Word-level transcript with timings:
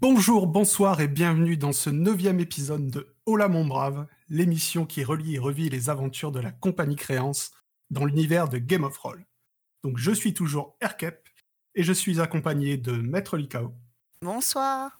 bonjour, 0.00 0.46
bonsoir 0.46 1.00
et 1.00 1.08
bienvenue 1.08 1.56
dans 1.56 1.72
ce 1.72 1.88
neuvième 1.90 2.40
épisode 2.40 2.90
de 2.90 3.14
Hola 3.26 3.48
mon 3.48 3.64
brave, 3.64 4.06
l'émission 4.28 4.86
qui 4.86 5.04
relie 5.04 5.36
et 5.36 5.38
revit 5.38 5.68
les 5.68 5.88
aventures 5.88 6.32
de 6.32 6.40
la 6.40 6.50
compagnie 6.50 6.96
Créance 6.96 7.52
dans 7.90 8.04
l'univers 8.04 8.48
de 8.48 8.58
Game 8.58 8.82
of 8.82 8.98
Roll. 8.98 9.24
Donc 9.84 9.98
je 9.98 10.10
suis 10.10 10.34
toujours 10.34 10.76
Erkep 10.80 11.28
et 11.74 11.82
je 11.84 11.92
suis 11.92 12.20
accompagné 12.20 12.76
de 12.76 12.92
Maître 12.92 13.36
Likao. 13.36 13.72
Bonsoir. 14.22 14.98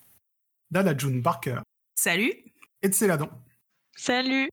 d'Anna 0.70 0.96
June 0.96 1.22
Barker. 1.22 1.60
Salut. 1.96 2.32
Et 2.82 2.88
de 2.88 2.94
Céladon. 2.94 3.30
Salut. 3.96 4.48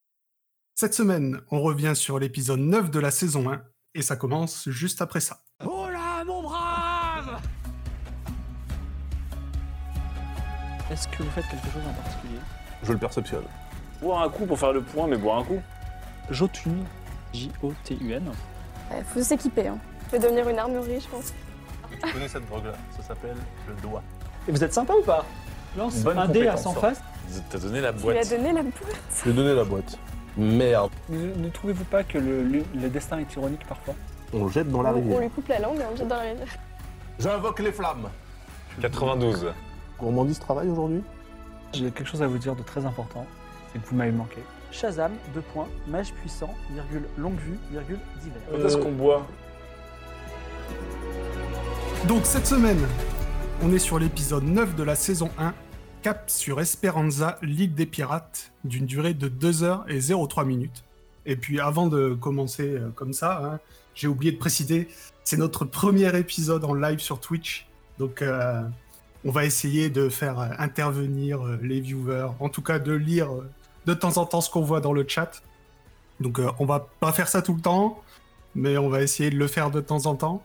Cette 0.74 0.96
semaine, 0.96 1.42
on 1.52 1.62
revient 1.62 1.94
sur 1.96 2.18
l'épisode 2.18 2.62
9 2.62 2.90
de 2.90 3.00
la 3.00 3.12
saison 3.12 3.52
1 3.52 3.64
et 3.94 4.02
ça 4.02 4.16
commence 4.16 4.70
juste 4.70 5.02
après 5.02 5.22
ça. 5.22 5.44
Oh 5.64 5.75
Est-ce 10.96 11.10
que 11.10 11.24
vous 11.24 11.30
faites 11.32 11.46
quelque 11.50 11.66
chose 11.72 11.82
en 11.90 11.94
particulier 12.02 12.40
Je 12.82 12.94
le 12.94 12.98
perceptionne. 12.98 13.44
Boire 14.02 14.22
un 14.24 14.30
coup 14.30 14.46
pour 14.46 14.58
faire 14.58 14.72
le 14.72 14.82
point, 14.82 15.08
mais 15.08 15.18
boire 15.18 15.40
un 15.40 15.44
coup. 15.44 15.62
Jotun, 16.32 16.72
J-O-T-U-N. 17.34 18.32
Il 18.98 19.04
faut 19.04 19.22
s'équiper. 19.22 19.68
Hein. 19.68 19.78
Je 20.08 20.12
vais 20.14 20.20
devenir 20.20 20.48
une 20.48 20.58
armurerie, 20.58 21.02
je 21.02 21.08
pense. 21.10 21.34
Je 21.92 22.12
connais 22.14 22.30
cette 22.30 22.48
drogue-là, 22.48 22.72
ça 22.96 23.04
s'appelle 23.04 23.36
le 23.68 23.74
doigt. 23.82 24.02
Et 24.48 24.52
vous 24.52 24.64
êtes 24.64 24.74
sympa 24.74 24.94
ou 24.94 25.04
pas? 25.04 25.26
Lance 25.78 25.98
Bonne 26.02 26.18
un 26.18 26.28
dé 26.30 26.48
à 26.48 26.54
compétence, 26.56 26.64
100 26.64 26.74
ça. 26.76 26.80
faces. 26.80 27.02
T'as 27.50 27.58
donné 27.60 27.82
la 27.82 27.90
Tu 27.92 27.98
lui 27.98 28.04
boîte. 28.04 28.18
as 28.18 28.30
donné 28.38 28.54
la 28.54 28.62
boîte. 28.64 29.02
Je 29.18 29.24
lui 29.26 29.32
ai 29.32 29.34
donné 29.34 29.54
la 29.54 29.64
boîte. 29.66 30.00
Merde. 30.38 30.92
Ne, 31.10 31.34
ne 31.36 31.50
trouvez-vous 31.50 31.84
pas 31.84 32.04
que 32.06 32.18
le, 32.18 32.42
le- 32.44 32.64
le 32.74 32.90
destin 32.90 33.20
est 33.20 33.34
ironique 33.36 33.66
parfois? 33.68 33.96
On 34.34 34.46
le 34.46 34.52
jette 34.52 34.70
dans 34.70 34.82
la 34.82 34.92
On, 34.92 34.94
on 34.94 34.96
rivière. 35.02 35.20
lui 35.20 35.30
coupe 35.30 35.48
la 35.50 35.60
langue 35.60 35.78
et 35.80 35.84
on 35.86 35.92
le 35.92 35.98
jette 35.98 36.08
dans 36.08 36.16
la 36.16 36.22
rivière. 36.22 36.48
J'invoque 37.20 37.60
les 37.60 37.72
flammes. 37.74 38.08
92. 38.82 39.52
Gourmandise 40.00 40.40
travaille 40.40 40.70
aujourd'hui? 40.70 41.02
J'ai 41.74 41.92
quelque 41.92 42.08
chose 42.08 42.22
à 42.22 42.28
vous 42.28 42.38
dire 42.38 42.56
de 42.56 42.64
très 42.64 42.86
important, 42.86 43.26
c'est 43.72 43.82
que 43.82 43.88
vous 43.88 43.96
m'avez 43.96 44.12
manqué. 44.12 44.42
Shazam, 44.72 45.12
deux 45.34 45.42
points, 45.42 45.68
mage 45.88 46.14
puissant, 46.14 46.54
virgule, 46.72 47.04
longue 47.18 47.38
vue, 47.38 47.58
virgule, 47.72 48.00
divers. 48.22 48.42
Quand 48.52 48.66
est-ce 48.66 48.78
qu'on 48.78 48.92
boit? 48.92 49.26
Donc 52.08 52.26
cette 52.26 52.46
semaine, 52.46 52.80
on 53.64 53.72
est 53.74 53.80
sur 53.80 54.00
l'épisode 54.00 54.44
9 54.44 54.76
de 54.76 54.84
la 54.84 54.96
saison 54.96 55.30
1, 55.38 55.54
cap 56.02 56.30
sur 56.30 56.60
Esperanza, 56.60 57.40
l'île 57.42 57.74
des 57.74 57.86
pirates, 57.86 58.52
d'une 58.64 58.86
durée 58.86 59.14
de 59.14 59.28
2 59.28 59.64
heures 59.64 59.86
et 59.88 60.00
03 60.00 60.46
minutes. 60.46 60.84
Et 61.26 61.36
puis 61.36 61.60
avant 61.60 61.88
de 61.88 62.14
commencer 62.14 62.76
euh, 62.76 62.90
comme 62.96 63.14
ça, 63.14 63.42
hein, 63.44 63.60
j'ai 63.96 64.08
oublié 64.08 64.32
de 64.32 64.38
préciser, 64.38 64.88
c'est 65.24 65.38
notre 65.38 65.66
premier 65.66 66.16
épisode 66.18 66.64
en 66.66 66.74
live 66.74 67.00
sur 67.00 67.20
Twitch. 67.20 67.68
Donc 67.98 68.22
euh, 68.22 68.62
on 69.26 69.32
va 69.32 69.44
essayer 69.44 69.90
de 69.90 70.08
faire 70.08 70.40
euh, 70.40 70.50
intervenir 70.60 71.46
euh, 71.46 71.60
les 71.62 71.82
viewers, 71.82 72.30
en 72.40 72.48
tout 72.48 72.62
cas 72.62 72.78
de 72.78 72.94
lire 72.94 73.34
euh, 73.34 73.50
de 73.88 73.94
temps 73.94 74.18
en 74.18 74.26
temps 74.26 74.40
ce 74.40 74.50
qu'on 74.50 74.62
voit 74.62 74.82
dans 74.82 74.94
le 74.94 75.06
chat. 75.08 75.42
Donc 76.20 76.40
on 76.60 76.66
va 76.66 76.88
pas 77.02 77.12
faire 77.12 77.28
ça 77.28 77.42
tout 77.42 77.54
le 77.54 77.62
temps, 77.62 78.02
mais 78.54 78.78
on 78.78 78.88
va 78.88 79.02
essayer 79.02 79.30
de 79.30 79.36
le 79.36 79.48
faire 79.48 79.70
de 79.70 79.82
temps 79.82 80.06
en 80.06 80.16
temps. 80.16 80.44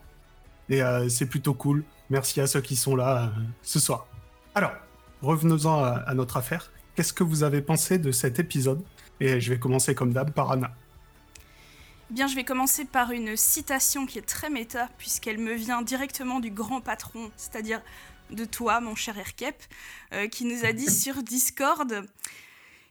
Et 0.69 0.81
c'est 1.07 1.27
plutôt 1.27 1.53
cool. 1.53 1.85
Merci 2.09 2.41
à 2.41 2.47
ceux 2.47 2.59
qui 2.59 2.75
sont 2.75 2.93
là 2.93 3.31
ce 3.63 3.79
soir. 3.79 4.05
Alors, 4.53 4.73
revenons-en 5.21 5.81
à, 5.81 5.91
à 6.05 6.13
notre 6.13 6.35
affaire. 6.35 6.73
Qu'est-ce 6.95 7.13
que 7.13 7.23
vous 7.23 7.43
avez 7.43 7.61
pensé 7.61 7.99
de 7.99 8.11
cet 8.11 8.37
épisode? 8.37 8.81
Et 9.21 9.39
je 9.39 9.53
vais 9.53 9.59
commencer 9.59 9.95
comme 9.95 10.11
d'hab 10.11 10.31
par 10.31 10.51
Anna. 10.51 10.71
Eh 12.11 12.13
Bien, 12.13 12.27
je 12.27 12.35
vais 12.35 12.43
commencer 12.43 12.83
par 12.83 13.11
une 13.11 13.37
citation 13.37 14.05
qui 14.05 14.19
est 14.19 14.27
très 14.27 14.49
méta, 14.49 14.89
puisqu'elle 14.97 15.37
me 15.37 15.53
vient 15.53 15.81
directement 15.81 16.41
du 16.41 16.51
grand 16.51 16.81
patron, 16.81 17.31
c'est-à-dire 17.37 17.81
de 18.31 18.45
toi, 18.45 18.79
mon 18.81 18.95
cher 18.95 19.17
Erkep, 19.17 19.61
euh, 20.13 20.27
qui 20.27 20.45
nous 20.45 20.65
a 20.65 20.73
dit 20.73 20.89
sur 20.91 21.23
Discord 21.23 22.05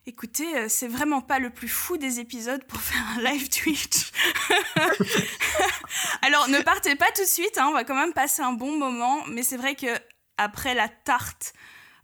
Écoutez, 0.06 0.56
euh, 0.56 0.66
c'est 0.69 0.88
vraiment 0.88 1.20
pas 1.20 1.38
le 1.38 1.50
plus 1.50 1.69
fou 1.69 1.98
des 1.98 2.20
épisodes 2.20 2.64
pour 2.64 2.80
faire 2.80 3.05
un 3.16 3.22
live 3.22 3.48
Twitch. 3.50 4.11
Alors, 6.23 6.48
ne 6.48 6.61
partez 6.62 6.96
pas 6.96 7.11
tout 7.14 7.23
de 7.23 7.29
suite, 7.29 7.58
hein, 7.58 7.67
on 7.68 7.74
va 7.74 7.84
quand 7.84 7.95
même 7.95 8.12
passer 8.12 8.42
un 8.42 8.52
bon 8.52 8.79
moment, 8.79 9.24
mais 9.29 9.42
c'est 9.42 9.56
vrai 9.56 9.74
que 9.74 9.86
après 10.39 10.74
la 10.74 10.89
tarte, 10.89 11.52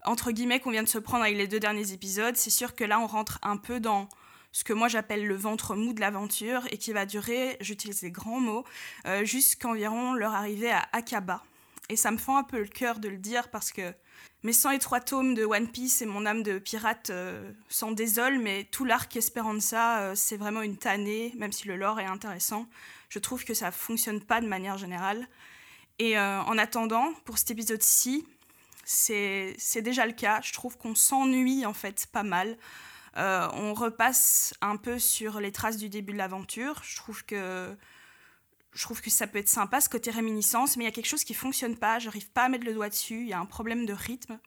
entre 0.04 0.30
guillemets, 0.30 0.60
qu'on 0.60 0.70
vient 0.70 0.82
de 0.82 0.88
se 0.88 0.98
prendre 0.98 1.24
avec 1.24 1.36
les 1.36 1.48
deux 1.48 1.58
derniers 1.58 1.92
épisodes, 1.92 2.36
c'est 2.36 2.50
sûr 2.50 2.74
que 2.74 2.84
là, 2.84 3.00
on 3.00 3.06
rentre 3.06 3.38
un 3.42 3.56
peu 3.56 3.80
dans 3.80 4.08
ce 4.52 4.64
que 4.64 4.72
moi 4.72 4.88
j'appelle 4.88 5.26
le 5.26 5.36
ventre 5.36 5.74
mou 5.74 5.92
de 5.92 6.00
l'aventure 6.00 6.62
et 6.70 6.78
qui 6.78 6.92
va 6.92 7.06
durer, 7.06 7.56
j'utilise 7.60 8.00
des 8.00 8.10
grands 8.10 8.40
mots, 8.40 8.64
euh, 9.06 9.24
jusqu'environ 9.24 10.14
leur 10.14 10.34
arrivée 10.34 10.70
à 10.70 10.86
Akaba. 10.92 11.42
Et 11.88 11.96
ça 11.96 12.10
me 12.10 12.16
fend 12.16 12.36
un 12.36 12.42
peu 12.42 12.58
le 12.58 12.66
cœur 12.66 12.98
de 12.98 13.08
le 13.08 13.18
dire 13.18 13.48
parce 13.48 13.72
que 13.72 13.94
mes 14.42 14.52
103 14.52 15.00
tomes 15.00 15.34
de 15.34 15.44
One 15.44 15.68
Piece 15.68 16.02
et 16.02 16.06
mon 16.06 16.26
âme 16.26 16.42
de 16.42 16.58
pirate 16.58 17.10
euh, 17.10 17.52
s'en 17.68 17.90
désolent, 17.92 18.40
mais 18.40 18.64
tout 18.64 18.84
l'arc 18.84 19.16
Esperanza, 19.16 20.00
euh, 20.00 20.12
c'est 20.14 20.36
vraiment 20.36 20.62
une 20.62 20.76
tannée, 20.76 21.32
même 21.36 21.52
si 21.52 21.66
le 21.66 21.76
lore 21.76 22.00
est 22.00 22.06
intéressant. 22.06 22.68
Je 23.08 23.18
trouve 23.18 23.44
que 23.44 23.54
ça 23.54 23.70
fonctionne 23.70 24.20
pas 24.20 24.40
de 24.40 24.46
manière 24.46 24.78
générale. 24.78 25.26
Et 25.98 26.18
euh, 26.18 26.40
en 26.42 26.58
attendant, 26.58 27.12
pour 27.24 27.38
cet 27.38 27.50
épisode-ci, 27.50 28.26
c'est 28.84 29.56
déjà 29.82 30.06
le 30.06 30.12
cas. 30.12 30.40
Je 30.42 30.52
trouve 30.52 30.76
qu'on 30.76 30.94
s'ennuie 30.94 31.66
en 31.66 31.74
fait 31.74 32.06
pas 32.06 32.22
mal. 32.22 32.56
On 33.16 33.74
repasse 33.74 34.54
un 34.60 34.76
peu 34.76 34.98
sur 35.00 35.40
les 35.40 35.50
traces 35.50 35.78
du 35.78 35.88
début 35.88 36.12
de 36.12 36.18
l'aventure. 36.18 36.82
Je 36.84 36.94
trouve 36.96 37.24
que 37.24 37.74
je 38.76 38.82
trouve 38.82 39.00
que 39.00 39.08
ça 39.08 39.26
peut 39.26 39.38
être 39.38 39.48
sympa 39.48 39.80
ce 39.80 39.88
côté 39.88 40.10
réminiscence, 40.10 40.76
mais 40.76 40.84
il 40.84 40.86
y 40.86 40.90
a 40.90 40.92
quelque 40.92 41.08
chose 41.08 41.24
qui 41.24 41.32
fonctionne 41.32 41.76
pas. 41.76 41.98
J'arrive 41.98 42.30
pas 42.30 42.44
à 42.44 42.48
mettre 42.50 42.66
le 42.66 42.74
doigt 42.74 42.90
dessus. 42.90 43.22
Il 43.22 43.28
y 43.28 43.32
a 43.32 43.40
un 43.40 43.46
problème 43.46 43.86
de 43.86 43.94
rythme. 43.94 44.38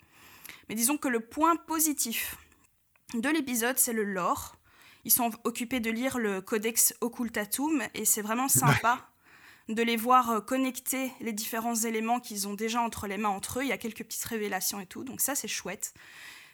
Mais 0.70 0.76
disons 0.76 0.98
que 0.98 1.08
le 1.08 1.20
point 1.20 1.56
positif 1.56 2.38
de 3.16 3.28
l'épisode, 3.28 3.80
c'est 3.80 3.92
le 3.92 4.04
lore. 4.04 4.56
Ils 5.04 5.12
sont 5.12 5.32
occupés 5.46 5.80
de 5.80 5.90
lire 5.90 6.20
le 6.20 6.42
Codex 6.42 6.94
Occultatum 7.02 7.82
et 7.96 8.06
c'est 8.06 8.22
vraiment 8.22 8.48
sympa 8.48 9.10
de 9.68 9.82
les 9.82 9.98
voir 9.98 10.30
euh, 10.30 10.42
connecter 10.42 11.12
les 11.22 11.34
différents 11.34 11.76
éléments 11.76 12.20
qu'ils 12.20 12.48
ont 12.48 12.54
déjà 12.54 12.82
entre 12.82 13.08
les 13.08 13.18
mains 13.18 13.30
entre 13.30 13.60
eux. 13.60 13.64
Il 13.64 13.70
y 13.70 13.72
a 13.72 13.78
quelques 13.78 14.04
petites 14.04 14.26
révélations 14.26 14.80
et 14.80 14.86
tout, 14.86 15.04
donc 15.04 15.22
ça 15.22 15.34
c'est 15.34 15.48
chouette. 15.48 15.94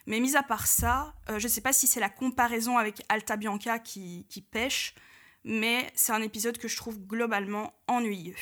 Mais 0.06 0.20
mis 0.20 0.36
à 0.38 0.44
part 0.44 0.68
ça, 0.68 1.14
euh, 1.30 1.40
je 1.40 1.46
ne 1.46 1.50
sais 1.50 1.62
pas 1.62 1.74
si 1.74 1.88
c'est 1.88 2.00
la 2.00 2.10
comparaison 2.10 2.78
avec 2.78 3.02
Alta 3.10 3.36
Bianca 3.36 3.80
qui, 3.80 4.26
qui 4.30 4.42
pêche, 4.42 4.96
mais 5.46 5.90
c'est 5.96 6.12
un 6.12 6.22
épisode 6.24 6.58
que 6.58 6.68
je 6.68 6.76
trouve 6.76 6.98
globalement 7.00 7.74
ennuyeux. 7.88 8.36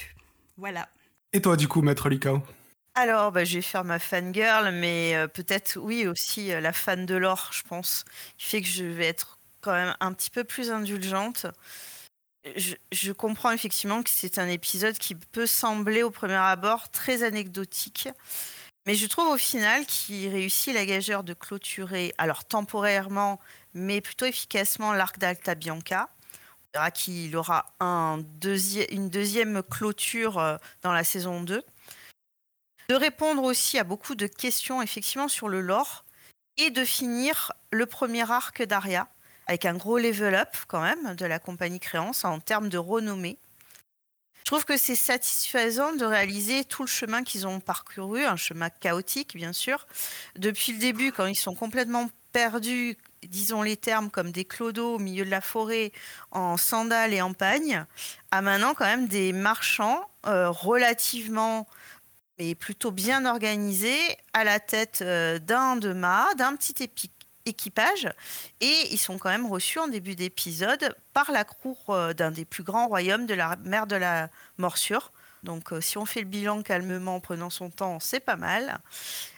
Voilà. 0.57 0.87
Et 1.33 1.41
toi, 1.41 1.57
du 1.57 1.67
coup, 1.67 1.81
Maître 1.81 2.09
Likao 2.09 2.41
Alors, 2.95 3.31
bah, 3.31 3.43
je 3.43 3.55
vais 3.55 3.61
faire 3.61 3.83
ma 3.83 3.99
fangirl, 3.99 4.71
mais 4.71 5.15
euh, 5.15 5.27
peut-être, 5.27 5.77
oui, 5.77 6.07
aussi 6.07 6.53
euh, 6.53 6.61
la 6.61 6.71
fan 6.71 7.05
de 7.05 7.15
l'or, 7.15 7.49
je 7.51 7.63
pense, 7.63 8.05
qui 8.37 8.45
fait 8.45 8.61
que 8.61 8.67
je 8.67 8.85
vais 8.85 9.07
être 9.07 9.37
quand 9.61 9.73
même 9.73 9.95
un 9.99 10.13
petit 10.13 10.29
peu 10.29 10.45
plus 10.45 10.71
indulgente. 10.71 11.45
Je, 12.55 12.75
je 12.91 13.11
comprends 13.11 13.51
effectivement 13.51 14.01
que 14.01 14.09
c'est 14.09 14.37
un 14.37 14.47
épisode 14.47 14.97
qui 14.97 15.15
peut 15.15 15.47
sembler 15.47 16.03
au 16.03 16.11
premier 16.11 16.33
abord 16.35 16.89
très 16.89 17.23
anecdotique, 17.23 18.09
mais 18.85 18.95
je 18.95 19.07
trouve 19.07 19.29
au 19.29 19.37
final 19.37 19.85
qu'il 19.85 20.29
réussit 20.29 20.73
la 20.73 20.85
gageure 20.85 21.23
de 21.23 21.33
clôturer, 21.33 22.13
alors 22.17 22.43
temporairement, 22.45 23.39
mais 23.73 24.01
plutôt 24.01 24.25
efficacement, 24.25 24.93
l'arc 24.93 25.19
d'Alta 25.19 25.55
Bianca. 25.55 26.09
Verra 26.73 26.91
qu'il 26.91 27.35
aura 27.35 27.66
une 27.79 29.09
deuxième 29.09 29.61
clôture 29.63 30.39
euh, 30.39 30.57
dans 30.81 30.91
la 30.91 31.03
saison 31.03 31.41
2 31.41 31.63
de 32.89 32.95
répondre 32.95 33.44
aussi 33.44 33.78
à 33.79 33.84
beaucoup 33.84 34.16
de 34.16 34.28
questions 34.28 34.81
effectivement 34.81 35.28
sur 35.28 35.50
le 35.50 35.62
lore 35.62 36.03
et 36.57 36.69
de 36.69 36.83
finir 36.83 37.51
le 37.72 37.85
premier 37.85 38.29
arc 38.29 38.63
d'Aria 38.63 39.07
avec 39.47 39.66
un 39.66 39.75
gros 39.75 39.97
level 39.97 40.35
up 40.35 40.56
quand 40.67 40.81
même 40.81 41.16
de 41.16 41.25
la 41.25 41.39
compagnie 41.39 41.79
Créance 41.79 42.25
en 42.25 42.39
termes 42.39 42.69
de 42.69 42.78
renommée. 42.78 43.38
Je 44.39 44.45
trouve 44.45 44.66
que 44.66 44.78
c'est 44.78 44.95
satisfaisant 44.95 45.94
de 45.94 46.06
réaliser 46.06 46.66
tout 46.66 46.83
le 46.83 46.88
chemin 46.88 47.23
qu'ils 47.23 47.47
ont 47.47 47.59
parcouru, 47.59 48.25
un 48.25 48.35
chemin 48.35 48.69
chaotique 48.69 49.35
bien 49.35 49.53
sûr, 49.53 49.88
depuis 50.36 50.74
le 50.74 50.80
début 50.80 51.12
quand 51.12 51.25
ils 51.25 51.36
sont 51.36 51.56
complètement 51.56 52.09
perdus, 52.31 52.97
disons 53.29 53.61
les 53.61 53.77
termes 53.77 54.09
comme 54.09 54.31
des 54.31 54.45
clodos 54.45 54.95
au 54.95 54.99
milieu 54.99 55.25
de 55.25 55.29
la 55.29 55.41
forêt 55.41 55.91
en 56.31 56.57
sandales 56.57 57.13
et 57.13 57.21
en 57.21 57.33
pagne, 57.33 57.85
à 58.31 58.41
maintenant 58.41 58.73
quand 58.73 58.85
même 58.85 59.07
des 59.07 59.33
marchands 59.33 60.09
euh, 60.25 60.49
relativement 60.49 61.67
mais 62.39 62.55
plutôt 62.55 62.91
bien 62.91 63.25
organisé, 63.25 63.95
à 64.33 64.43
la 64.43 64.59
tête 64.59 64.99
euh, 65.01 65.37
d'un 65.37 65.75
de 65.75 65.93
mâts, 65.93 66.33
d'un 66.35 66.55
petit 66.55 66.73
épi- 66.83 67.11
équipage, 67.45 68.09
et 68.59 68.73
ils 68.91 68.97
sont 68.97 69.19
quand 69.19 69.29
même 69.29 69.45
reçus 69.45 69.77
en 69.77 69.87
début 69.87 70.15
d'épisode 70.15 70.95
par 71.13 71.31
la 71.31 71.43
cour 71.43 71.77
euh, 71.89 72.13
d'un 72.13 72.31
des 72.31 72.45
plus 72.45 72.63
grands 72.63 72.87
royaumes 72.87 73.27
de 73.27 73.35
la 73.35 73.55
mer 73.57 73.85
de 73.85 73.95
la 73.95 74.29
morsure. 74.57 75.11
Donc 75.43 75.73
si 75.81 75.97
on 75.97 76.05
fait 76.05 76.21
le 76.21 76.27
bilan 76.27 76.63
calmement 76.63 77.17
en 77.17 77.19
prenant 77.19 77.49
son 77.49 77.69
temps, 77.69 77.99
c'est 77.99 78.21
pas 78.21 78.37
mal. 78.37 78.79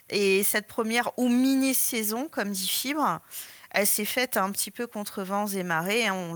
Et 0.10 0.44
cette 0.44 0.68
première 0.68 1.18
ou 1.18 1.30
mini-saison, 1.30 2.28
comme 2.30 2.52
dit 2.52 2.68
Fibre, 2.68 3.22
elle 3.76 3.88
s'est 3.88 4.06
faite 4.06 4.38
un 4.38 4.52
petit 4.52 4.72
peu 4.72 4.88
contre 4.88 5.22
vents 5.24 5.48
et 5.48 5.64
marées. 5.64 6.08
hein, 6.08 6.14
on, 6.16 6.34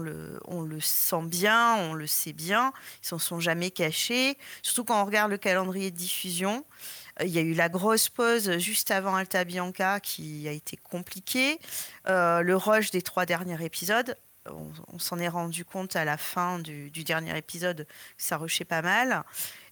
le, 0.62 0.80
sent 0.82 1.24
bien, 1.24 1.76
on 1.76 1.94
le 1.94 2.06
sait 2.06 2.34
bien. 2.34 2.74
Ils 3.02 3.08
s'en 3.08 3.18
sont 3.18 3.40
jamais 3.40 3.72
cachés. 3.72 4.38
Surtout 4.62 4.84
quand 4.84 5.02
on 5.02 5.06
regarde 5.06 5.32
le 5.32 5.38
calendrier 5.38 5.90
de 5.90 5.96
diffusion. 5.96 6.66
Il 7.22 7.30
y 7.30 7.38
a 7.38 7.42
eu 7.42 7.54
la 7.54 7.70
grosse 7.70 8.10
pause 8.10 8.58
juste 8.58 8.92
avant 8.92 9.16
Alta 9.16 9.46
Bianca 9.46 10.02
qui 10.02 10.50
a 10.50 10.52
été 10.52 10.76
compliquée. 10.76 11.60
Euh, 12.10 12.42
le 12.42 12.58
rush 12.58 12.92
des 12.92 13.02
trois 13.02 13.26
derniers 13.26 13.64
épisodes, 13.64 14.18
on, 14.46 14.68
on 14.94 15.00
s'en 15.00 15.18
est 15.18 15.30
rendu 15.30 15.64
compte 15.64 15.96
à 15.96 16.04
la 16.04 16.18
fin 16.18 16.60
du, 16.60 16.92
du 16.92 17.06
dernier 17.06 17.38
épisode 17.38 17.88
que 17.88 18.24
ça 18.24 18.36
rushait 18.36 18.66
pas 18.66 18.82
mal. 18.82 19.24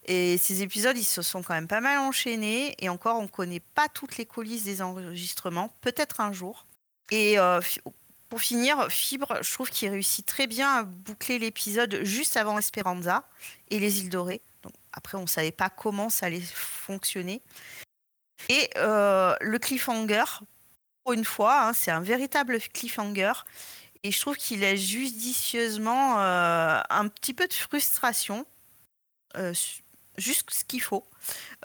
Et 0.06 0.38
ces 0.38 0.62
épisodes, 0.62 0.98
ils 0.98 1.04
se 1.04 1.22
sont 1.22 1.44
quand 1.44 1.54
même 1.54 1.68
pas 1.68 1.82
mal 1.82 1.98
enchaînés. 2.00 2.76
Et 2.80 2.88
encore, 2.88 3.20
on 3.20 3.24
ne 3.24 3.28
connaît 3.28 3.60
pas 3.60 3.90
toutes 3.90 4.16
les 4.16 4.26
coulisses 4.26 4.64
des 4.64 4.82
enregistrements. 4.82 5.70
Peut-être 5.82 6.22
un 6.22 6.32
jour. 6.32 6.66
Et 7.12 7.40
euh, 7.40 7.62
pour 8.30 8.42
finir, 8.42 8.88
Fibre, 8.90 9.38
je 9.42 9.54
trouve 9.54 9.70
qu'il 9.70 9.90
réussit 9.90 10.26
très 10.26 10.48
bien 10.48 10.70
à 10.70 10.84
boucler 10.84 11.40
l'épisode 11.40 12.00
juste 12.04 12.38
avant 12.38 12.58
Esperanza 12.58 13.24
et 13.70 13.80
les 13.80 14.02
îles 14.02 14.10
dorées. 14.10 14.42
Donc, 14.64 14.74
après, 14.92 15.18
on 15.18 15.22
ne 15.22 15.28
savait 15.28 15.52
pas 15.52 15.70
comment 15.70 16.10
ça 16.10 16.26
allait 16.26 16.42
fonctionner. 16.42 17.42
Et 18.50 18.70
euh, 18.78 19.36
le 19.42 19.60
cliffhanger, 19.60 20.26
pour 21.04 21.14
une 21.14 21.26
fois, 21.26 21.68
hein, 21.68 21.74
c'est 21.74 21.92
un 21.92 22.02
véritable 22.02 22.60
cliffhanger. 22.74 23.34
Et 24.04 24.12
je 24.12 24.20
trouve 24.20 24.38
qu'il 24.38 24.60
laisse 24.60 24.80
judicieusement 24.80 26.20
euh, 26.20 26.80
un 26.90 27.08
petit 27.08 27.34
peu 27.34 27.48
de 27.48 27.54
frustration, 27.54 28.46
juste 30.18 30.52
ce 30.52 30.66
qu'il 30.66 30.82
faut, 30.82 31.06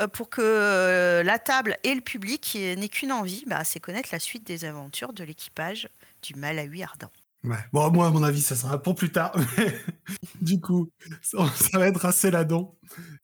euh, 0.00 0.08
pour 0.08 0.28
que 0.31 0.43
euh, 0.43 1.22
la 1.22 1.38
table 1.38 1.76
et 1.84 1.94
le 1.94 2.00
public 2.00 2.56
n'aient 2.56 2.88
qu'une 2.88 3.12
envie, 3.12 3.44
bah, 3.46 3.64
c'est 3.64 3.81
connaître 3.81 4.10
la 4.12 4.19
suite 4.19 4.46
des 4.46 4.64
aventures 4.64 5.12
de 5.12 5.25
l'équipage 5.25 5.88
du 6.22 6.34
Malawi 6.34 6.82
ardent. 6.82 7.10
Ouais. 7.44 7.56
Bon, 7.72 7.90
moi, 7.90 8.06
à 8.06 8.10
mon 8.10 8.22
avis, 8.22 8.40
ça 8.40 8.54
sera 8.54 8.81
pour 8.81 8.94
plus 8.94 9.10
tard. 9.10 9.34
du 10.40 10.60
coup, 10.60 10.90
ça, 11.22 11.78
va 11.78 11.88
être 11.88 12.04
assez 12.06 12.31
ladon. 12.31 12.76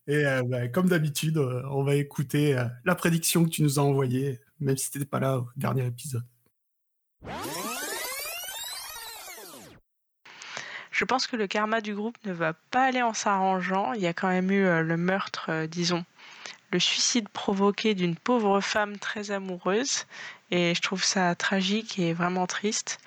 Et 0.09 0.27
euh, 0.27 0.43
bah, 0.43 0.67
comme 0.69 0.89
d'habitude, 0.89 1.39
on 1.39 1.85
va 1.85 1.95
écouter 1.95 2.61
la 2.85 2.95
prédiction 2.97 3.45
que 3.45 3.51
tu 3.51 3.63
nous 3.63 3.79
as 3.79 3.83
envoyée, 3.83 4.41
même 4.59 4.77
si 4.77 4.91
tu 4.91 4.99
n'étais 4.99 5.09
pas 5.09 5.21
là 5.21 5.39
au 5.39 5.49
dernier 5.57 5.87
épisode. 5.87 6.25
Je 10.99 11.05
pense 11.05 11.29
que 11.29 11.37
le 11.37 11.47
karma 11.47 11.81
du 11.81 11.95
groupe 11.95 12.17
ne 12.25 12.33
va 12.33 12.55
pas 12.73 12.83
aller 12.87 13.03
en 13.03 13.15
s'arrangeant. 13.15 13.93
Il 13.93 14.01
y 14.01 14.09
a 14.09 14.13
quand 14.13 14.27
même 14.27 14.51
eu 14.51 14.67
euh, 14.67 14.83
le 14.83 14.97
meurtre, 14.97 15.47
euh, 15.49 15.67
disons, 15.69 16.05
le 16.73 16.81
suicide 16.81 17.29
provoqué 17.29 17.95
d'une 17.95 18.17
pauvre 18.17 18.61
femme 18.61 18.99
très 18.99 19.31
amoureuse. 19.31 20.07
Et 20.51 20.75
je 20.75 20.83
trouve 20.83 21.05
ça 21.05 21.37
tragique 21.37 22.01
et 22.01 22.15
vraiment 22.15 22.49
triste. 22.49 22.99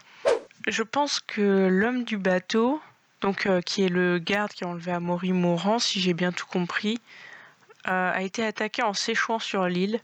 Je 0.67 0.83
pense 0.83 1.19
que 1.19 1.67
l'homme 1.69 2.05
du 2.05 2.17
bateau, 2.17 2.81
donc 3.19 3.45
euh, 3.45 3.59
qui 3.59 3.83
est 3.83 3.89
le 3.89 4.19
garde 4.19 4.53
qui 4.53 4.63
a 4.63 4.67
enlevé 4.69 4.93
Amaury 4.93 5.33
mourant, 5.33 5.77
si 5.77 5.99
j'ai 5.99 6.13
bien 6.13 6.31
tout 6.31 6.45
compris, 6.45 6.97
a 7.83 8.21
été 8.21 8.45
attaqué 8.45 8.83
en 8.83 8.93
s'échouant 8.93 9.39
sur 9.39 9.67
l'île. 9.67 9.99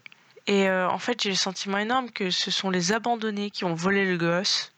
Et 0.47 0.69
en 0.69 0.97
fait, 0.97 1.21
j'ai 1.21 1.29
le 1.29 1.35
sentiment 1.35 1.77
énorme 1.77 2.09
que 2.09 2.31
ce 2.31 2.51
sont 2.51 2.69
les 2.69 2.91
abandonnés 2.91 3.49
qui 3.49 3.63
ont 3.63 3.75
volé 3.75 4.03
le 4.03 4.17
gosse. 4.17 4.73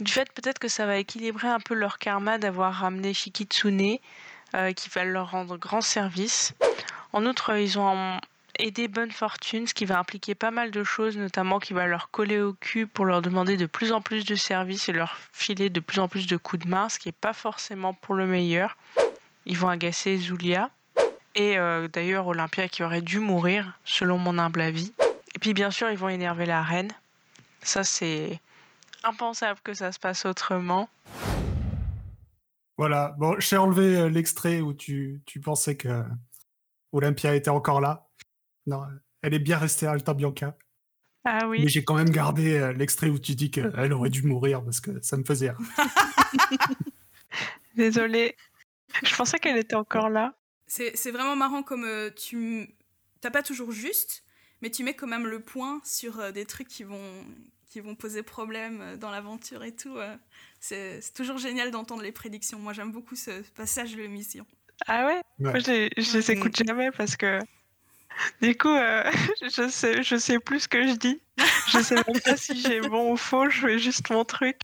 Du 0.00 0.10
fait 0.10 0.30
peut-être 0.32 0.58
que 0.58 0.68
ça 0.68 0.86
va 0.86 0.96
équilibrer 0.96 1.48
un 1.48 1.60
peu 1.60 1.74
leur 1.74 1.98
karma 1.98 2.38
d'avoir 2.38 2.74
ramené 2.74 3.14
Shikitsune, 3.14 3.98
euh, 4.54 4.72
qui 4.72 4.88
va 4.88 5.04
leur 5.04 5.30
rendre 5.30 5.56
grand 5.56 5.80
service. 5.80 6.52
En 7.12 7.26
outre, 7.26 7.56
ils 7.56 7.78
ont 7.78 8.18
aidé 8.58 8.88
Bonne 8.88 9.10
Fortune, 9.10 9.66
ce 9.66 9.74
qui 9.74 9.84
va 9.84 9.98
impliquer 9.98 10.34
pas 10.34 10.50
mal 10.50 10.70
de 10.70 10.84
choses, 10.84 11.16
notamment 11.16 11.58
qui 11.58 11.72
va 11.72 11.86
leur 11.86 12.10
coller 12.10 12.40
au 12.40 12.52
cul 12.54 12.86
pour 12.86 13.04
leur 13.04 13.22
demander 13.22 13.56
de 13.56 13.66
plus 13.66 13.92
en 13.92 14.00
plus 14.00 14.24
de 14.24 14.34
services 14.34 14.88
et 14.88 14.92
leur 14.92 15.16
filer 15.32 15.70
de 15.70 15.80
plus 15.80 16.00
en 16.00 16.08
plus 16.08 16.26
de 16.26 16.36
coups 16.36 16.64
de 16.64 16.68
main, 16.68 16.88
ce 16.88 16.98
qui 16.98 17.08
n'est 17.08 17.12
pas 17.12 17.32
forcément 17.32 17.94
pour 17.94 18.14
le 18.14 18.26
meilleur. 18.26 18.76
Ils 19.46 19.58
vont 19.58 19.68
agacer 19.68 20.16
Zulia. 20.16 20.70
Et 21.36 21.58
euh, 21.58 21.88
d'ailleurs 21.88 22.28
Olympia 22.28 22.68
qui 22.68 22.84
aurait 22.84 23.02
dû 23.02 23.18
mourir, 23.18 23.78
selon 23.84 24.18
mon 24.18 24.38
humble 24.38 24.60
avis. 24.60 24.92
Et 25.34 25.38
puis 25.40 25.52
bien 25.52 25.70
sûr, 25.70 25.90
ils 25.90 25.98
vont 25.98 26.08
énerver 26.08 26.46
la 26.46 26.62
reine. 26.62 26.92
Ça, 27.62 27.82
c'est 27.82 28.40
impensable 29.04 29.60
que 29.62 29.74
ça 29.74 29.92
se 29.92 29.98
passe 29.98 30.24
autrement. 30.24 30.88
Voilà. 32.76 33.14
Bon, 33.18 33.38
j'ai 33.38 33.56
enlevé 33.56 33.96
euh, 33.96 34.08
l'extrait 34.08 34.60
où 34.60 34.74
tu, 34.74 35.22
tu 35.26 35.40
pensais 35.40 35.76
que 35.76 36.02
Olympia 36.92 37.34
était 37.34 37.50
encore 37.50 37.80
là. 37.80 38.08
Non, 38.66 38.82
elle 39.22 39.34
est 39.34 39.38
bien 39.38 39.58
restée 39.58 39.86
à 39.86 39.92
Alta 39.92 40.14
Bianca. 40.14 40.56
Ah 41.24 41.38
Mais 41.42 41.46
oui, 41.46 41.68
j'ai 41.68 41.82
quand 41.82 41.94
même 41.94 42.10
gardé 42.10 42.56
euh, 42.56 42.72
l'extrait 42.72 43.08
où 43.08 43.18
tu 43.18 43.34
dis 43.34 43.50
qu'elle 43.50 43.92
aurait 43.92 44.10
dû 44.10 44.22
mourir 44.22 44.62
parce 44.62 44.80
que 44.80 45.00
ça 45.00 45.16
me 45.16 45.24
faisait 45.24 45.50
rire. 45.50 45.58
désolée. 47.74 48.36
Je 49.02 49.16
pensais 49.16 49.38
qu'elle 49.38 49.56
était 49.56 49.74
encore 49.74 50.10
là. 50.10 50.34
C'est 50.66 50.94
c'est 50.94 51.10
vraiment 51.10 51.36
marrant 51.36 51.62
comme 51.62 51.84
euh, 51.84 52.10
tu 52.10 52.74
t'as 53.22 53.30
pas 53.30 53.42
toujours 53.42 53.72
juste, 53.72 54.24
mais 54.60 54.70
tu 54.70 54.84
mets 54.84 54.94
quand 54.94 55.06
même 55.06 55.26
le 55.26 55.40
point 55.40 55.80
sur 55.84 56.20
euh, 56.20 56.30
des 56.30 56.44
trucs 56.44 56.68
qui 56.68 56.84
vont 56.84 57.24
qui 57.74 57.80
vont 57.80 57.96
poser 57.96 58.22
problème 58.22 58.80
euh, 58.80 58.96
dans 58.96 59.10
l'aventure 59.10 59.64
et 59.64 59.72
tout. 59.74 59.96
euh. 59.98 60.16
C'est 60.60 61.00
toujours 61.12 61.38
génial 61.38 61.72
d'entendre 61.72 62.02
les 62.02 62.12
prédictions. 62.12 62.60
Moi, 62.60 62.72
j'aime 62.72 62.92
beaucoup 62.92 63.16
ce 63.16 63.42
passage 63.56 63.96
de 63.96 64.00
l'émission. 64.00 64.46
Ah 64.86 65.04
ouais, 65.06 65.14
Ouais. 65.16 65.22
Moi, 65.50 65.58
je, 65.58 65.70
les- 65.72 65.90
je 65.98 66.16
les 66.16 66.30
écoute 66.30 66.54
jamais 66.56 66.92
parce 66.92 67.16
que 67.16 67.40
du 68.40 68.56
coup, 68.56 68.68
euh, 68.68 69.02
je 69.42 69.68
sais, 69.68 70.04
je 70.04 70.16
sais 70.16 70.38
plus 70.38 70.60
ce 70.60 70.68
que 70.68 70.86
je 70.86 70.92
dis. 70.94 71.20
Je 71.72 71.80
sais 71.80 71.96
même 71.96 72.20
pas 72.20 72.36
si 72.36 72.60
j'ai 72.60 72.80
bon 72.80 73.10
ou 73.12 73.16
faux. 73.16 73.50
Je 73.50 73.60
fais 73.66 73.78
juste 73.80 74.08
mon 74.10 74.24
truc. 74.24 74.56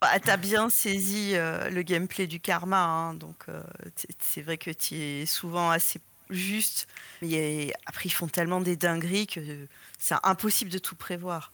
Bah, 0.00 0.18
T'as 0.18 0.36
bien 0.36 0.68
saisi 0.68 1.36
euh, 1.36 1.70
le 1.70 1.82
gameplay 1.82 2.26
du 2.26 2.40
karma, 2.40 2.82
hein, 2.84 3.14
donc 3.14 3.36
euh, 3.48 3.62
c'est 4.20 4.42
vrai 4.42 4.58
que 4.58 4.72
tu 4.72 4.96
es 4.96 5.26
souvent 5.26 5.70
assez 5.70 6.00
juste. 6.28 6.88
Mais 7.22 7.72
après, 7.86 8.06
ils 8.06 8.12
font 8.12 8.26
tellement 8.28 8.60
des 8.60 8.74
dingueries 8.76 9.28
que 9.28 9.40
c'est 9.98 10.16
impossible 10.24 10.72
de 10.72 10.78
tout 10.78 10.96
prévoir. 10.96 11.52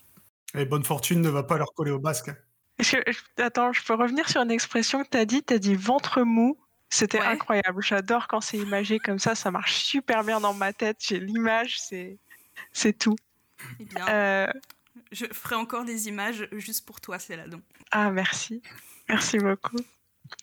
Et 0.55 0.65
bonne 0.65 0.85
fortune 0.85 1.21
ne 1.21 1.29
va 1.29 1.43
pas 1.43 1.59
leur 1.59 1.73
coller 1.75 1.91
au 1.91 1.99
basque. 1.99 2.31
que- 2.79 3.43
attends, 3.43 3.73
je 3.73 3.83
peux 3.85 3.95
revenir 3.95 4.29
sur 4.29 4.41
une 4.43 4.51
expression 4.51 5.03
que 5.05 5.09
tu 5.11 5.19
as 5.19 5.25
dit. 5.25 5.43
Tu 5.43 5.55
as 5.55 5.59
dit 5.59 5.75
ventre 5.75 6.23
mou. 6.23 6.59
C'était 6.91 7.19
Ouais. 7.19 7.27
incroyable. 7.27 7.83
J'adore 7.83 8.29
quand 8.29 8.41
c'est 8.41 8.59
imagé 8.59 8.99
comme 8.99 9.19
ça. 9.19 9.35
Ça 9.35 9.51
marche 9.51 9.75
super 9.75 10.23
bien 10.23 10.41
dans 10.41 10.55
ma 10.55 10.73
tête. 10.73 10.99
J'ai 11.01 11.19
l'image. 11.19 11.81
C'est, 11.81 12.19
c'est 12.73 12.93
tout. 12.97 13.17
Eh 13.81 13.85
bien, 13.85 14.07
Euh, 14.09 14.47
je 15.11 15.27
ferai 15.33 15.57
encore 15.57 15.85
des 15.85 16.09
images 16.09 16.49
juste 16.53 16.87
pour 16.87 17.01
toi, 17.01 17.19
c'est 17.19 17.37
là 17.37 17.49
donc. 17.49 17.63
Ah, 17.91 18.11
merci. 18.11 18.63
Merci 19.09 19.39
beaucoup. 19.39 19.77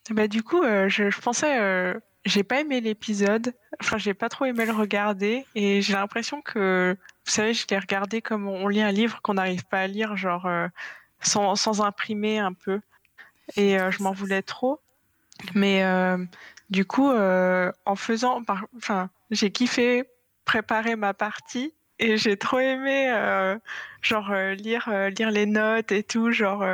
Bah, 0.10 0.28
du 0.28 0.44
coup, 0.44 0.62
euh, 0.64 0.90
je, 0.90 1.10
je 1.10 1.22
pensais. 1.22 1.60
euh, 1.60 1.94
j'ai 2.26 2.44
pas 2.44 2.60
aimé 2.62 2.82
l'épisode. 2.82 3.54
Enfin, 3.82 3.98
j'ai 3.98 4.14
pas 4.14 4.30
trop 4.30 4.46
aimé 4.46 4.66
le 4.66 4.74
regarder. 4.74 5.46
Et 5.56 5.82
j'ai 5.82 5.94
l'impression 5.94 6.42
que. 6.42 6.98
Vous 7.26 7.32
savez, 7.32 7.54
je 7.54 7.66
l'ai 7.70 7.78
regardé 7.78 8.22
comme 8.22 8.48
on 8.48 8.68
lit 8.68 8.82
un 8.82 8.92
livre 8.92 9.22
qu'on 9.22 9.36
n'arrive 9.36 9.66
pas 9.66 9.82
à 9.82 9.88
lire, 9.88 10.16
genre 10.18 10.46
euh, 10.48 10.68
sans, 11.22 11.56
sans 11.56 11.82
imprimer 11.82 12.40
un 12.40 12.54
peu. 12.54 12.82
Et 13.56 13.80
euh, 13.80 13.92
je 13.92 14.02
m'en 14.04 14.12
voulais 14.12 14.42
trop. 14.42 14.80
Mais 15.56 15.84
euh, 15.84 16.18
du 16.70 16.86
coup, 16.86 17.10
en 17.12 17.96
faisant. 17.96 18.44
par- 18.44 18.66
Enfin, 18.78 19.10
j'ai 19.30 19.52
kiffé 19.52 20.04
préparer 20.46 20.96
ma 20.96 21.14
partie. 21.14 21.74
Et 22.00 22.18
j'ai 22.18 22.36
trop 22.36 22.58
aimé, 22.60 23.10
genre, 24.02 24.34
lire, 24.58 24.90
lire 25.16 25.30
les 25.30 25.46
notes 25.46 25.92
et 25.92 26.02
tout. 26.04 26.32
Genre, 26.32 26.66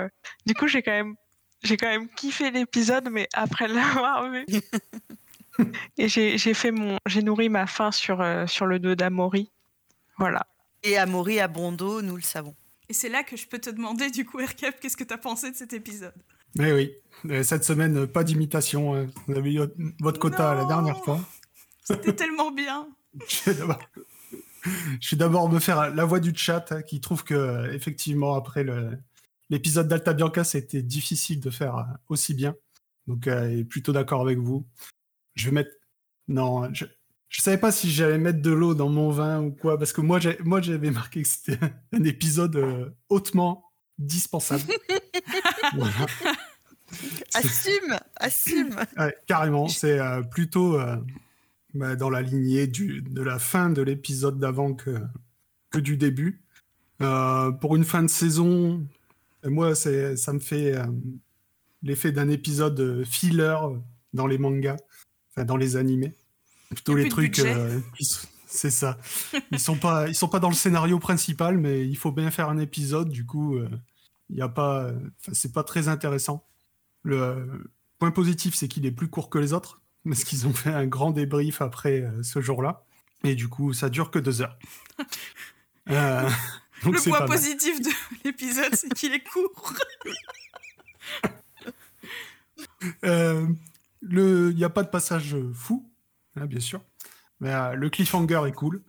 du 0.46 0.54
coup, 0.54 0.68
j'ai 0.68 0.82
quand 0.82 0.92
même, 0.92 1.16
j'ai 1.64 1.76
quand 1.76 1.88
même 1.88 2.08
kiffé 2.08 2.50
l'épisode, 2.50 3.10
mais 3.12 3.28
après 3.34 3.68
l'avoir 3.68 4.30
vu. 4.30 4.46
et 5.98 6.08
j'ai, 6.08 6.38
j'ai 6.38 6.54
fait 6.54 6.72
mon, 6.72 6.98
j'ai 7.06 7.22
nourri 7.22 7.50
ma 7.50 7.68
faim 7.68 7.92
sur, 7.92 8.22
euh, 8.22 8.48
sur 8.48 8.66
le 8.66 8.80
dos 8.80 8.96
d'Amaury. 8.96 9.50
Voilà. 10.18 10.46
Et 10.84 10.98
Amaury 10.98 11.40
à 11.40 11.48
bon 11.48 11.72
dos, 11.72 12.02
nous 12.02 12.16
le 12.16 12.22
savons. 12.22 12.56
Et 12.90 12.94
c'est 12.94 13.10
là 13.10 13.24
que 13.24 13.36
je 13.36 13.48
peux 13.48 13.60
te 13.60 13.70
demander, 13.70 14.10
du 14.10 14.26
coup, 14.26 14.40
Aircap, 14.40 14.80
qu'est-ce 14.80 14.96
que 14.98 15.04
t'as 15.04 15.18
pensé 15.18 15.52
de 15.52 15.56
cet 15.56 15.74
épisode? 15.74 16.14
Mais 16.56 16.72
oui, 16.72 16.92
euh, 17.30 17.44
cette 17.44 17.64
semaine, 17.66 18.08
pas 18.08 18.24
d'imitation. 18.24 18.96
hein. 18.96 19.08
Vous 19.28 19.36
avez 19.38 19.54
eu 19.54 19.60
votre 20.00 20.20
quota 20.20 20.56
la 20.56 20.66
dernière 20.66 21.04
fois. 21.04 21.20
C'était 21.84 22.16
tellement 22.16 22.52
bien. 22.52 22.88
Je 23.30 23.52
vais 23.52 25.18
d'abord- 25.18 25.50
me 25.50 25.60
faire 25.60 25.94
la 25.94 26.06
voix 26.06 26.20
du 26.20 26.36
chat 26.36 26.72
hein, 26.72 26.82
qui 26.82 27.00
trouve 27.00 27.24
que 27.24 27.72
effectivement 27.74 28.36
après 28.36 28.64
le- 28.64 28.98
l'épisode 29.50 29.88
d'Alta 29.88 30.14
Bianca 30.14 30.44
c'était 30.44 30.82
difficile 30.82 31.40
de 31.40 31.50
faire 31.50 31.78
euh, 31.78 31.84
aussi 32.10 32.34
bien. 32.34 32.56
Donc 33.08 33.28
euh, 33.28 33.60
est 33.60 33.64
plutôt 33.64 33.94
d'accord 33.94 34.22
avec 34.22 34.38
vous. 34.40 34.66
Je 35.36 35.46
vais 35.46 35.52
mettre 35.54 35.72
non, 36.28 36.74
je 36.74 36.86
je 37.30 37.42
savais 37.42 37.58
pas 37.58 37.72
si 37.72 37.92
j'allais 37.92 38.18
mettre 38.18 38.42
de 38.42 38.52
l'eau 38.52 38.74
dans 38.74 38.90
mon 38.90 39.10
vin 39.10 39.42
ou 39.42 39.52
quoi 39.52 39.78
parce 39.78 39.92
que 39.92 40.02
moi 40.02 40.20
moi 40.44 40.62
j'avais 40.62 40.92
marqué 40.92 41.24
que 41.24 41.28
c'était 41.28 41.60
un 41.94 42.04
épisode 42.04 42.56
euh, 42.56 42.90
hautement 43.10 43.66
dispensable. 43.98 44.64
Voilà. 45.76 46.06
Assume, 47.34 47.98
assume. 48.16 48.76
Ouais, 48.98 49.16
carrément, 49.28 49.68
c'est 49.68 50.00
euh, 50.00 50.22
plutôt 50.22 50.80
euh, 50.80 50.96
bah, 51.74 51.96
dans 51.96 52.10
la 52.10 52.22
lignée 52.22 52.68
du, 52.68 53.02
de 53.02 53.22
la 53.22 53.40
fin 53.40 53.70
de 53.70 53.82
l'épisode 53.82 54.40
d'avant 54.40 54.74
que, 54.74 54.98
que 55.70 55.80
du 55.80 55.98
début. 55.98 56.42
Euh, 57.02 57.52
pour 57.52 57.76
une 57.76 57.84
fin 57.84 58.04
de 58.04 58.08
saison, 58.08 58.86
moi, 59.44 59.76
c'est, 59.76 60.16
ça 60.16 60.34
me 60.34 60.40
fait 60.40 60.76
l'effet 61.84 62.12
d'un 62.12 62.30
épisode 62.30 63.04
filler 63.06 63.58
dans 64.14 64.28
les 64.28 64.38
mangas, 64.38 64.78
enfin 65.32 65.46
dans 65.46 65.58
les 65.58 65.76
animés. 65.76 66.14
Plutôt 66.70 66.96
les 66.96 67.10
trucs 67.10 67.40
euh, 67.40 67.80
C'est 68.48 68.72
ça. 68.72 68.98
Ils 69.52 69.60
sont 69.60 69.78
pas, 69.78 70.08
ils 70.08 70.16
sont 70.16 70.28
pas 70.28 70.40
dans 70.40 70.50
le 70.50 70.56
scénario 70.56 71.00
principal, 71.00 71.58
mais 71.58 71.88
il 71.88 71.96
faut 71.96 72.12
bien 72.12 72.32
faire 72.32 72.50
un 72.50 72.58
épisode. 72.58 73.10
Du 73.10 73.26
coup, 73.26 73.56
euh, 73.56 73.70
il 74.30 74.38
y 74.38 74.42
a 74.42 74.50
pas, 74.50 74.92
c'est 75.32 75.54
pas 75.54 75.64
très 75.64 75.88
intéressant. 75.88 76.46
Le 77.04 77.22
euh, 77.22 77.46
point 78.00 78.12
positif, 78.12 78.56
c'est 78.56 78.68
qu'il 78.68 78.86
est 78.86 78.92
plus 78.92 79.10
court 79.10 79.30
que 79.30 79.40
les 79.40 79.54
autres, 79.54 79.82
parce 80.04 80.24
qu'ils 80.24 80.46
ont 80.46 80.54
fait 80.54 80.74
un 80.74 80.88
grand 80.88 81.12
débrief 81.12 81.62
après 81.62 82.06
ce 82.22 82.42
jour-là, 82.42 82.84
et 83.24 83.36
du 83.36 83.48
coup, 83.48 83.74
ça 83.74 83.90
dure 83.90 84.12
que 84.12 84.20
deux 84.20 84.42
heures. 84.42 84.58
Euh, 85.90 86.30
donc 86.84 86.96
Le 86.96 87.10
point 87.10 87.20
mal. 87.20 87.30
positif 87.30 87.80
de 87.82 87.90
l'épisode, 88.26 88.76
c'est 88.76 88.94
qu'il 88.94 89.14
est 89.14 89.24
court. 89.24 89.74
Le, 94.02 94.52
il 94.52 94.56
n'y 94.56 94.64
a 94.64 94.70
pas 94.70 94.84
de 94.84 94.90
passage 94.90 95.36
fou, 95.54 95.90
hein, 96.42 96.46
bien 96.46 96.60
sûr. 96.60 96.82
Mais 97.40 97.54
euh, 97.54 97.74
le 97.74 97.90
cliffhanger 97.90 98.42
est 98.48 98.52
cool. 98.52 98.84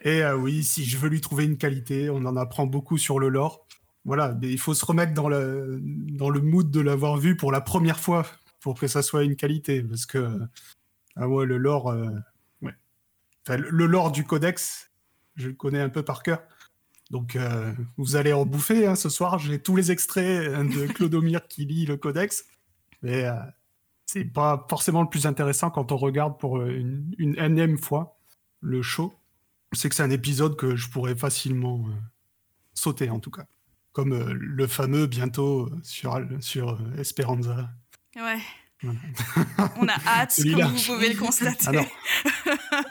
Et 0.00 0.22
euh, 0.22 0.36
oui, 0.36 0.64
si 0.64 0.84
je 0.84 0.98
veux 0.98 1.08
lui 1.08 1.20
trouver 1.20 1.44
une 1.44 1.56
qualité, 1.56 2.10
on 2.10 2.24
en 2.24 2.36
apprend 2.36 2.66
beaucoup 2.66 2.98
sur 2.98 3.18
le 3.18 3.28
lore. 3.28 3.66
Voilà, 4.04 4.36
mais 4.40 4.50
il 4.50 4.58
faut 4.58 4.74
se 4.74 4.84
remettre 4.84 5.14
dans 5.14 5.28
le, 5.28 5.78
dans 5.82 6.30
le 6.30 6.40
mood 6.40 6.70
de 6.70 6.80
l'avoir 6.80 7.16
vu 7.16 7.36
pour 7.36 7.52
la 7.52 7.60
première 7.60 8.00
fois 8.00 8.26
pour 8.60 8.78
que 8.78 8.88
ça 8.88 9.02
soit 9.02 9.22
une 9.22 9.36
qualité. 9.36 9.82
Parce 9.82 10.06
que, 10.06 10.40
ah 11.16 11.28
ouais, 11.28 11.46
le 11.46 11.58
lore, 11.58 11.90
euh, 11.90 12.10
le, 13.48 13.86
lore 13.86 14.10
du 14.10 14.24
codex, 14.24 14.90
je 15.36 15.48
le 15.48 15.54
connais 15.54 15.80
un 15.80 15.88
peu 15.88 16.02
par 16.02 16.22
cœur. 16.22 16.42
Donc, 17.10 17.36
vous 17.98 18.16
allez 18.16 18.32
en 18.32 18.46
bouffer 18.46 18.86
hein, 18.86 18.94
ce 18.94 19.10
soir. 19.10 19.38
J'ai 19.38 19.60
tous 19.60 19.76
les 19.76 19.92
extraits 19.92 20.50
hein, 20.54 20.64
de 20.64 20.86
Clodomir 20.86 21.46
qui 21.46 21.66
lit 21.66 21.84
le 21.84 21.98
codex. 21.98 22.46
Mais 23.02 23.26
c'est 24.12 24.24
pas 24.24 24.66
forcément 24.68 25.02
le 25.02 25.08
plus 25.08 25.26
intéressant 25.26 25.70
quand 25.70 25.90
on 25.92 25.96
regarde 25.96 26.38
pour 26.38 26.58
euh, 26.58 26.68
une, 26.70 27.14
une 27.18 27.38
énième 27.38 27.78
fois 27.78 28.18
le 28.60 28.82
show. 28.82 29.14
C'est 29.72 29.88
que 29.88 29.94
c'est 29.94 30.02
un 30.02 30.10
épisode 30.10 30.56
que 30.56 30.76
je 30.76 30.90
pourrais 30.90 31.14
facilement 31.16 31.84
euh, 31.88 31.92
sauter, 32.74 33.08
en 33.08 33.20
tout 33.20 33.30
cas. 33.30 33.46
Comme 33.92 34.12
euh, 34.12 34.34
le 34.34 34.66
fameux 34.66 35.06
bientôt 35.06 35.70
sur, 35.82 36.20
sur 36.40 36.70
euh, 36.70 36.98
Esperanza. 36.98 37.70
Ouais. 38.16 38.38
Voilà. 38.82 38.98
On 39.76 39.88
a 39.88 39.92
hâte, 40.06 40.34
comme 40.36 40.44
Celui-là. 40.44 40.66
vous 40.68 40.82
pouvez 40.94 41.12
le 41.12 41.18
constater. 41.18 41.78
Ah. 41.78 42.82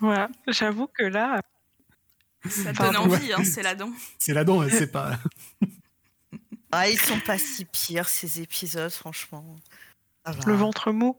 Voilà, 0.00 0.28
j'avoue 0.48 0.86
que 0.86 1.04
là, 1.04 1.40
Ça 2.48 2.70
Enfin, 2.70 2.86
donne 2.92 2.96
envie, 2.98 3.26
ouais. 3.28 3.32
hein, 3.32 3.44
c'est 3.44 3.62
là-dedans. 3.62 3.90
C'est 4.18 4.34
là-dedans, 4.34 4.62
hein, 4.62 4.68
c'est 4.70 4.92
pas. 4.92 5.18
Ah, 6.70 6.88
ils 6.88 6.98
sont 7.00 7.18
pas 7.20 7.38
si 7.38 7.64
pires 7.64 8.08
ces 8.08 8.40
épisodes, 8.40 8.92
franchement. 8.92 9.56
Le 10.46 10.54
ventre 10.54 10.92
mou, 10.92 11.18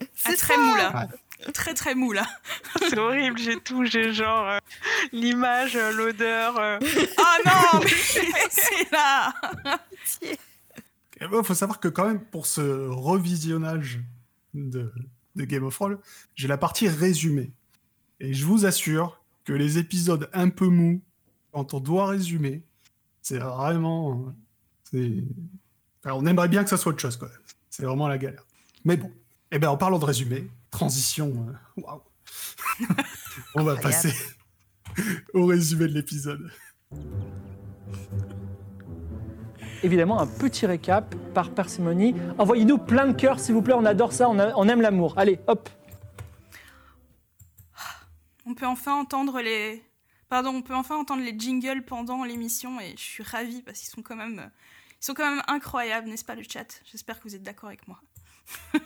Ah, 0.00 0.04
C'est 0.14 0.36
très 0.36 0.56
mou 0.56 0.74
là. 0.76 1.08
Très 1.54 1.74
très 1.74 1.94
mou 1.94 2.12
là. 2.12 2.26
c'est 2.80 2.98
horrible, 2.98 3.38
j'ai 3.38 3.60
tout, 3.60 3.84
j'ai 3.84 4.12
genre 4.12 4.48
euh, 4.48 4.58
l'image, 5.12 5.76
euh, 5.76 5.92
l'odeur. 5.92 6.58
euh. 6.58 6.78
Oh 6.82 7.22
non, 7.46 7.80
mais 7.80 7.88
c'est 8.50 8.90
là. 8.90 9.32
Il 11.20 11.28
ben, 11.28 11.42
faut 11.42 11.54
savoir 11.54 11.78
que 11.80 11.88
quand 11.88 12.06
même, 12.06 12.20
pour 12.24 12.46
ce 12.46 12.88
revisionnage 12.88 14.00
de, 14.54 14.92
de 15.36 15.44
Game 15.44 15.64
of 15.64 15.74
Thrones, 15.74 15.98
j'ai 16.34 16.48
la 16.48 16.58
partie 16.58 16.88
résumée. 16.88 17.52
Et 18.20 18.34
je 18.34 18.44
vous 18.44 18.66
assure 18.66 19.20
que 19.44 19.52
les 19.52 19.78
épisodes 19.78 20.28
un 20.32 20.48
peu 20.48 20.66
mous, 20.66 21.00
quand 21.52 21.72
on 21.74 21.80
doit 21.80 22.06
résumer, 22.06 22.62
c'est 23.22 23.38
vraiment... 23.38 24.32
euh, 24.94 25.20
enfin, 26.04 26.16
on 26.16 26.26
aimerait 26.26 26.48
bien 26.48 26.64
que 26.64 26.70
ça 26.70 26.76
soit 26.76 26.90
autre 26.92 27.00
chose, 27.00 27.16
quoi. 27.16 27.28
C'est 27.78 27.86
vraiment 27.86 28.08
la 28.08 28.18
galère. 28.18 28.44
Mais 28.84 28.96
bon. 28.96 29.12
Eh 29.52 29.58
bien, 29.60 29.70
en 29.70 29.76
parlant 29.76 30.00
de 30.00 30.04
résumé, 30.04 30.50
transition... 30.70 31.46
euh, 31.78 31.80
waouh. 31.80 32.02
on 33.54 33.62
va 33.62 33.76
passer 33.76 34.12
au 35.32 35.46
résumé 35.46 35.86
de 35.86 35.94
l'épisode. 35.94 36.50
Évidemment, 39.84 40.18
un 40.20 40.26
petit 40.26 40.66
récap 40.66 41.14
par 41.34 41.54
parcimonie. 41.54 42.14
Envoyez-nous 42.38 42.78
plein 42.78 43.06
de 43.06 43.12
cœurs, 43.12 43.38
s'il 43.38 43.54
vous 43.54 43.62
plaît. 43.62 43.74
On 43.74 43.84
adore 43.84 44.12
ça, 44.12 44.28
on, 44.28 44.38
a- 44.40 44.52
on 44.56 44.68
aime 44.68 44.80
l'amour. 44.80 45.14
Allez, 45.16 45.38
hop. 45.46 45.68
On 48.44 48.54
peut 48.54 48.66
enfin 48.66 48.94
entendre 48.98 49.40
les. 49.40 49.84
Pardon, 50.28 50.50
on 50.50 50.62
peut 50.62 50.74
enfin 50.74 50.96
entendre 50.96 51.22
les 51.22 51.38
jingles 51.38 51.84
pendant 51.86 52.24
l'émission 52.24 52.80
et 52.80 52.90
je 52.96 53.02
suis 53.02 53.22
ravie 53.22 53.62
parce 53.62 53.78
qu'ils 53.78 53.88
sont 53.88 54.02
quand 54.02 54.16
même, 54.16 54.40
euh, 54.40 54.48
ils 55.00 55.04
sont 55.04 55.14
quand 55.14 55.28
même 55.28 55.42
incroyables, 55.46 56.08
n'est-ce 56.08 56.24
pas 56.24 56.34
le 56.34 56.42
chat? 56.42 56.80
J'espère 56.90 57.18
que 57.18 57.28
vous 57.28 57.34
êtes 57.34 57.42
d'accord 57.42 57.68
avec 57.68 57.86
moi. 57.86 58.00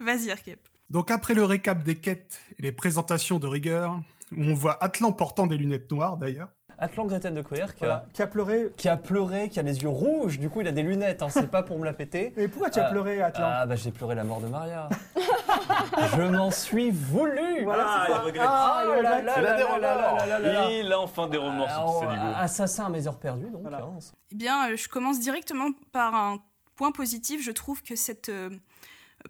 Vas-y, 0.00 0.30
Arkep. 0.30 0.60
Donc 0.90 1.10
après 1.10 1.34
le 1.34 1.44
récap 1.44 1.82
des 1.82 1.96
quêtes 1.96 2.40
et 2.58 2.62
les 2.62 2.72
présentations 2.72 3.38
de 3.38 3.46
rigueur, 3.46 4.00
où 4.32 4.42
on 4.42 4.54
voit 4.54 4.82
Atlan 4.82 5.12
portant 5.12 5.46
des 5.46 5.56
lunettes 5.56 5.90
noires 5.90 6.16
d'ailleurs, 6.16 6.50
Atlan 6.78 7.06
Gretel 7.06 7.34
de 7.34 7.42
Coer 7.42 7.74
qui, 7.74 7.80
Voilà. 7.80 7.96
a, 7.96 8.12
Qui 8.12 8.22
a 8.22 8.26
pleuré 8.26 8.72
qui 8.76 8.88
a 8.88 8.96
pleuré, 8.96 9.48
qui 9.48 9.58
a 9.58 9.62
les 9.62 9.82
yeux 9.82 9.88
rouges, 9.88 10.38
du 10.38 10.48
coup 10.48 10.60
il 10.60 10.68
a 10.68 10.72
des 10.72 10.82
lunettes, 10.82 11.22
hein, 11.22 11.28
c'est 11.28 11.50
pas 11.50 11.62
pour 11.62 11.78
me 11.78 11.84
la 11.84 11.92
péter. 11.92 12.32
Mais 12.36 12.48
pourquoi 12.48 12.70
tu 12.70 12.78
as 12.78 12.86
Ah, 12.86 12.90
pleuré, 12.90 13.20
Atlan 13.22 13.46
Ah 13.50 13.66
bah 13.66 13.76
j'ai 13.76 13.90
pleuré 13.90 14.14
la 14.14 14.24
mort 14.24 14.40
de 14.40 14.46
Maria. 14.46 14.88
Je 16.16 16.22
m'en 16.22 16.50
suis 16.50 16.90
voulu 16.90 17.64
Voilà, 17.64 17.84
Ah, 17.88 18.06
il 18.08 18.14
regrette. 18.14 18.48
Ah, 18.48 18.84
Oh 18.86 19.00
là 19.02 19.20
là 19.20 20.94
a 20.94 20.98
enfin 20.98 21.26
des 21.28 21.36
remords 21.38 21.70
sur 21.70 22.00
ces 22.00 22.06
niveaux. 22.06 22.32
Assassin 22.36 22.86
à 22.86 22.88
mes 22.88 23.06
heures 23.06 23.18
perdues 23.18 23.50
donc. 23.50 23.62
Voilà. 23.62 23.78
hein. 23.78 23.98
Eh 24.30 24.34
bien, 24.34 24.70
euh, 24.70 24.76
je 24.76 24.88
commence 24.88 25.18
directement 25.20 25.68
par 25.92 26.14
un 26.14 26.38
point 26.76 26.92
positif. 26.92 27.42
Je 27.42 27.50
trouve 27.50 27.82
que 27.82 27.96
cette 27.96 28.28
euh, 28.28 28.50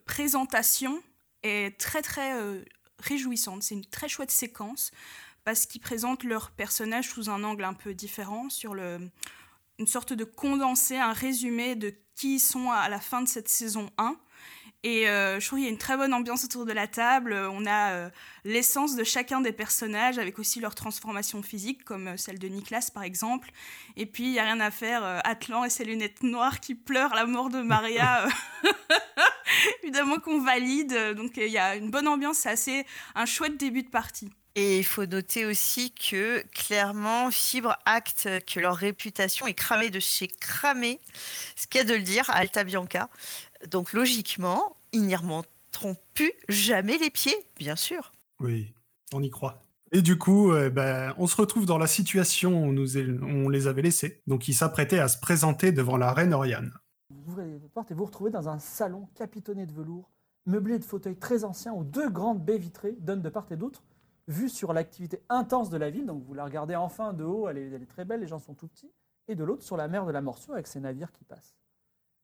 présentation 0.05 1.00
est 1.43 1.78
très 1.78 2.02
très 2.02 2.40
euh, 2.40 2.62
réjouissante. 3.00 3.62
C'est 3.62 3.75
une 3.75 3.85
très 3.87 4.09
chouette 4.09 4.31
séquence 4.31 4.90
parce 5.45 5.66
qu'ils 5.66 5.80
présentent 5.80 6.25
leurs 6.25 6.50
personnages 6.50 7.09
sous 7.09 7.30
un 7.30 7.42
angle 7.45 7.64
un 7.64 7.75
peu 7.75 7.95
différent, 7.95 8.49
sur 8.50 8.75
le, 8.75 8.99
une 9.78 9.87
sorte 9.87 10.12
de 10.12 10.25
condensé, 10.25 10.97
un 10.97 11.12
résumé 11.12 11.76
de 11.76 11.95
qui 12.14 12.37
ils 12.37 12.40
sont 12.40 12.71
à 12.71 12.88
la 12.88 13.00
fin 13.00 13.23
de 13.23 13.28
cette 13.28 13.49
saison 13.49 13.90
1. 13.99 14.16
Et 14.85 15.09
euh, 15.09 15.40
je 15.40 15.47
trouve 15.47 15.59
qu'il 15.59 15.66
y 15.66 15.68
a 15.68 15.73
une 15.73 15.78
très 15.78 15.97
bonne 15.97 16.14
ambiance 16.14 16.45
autour 16.45 16.64
de 16.64 16.73
la 16.73 16.87
table. 16.87 17.33
On 17.33 17.66
a 17.66 17.92
euh, 17.92 18.11
l'essence 18.45 18.95
de 18.95 19.02
chacun 19.02 19.40
des 19.40 19.52
personnages, 19.52 20.18
avec 20.18 20.38
aussi 20.38 20.61
leur 20.61 20.75
transformation 20.75 21.42
physique, 21.42 21.85
comme 21.85 22.09
euh, 22.09 22.16
celle 22.16 22.38
de 22.38 22.47
Niklas 22.47 22.90
par 22.95 23.02
exemple. 23.02 23.50
Et 23.97 24.07
puis, 24.07 24.25
il 24.25 24.30
n'y 24.33 24.38
a 24.38 24.45
rien 24.45 24.61
à 24.61 24.71
faire, 24.71 25.04
euh, 25.04 25.18
Atlan 25.25 25.64
et 25.64 25.71
ses 25.71 25.85
lunettes 25.85 26.23
noires 26.23 26.61
qui 26.61 26.76
pleurent 26.76 27.14
la 27.14 27.26
mort 27.26 27.49
de 27.49 27.61
Maria. 27.61 28.28
Évidemment 29.83 30.18
qu'on 30.18 30.40
valide. 30.40 31.14
Donc, 31.16 31.37
il 31.37 31.49
y 31.49 31.59
a 31.59 31.75
une 31.75 31.90
bonne 31.90 32.07
ambiance, 32.07 32.38
c'est 32.38 32.50
assez 32.50 32.87
un 33.16 33.26
chouette 33.26 33.57
début 33.57 33.83
de 33.83 33.90
partie. 33.90 34.30
Et 34.59 34.79
il 34.79 34.85
faut 34.85 35.07
noter 35.07 35.47
aussi 35.47 35.93
que 35.93 36.43
clairement, 36.49 37.31
Fibre 37.31 37.77
acte 37.85 38.29
que 38.45 38.59
leur 38.59 38.75
réputation 38.75 39.47
est 39.47 39.55
cramée 39.55 39.88
de 39.88 40.00
chez 40.00 40.27
cramée, 40.27 40.99
ce 41.55 41.69
qu'il 41.69 41.79
y 41.79 41.83
a 41.83 41.87
de 41.87 41.95
le 41.95 42.03
dire 42.03 42.29
à 42.29 42.38
Alta 42.38 42.65
Bianca. 42.65 43.09
Donc 43.71 43.93
logiquement, 43.93 44.75
ils 44.91 45.03
n'y 45.03 45.15
remonteront 45.15 45.97
plus 46.12 46.33
jamais 46.49 46.99
les 46.99 47.11
pieds, 47.11 47.37
bien 47.57 47.77
sûr. 47.77 48.11
Oui, 48.41 48.75
on 49.12 49.23
y 49.23 49.31
croit. 49.31 49.62
Et 49.93 50.03
du 50.03 50.19
coup, 50.19 50.50
euh, 50.50 50.71
ben, 50.71 51.15
on 51.19 51.29
se 51.29 51.37
retrouve 51.37 51.65
dans 51.65 51.79
la 51.79 51.87
situation 51.87 52.65
où 52.65 52.73
nous, 52.73 52.99
est- 52.99 53.07
on 53.23 53.49
les 53.49 53.69
avait 53.69 53.83
laissés. 53.83 54.23
Donc, 54.27 54.49
ils 54.49 54.55
s'apprêtaient 54.55 54.99
à 54.99 55.07
se 55.07 55.21
présenter 55.21 55.71
devant 55.71 55.97
la 55.97 56.12
reine 56.12 56.35
Oriane. 56.35 56.73
Vous 57.11 57.31
ouvrez 57.31 57.47
les 57.47 57.69
portes 57.69 57.93
et 57.93 57.95
vous 57.95 58.00
vous 58.00 58.07
retrouvez 58.07 58.33
dans 58.33 58.49
un 58.49 58.59
salon 58.59 59.09
capitonné 59.15 59.67
de 59.67 59.73
velours, 59.73 60.11
meublé 60.47 60.81
de 60.81 60.85
fauteuils 60.85 61.17
très 61.17 61.45
anciens 61.45 61.75
où 61.75 61.85
deux 61.85 62.11
grandes 62.11 62.45
baies 62.45 62.59
vitrées 62.59 62.97
donnent 62.99 63.23
de 63.23 63.29
part 63.29 63.47
et 63.53 63.57
d'autre 63.57 63.85
vue 64.28 64.49
sur 64.49 64.73
l'activité 64.73 65.23
intense 65.28 65.70
de 65.70 65.76
la 65.76 65.90
ville. 65.90 66.06
Donc 66.06 66.23
vous 66.23 66.35
la 66.35 66.44
regardez 66.44 66.76
enfin 66.76 67.12
de 67.12 67.25
haut, 67.25 67.49
elle 67.49 67.58
est, 67.58 67.70
elle 67.70 67.82
est 67.82 67.87
très 67.90 68.04
belle, 68.04 68.20
les 68.20 68.26
gens 68.28 68.38
sont 68.38 68.54
tout 68.54 68.68
petits. 68.68 68.92
Et 69.26 69.35
de 69.35 69.42
l'autre 69.44 69.62
sur 69.64 69.76
la 69.76 69.88
mer 69.88 70.06
de 70.06 70.12
la 70.12 70.20
Morsure 70.20 70.54
avec 70.54 70.66
ses 70.66 70.80
navires 70.80 71.11
qui 71.12 71.25
passent. 71.25 71.56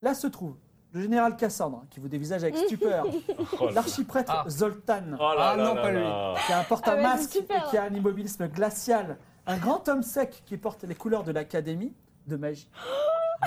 Là 0.02 0.14
se 0.14 0.26
trouve 0.26 0.56
le 0.92 1.00
général 1.00 1.36
Cassandre, 1.36 1.84
qui 1.90 1.98
vous 1.98 2.06
dévisage 2.08 2.44
avec 2.44 2.56
stupeur, 2.56 3.04
Oh 3.60 3.68
l'archiprêtre 3.70 4.32
Ah. 4.32 4.48
Zoltan, 4.48 5.02
Oh 5.14 5.16
là 5.18 5.34
Ah 5.50 5.56
là 5.56 5.64
non, 5.64 5.74
là 5.74 5.82
pas 5.82 5.90
lui. 5.90 5.98
là. 6.00 6.34
qui 6.46 6.52
a 6.52 6.60
un 6.60 6.64
porte 6.64 6.84
Ah 6.86 6.92
un 6.92 6.96
ouais, 6.96 7.02
masque 7.02 7.30
super. 7.32 7.66
et 7.66 7.70
qui 7.70 7.76
a 7.76 7.82
un 7.82 7.92
immobilisme 7.92 8.46
glacial, 8.46 9.18
un 9.46 9.56
grand 9.58 9.88
homme 9.88 10.04
sec 10.04 10.42
qui 10.46 10.56
porte 10.56 10.84
les 10.84 10.94
couleurs 10.94 11.24
de 11.24 11.32
l'Académie 11.32 11.92
de 12.28 12.36
magie. 12.36 12.70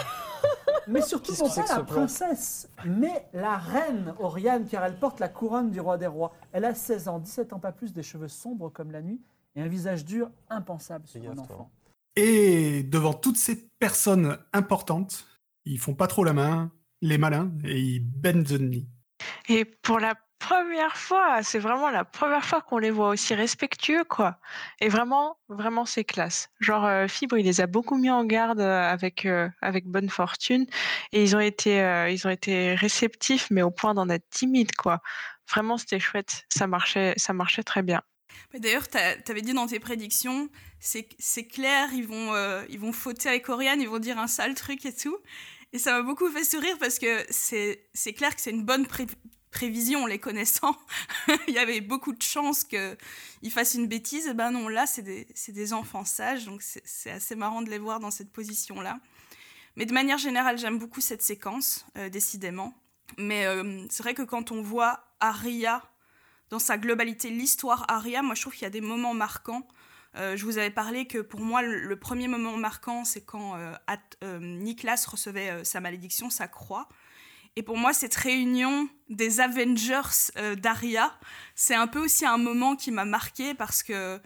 Mais 0.87 1.01
surtout 1.01 1.33
non 1.39 1.49
pas 1.49 1.75
la 1.75 1.83
princesse, 1.83 2.69
mais 2.85 3.27
la 3.33 3.57
reine 3.57 4.13
Oriane, 4.19 4.67
car 4.67 4.85
elle 4.85 4.97
porte 4.97 5.19
la 5.19 5.27
couronne 5.27 5.69
du 5.69 5.79
roi 5.79 5.97
des 5.97 6.07
rois. 6.07 6.33
Elle 6.51 6.65
a 6.65 6.73
16 6.73 7.07
ans, 7.07 7.19
17 7.19 7.53
ans 7.53 7.59
pas 7.59 7.71
plus, 7.71 7.93
des 7.93 8.03
cheveux 8.03 8.27
sombres 8.27 8.69
comme 8.69 8.91
la 8.91 9.01
nuit 9.01 9.21
et 9.55 9.61
un 9.61 9.67
visage 9.67 10.05
dur, 10.05 10.29
impensable 10.49 11.07
sur 11.07 11.21
un 11.29 11.37
enfant. 11.37 11.71
Et 12.15 12.83
devant 12.83 13.13
toutes 13.13 13.37
ces 13.37 13.69
personnes 13.79 14.37
importantes, 14.53 15.27
ils 15.65 15.79
font 15.79 15.93
pas 15.93 16.07
trop 16.07 16.23
la 16.23 16.33
main, 16.33 16.71
les 17.01 17.17
malins, 17.17 17.51
et 17.63 17.79
ils 17.79 17.99
bendent 17.99 18.45
the 18.45 18.57
knee. 18.57 18.87
Et 19.49 19.65
pour 19.65 19.99
la 19.99 20.15
première 20.39 20.95
fois, 20.97 21.43
c'est 21.43 21.59
vraiment 21.59 21.89
la 21.89 22.05
première 22.05 22.45
fois 22.45 22.61
qu'on 22.61 22.77
les 22.77 22.91
voit 22.91 23.09
aussi 23.09 23.33
respectueux, 23.35 24.03
quoi. 24.03 24.39
Et 24.79 24.89
vraiment, 24.89 25.37
vraiment, 25.49 25.85
c'est 25.85 26.03
classe. 26.03 26.49
Genre, 26.59 26.85
euh, 26.85 27.07
Fibre, 27.07 27.37
il 27.37 27.45
les 27.45 27.61
a 27.61 27.67
beaucoup 27.67 27.97
mis 27.97 28.09
en 28.09 28.23
garde 28.25 28.59
euh, 28.59 28.81
avec, 28.89 29.25
euh, 29.25 29.49
avec 29.61 29.85
bonne 29.85 30.09
fortune. 30.09 30.65
Et 31.11 31.23
ils 31.23 31.35
ont 31.35 31.39
été, 31.39 31.79
ils 32.11 32.27
ont 32.27 32.29
été 32.29 32.75
réceptifs, 32.75 33.47
mais 33.51 33.61
au 33.61 33.71
point 33.71 33.93
d'en 33.93 34.09
être 34.09 34.29
timides, 34.29 34.75
quoi. 34.75 35.01
Vraiment, 35.49 35.77
c'était 35.77 35.99
chouette. 35.99 36.45
Ça 36.49 36.67
marchait, 36.67 37.13
ça 37.17 37.33
marchait 37.33 37.63
très 37.63 37.83
bien. 37.83 38.01
D'ailleurs, 38.53 38.87
tu 38.87 38.97
avais 38.97 39.41
dit 39.41 39.53
dans 39.53 39.67
tes 39.67 39.79
prédictions, 39.79 40.49
c'est 40.79 41.47
clair, 41.47 41.89
ils 41.93 42.05
vont, 42.05 42.33
ils 42.69 42.79
vont 42.79 42.91
fauter 42.93 43.29
avec 43.29 43.49
Oriane, 43.49 43.81
ils 43.81 43.89
vont 43.89 43.99
dire 43.99 44.19
un 44.19 44.27
sale 44.27 44.55
truc 44.55 44.85
et 44.85 44.93
tout. 44.93 45.17
Et 45.73 45.79
ça 45.79 45.91
m'a 45.93 46.01
beaucoup 46.01 46.29
fait 46.29 46.43
sourire 46.45 46.77
parce 46.79 46.97
que 46.97 47.25
c'est 47.29 47.89
c'est 47.93 48.13
clair 48.13 48.33
que 48.33 48.41
c'est 48.41 48.51
une 48.51 48.63
bonne 48.63 48.87
pré- 48.87 49.05
prévision, 49.51 50.05
les 50.05 50.19
connaissant. 50.19 50.77
Il 51.47 51.53
y 51.53 51.59
avait 51.59 51.81
beaucoup 51.81 52.13
de 52.13 52.21
chances 52.21 52.63
qu'ils 52.63 53.51
fassent 53.51 53.75
une 53.75 53.87
bêtise. 53.87 54.27
Et 54.27 54.33
ben 54.33 54.51
non, 54.51 54.67
là, 54.67 54.85
c'est 54.85 55.01
des, 55.01 55.27
des 55.47 55.73
enfants 55.73 56.05
sages, 56.05 56.45
donc 56.45 56.61
c'est 56.61 57.11
assez 57.11 57.35
marrant 57.35 57.61
de 57.61 57.69
les 57.69 57.79
voir 57.79 57.99
dans 57.99 58.11
cette 58.11 58.31
position-là. 58.31 58.99
Mais 59.77 59.85
de 59.85 59.93
manière 59.93 60.17
générale, 60.17 60.57
j'aime 60.57 60.79
beaucoup 60.79 61.01
cette 61.01 61.21
séquence, 61.21 61.85
euh, 61.97 62.09
décidément. 62.09 62.73
Mais 63.17 63.45
euh, 63.45 63.85
c'est 63.89 64.03
vrai 64.03 64.15
que 64.15 64.23
quand 64.23 64.51
on 64.51 64.61
voit 64.61 65.13
Aria 65.19 65.83
dans 66.49 66.59
sa 66.59 66.77
globalité, 66.77 67.29
l'histoire 67.29 67.85
Aria, 67.87 68.23
moi 68.23 68.33
je 68.33 68.41
trouve 68.41 68.53
qu'il 68.53 68.63
y 68.63 68.65
a 68.65 68.71
des 68.71 68.81
moments 68.81 69.13
marquants. 69.13 69.67
Euh, 70.15 70.35
je 70.35 70.45
vous 70.45 70.57
avais 70.57 70.71
parlé 70.71 71.05
que 71.05 71.19
pour 71.19 71.41
moi, 71.41 71.61
le, 71.61 71.95
premier 71.95 72.27
moment 72.27 72.57
marquant, 72.57 73.05
c'est 73.05 73.21
quand 73.21 73.55
Niklas 74.23 75.05
recevait 75.07 75.63
sa 75.63 75.79
malédiction, 75.79 76.31
sa 76.31 76.47
croix. 76.47 76.89
Et 77.57 77.63
pour 77.63 77.75
moi, 77.75 77.91
cette 77.91 78.13
réunion 78.13 78.87
des 79.09 79.39
Avengers 79.39 80.29
euh, 80.37 80.53
d'Aria, 80.53 81.11
c'est 81.55 81.73
un 81.73 81.87
peu 81.87 82.05
aussi 82.05 82.23
un 82.23 82.37
moment 82.37 82.75
qui 82.75 82.91
m'a 82.91 83.03
marqué 83.03 83.55
parce 83.55 83.81
que 83.81 84.21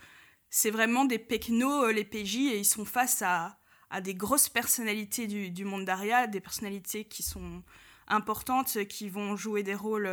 c'est 0.50 0.69
vraiment 0.69 1.05
des 1.05 1.17
pecnos, 1.17 1.85
euh, 1.85 1.93
les 1.93 2.03
PJ, 2.03 2.35
et 2.35 2.57
ils 2.59 2.65
sont 2.65 2.83
face 2.83 3.21
à, 3.21 3.57
des 4.03 4.15
grosses 4.15 4.50
personnalités 4.50 5.27
du, 5.27 5.63
monde 5.63 5.85
d'Aria, 5.85 6.27
des 6.27 6.41
personnalités 6.41 7.05
qui 7.05 7.23
sont 7.23 7.63
importantes, 8.09 8.85
qui 8.89 9.07
vont 9.07 9.38
jouer 9.38 9.63
des 9.63 9.75
rôles, 9.75 10.07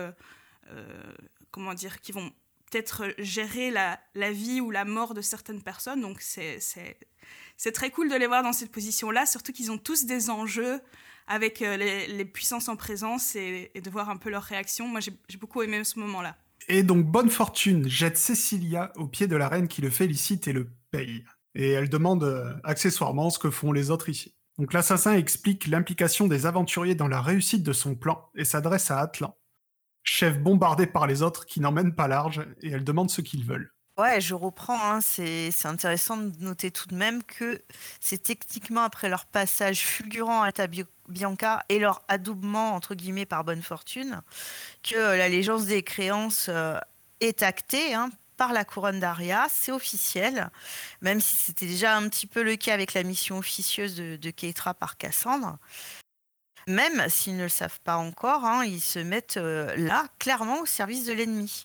euh, 0.70 1.12
comment 1.50 1.74
dire, 1.74 2.00
qui 2.00 2.12
vont 2.12 2.30
peut-être 2.70 3.14
gérer 3.18 3.72
la, 3.72 3.98
vie 4.30 4.60
ou 4.60 4.70
la 4.70 4.84
mort 4.84 5.12
de 5.12 5.22
certaines 5.22 5.62
personnes. 5.62 6.02
Donc 6.02 6.20
c'est 6.20 6.60
très 7.72 7.90
cool 7.90 8.10
de 8.10 8.14
les 8.14 8.28
voir 8.28 8.44
dans 8.44 8.52
cette 8.52 8.70
position-là, 8.70 9.26
surtout 9.26 9.52
qu'ils 9.52 9.72
ont 9.72 9.78
tous 9.78 10.04
des 10.04 10.30
enjeux 10.30 10.80
avec 11.28 11.62
euh, 11.62 11.76
les, 11.76 12.08
les 12.08 12.24
puissances 12.24 12.68
en 12.68 12.76
présence 12.76 13.36
et, 13.36 13.70
et 13.74 13.80
de 13.80 13.90
voir 13.90 14.10
un 14.10 14.16
peu 14.16 14.30
leurs 14.30 14.42
réactions. 14.42 14.88
Moi, 14.88 15.00
j'ai 15.00 15.36
beaucoup 15.38 15.62
aimé 15.62 15.84
ce 15.84 15.98
moment-là. 16.00 16.36
Et 16.66 16.82
donc, 16.82 17.06
bonne 17.06 17.30
fortune 17.30 17.88
jette 17.88 18.18
Cecilia 18.18 18.92
au 18.96 19.06
pied 19.06 19.26
de 19.26 19.36
la 19.36 19.48
reine 19.48 19.68
qui 19.68 19.80
le 19.80 19.90
félicite 19.90 20.48
et 20.48 20.52
le 20.52 20.68
paye. 20.90 21.24
Et 21.54 21.70
elle 21.70 21.88
demande 21.88 22.24
euh, 22.24 22.52
accessoirement 22.64 23.30
ce 23.30 23.38
que 23.38 23.50
font 23.50 23.72
les 23.72 23.90
autres 23.90 24.08
ici. 24.08 24.34
Donc, 24.58 24.72
l'assassin 24.72 25.14
explique 25.14 25.68
l'implication 25.68 26.26
des 26.26 26.44
aventuriers 26.44 26.96
dans 26.96 27.08
la 27.08 27.22
réussite 27.22 27.62
de 27.62 27.72
son 27.72 27.94
plan 27.94 28.28
et 28.34 28.44
s'adresse 28.44 28.90
à 28.90 28.98
Atlan, 28.98 29.36
chef 30.02 30.38
bombardé 30.40 30.86
par 30.86 31.06
les 31.06 31.22
autres 31.22 31.46
qui 31.46 31.60
n'emmènent 31.60 31.94
pas 31.94 32.08
large, 32.08 32.44
et 32.60 32.70
elle 32.70 32.84
demande 32.84 33.10
ce 33.10 33.20
qu'ils 33.20 33.44
veulent. 33.44 33.72
Ouais, 33.98 34.20
je 34.20 34.34
reprends. 34.34 34.78
hein, 34.80 35.00
C'est 35.00 35.50
c'est 35.50 35.68
intéressant 35.68 36.16
de 36.16 36.32
noter 36.40 36.70
tout 36.70 36.86
de 36.86 36.94
même 36.94 37.22
que 37.24 37.62
c'est 38.00 38.22
techniquement 38.22 38.82
après 38.82 39.08
leur 39.08 39.26
passage 39.26 39.80
fulgurant 39.80 40.42
à 40.42 40.50
Tabi- 40.52 40.84
Bianca 41.08 41.64
et 41.68 41.78
leur 41.78 42.02
adoubement, 42.08 42.74
entre 42.74 42.94
guillemets, 42.94 43.26
par 43.26 43.44
bonne 43.44 43.62
fortune, 43.62 44.22
que 44.82 44.96
euh, 44.96 45.16
l'allégeance 45.16 45.66
des 45.66 45.82
créances 45.82 46.46
euh, 46.48 46.78
est 47.20 47.42
actée 47.42 47.94
hein, 47.94 48.10
par 48.36 48.52
la 48.52 48.64
couronne 48.64 49.00
d'Aria. 49.00 49.46
C'est 49.50 49.72
officiel, 49.72 50.50
même 51.00 51.20
si 51.20 51.36
c'était 51.36 51.66
déjà 51.66 51.96
un 51.96 52.08
petit 52.08 52.26
peu 52.26 52.42
le 52.42 52.56
cas 52.56 52.74
avec 52.74 52.94
la 52.94 53.02
mission 53.02 53.38
officieuse 53.38 53.96
de, 53.96 54.30
Keitra 54.30 54.74
par 54.74 54.96
Cassandre. 54.96 55.58
Même 56.66 57.08
s'ils 57.08 57.36
ne 57.36 57.44
le 57.44 57.48
savent 57.48 57.80
pas 57.80 57.96
encore, 57.96 58.44
hein, 58.44 58.64
ils 58.64 58.80
se 58.80 58.98
mettent 58.98 59.38
euh, 59.38 59.74
là, 59.76 60.06
clairement, 60.18 60.60
au 60.60 60.66
service 60.66 61.06
de 61.06 61.14
l'ennemi. 61.14 61.64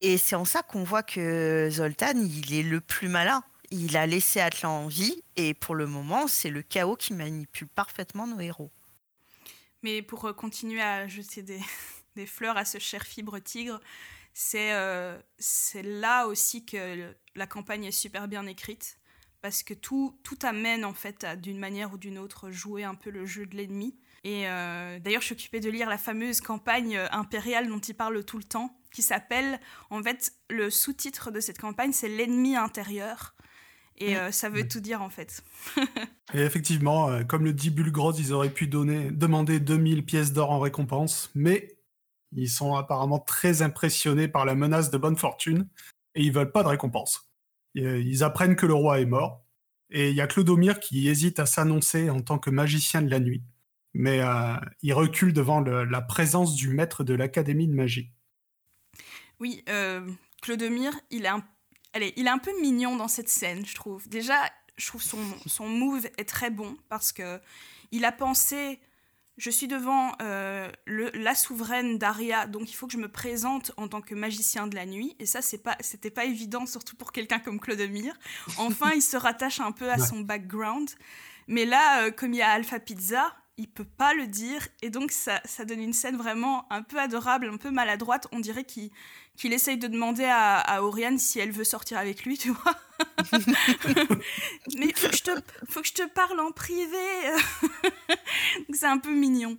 Et 0.00 0.18
c'est 0.18 0.36
en 0.36 0.44
ça 0.44 0.62
qu'on 0.62 0.84
voit 0.84 1.02
que 1.02 1.68
Zoltan, 1.70 2.18
il 2.18 2.54
est 2.54 2.62
le 2.62 2.80
plus 2.80 3.08
malin. 3.08 3.42
Il 3.70 3.96
a 3.96 4.06
laissé 4.06 4.40
Atlan 4.40 4.84
en 4.84 4.86
vie, 4.88 5.22
et 5.36 5.54
pour 5.54 5.74
le 5.74 5.86
moment, 5.86 6.26
c'est 6.26 6.50
le 6.50 6.62
chaos 6.62 6.96
qui 6.96 7.14
manipule 7.14 7.68
parfaitement 7.68 8.26
nos 8.26 8.40
héros. 8.40 8.70
Mais 9.82 10.02
pour 10.02 10.24
euh, 10.24 10.32
continuer 10.32 10.82
à 10.82 11.06
jeter 11.06 11.42
des, 11.42 11.60
fleurs 12.26 12.56
à 12.56 12.64
ce 12.64 12.78
cher 12.78 13.04
fibre 13.04 13.38
tigre, 13.38 13.80
c'est 14.34 14.72
euh, 14.72 15.16
là 15.82 16.26
aussi 16.26 16.64
que 16.64 17.14
la 17.34 17.46
campagne 17.46 17.84
est 17.84 17.92
super 17.92 18.28
bien 18.28 18.46
écrite. 18.46 18.98
Parce 19.42 19.62
que 19.62 19.74
tout, 19.74 20.18
amène 20.42 20.84
en 20.84 20.92
fait 20.92 21.22
à 21.22 21.36
d'une 21.36 21.58
manière 21.58 21.92
ou 21.92 21.98
d'une 21.98 22.18
autre 22.18 22.50
jouer 22.50 22.82
un 22.82 22.96
peu 22.96 23.10
le 23.10 23.26
jeu 23.26 23.46
de 23.46 23.56
l'ennemi. 23.56 23.96
Et 24.24 24.48
euh, 24.48 24.98
d'ailleurs, 24.98 25.20
je 25.20 25.26
suis 25.26 25.34
occupée 25.34 25.60
de 25.60 25.70
lire 25.70 25.88
la 25.88 25.98
fameuse 25.98 26.40
campagne 26.40 26.98
impériale 27.12 27.68
dont 27.68 27.78
il 27.78 27.94
parle 27.94 28.24
tout 28.24 28.38
le 28.38 28.44
temps, 28.44 28.76
qui 28.90 29.02
s'appelle, 29.02 29.60
en 29.90 30.02
fait, 30.02 30.32
le 30.50 30.68
sous-titre 30.68 31.30
de 31.30 31.38
cette 31.38 31.58
campagne, 31.58 31.92
c'est 31.92 32.08
l'ennemi 32.08 32.56
intérieur. 32.56 33.36
Et 33.98 34.16
euh, 34.16 34.30
ça 34.30 34.48
veut 34.50 34.66
tout 34.68 34.80
dire 34.80 35.00
en 35.02 35.08
fait. 35.10 35.42
Et 36.34 36.40
effectivement, 36.40 37.08
euh, 37.10 37.24
comme 37.24 37.44
le 37.44 37.52
dit 37.52 37.70
Bulgros, 37.70 38.12
ils 38.12 38.32
auraient 38.32 38.50
pu 38.52 38.66
donner, 38.66 39.10
demander 39.10 39.60
2000 39.60 40.04
pièces 40.04 40.32
d'or 40.32 40.50
en 40.50 40.58
récompense, 40.60 41.30
mais 41.34 41.78
ils 42.32 42.50
sont 42.50 42.74
apparemment 42.74 43.20
très 43.20 43.62
impressionnés 43.62 44.28
par 44.28 44.44
la 44.44 44.54
menace 44.54 44.90
de 44.90 44.98
bonne 44.98 45.16
fortune 45.16 45.68
et 46.14 46.22
ils 46.22 46.32
veulent 46.32 46.52
pas 46.52 46.62
de 46.62 46.68
récompense. 46.68 47.30
Et, 47.74 47.84
euh, 47.86 47.98
Ils 48.00 48.22
apprennent 48.24 48.56
que 48.56 48.66
le 48.66 48.74
roi 48.74 49.00
est 49.00 49.06
mort 49.06 49.44
et 49.90 50.10
il 50.10 50.16
y 50.16 50.20
a 50.20 50.26
Clodomir 50.26 50.80
qui 50.80 51.08
hésite 51.08 51.38
à 51.38 51.46
s'annoncer 51.46 52.10
en 52.10 52.20
tant 52.20 52.38
que 52.38 52.50
magicien 52.50 53.00
de 53.02 53.10
la 53.10 53.20
nuit, 53.20 53.44
mais 53.94 54.20
il 54.82 54.92
recule 54.92 55.32
devant 55.32 55.60
le- 55.60 55.84
la 55.84 56.02
présence 56.02 56.54
du 56.56 56.68
maître 56.68 57.04
de 57.04 57.14
l'académie 57.14 57.68
de 57.68 57.74
magie. 57.74 58.10
Oui, 59.38 59.64
Clodomir, 60.42 60.92
il 61.10 61.24
est, 61.24 61.28
un, 61.28 61.44
allez, 61.96 62.12
il 62.16 62.26
est 62.26 62.30
un 62.30 62.38
peu 62.38 62.52
mignon 62.60 62.96
dans 62.96 63.08
cette 63.08 63.28
scène, 63.28 63.64
je 63.66 63.74
trouve. 63.74 64.08
Déjà, 64.08 64.38
je 64.76 64.86
trouve 64.86 65.02
son, 65.02 65.18
son 65.46 65.68
move 65.68 66.06
est 66.18 66.28
très 66.28 66.50
bon 66.50 66.76
parce 66.88 67.12
que 67.12 67.40
il 67.92 68.04
a 68.04 68.12
pensé, 68.12 68.78
je 69.38 69.50
suis 69.50 69.68
devant 69.68 70.12
euh, 70.22 70.70
le, 70.86 71.10
la 71.14 71.34
souveraine 71.34 71.98
d'Aria, 71.98 72.46
donc 72.46 72.70
il 72.70 72.74
faut 72.74 72.86
que 72.86 72.92
je 72.92 72.98
me 72.98 73.08
présente 73.10 73.72
en 73.76 73.88
tant 73.88 74.00
que 74.00 74.14
magicien 74.14 74.66
de 74.66 74.74
la 74.74 74.86
nuit. 74.86 75.14
Et 75.18 75.26
ça, 75.26 75.42
c'est 75.42 75.58
pas, 75.62 75.76
c'était 75.80 76.10
pas 76.10 76.24
évident, 76.24 76.66
surtout 76.66 76.96
pour 76.96 77.12
quelqu'un 77.12 77.38
comme 77.38 77.60
Clodomir. 77.60 78.14
Enfin, 78.58 78.92
il 78.94 79.02
se 79.02 79.16
rattache 79.16 79.60
un 79.60 79.72
peu 79.72 79.90
à 79.90 79.96
Ouais. 79.96 80.06
son 80.06 80.20
background. 80.20 80.90
Mais 81.48 81.64
là, 81.64 82.02
euh, 82.04 82.10
comme 82.10 82.32
il 82.34 82.38
y 82.38 82.42
a 82.42 82.50
Alpha 82.50 82.80
Pizza, 82.80 83.34
il 83.58 83.68
peut 83.68 83.84
pas 83.84 84.14
le 84.14 84.26
dire. 84.26 84.66
Et 84.82 84.90
donc, 84.90 85.10
ça, 85.10 85.40
ça 85.44 85.64
donne 85.64 85.80
une 85.80 85.92
scène 85.92 86.16
vraiment 86.16 86.70
un 86.70 86.82
peu 86.82 86.98
adorable, 86.98 87.48
un 87.52 87.56
peu 87.56 87.70
maladroite. 87.70 88.26
On 88.32 88.40
dirait 88.40 88.64
qu'il 88.64 88.90
qu'il 89.36 89.52
essaye 89.52 89.76
de 89.76 89.86
demander 89.86 90.24
à, 90.24 90.58
à 90.58 90.80
Oriane 90.80 91.18
si 91.18 91.38
elle 91.38 91.50
veut 91.50 91.64
sortir 91.64 91.98
avec 91.98 92.24
lui, 92.24 92.38
tu 92.38 92.50
vois. 92.50 92.74
Mais 94.78 94.92
faut 94.94 95.08
que, 95.08 95.16
je 95.16 95.22
te, 95.22 95.30
faut 95.68 95.82
que 95.82 95.88
je 95.88 95.92
te 95.92 96.08
parle 96.08 96.40
en 96.40 96.52
privé. 96.52 96.96
C'est 98.72 98.86
un 98.86 98.98
peu 98.98 99.12
mignon. 99.12 99.58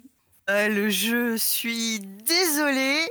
Euh, 0.49 0.67
le 0.67 0.89
je 0.89 1.37
suis 1.37 1.99
désolée. 1.99 3.07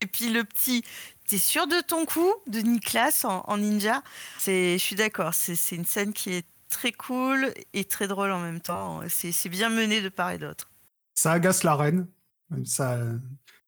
Et 0.00 0.06
puis 0.06 0.28
le 0.28 0.42
petit, 0.42 0.82
t'es 1.28 1.38
sûr 1.38 1.68
de 1.68 1.80
ton 1.80 2.04
coup 2.04 2.32
de 2.48 2.58
Niklas 2.60 3.24
en, 3.24 3.44
en 3.46 3.58
ninja? 3.58 4.02
C'est, 4.38 4.78
je 4.78 4.82
suis 4.82 4.96
d'accord. 4.96 5.34
C'est, 5.34 5.54
c'est 5.54 5.76
une 5.76 5.84
scène 5.84 6.12
qui 6.12 6.32
est 6.32 6.46
très 6.72 6.92
cool 6.92 7.52
et 7.72 7.84
très 7.84 8.08
drôle 8.08 8.32
en 8.32 8.40
même 8.40 8.60
temps. 8.60 9.00
C'est, 9.08 9.48
bien 9.48 9.70
mené 9.70 10.00
de 10.00 10.08
part 10.08 10.30
et 10.30 10.38
d'autre. 10.38 10.70
Ça 11.14 11.32
agace 11.32 11.62
la 11.62 11.76
reine, 11.76 12.08
ça, 12.64 12.98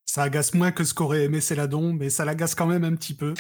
ça 0.05 0.23
agace 0.23 0.55
moins 0.55 0.71
que 0.71 0.85
ce 0.85 0.95
qu'aurait 0.95 1.25
aimé 1.25 1.41
Céladon, 1.41 1.93
mais 1.93 2.11
ça 2.11 2.25
l'agace 2.25 2.55
quand 2.55 2.67
même 2.67 2.85
un 2.85 2.95
petit 2.95 3.15
peu, 3.15 3.35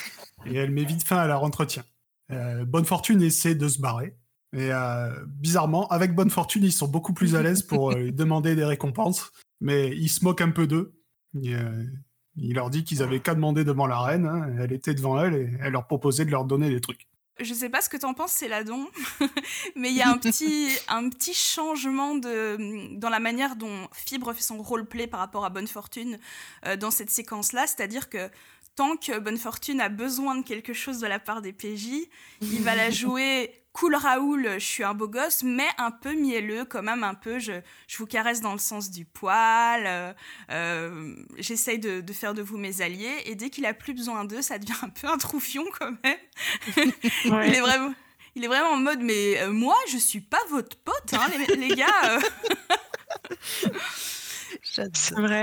et 0.46 0.56
elle 0.56 0.70
met 0.70 0.84
vite 0.84 1.02
fin 1.02 1.18
à 1.18 1.26
leur 1.26 1.42
entretien. 1.42 1.84
Euh, 2.30 2.64
Bonne 2.64 2.84
Fortune 2.84 3.22
essaie 3.22 3.54
de 3.54 3.68
se 3.68 3.80
barrer, 3.80 4.16
et 4.52 4.72
euh, 4.72 5.10
bizarrement, 5.26 5.88
avec 5.88 6.14
Bonne 6.14 6.30
Fortune, 6.30 6.64
ils 6.64 6.72
sont 6.72 6.88
beaucoup 6.88 7.12
plus 7.12 7.36
à 7.36 7.42
l'aise 7.42 7.62
pour 7.62 7.92
euh, 7.92 7.94
lui 7.96 8.12
demander 8.12 8.56
des 8.56 8.64
récompenses, 8.64 9.30
mais 9.60 9.96
ils 9.96 10.08
se 10.08 10.24
moquent 10.24 10.40
un 10.40 10.50
peu 10.50 10.66
d'eux. 10.66 10.98
Il 11.34 12.54
leur 12.54 12.70
dit 12.70 12.84
qu'ils 12.84 13.02
avaient 13.02 13.20
qu'à 13.20 13.34
demander 13.34 13.64
devant 13.64 13.86
la 13.86 14.00
reine, 14.00 14.26
hein, 14.26 14.48
elle 14.58 14.72
était 14.72 14.94
devant 14.94 15.20
elle, 15.20 15.34
et 15.34 15.50
elle 15.60 15.72
leur 15.72 15.86
proposait 15.86 16.24
de 16.24 16.30
leur 16.30 16.44
donner 16.44 16.70
des 16.70 16.80
trucs. 16.80 17.08
Je 17.40 17.52
sais 17.52 17.68
pas 17.68 17.80
ce 17.80 17.88
que 17.88 17.96
t'en 17.96 18.14
penses, 18.14 18.32
Céladon, 18.32 18.88
mais 19.76 19.90
il 19.90 19.96
y 19.96 20.02
a 20.02 20.08
un 20.08 20.18
petit, 20.18 20.68
un 20.88 21.08
petit 21.08 21.34
changement 21.34 22.14
de, 22.14 22.96
dans 22.96 23.08
la 23.08 23.18
manière 23.18 23.56
dont 23.56 23.88
Fibre 23.92 24.32
fait 24.32 24.42
son 24.42 24.62
roleplay 24.62 25.08
par 25.08 25.18
rapport 25.18 25.44
à 25.44 25.50
Bonne 25.50 25.66
Fortune 25.66 26.18
euh, 26.66 26.76
dans 26.76 26.92
cette 26.92 27.10
séquence-là. 27.10 27.66
C'est-à-dire 27.66 28.08
que 28.08 28.30
tant 28.76 28.96
que 28.96 29.18
Bonne 29.18 29.36
Fortune 29.36 29.80
a 29.80 29.88
besoin 29.88 30.36
de 30.36 30.44
quelque 30.44 30.72
chose 30.72 31.00
de 31.00 31.08
la 31.08 31.18
part 31.18 31.42
des 31.42 31.52
PJ, 31.52 32.06
il 32.40 32.62
va 32.62 32.76
la 32.76 32.90
jouer 32.90 33.63
cool 33.74 33.94
Raoul, 33.96 34.54
je 34.54 34.64
suis 34.64 34.84
un 34.84 34.94
beau 34.94 35.08
gosse, 35.08 35.42
mais 35.42 35.68
un 35.78 35.90
peu 35.90 36.14
mielleux, 36.14 36.64
quand 36.64 36.82
même 36.82 37.04
un 37.04 37.12
peu, 37.14 37.38
je, 37.38 37.52
je 37.86 37.98
vous 37.98 38.06
caresse 38.06 38.40
dans 38.40 38.52
le 38.54 38.58
sens 38.58 38.90
du 38.90 39.04
poil, 39.04 39.84
euh, 39.86 40.12
euh, 40.50 41.14
j'essaye 41.36 41.78
de, 41.78 42.00
de 42.00 42.12
faire 42.14 42.32
de 42.32 42.40
vous 42.40 42.56
mes 42.56 42.80
alliés, 42.80 43.22
et 43.26 43.34
dès 43.34 43.50
qu'il 43.50 43.66
a 43.66 43.74
plus 43.74 43.92
besoin 43.92 44.24
d'eux, 44.24 44.40
ça 44.42 44.58
devient 44.58 44.72
un 44.82 44.88
peu 44.88 45.08
un 45.08 45.18
troufion 45.18 45.64
quand 45.78 45.92
même. 46.02 46.18
Ouais. 47.26 47.48
Il 47.48 47.54
est 47.54 47.60
vraiment... 47.60 47.92
Il 48.36 48.42
est 48.44 48.48
vraiment 48.48 48.70
en 48.70 48.78
mode, 48.78 48.98
mais 49.00 49.40
euh, 49.42 49.52
moi, 49.52 49.76
je 49.92 49.96
suis 49.96 50.20
pas 50.20 50.40
votre 50.50 50.76
pote, 50.78 51.12
hein, 51.14 51.28
les, 51.48 51.54
les 51.54 51.68
gars. 51.76 52.18
euh. 53.64 53.68
C'est 54.62 55.14
vrai. 55.14 55.42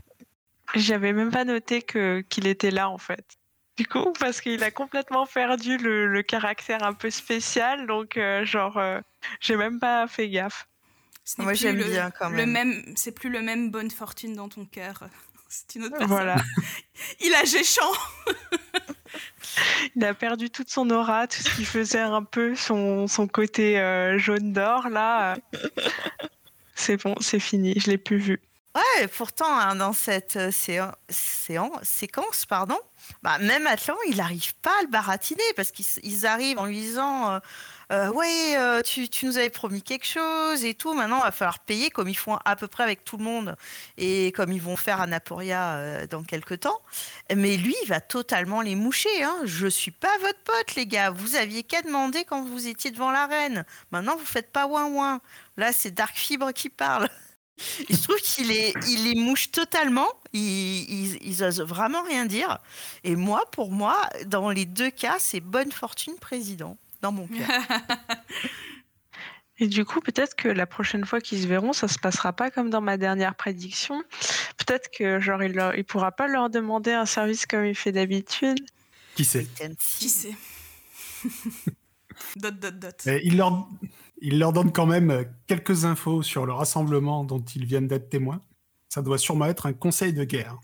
J'avais 0.76 1.13
même 1.13 1.32
pas 1.32 1.46
noté 1.46 1.82
que 1.82 2.22
qu'il 2.30 2.48
était 2.48 2.72
là 2.72 2.89
en 2.89 2.98
fait. 2.98 3.38
Du 3.77 3.88
coup, 3.88 4.12
parce 4.19 4.41
qu'il 4.41 4.62
a 4.63 4.71
complètement 4.71 5.25
perdu 5.25 5.77
le, 5.77 6.05
le 6.07 6.21
caractère 6.23 6.84
un 6.84 6.93
peu 6.93 7.10
spécial, 7.10 7.88
donc 7.88 8.17
euh, 8.17 8.45
genre, 8.45 8.77
euh, 8.77 8.99
j'ai 9.39 9.55
même 9.55 9.79
pas 9.79 10.07
fait 10.07 10.29
gaffe. 10.29 10.67
Ce 11.23 11.41
Moi, 11.41 11.51
plus 11.51 11.60
j'aime 11.60 11.77
le- 11.77 11.86
bien 11.86 12.12
quand 12.12 12.29
le 12.29 12.36
même. 12.45 12.51
même. 12.51 12.93
C'est 12.95 13.12
plus 13.13 13.29
le 13.29 13.41
même 13.41 13.71
bonne 13.71 13.89
fortune 13.91 14.36
dans 14.36 14.49
ton 14.49 14.65
cœur. 14.65 15.03
C'est 15.49 15.75
une 15.75 15.84
autre 15.86 15.97
personne. 15.97 16.07
Voilà. 16.10 16.36
Il 17.21 17.34
a 17.34 17.43
géchant. 17.45 17.91
Il 19.95 20.03
a 20.05 20.13
perdu 20.13 20.49
toute 20.49 20.69
son 20.69 20.89
aura, 20.91 21.27
tout 21.27 21.41
ce 21.41 21.49
qui 21.55 21.65
faisait 21.65 21.99
un 21.99 22.23
peu 22.23 22.55
son, 22.55 23.07
son 23.07 23.27
côté 23.27 23.79
euh, 23.79 24.17
jaune 24.17 24.53
d'or, 24.53 24.89
là. 24.89 25.38
c'est 26.75 27.01
bon, 27.03 27.15
c'est 27.19 27.39
fini, 27.39 27.73
je 27.79 27.89
l'ai 27.89 27.97
plus 27.97 28.17
vu. 28.17 28.39
Ouais, 28.73 29.07
pourtant, 29.10 29.53
hein, 29.53 29.75
dans 29.75 29.91
cette 29.91 30.38
euh, 30.38 30.49
séan- 30.49 30.93
séan- 31.10 31.77
séquence, 31.84 32.45
pardon, 32.45 32.77
bah, 33.21 33.38
même 33.39 33.67
Atlan, 33.67 33.95
il 34.07 34.15
n'arrive 34.15 34.55
pas 34.62 34.71
à 34.79 34.84
le 34.84 34.88
baratiner 34.88 35.43
parce 35.57 35.71
qu'ils 35.71 36.25
arrivent 36.25 36.57
en 36.57 36.65
lui 36.67 36.79
disant 36.79 37.31
euh, 37.34 37.39
euh, 37.91 38.10
Ouais, 38.12 38.81
tu, 38.84 39.10
nous 39.23 39.38
avais 39.38 39.49
promis 39.49 39.81
quelque 39.84 40.05
chose 40.07 40.63
et 40.63 40.73
tout. 40.73 40.93
Maintenant, 40.93 41.17
il 41.19 41.23
va 41.23 41.31
falloir 41.34 41.60
payer 41.60 41.89
comme 41.89 42.07
ils 42.07 42.17
font 42.17 42.38
à 42.45 42.55
peu 42.55 42.67
près 42.69 42.84
avec 42.84 43.03
tout 43.03 43.17
le 43.17 43.25
monde 43.25 43.57
et 43.97 44.31
comme 44.31 44.53
ils 44.53 44.62
vont 44.62 44.77
faire 44.77 45.01
à 45.01 45.07
Naporia 45.07 46.07
dans 46.07 46.23
quelques 46.23 46.62
temps. 46.62 46.79
Mais 47.36 47.57
lui, 47.57 47.75
il 47.84 47.88
va 47.89 47.99
totalement 47.99 48.62
les 48.62 48.75
moucher. 48.75 49.21
Hein. 49.23 49.36
Je 49.43 49.67
suis 49.67 49.91
pas 49.91 50.17
votre 50.21 50.39
pote, 50.43 50.75
les 50.75 50.88
gars. 50.88 51.10
Vous 51.10 51.36
aviez 51.36 51.63
qu'à 51.63 51.81
demander 51.81 52.23
quand 52.23 52.43
vous 52.45 52.67
étiez 52.69 52.91
devant 52.91 53.12
la 53.12 53.25
reine. 53.27 53.65
Maintenant, 53.91 54.15
vous 54.15 54.25
faites 54.25 54.51
pas 54.53 54.65
ouin 54.67 54.86
ouin. 54.88 55.19
Là, 55.57 55.73
c'est 55.73 55.91
Dark 55.91 56.15
Fibre 56.15 56.53
qui 56.53 56.69
parle. 56.69 57.10
Et 57.89 57.93
je 57.95 58.02
trouve 58.02 58.17
qu'il 58.17 58.52
il 58.52 59.04
les 59.06 59.15
mouche 59.15 59.52
totalement. 59.52 60.08
Ils, 60.34 60.89
ils, 60.89 61.17
ils 61.21 61.43
osent 61.43 61.62
vraiment 61.62 62.04
rien 62.04 62.26
dire. 62.26 62.60
Et 63.04 63.15
moi, 63.15 63.43
pour 63.52 63.71
moi, 63.71 63.97
dans 64.26 64.50
les 64.50 64.65
deux 64.65 64.91
cas, 64.91 65.17
c'est 65.19 65.39
bonne 65.39 65.71
fortune 65.71 66.15
président 66.19 66.78
dans 67.02 67.12
mon 67.12 67.28
cœur. 67.28 67.47
Et 69.58 69.67
du 69.67 69.86
coup, 69.86 70.00
peut-être 70.02 70.36
que 70.36 70.47
la 70.47 70.65
prochaine 70.65 71.06
fois 71.06 71.21
qu'ils 71.21 71.43
se 71.43 71.47
verront, 71.47 71.71
ça 71.74 71.88
se 71.88 72.00
passera 72.00 72.34
pas 72.34 72.50
comme 72.50 72.71
dans 72.71 72.82
ma 72.82 72.97
dernière 72.97 73.36
prédiction. 73.36 74.02
Peut-être 74.58 74.89
que 74.89 75.19
genre 75.19 75.43
il, 75.43 75.54
leur- 75.54 75.76
il 75.76 75.84
pourra 75.84 76.12
pas 76.12 76.28
leur 76.28 76.50
demander 76.50 76.93
un 76.93 77.06
service 77.06 77.45
comme 77.45 77.65
il 77.65 77.76
fait 77.76 77.91
d'habitude. 77.91 78.58
Qui 79.15 79.24
sait? 79.26 79.47
Qui 80.00 80.10
sait? 80.10 80.36
Dot, 82.36 82.60
dot, 82.60 82.78
dot. 82.78 83.08
Et 83.08 83.21
il, 83.24 83.38
leur, 83.38 83.67
il 84.21 84.38
leur 84.38 84.53
donne 84.53 84.71
quand 84.71 84.86
même 84.86 85.12
euh, 85.12 85.23
quelques 85.47 85.86
infos 85.86 86.21
sur 86.21 86.45
le 86.45 86.53
rassemblement 86.53 87.23
dont 87.23 87.43
ils 87.55 87.65
viennent 87.65 87.88
d'être 87.88 88.10
témoins. 88.10 88.41
Ça 88.88 89.01
doit 89.01 89.17
sûrement 89.17 89.45
être 89.45 89.65
un 89.65 89.73
conseil 89.73 90.13
de 90.13 90.23
guerre. 90.23 90.60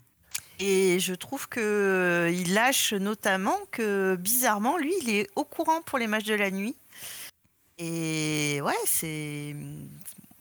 Et 0.60 0.98
je 1.00 1.14
trouve 1.14 1.48
que 1.48 1.60
euh, 1.60 2.30
il 2.30 2.54
lâche 2.54 2.92
notamment 2.92 3.56
que 3.70 4.16
bizarrement, 4.16 4.76
lui, 4.78 4.92
il 5.02 5.10
est 5.10 5.28
au 5.36 5.44
courant 5.44 5.82
pour 5.82 5.98
les 5.98 6.06
matchs 6.06 6.24
de 6.24 6.34
la 6.34 6.50
nuit. 6.50 6.76
Et 7.78 8.60
ouais, 8.62 8.72
c'est. 8.86 9.54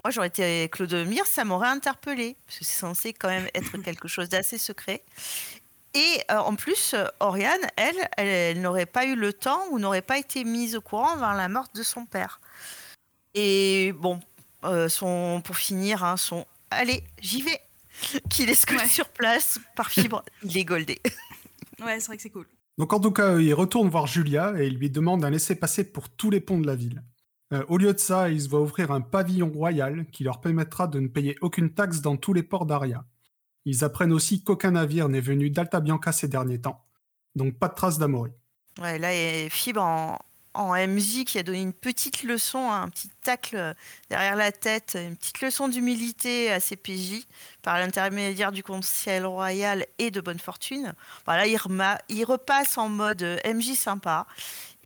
Moi, 0.03 0.11
j'aurais 0.11 0.27
été 0.27 0.69
Claude 0.69 0.93
Mire, 1.07 1.25
ça 1.25 1.43
m'aurait 1.43 1.67
interpellé. 1.69 2.35
Parce 2.45 2.59
que 2.59 2.65
c'est 2.65 2.79
censé 2.79 3.13
quand 3.13 3.29
même 3.29 3.47
être 3.53 3.77
quelque 3.83 4.07
chose 4.07 4.29
d'assez 4.29 4.57
secret. 4.57 5.03
Et 5.93 6.21
euh, 6.31 6.37
en 6.37 6.55
plus, 6.55 6.95
Oriane, 7.19 7.61
elle, 7.75 7.95
elle, 8.17 8.27
elle 8.27 8.61
n'aurait 8.61 8.85
pas 8.85 9.05
eu 9.05 9.15
le 9.15 9.33
temps 9.33 9.61
ou 9.71 9.79
n'aurait 9.79 10.01
pas 10.01 10.17
été 10.17 10.43
mise 10.43 10.75
au 10.75 10.81
courant 10.81 11.15
vers 11.17 11.33
la 11.33 11.47
mort 11.47 11.67
de 11.73 11.83
son 11.83 12.05
père. 12.05 12.39
Et 13.39 13.93
bon, 13.93 14.19
euh, 14.63 14.89
son, 14.89 15.41
pour 15.43 15.55
finir, 15.57 16.03
hein, 16.03 16.17
son 16.17 16.45
Allez, 16.71 17.03
j'y 17.21 17.43
vais 17.43 17.61
Qu'il 18.29 18.49
escorte 18.49 18.81
Ouais. 18.81 18.87
sur 18.87 19.07
place 19.09 19.59
par 19.75 19.91
fibre, 19.91 20.23
il 20.43 20.57
est 20.57 20.65
goldé. 20.65 20.99
Ouais, 21.79 21.99
c'est 21.99 22.07
vrai 22.07 22.17
que 22.17 22.23
c'est 22.23 22.31
cool. 22.31 22.47
Donc 22.79 22.91
en 22.91 22.99
tout 22.99 23.11
cas, 23.11 23.37
il 23.37 23.53
retourne 23.53 23.87
voir 23.87 24.07
Julia 24.07 24.53
et 24.57 24.65
il 24.65 24.77
lui 24.79 24.89
demande 24.89 25.23
un 25.23 25.29
laissez-passer 25.29 25.83
pour 25.83 26.09
tous 26.09 26.31
les 26.31 26.41
ponts 26.41 26.59
de 26.59 26.65
la 26.65 26.75
ville. 26.75 27.03
Euh, 27.53 27.63
au 27.67 27.77
lieu 27.77 27.93
de 27.93 27.99
ça, 27.99 28.29
il 28.29 28.41
se 28.41 28.49
va 28.49 28.57
ouvrir 28.57 28.89
un 28.89 29.01
pavillon 29.01 29.51
royal 29.51 30.07
qui 30.11 30.23
leur 30.23 30.41
permettra 30.41 30.87
de 30.87 30.99
ne 30.99 31.07
payer 31.07 31.35
aucune 31.41 31.71
taxe 31.71 32.01
dans 32.01 32.17
tous 32.17 32.33
les 32.33 32.41
ports 32.41 32.65
d'Aria. 32.65 33.05
Ils 33.65 33.83
apprennent 33.83 34.11
aussi 34.11 34.43
qu'aucun 34.43 34.71
navire 34.71 35.07
n'est 35.07 35.21
venu 35.21 35.51
d'Alta 35.51 35.79
Bianca 35.79 36.11
ces 36.11 36.27
derniers 36.27 36.59
temps. 36.59 36.83
Donc 37.35 37.59
pas 37.59 37.67
de 37.67 37.75
traces 37.75 37.99
d'Amaury. 37.99 38.31
Ouais, 38.81 38.97
là, 38.97 39.13
il 39.13 39.43
y 39.43 39.45
a 39.45 39.49
Fibre 39.51 39.83
en, 39.83 40.17
en 40.57 40.73
MJ 40.75 41.23
qui 41.23 41.37
a 41.37 41.43
donné 41.43 41.61
une 41.61 41.73
petite 41.73 42.23
leçon, 42.23 42.71
un 42.71 42.89
petit 42.89 43.09
tacle 43.23 43.75
derrière 44.09 44.35
la 44.35 44.51
tête, 44.51 44.97
une 44.99 45.15
petite 45.15 45.41
leçon 45.41 45.67
d'humilité 45.69 46.51
à 46.51 46.59
ses 46.59 46.75
PJ 46.75 47.21
par 47.61 47.77
l'intermédiaire 47.79 48.51
du 48.51 48.63
Conseil 48.63 49.21
royal 49.21 49.85
et 49.99 50.11
de 50.11 50.19
bonne 50.19 50.39
fortune. 50.39 50.93
Voilà, 51.25 51.45
il, 51.45 51.55
rema- 51.57 51.99
repasse 52.25 52.77
en 52.77 52.89
mode 52.89 53.23
euh, 53.23 53.37
MJ 53.45 53.73
sympa. 53.75 54.25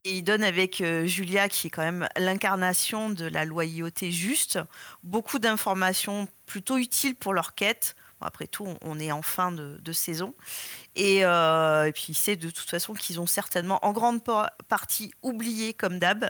Et 0.03 0.17
il 0.17 0.23
donne 0.23 0.43
avec 0.43 0.81
euh, 0.81 1.05
Julia, 1.05 1.47
qui 1.47 1.67
est 1.67 1.69
quand 1.69 1.83
même 1.83 2.09
l'incarnation 2.17 3.09
de 3.11 3.25
la 3.25 3.45
loyauté 3.45 4.11
juste, 4.11 4.59
beaucoup 5.03 5.37
d'informations 5.37 6.27
plutôt 6.47 6.77
utiles 6.77 7.15
pour 7.15 7.33
leur 7.33 7.53
quête. 7.53 7.95
Bon, 8.21 8.27
après 8.27 8.45
tout, 8.47 8.67
on- 8.81 8.99
est 8.99 9.11
en 9.11 9.23
fin 9.23 9.51
de, 9.51 9.79
de 9.81 9.91
saison. 9.91 10.35
Et, 10.95 11.25
euh, 11.25 11.85
et 11.85 11.91
puis, 11.91 12.05
il 12.09 12.13
sait 12.15 12.35
de 12.35 12.49
toute 12.51 12.69
façon 12.69 12.93
qu'ils 12.93 13.19
ont 13.19 13.25
certainement 13.25 13.83
en 13.83 13.93
grande 13.93 14.23
pa- 14.23 14.53
partie 14.67 15.11
oublié, 15.23 15.73
comme 15.73 15.97
d'hab. 15.97 16.29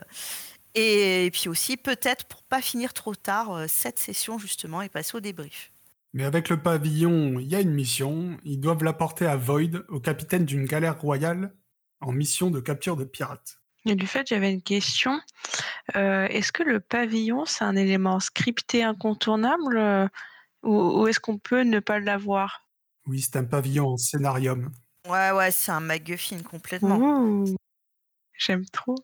Et, 0.74 1.30
puis 1.34 1.50
aussi, 1.50 1.76
peut-être 1.76 2.26
pour 2.26 2.44
pas 2.44 2.62
finir 2.62 2.94
trop 2.94 3.14
tard 3.14 3.52
euh, 3.52 3.66
cette 3.68 4.00
session, 4.00 4.40
justement, 4.40 4.82
et 4.82 4.88
passer 4.90 5.18
au 5.18 5.20
débrief. 5.20 5.72
Mais 6.14 6.24
avec 6.24 6.48
le 6.50 6.62
pavillon, 6.62 7.40
il 7.40 7.48
y 7.48 7.56
a 7.56 7.62
une 7.62 7.74
mission. 7.74 8.38
Ils 8.46 8.60
doivent 8.60 8.84
l'apporter 8.84 9.26
à 9.26 9.36
Void, 9.36 9.84
au 9.90 10.00
capitaine 10.00 10.46
d'une 10.46 10.66
galère 10.66 11.00
royale, 11.00 11.54
en 12.00 12.14
mission 12.14 12.52
de 12.52 12.60
capture 12.62 12.96
de 12.96 13.04
pirates. 13.04 13.58
Et 13.86 13.96
du 13.96 14.06
fait, 14.08 14.28
j'avais 14.28 14.52
une 14.52 14.62
question. 14.62 15.20
Euh, 15.96 16.28
est-ce 16.28 16.52
que 16.52 16.64
le 16.64 16.80
pavillon, 16.80 17.46
c'est 17.46 17.64
un 17.64 17.76
élément 17.76 18.20
scripté 18.20 18.84
incontournable 18.84 19.78
euh, 19.78 20.08
ou, 20.64 21.02
ou 21.02 21.08
est-ce 21.08 21.20
qu'on 21.20 21.38
peut 21.38 21.62
ne 21.64 21.80
pas 21.80 22.00
l'avoir? 22.00 22.68
Oui, 23.08 23.22
c'est 23.22 23.36
un 23.38 23.44
pavillon 23.46 23.90
en 23.90 23.98
scénarium. 23.98 24.72
Ouais, 25.08 25.32
ouais, 25.32 25.52
c'est 25.52 25.72
un 25.72 25.80
MacGuffin 25.80 26.44
complètement. 26.44 26.98
Ouh, 26.98 27.56
J'aime 28.38 28.66
trop. 28.68 28.96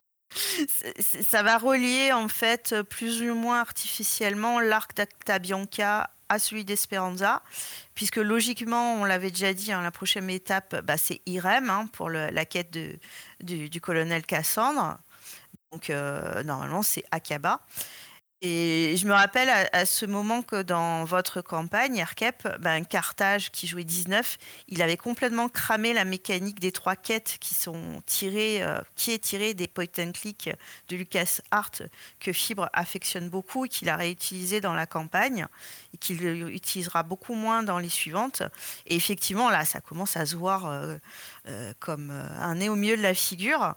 Ça 1.23 1.41
va 1.43 1.57
relier, 1.57 2.11
en 2.11 2.27
fait, 2.27 2.75
plus 2.83 3.21
ou 3.23 3.33
moins 3.33 3.59
artificiellement 3.61 4.59
l'arc 4.59 4.95
d'Acta 4.95 5.39
Bianca 5.39 6.09
à 6.29 6.39
celui 6.39 6.65
d'Esperanza, 6.65 7.41
puisque 7.95 8.17
logiquement, 8.17 8.95
on 8.95 9.05
l'avait 9.05 9.31
déjà 9.31 9.53
dit, 9.53 9.71
hein, 9.71 9.81
la 9.81 9.91
prochaine 9.91 10.29
étape, 10.29 10.83
bah, 10.83 10.97
c'est 10.97 11.21
Irem 11.25 11.69
hein, 11.69 11.87
pour 11.93 12.09
le- 12.09 12.29
la 12.29 12.45
quête 12.45 12.71
de, 12.71 12.99
du, 13.41 13.69
du 13.69 13.79
colonel 13.79 14.25
Cassandre. 14.25 14.97
Donc, 15.71 15.89
euh, 15.89 16.43
normalement, 16.43 16.81
c'est 16.81 17.05
Akaba. 17.11 17.61
Et 18.43 18.95
je 18.97 19.07
me 19.07 19.13
rappelle 19.13 19.49
à, 19.49 19.85
ce 19.87 20.05
moment 20.05 20.43
que 20.43 20.61
dans 20.61 21.05
votre 21.05 21.41
campagne, 21.41 21.97
Erkep, 21.97 22.47
ben, 22.59 22.85
Carthage, 22.85 23.49
qui 23.49 23.65
jouait 23.65 23.83
19, 23.83 24.37
il 24.67 24.83
avait 24.83 24.95
complètement 24.95 25.49
cramé 25.49 25.91
la 25.91 26.05
mécanique 26.05 26.59
des 26.59 26.71
trois 26.71 26.95
quêtes 26.95 27.37
qui 27.39 27.55
sont 27.55 28.03
tirées, 28.05 28.61
euh, 28.61 28.79
qui 28.95 29.11
est 29.11 29.17
tirée 29.17 29.55
des 29.55 29.67
point 29.67 29.85
and 29.97 30.11
click 30.11 30.51
de 30.89 30.95
Lucas 30.95 31.39
Art 31.49 31.71
que 32.19 32.31
Fibre 32.31 32.69
affectionne 32.73 33.27
beaucoup 33.27 33.65
et 33.65 33.69
qu'il 33.69 33.89
a 33.89 33.95
réutilisé 33.95 34.61
dans 34.61 34.75
la 34.75 34.85
campagne 34.85 35.47
et 35.95 35.97
qu'il 35.97 36.23
utilisera 36.53 37.01
beaucoup 37.01 37.33
moins 37.33 37.63
dans 37.63 37.79
les 37.79 37.89
suivantes. 37.89 38.43
Et 38.85 38.95
effectivement, 38.95 39.49
là, 39.49 39.65
ça 39.65 39.81
commence 39.81 40.15
à 40.15 40.27
se 40.27 40.35
voir 40.35 40.67
euh, 40.67 40.97
euh, 41.47 41.73
comme 41.79 42.11
un 42.11 42.53
nez 42.53 42.69
au 42.69 42.75
milieu 42.75 42.97
de 42.97 43.01
la 43.01 43.15
figure. 43.15 43.73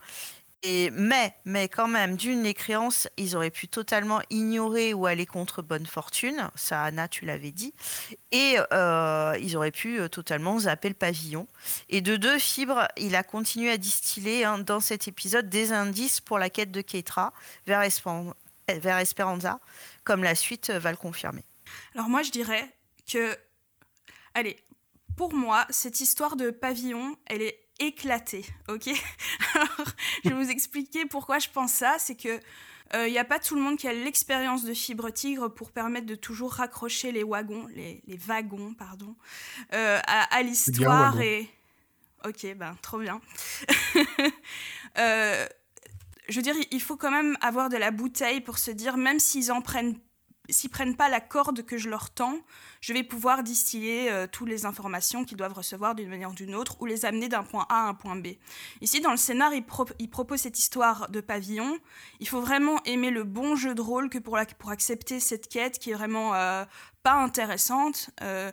Mais, 0.65 1.35
mais 1.45 1.69
quand 1.69 1.89
même, 1.89 2.17
d'une, 2.17 2.43
les 2.43 2.53
créances, 2.53 3.09
ils 3.17 3.35
auraient 3.35 3.51
pu 3.51 3.67
totalement 3.69 4.21
ignorer 4.29 4.93
ou 4.93 5.07
aller 5.07 5.25
contre 5.25 5.63
bonne 5.63 5.87
fortune. 5.87 6.51
Ça, 6.55 6.83
Anna, 6.83 7.09
tu 7.09 7.25
l'avais 7.25 7.51
dit. 7.51 7.73
Et 8.31 8.57
euh, 8.73 9.37
ils 9.41 9.57
auraient 9.57 9.71
pu 9.71 9.99
euh, 9.99 10.09
totalement 10.09 10.59
zapper 10.59 10.89
le 10.89 10.95
pavillon. 10.95 11.47
Et 11.89 12.03
de 12.03 12.17
deux, 12.17 12.39
Fibre, 12.39 12.89
il 12.99 13.17
a 13.17 13.23
continué 13.23 13.71
à 13.71 13.79
distiller 13.79 14.45
hein, 14.45 14.59
dans 14.59 14.81
cet 14.81 15.09
épisode 15.09 15.49
des 15.49 15.73
indices 15.73 16.21
pour 16.21 16.39
la 16.39 16.51
quête 16.51 16.71
de 16.71 16.83
Keitra 16.83 17.33
vers, 17.67 17.83
vers 18.69 18.99
Esperanza, 18.99 19.61
comme 20.05 20.23
la 20.23 20.35
suite 20.35 20.71
euh, 20.71 20.79
va 20.79 20.91
le 20.91 20.99
confirmer. 20.99 21.45
Alors 21.95 22.09
moi, 22.09 22.23
je 22.23 22.31
dirais 22.31 22.69
que, 23.11 23.35
allez, 24.35 24.59
pour 25.17 25.33
moi, 25.33 25.67
cette 25.71 26.01
histoire 26.01 26.37
de 26.37 26.51
pavillon, 26.51 27.17
elle 27.27 27.43
est 27.43 27.60
éclatée, 27.81 28.45
ok? 28.69 28.89
Alors, 29.55 29.89
je 30.25 30.29
vais 30.31 30.35
vous 30.35 30.51
expliquer 30.51 31.07
pourquoi 31.07 31.39
je 31.39 31.49
pense 31.49 31.73
ça. 31.73 31.97
C'est 31.99 32.15
que 32.15 32.41
il 32.93 33.13
n'y 33.13 33.19
a 33.19 33.25
pas 33.25 33.39
tout 33.39 33.55
le 33.55 33.61
monde 33.61 33.79
qui 33.79 33.87
a 33.87 33.93
l'expérience 33.93 34.65
de 34.65 34.75
fibre 34.75 35.11
tigre 35.11 35.47
pour 35.47 35.71
permettre 35.71 36.07
de 36.07 36.17
toujours 36.17 36.55
raccrocher 36.55 37.13
les 37.13 37.23
wagons, 37.23 37.69
les, 37.69 38.03
les 38.09 38.17
wagons, 38.17 38.75
pardon, 38.75 39.15
euh, 39.73 40.01
à, 40.09 40.35
à 40.35 40.43
l'histoire 40.43 41.21
et. 41.21 41.49
Ok, 42.27 42.47
ben 42.57 42.77
trop 42.83 42.99
bien. 42.99 43.21
Euh, 44.99 45.47
je 46.29 46.35
veux 46.35 46.43
dire, 46.43 46.57
il 46.73 46.83
faut 46.83 46.97
quand 46.97 47.13
même 47.13 47.37
avoir 47.41 47.69
de 47.69 47.77
la 47.77 47.93
bouteille 47.93 48.41
pour 48.41 48.59
se 48.59 48.73
dire, 48.73 48.97
même 48.97 49.21
s'ils 49.21 49.53
en 49.53 49.63
prennent 49.63 49.97
s'ils 50.53 50.71
prennent 50.71 50.97
pas 50.97 51.09
la 51.09 51.21
corde 51.21 51.65
que 51.65 51.79
je 51.79 51.89
leur 51.89 52.11
tends, 52.11 52.39
je 52.81 52.93
vais 52.93 53.03
pouvoir 53.03 53.43
distiller 53.43 54.11
euh, 54.11 54.27
toutes 54.27 54.49
les 54.49 54.67
informations 54.67 55.25
qu'ils 55.25 55.37
doivent 55.37 55.53
recevoir 55.53 55.95
d'une 55.95 56.09
manière 56.09 56.31
ou 56.31 56.35
d'une 56.35 56.55
autre 56.55 56.81
ou 56.81 56.87
les 56.87 57.05
amener 57.05 57.29
d'un 57.29 57.43
point 57.43 57.67
A 57.69 57.87
à 57.87 57.89
un 57.89 57.95
point 57.95 58.17
B. 58.17 58.29
Ici, 58.81 59.01
dans 59.01 59.11
le 59.11 59.17
scénar, 59.17 59.53
il, 59.55 59.65
pro- 59.65 59.87
il 59.99 60.09
propose 60.09 60.41
cette 60.41 60.59
histoire 60.59 61.11
de 61.11 61.21
pavillon. 61.21 61.79
Il 62.21 62.29
faut 62.29 62.41
vraiment 62.41 62.83
aimer 62.85 63.11
le 63.11 63.25
bon 63.25 63.57
jeu 63.57 63.75
de 63.75 63.81
rôle 63.81 64.09
que 64.09 64.19
pour, 64.19 64.39
accepter 64.39 65.21
cette 65.21 65.49
quête 65.49 65.79
qui 65.79 65.91
est 65.91 65.95
vraiment 65.95 66.35
euh, 66.35 66.65
pas 67.03 67.15
intéressante. 67.15 68.11
Euh, 68.23 68.53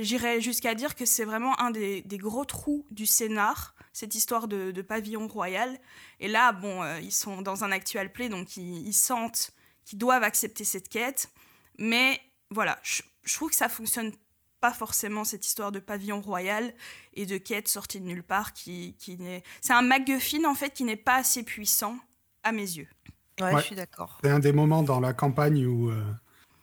J'irais 0.00 0.42
jusqu'à 0.42 0.74
dire 0.74 0.94
que 0.94 1.06
c'est 1.06 1.24
vraiment 1.24 1.58
un 1.58 1.70
des, 1.70 2.04
gros 2.12 2.44
trous 2.44 2.84
du 2.90 3.06
scénar, 3.06 3.74
cette 3.94 4.14
histoire 4.14 4.46
de, 4.46 4.82
pavillon 4.82 5.26
royal. 5.28 5.78
Et 6.20 6.28
là, 6.28 6.52
bon, 6.52 6.84
ils 7.00 7.10
sont 7.10 7.40
dans 7.40 7.64
un 7.64 7.72
actual 7.72 8.12
play, 8.12 8.28
donc 8.28 8.58
ils, 8.58 8.86
ils 8.86 8.92
sentent 8.92 9.50
qu'ils 9.88 9.98
doivent 9.98 10.22
accepter 10.22 10.64
cette 10.64 10.88
quête. 10.88 11.30
Mais 11.78 12.20
voilà, 12.50 12.78
je, 12.82 13.02
je 13.24 13.34
trouve 13.34 13.50
que 13.50 13.56
ça 13.56 13.68
fonctionne 13.68 14.12
pas 14.60 14.72
forcément 14.72 15.24
cette 15.24 15.46
histoire 15.46 15.70
de 15.72 15.78
pavillon 15.78 16.20
royal 16.20 16.74
et 17.14 17.24
de 17.26 17.38
quête 17.38 17.68
sortie 17.68 18.00
de 18.00 18.04
nulle 18.04 18.22
part 18.24 18.52
qui, 18.52 18.96
qui 18.98 19.16
n'est... 19.16 19.42
C'est 19.60 19.72
un 19.72 19.82
MacGuffin 19.82 20.44
en 20.44 20.54
fait 20.54 20.70
qui 20.74 20.84
n'est 20.84 20.96
pas 20.96 21.14
assez 21.16 21.42
puissant 21.42 21.96
à 22.42 22.52
mes 22.52 22.62
yeux. 22.62 22.88
Ouais, 23.40 23.52
Ouais. 23.54 23.60
je 23.60 23.66
suis 23.66 23.76
d'accord. 23.76 24.18
C'est 24.22 24.30
un 24.30 24.40
des 24.40 24.52
moments 24.52 24.82
dans 24.82 24.98
la 25.00 25.12
campagne 25.14 25.64
où, 25.64 25.90
euh, 25.90 26.02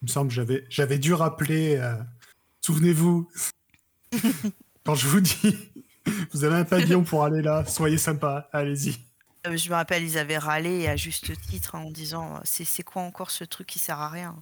il 0.01 0.05
me 0.05 0.11
semble, 0.11 0.29
j'avais, 0.29 0.65
j'avais 0.69 0.99
dû 0.99 1.13
rappeler. 1.13 1.77
euh, 1.77 1.95
Souvenez-vous, 2.61 3.27
quand 4.85 4.95
je 4.95 5.07
vous 5.07 5.21
dis, 5.21 5.57
vous 6.33 6.43
avez 6.43 6.55
un 6.55 6.65
pavillon 6.65 7.03
pour 7.03 7.23
aller 7.23 7.41
là, 7.41 7.63
soyez 7.65 7.97
sympa, 7.97 8.49
allez-y. 8.51 8.97
Euh, 9.47 9.57
Je 9.57 9.69
me 9.69 9.75
rappelle, 9.75 10.03
ils 10.03 10.17
avaient 10.17 10.37
râlé 10.37 10.87
à 10.87 10.95
juste 10.95 11.31
titre 11.49 11.75
en 11.75 11.89
disant 11.91 12.39
c'est 12.43 12.65
c'est 12.65 12.83
quoi 12.83 13.01
encore 13.01 13.31
ce 13.31 13.43
truc 13.43 13.67
qui 13.67 13.79
sert 13.79 13.99
à 13.99 14.09
rien? 14.09 14.35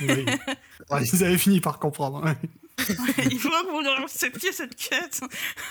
Oui. 0.00 0.26
Ouais, 0.90 1.04
ils 1.04 1.24
avaient 1.24 1.38
fini 1.38 1.60
par 1.60 1.78
comprendre. 1.78 2.24
ouais. 2.24 2.36
Il 3.30 3.38
faut 3.38 3.48
que 3.50 3.70
vous 3.98 4.02
acceptiez 4.04 4.52
cette 4.52 4.74
quête. 4.74 5.20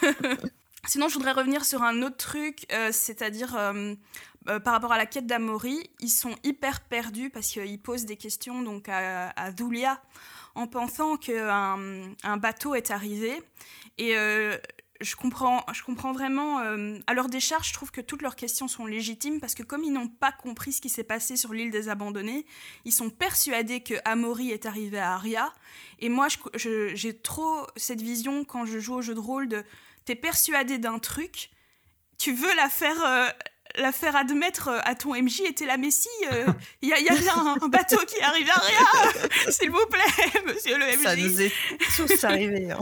Sinon, 0.87 1.09
je 1.09 1.15
voudrais 1.15 1.31
revenir 1.33 1.65
sur 1.65 1.83
un 1.83 2.01
autre 2.03 2.17
truc, 2.17 2.65
euh, 2.71 2.91
c'est-à-dire 2.91 3.55
euh, 3.57 3.95
euh, 4.47 4.59
par 4.59 4.73
rapport 4.73 4.93
à 4.93 4.97
la 4.97 5.05
quête 5.05 5.25
d'Amaury, 5.27 5.89
ils 5.99 6.09
sont 6.09 6.35
hyper 6.43 6.81
perdus 6.81 7.29
parce 7.29 7.47
qu'ils 7.47 7.79
posent 7.81 8.05
des 8.05 8.15
questions 8.17 8.61
donc 8.61 8.87
à, 8.87 9.29
à 9.31 9.51
Dhulia 9.51 10.01
en 10.55 10.67
pensant 10.67 11.17
qu'un 11.17 11.77
un 12.23 12.37
bateau 12.37 12.75
est 12.75 12.91
arrivé. 12.91 13.41
Et 13.97 14.15
euh, 14.15 14.57
je, 15.01 15.15
comprends, 15.15 15.63
vraiment. 16.11 16.59
euh, 16.59 16.99
à 17.07 17.13
leur 17.13 17.29
décharge, 17.29 17.69
je 17.69 17.73
trouve 17.73 17.91
que 17.91 18.01
toutes 18.01 18.21
leurs 18.21 18.35
questions 18.35 18.67
sont 18.67 18.85
légitimes 18.85 19.39
parce 19.39 19.55
que 19.55 19.63
comme 19.63 19.83
ils 19.83 19.93
n'ont 19.93 20.07
pas 20.07 20.31
compris 20.31 20.73
ce 20.73 20.81
qui 20.81 20.89
s'est 20.89 21.03
passé 21.03 21.37
sur 21.37 21.53
l'île 21.53 21.71
des 21.71 21.89
Abandonnés, 21.89 22.45
ils 22.85 22.91
sont 22.91 23.09
persuadés 23.09 23.81
que 23.81 23.95
Amaury 24.05 24.51
est 24.51 24.65
arrivé 24.65 24.99
à 24.99 25.13
Aria. 25.13 25.53
Et 25.99 26.09
moi, 26.09 26.27
j'ai 26.55 27.17
trop 27.17 27.65
cette 27.75 28.01
vision 28.01 28.43
quand 28.43 28.65
je 28.65 28.79
joue 28.79 28.95
au 28.95 29.01
jeu 29.01 29.15
de 29.15 29.19
rôle 29.19 29.47
de 29.47 29.63
t'es 30.05 30.15
persuadé 30.15 30.77
d'un 30.77 30.99
truc, 30.99 31.49
tu 32.17 32.33
veux 32.33 32.53
la 32.55 32.67
faire, 32.67 33.03
euh, 33.05 33.29
la 33.79 33.91
faire 33.91 34.15
admettre 34.15 34.67
euh, 34.69 34.79
à 34.83 34.95
ton 34.95 35.13
MJ 35.15 35.41
là, 35.65 35.77
mais 35.77 35.91
si, 35.91 36.07
euh, 36.31 36.45
il 36.81 36.89
y, 36.89 36.93
a, 36.93 36.99
il 36.99 37.05
y 37.05 37.09
a 37.09 37.15
bien 37.15 37.33
un, 37.35 37.57
un 37.61 37.67
bateau 37.67 37.97
qui 38.05 38.19
arrive 38.21 38.49
à 38.49 38.57
Aria, 38.59 39.29
s'il 39.51 39.71
vous 39.71 39.85
plaît, 39.89 40.41
monsieur 40.45 40.77
le 40.77 40.85
MJ. 40.97 41.03
Ça 41.03 41.15
nous 41.15 41.41
est 41.41 41.51
tous 41.95 42.23
arrivé. 42.23 42.71
hein. 42.71 42.79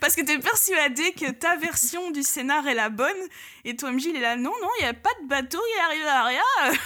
Parce 0.00 0.14
que 0.14 0.22
t'es 0.22 0.38
persuadé 0.38 1.12
que 1.12 1.30
ta 1.30 1.56
version 1.56 2.10
du 2.10 2.22
scénar 2.22 2.66
est 2.68 2.74
la 2.74 2.88
bonne 2.90 3.16
et 3.64 3.76
ton 3.76 3.92
MJ 3.92 4.06
il 4.06 4.16
est 4.16 4.20
là 4.20 4.36
non 4.36 4.52
non 4.62 4.68
il 4.78 4.82
y 4.82 4.86
a 4.86 4.94
pas 4.94 5.10
de 5.22 5.28
bateau 5.28 5.58
qui 5.58 5.80
arrive 5.80 6.06
à 6.06 6.20
Aria 6.22 6.42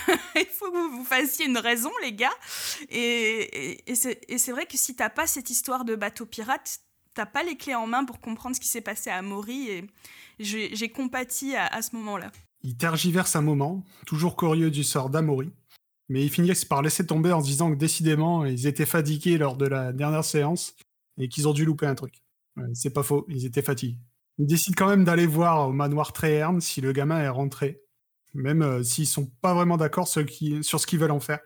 il 0.36 0.46
faut 0.46 0.70
que 0.70 0.76
vous 0.76 0.98
vous 0.98 1.04
fassiez 1.04 1.46
une 1.46 1.58
raison 1.58 1.90
les 2.02 2.12
gars 2.12 2.32
et, 2.90 3.82
et, 3.82 3.92
et 4.28 4.38
c'est 4.38 4.52
vrai 4.52 4.66
que 4.66 4.76
si 4.76 4.94
t'as 4.96 5.10
pas 5.10 5.26
cette 5.26 5.50
histoire 5.50 5.84
de 5.84 5.94
bateau 5.94 6.26
pirate 6.26 6.78
t'as 7.14 7.26
pas 7.26 7.42
les 7.42 7.56
clés 7.56 7.74
en 7.74 7.86
main 7.86 8.04
pour 8.04 8.20
comprendre 8.20 8.56
ce 8.56 8.60
qui 8.60 8.68
s'est 8.68 8.80
passé 8.80 9.10
à 9.10 9.20
Maury 9.22 9.68
et 9.70 9.84
j'ai 10.38 10.88
compati 10.90 11.54
à, 11.54 11.66
à 11.66 11.82
ce 11.82 11.94
moment 11.94 12.16
là 12.62 12.68
Ils 12.68 12.76
tergiversent 12.76 13.36
un 13.36 13.42
moment, 13.42 13.84
toujours 14.06 14.36
curieux 14.36 14.70
du 14.70 14.84
sort 14.84 15.10
d'Amaury, 15.10 15.50
mais 16.08 16.24
ils 16.24 16.30
finissent 16.30 16.64
par 16.64 16.82
laisser 16.82 17.06
tomber 17.06 17.32
en 17.32 17.40
se 17.40 17.46
disant 17.46 17.70
que 17.70 17.76
décidément, 17.76 18.44
ils 18.44 18.66
étaient 18.66 18.86
fatigués 18.86 19.38
lors 19.38 19.56
de 19.56 19.66
la 19.66 19.92
dernière 19.92 20.24
séance 20.24 20.74
et 21.18 21.28
qu'ils 21.28 21.48
ont 21.48 21.52
dû 21.52 21.64
louper 21.64 21.86
un 21.86 21.94
truc. 21.94 22.22
C'est 22.74 22.92
pas 22.92 23.02
faux, 23.02 23.24
ils 23.28 23.46
étaient 23.46 23.62
fatigués. 23.62 23.98
Ils 24.38 24.46
décident 24.46 24.74
quand 24.76 24.88
même 24.88 25.04
d'aller 25.04 25.26
voir 25.26 25.68
au 25.68 25.72
manoir 25.72 26.12
Tréherne 26.12 26.60
si 26.60 26.80
le 26.80 26.92
gamin 26.92 27.18
est 27.18 27.28
rentré, 27.28 27.82
même 28.34 28.62
euh, 28.62 28.82
s'ils 28.82 29.06
sont 29.06 29.26
pas 29.26 29.54
vraiment 29.54 29.76
d'accord 29.76 30.08
sur 30.08 30.22
ce 30.28 30.86
qu'ils 30.86 30.98
veulent 30.98 31.10
en 31.10 31.20
faire. 31.20 31.40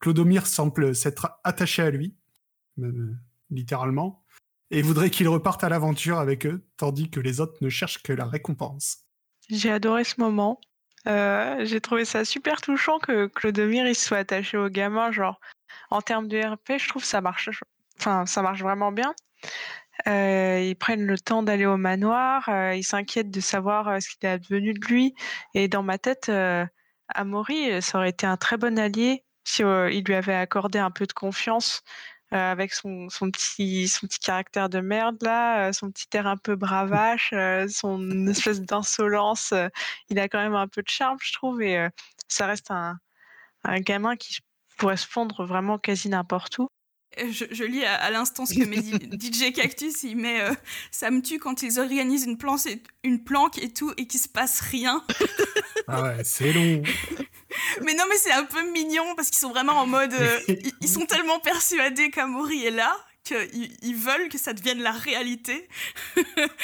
Clodomir 0.00 0.46
semble 0.46 0.94
s'être 0.94 1.40
attaché 1.44 1.82
à 1.82 1.90
lui, 1.90 2.16
même, 2.76 3.10
euh, 3.10 3.16
littéralement, 3.50 4.24
et 4.70 4.82
voudrait 4.82 5.10
qu'il 5.10 5.28
reparte 5.28 5.62
à 5.64 5.68
l'aventure 5.68 6.18
avec 6.18 6.46
eux, 6.46 6.64
tandis 6.76 7.10
que 7.10 7.20
les 7.20 7.40
autres 7.40 7.58
ne 7.60 7.68
cherchent 7.68 8.02
que 8.02 8.12
la 8.12 8.24
récompense. 8.24 9.01
J'ai 9.48 9.70
adoré 9.70 10.04
ce 10.04 10.20
moment. 10.20 10.60
Euh, 11.08 11.64
j'ai 11.64 11.80
trouvé 11.80 12.04
ça 12.04 12.24
super 12.24 12.60
touchant 12.60 12.98
que 12.98 13.26
Clodomir 13.26 13.86
il 13.86 13.94
soit 13.94 14.18
attaché 14.18 14.56
au 14.56 14.68
gamin. 14.68 15.10
Genre, 15.10 15.40
en 15.90 16.00
termes 16.00 16.28
de 16.28 16.38
RP, 16.38 16.78
je 16.78 16.88
trouve 16.88 17.04
ça 17.04 17.20
marche. 17.20 17.50
Enfin, 17.98 18.26
ça 18.26 18.42
marche 18.42 18.62
vraiment 18.62 18.92
bien. 18.92 19.14
Euh, 20.06 20.60
ils 20.60 20.76
prennent 20.76 21.04
le 21.06 21.18
temps 21.18 21.42
d'aller 21.42 21.66
au 21.66 21.76
manoir. 21.76 22.48
euh, 22.48 22.74
ils 22.74 22.84
s'inquiètent 22.84 23.30
de 23.30 23.40
savoir 23.40 24.00
ce 24.00 24.08
qu'il 24.10 24.28
est 24.28 24.32
advenu 24.32 24.74
de 24.74 24.86
lui. 24.86 25.14
Et 25.54 25.68
dans 25.68 25.82
ma 25.82 25.98
tête, 25.98 26.30
Amaury, 27.08 27.82
ça 27.82 27.98
aurait 27.98 28.10
été 28.10 28.26
un 28.26 28.36
très 28.36 28.56
bon 28.56 28.78
allié 28.78 29.24
si 29.44 29.62
il 29.62 30.04
lui 30.04 30.14
avait 30.14 30.34
accordé 30.34 30.78
un 30.78 30.90
peu 30.90 31.06
de 31.06 31.12
confiance. 31.12 31.82
Euh, 32.32 32.52
avec 32.52 32.72
son, 32.72 33.08
son, 33.10 33.30
petit, 33.30 33.88
son 33.88 34.06
petit 34.06 34.18
caractère 34.20 34.68
de 34.68 34.80
merde 34.80 35.18
là, 35.22 35.68
euh, 35.68 35.72
son 35.72 35.90
petit 35.90 36.06
air 36.14 36.26
un 36.26 36.36
peu 36.38 36.56
bravache, 36.56 37.32
euh, 37.34 37.68
son 37.68 38.26
espèce 38.26 38.60
d'insolence, 38.62 39.54
il 40.10 40.18
a 40.18 40.28
quand 40.28 40.40
même 40.42 40.54
un 40.54 40.68
peu 40.68 40.82
de 40.82 40.88
charme, 40.88 41.18
je 41.22 41.32
trouve, 41.32 41.62
et 41.62 41.88
ça 42.28 42.46
reste 42.46 42.70
un, 42.70 42.98
un 43.64 43.80
gamin 43.80 44.16
qui 44.16 44.38
pourrait 44.78 44.96
se 44.98 45.06
fondre 45.06 45.44
vraiment 45.46 45.78
quasi 45.78 46.08
n'importe 46.08 46.58
où. 46.58 46.68
Je, 47.18 47.44
je 47.50 47.64
lis 47.64 47.84
à, 47.84 47.94
à 47.94 48.10
l'instant 48.10 48.46
ce 48.46 48.54
que 48.54 48.64
met 48.64 48.76
DJ 49.20 49.52
Cactus, 49.52 50.02
il 50.02 50.16
met 50.16 50.40
euh, 50.40 50.52
ça 50.90 51.10
me 51.10 51.20
tue 51.22 51.38
quand 51.38 51.62
ils 51.62 51.78
organisent 51.78 52.24
une 52.24 52.38
planche 52.38 52.66
et, 52.66 52.82
une 53.04 53.22
planque 53.22 53.58
et 53.58 53.72
tout 53.72 53.92
et 53.96 54.06
qu'il 54.06 54.20
se 54.20 54.28
passe 54.28 54.60
rien. 54.60 55.02
Ah 55.88 56.00
ouais, 56.02 56.16
c'est 56.24 56.52
long. 56.52 56.80
Mais 57.84 57.92
non, 57.94 58.04
mais 58.08 58.16
c'est 58.16 58.30
un 58.30 58.44
peu 58.44 58.70
mignon 58.70 59.14
parce 59.16 59.28
qu'ils 59.30 59.40
sont 59.40 59.50
vraiment 59.50 59.72
en 59.72 59.86
mode. 59.86 60.12
euh, 60.14 60.38
ils, 60.48 60.72
ils 60.80 60.88
sont 60.88 61.04
tellement 61.06 61.40
persuadés 61.40 62.08
qu'Amaury 62.10 62.64
est 62.64 62.70
là 62.70 62.96
qu'ils 63.24 63.76
ils 63.82 63.96
veulent 63.96 64.28
que 64.28 64.38
ça 64.38 64.52
devienne 64.52 64.80
la 64.80 64.92
réalité. 64.92 65.68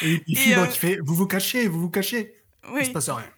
Et, 0.02 0.06
et 0.06 0.22
Et, 0.28 0.34
Fibre 0.36 0.60
euh, 0.62 0.66
fait 0.70 0.98
Vous 1.04 1.14
vous 1.16 1.26
cachez, 1.26 1.66
vous 1.66 1.80
vous 1.80 1.90
cachez. 1.90 2.32
Il 2.64 2.70
Oui, 2.74 2.86
se 2.86 2.90
passe 2.90 3.10
rien. 3.10 3.28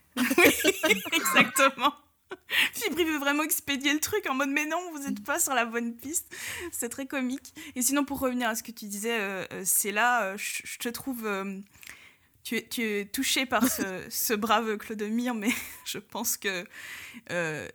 exactement. 1.13 1.95
Fibre, 2.75 3.01
il 3.01 3.07
veut 3.07 3.19
vraiment 3.19 3.43
expédier 3.43 3.93
le 3.93 4.01
truc 4.01 4.27
en 4.29 4.35
mode 4.35 4.51
mais 4.51 4.67
non, 4.67 4.79
vous 4.93 5.01
n'êtes 5.01 5.23
pas 5.25 5.39
sur 5.39 5.55
la 5.55 5.65
bonne 5.65 5.95
piste. 5.97 6.35
C'est 6.73 6.89
très 6.89 7.07
comique. 7.07 7.55
Et 7.77 7.83
sinon, 7.83 8.05
pour 8.05 8.19
revenir 8.21 8.49
à 8.49 8.55
ce 8.55 8.63
que 8.63 8.73
tu 8.73 8.87
disais, 8.87 9.19
euh, 9.21 9.45
euh, 9.53 9.63
c'est 9.65 9.93
là, 9.93 10.23
euh, 10.25 10.37
je 10.37 10.63
je 10.65 10.79
te 10.79 10.89
trouve. 10.89 11.27
euh, 11.27 11.59
tu, 12.43 12.57
es, 12.57 12.67
tu 12.67 12.83
es 12.83 13.05
touché 13.05 13.45
par 13.47 13.69
ce, 13.69 13.83
ce 14.11 14.33
brave 14.33 14.77
Clodomir, 14.79 15.35
mais 15.35 15.51
je 15.85 15.99
pense 15.99 16.37
que 16.37 16.65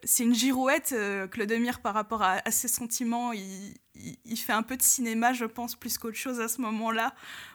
c'est 0.04 0.24
une 0.24 0.34
girouette, 0.34 0.94
Clodomir, 1.30 1.80
par 1.80 1.94
rapport 1.94 2.22
à, 2.22 2.40
à 2.44 2.50
ses 2.50 2.68
sentiments. 2.68 3.32
Il, 3.32 3.74
il- 3.94 4.18
il 4.24 4.36
fait 4.36 4.52
un 4.52 4.62
peu 4.62 4.76
de 4.76 4.82
cinéma, 4.82 5.32
je 5.32 5.44
pense, 5.46 5.74
plus 5.74 5.96
qu'autre 5.98 6.16
chose 6.18 6.40
à 6.40 6.48
ce 6.48 6.60
moment-là, 6.60 7.14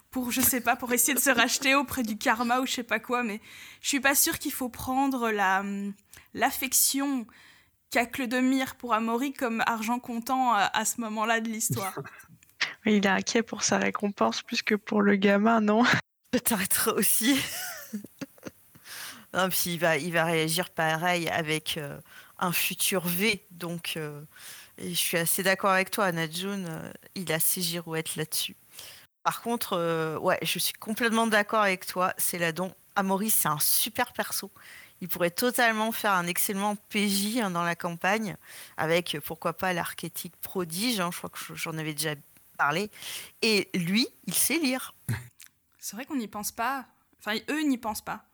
pour, 0.10 0.32
je 0.32 0.42
sais 0.42 0.62
pas, 0.62 0.76
pour 0.76 0.92
essayer 0.92 1.14
de 1.14 1.20
se 1.20 1.30
racheter 1.30 1.76
auprès 1.76 2.04
du 2.04 2.18
karma 2.18 2.60
ou 2.62 2.66
je 2.66 2.72
sais 2.74 2.84
pas 2.84 3.00
quoi, 3.00 3.24
mais 3.24 3.40
je 3.82 3.88
suis 3.90 4.00
pas 4.00 4.16
sûre 4.16 4.40
qu'il 4.40 4.52
faut 4.52 4.68
prendre 4.70 5.30
la, 5.32 5.64
l'affection 6.34 7.26
qu'a 7.90 8.06
Clodomir 8.06 8.76
pour 8.76 8.94
Amaury 8.94 9.34
comme 9.34 9.64
argent 9.66 10.00
comptant 10.00 10.54
à, 10.54 10.70
à 10.74 10.86
ce 10.86 11.02
moment-là 11.02 11.42
de 11.42 11.50
l'histoire. 11.50 12.00
Il 12.86 13.06
est 13.06 13.08
inquiet 13.08 13.44
pour 13.44 13.64
sa 13.64 13.78
récompense 13.78 14.42
plus 14.42 14.64
que 14.64 14.76
pour 14.76 15.02
le 15.02 15.16
gamin, 15.16 15.62
non? 15.62 15.84
Peut-être 16.32 16.94
aussi. 16.98 17.40
non, 19.34 19.50
puis 19.50 19.74
il 19.74 19.78
va, 19.78 19.98
il 19.98 20.14
va 20.14 20.26
réagir 20.26 20.70
pareil 20.70 21.28
avec 21.30 21.78
euh, 21.78 22.00
un 22.40 22.52
futur 22.52 23.06
V. 23.06 23.46
Donc, 23.52 23.94
euh, 23.98 24.22
et 24.78 24.90
je 24.90 24.96
suis 24.96 25.18
assez 25.18 25.44
d'accord 25.44 25.72
avec 25.72 25.92
toi, 25.92 26.12
Najun. 26.12 26.66
euh, 26.66 26.92
il 27.16 27.32
a 27.32 27.40
ses 27.40 27.62
girouettes 27.62 28.16
là-dessus. 28.16 28.56
Par 29.24 29.42
contre, 29.42 29.74
euh, 29.74 30.18
ouais, 30.18 30.40
je 30.42 30.58
suis 30.58 30.74
complètement 30.74 31.28
d'accord 31.28 31.62
avec 31.62 31.86
toi. 31.86 32.14
C'est 32.18 32.40
là 32.40 32.52
dont 32.52 32.74
Amaury, 32.96 33.30
c'est 33.30 33.48
un 33.48 33.60
super 33.60 34.12
perso. 34.14 34.52
Il 35.02 35.08
pourrait 35.08 35.32
totalement 35.32 35.92
faire 35.92 36.14
un 36.14 36.28
excellent 36.28 36.76
PJ 36.90 37.38
hein, 37.38 37.50
dans 37.52 37.64
la 37.64 37.76
campagne, 37.76 38.38
avec 38.78 39.16
euh, 39.16 39.22
pourquoi 39.22 39.54
pas 39.54 39.74
l'archétype 39.74 40.36
prodige. 40.42 41.00
hein, 41.00 41.10
je 41.12 41.18
crois 41.18 41.30
que 41.32 41.40
j'en 41.56 41.78
avais 41.78 41.94
déjà 41.94 42.14
parlé. 42.58 42.92
Et 43.42 43.70
lui, 43.74 44.08
il 44.28 44.34
sait 44.34 44.60
lire. 44.60 44.94
C'est 45.80 45.96
vrai 45.96 46.06
qu'on 46.06 46.16
n'y 46.18 46.28
pense 46.28 46.52
pas. 46.52 46.86
Enfin, 47.20 47.38
eux 47.50 47.64
n'y 47.64 47.78
pensent 47.80 48.04
pas. 48.04 48.26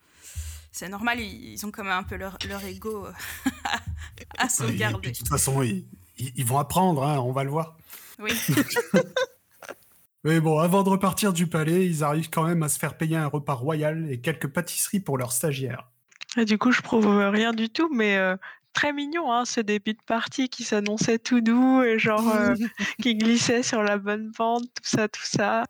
C'est 0.73 0.89
normal, 0.89 1.19
ils 1.21 1.65
ont 1.65 1.71
quand 1.71 1.83
même 1.83 1.93
un 1.93 2.03
peu 2.03 2.17
leur, 2.17 2.37
leur 2.47 2.63
ego 2.63 3.07
euh, 3.07 3.11
à 4.37 4.47
sauvegarder. 4.49 5.11
de 5.11 5.17
toute 5.17 5.27
façon, 5.29 5.63
ils, 5.63 5.87
ils, 6.17 6.33
ils 6.35 6.45
vont 6.45 6.59
apprendre, 6.59 7.03
hein, 7.03 7.17
on 7.19 7.31
va 7.31 7.43
le 7.43 7.49
voir. 7.49 7.77
Oui. 8.19 8.31
Mais 10.23 10.41
bon, 10.41 10.59
avant 10.59 10.83
de 10.83 10.89
repartir 10.89 11.31
du 11.31 11.47
palais, 11.47 11.85
ils 11.85 12.03
arrivent 12.03 12.29
quand 12.29 12.43
même 12.43 12.61
à 12.61 12.69
se 12.69 12.77
faire 12.77 12.97
payer 12.97 13.15
un 13.15 13.27
repas 13.27 13.53
royal 13.53 14.11
et 14.11 14.19
quelques 14.19 14.47
pâtisseries 14.47 14.99
pour 14.99 15.17
leurs 15.17 15.31
stagiaires. 15.31 15.89
Et 16.35 16.45
du 16.45 16.57
coup, 16.57 16.71
je 16.71 16.81
prouve 16.81 17.07
rien 17.07 17.53
du 17.53 17.69
tout, 17.69 17.89
mais 17.93 18.17
euh, 18.17 18.35
très 18.73 18.93
mignon, 18.93 19.31
hein, 19.31 19.45
ce 19.45 19.61
début 19.61 19.93
de 19.93 20.01
partie 20.05 20.49
qui 20.49 20.63
s'annonçait 20.63 21.19
tout 21.19 21.41
doux 21.41 21.81
et 21.83 21.97
genre 21.97 22.27
euh, 22.29 22.53
qui 23.01 23.15
glissait 23.15 23.63
sur 23.63 23.81
la 23.81 23.97
bonne 23.97 24.31
pente, 24.33 24.63
tout 24.75 24.83
ça, 24.83 25.07
tout 25.07 25.23
ça. 25.23 25.63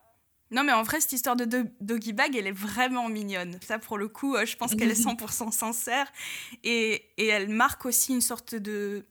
Non, 0.50 0.64
mais 0.64 0.72
en 0.72 0.84
vrai, 0.84 1.02
cette 1.02 1.12
histoire 1.12 1.36
de 1.36 1.44
Do- 1.46 1.70
Doggy 1.82 2.14
Bag, 2.14 2.36
elle 2.36 2.48
est 2.48 2.52
vraiment 2.54 3.10
mignonne. 3.10 3.58
Ça, 3.62 3.80
pour 3.80 3.98
le 3.98 4.08
coup, 4.08 4.36
euh, 4.36 4.46
je 4.46 4.56
pense 4.58 4.76
qu'elle 4.76 4.90
est 4.92 5.02
100% 5.06 5.52
sincère. 5.52 6.08
Et, 6.64 7.04
et 7.18 7.28
elle 7.28 7.50
marque 7.50 7.86
aussi 7.86 8.14
une 8.14 8.22
sorte 8.22 8.56
de. 8.56 9.06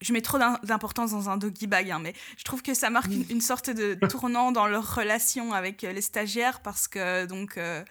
Je 0.00 0.12
mets 0.12 0.20
trop 0.20 0.38
d'im- 0.38 0.58
d'importance 0.62 1.10
dans 1.10 1.28
un 1.28 1.36
Doggy 1.38 1.66
Bag, 1.66 1.90
hein, 1.90 1.98
mais 2.00 2.12
je 2.36 2.44
trouve 2.44 2.62
que 2.62 2.72
ça 2.74 2.88
marque 2.90 3.10
une, 3.12 3.24
une 3.30 3.40
sorte 3.40 3.70
de 3.70 3.94
tournant 4.08 4.52
dans 4.52 4.66
leur 4.68 4.94
relation 4.96 5.52
avec 5.52 5.82
les 5.82 6.00
stagiaires 6.00 6.60
parce 6.60 6.86
que, 6.86 7.26
donc, 7.26 7.56
euh, 7.56 7.82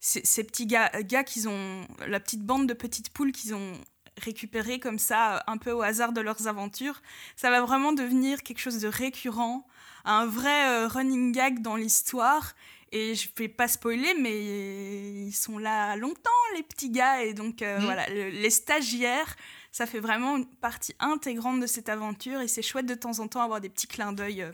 ces, 0.00 0.24
ces 0.24 0.44
petits 0.44 0.66
gars, 0.66 0.90
gars 1.02 1.24
qu'ils 1.24 1.48
ont. 1.48 1.86
La 2.06 2.20
petite 2.20 2.42
bande 2.42 2.66
de 2.68 2.74
petites 2.74 3.10
poules 3.10 3.32
qu'ils 3.32 3.54
ont 3.54 3.72
récupérées 4.20 4.80
comme 4.80 4.98
ça, 4.98 5.42
un 5.46 5.58
peu 5.58 5.70
au 5.72 5.82
hasard 5.82 6.12
de 6.12 6.20
leurs 6.20 6.48
aventures, 6.48 7.00
ça 7.36 7.50
va 7.50 7.60
vraiment 7.62 7.92
devenir 7.92 8.42
quelque 8.42 8.58
chose 8.60 8.80
de 8.80 8.88
récurrent 8.88 9.66
un 10.04 10.26
vrai 10.26 10.68
euh, 10.70 10.88
running 10.88 11.32
gag 11.32 11.60
dans 11.62 11.76
l'histoire. 11.76 12.54
Et 12.90 13.14
je 13.14 13.28
vais 13.36 13.48
pas 13.48 13.68
spoiler, 13.68 14.14
mais 14.18 15.26
ils 15.26 15.32
sont 15.34 15.58
là 15.58 15.94
longtemps, 15.96 16.30
les 16.56 16.62
petits 16.62 16.88
gars. 16.90 17.22
Et 17.22 17.34
donc, 17.34 17.60
euh, 17.60 17.78
Mhm. 17.78 17.84
voilà, 17.84 18.08
le- 18.08 18.30
les 18.30 18.48
stagiaires, 18.50 19.36
ça 19.70 19.84
fait 19.86 20.00
vraiment 20.00 20.38
une 20.38 20.46
partie 20.46 20.94
intégrante 20.98 21.60
de 21.60 21.66
cette 21.66 21.90
aventure. 21.90 22.40
Et 22.40 22.48
c'est 22.48 22.62
chouette 22.62 22.86
de 22.86 22.94
temps 22.94 23.18
en 23.20 23.28
temps 23.28 23.42
avoir 23.42 23.60
des 23.60 23.68
petits 23.68 23.88
clins 23.88 24.12
d'œil 24.14 24.40
euh, 24.42 24.52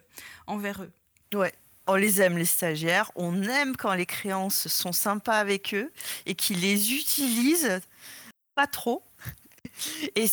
envers 0.49 0.83
eux. 0.83 0.93
Ouais. 1.39 1.55
On 1.87 1.97
les 1.97 2.23
aime, 2.23 2.39
les 2.39 2.45
stagiaires. 2.45 3.11
On 3.15 3.43
aime 3.43 3.77
quand 3.77 3.93
les 3.95 4.07
créances 4.07 4.69
sont 4.69 4.93
sympas 4.93 5.39
avec 5.39 5.75
eux 5.75 5.93
et 6.27 6.35
qu'ils 6.35 6.61
les 6.61 6.95
utilisent 6.95 7.81
pas 8.55 8.67
trop. 8.67 9.05
Et 10.17 10.27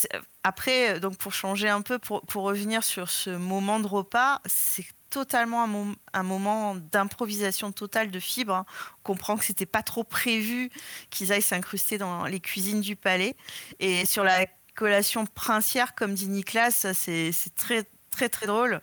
après, 0.43 0.99
donc 0.99 1.17
pour 1.17 1.33
changer 1.33 1.69
un 1.69 1.81
peu, 1.81 1.99
pour, 1.99 2.21
revenir 2.35 2.83
sur 2.83 3.09
ce 3.09 3.29
moment 3.29 3.79
de 3.79 3.87
repas, 3.87 4.41
c'est 4.45 4.85
totalement 5.09 5.67
un 6.13 6.23
moment 6.23 6.75
d'improvisation 6.75 7.71
totale 7.71 8.11
de 8.11 8.19
fibres. 8.19 8.55
hein. 8.55 8.65
On 8.99 9.03
comprend 9.03 9.37
que 9.37 9.43
c'était 9.43 9.65
pas 9.65 9.83
trop 9.83 10.05
prévu 10.05 10.69
qu'ils 11.09 11.33
aillent 11.33 11.41
s'incruster 11.41 11.97
dans 11.97 12.25
les 12.25 12.39
cuisines 12.39 12.81
du 12.81 12.95
palais. 12.95 13.35
Et 13.79 14.05
sur 14.05 14.23
la 14.23 14.45
collation 14.75 15.25
princière, 15.25 15.95
comme 15.95 16.13
dit 16.13 16.29
Nicolas, 16.29 16.71
c'est 16.71 17.31
c'est 17.33 17.55
très 17.55 17.85
très 18.09 18.29
très 18.29 18.45
drôle. 18.45 18.81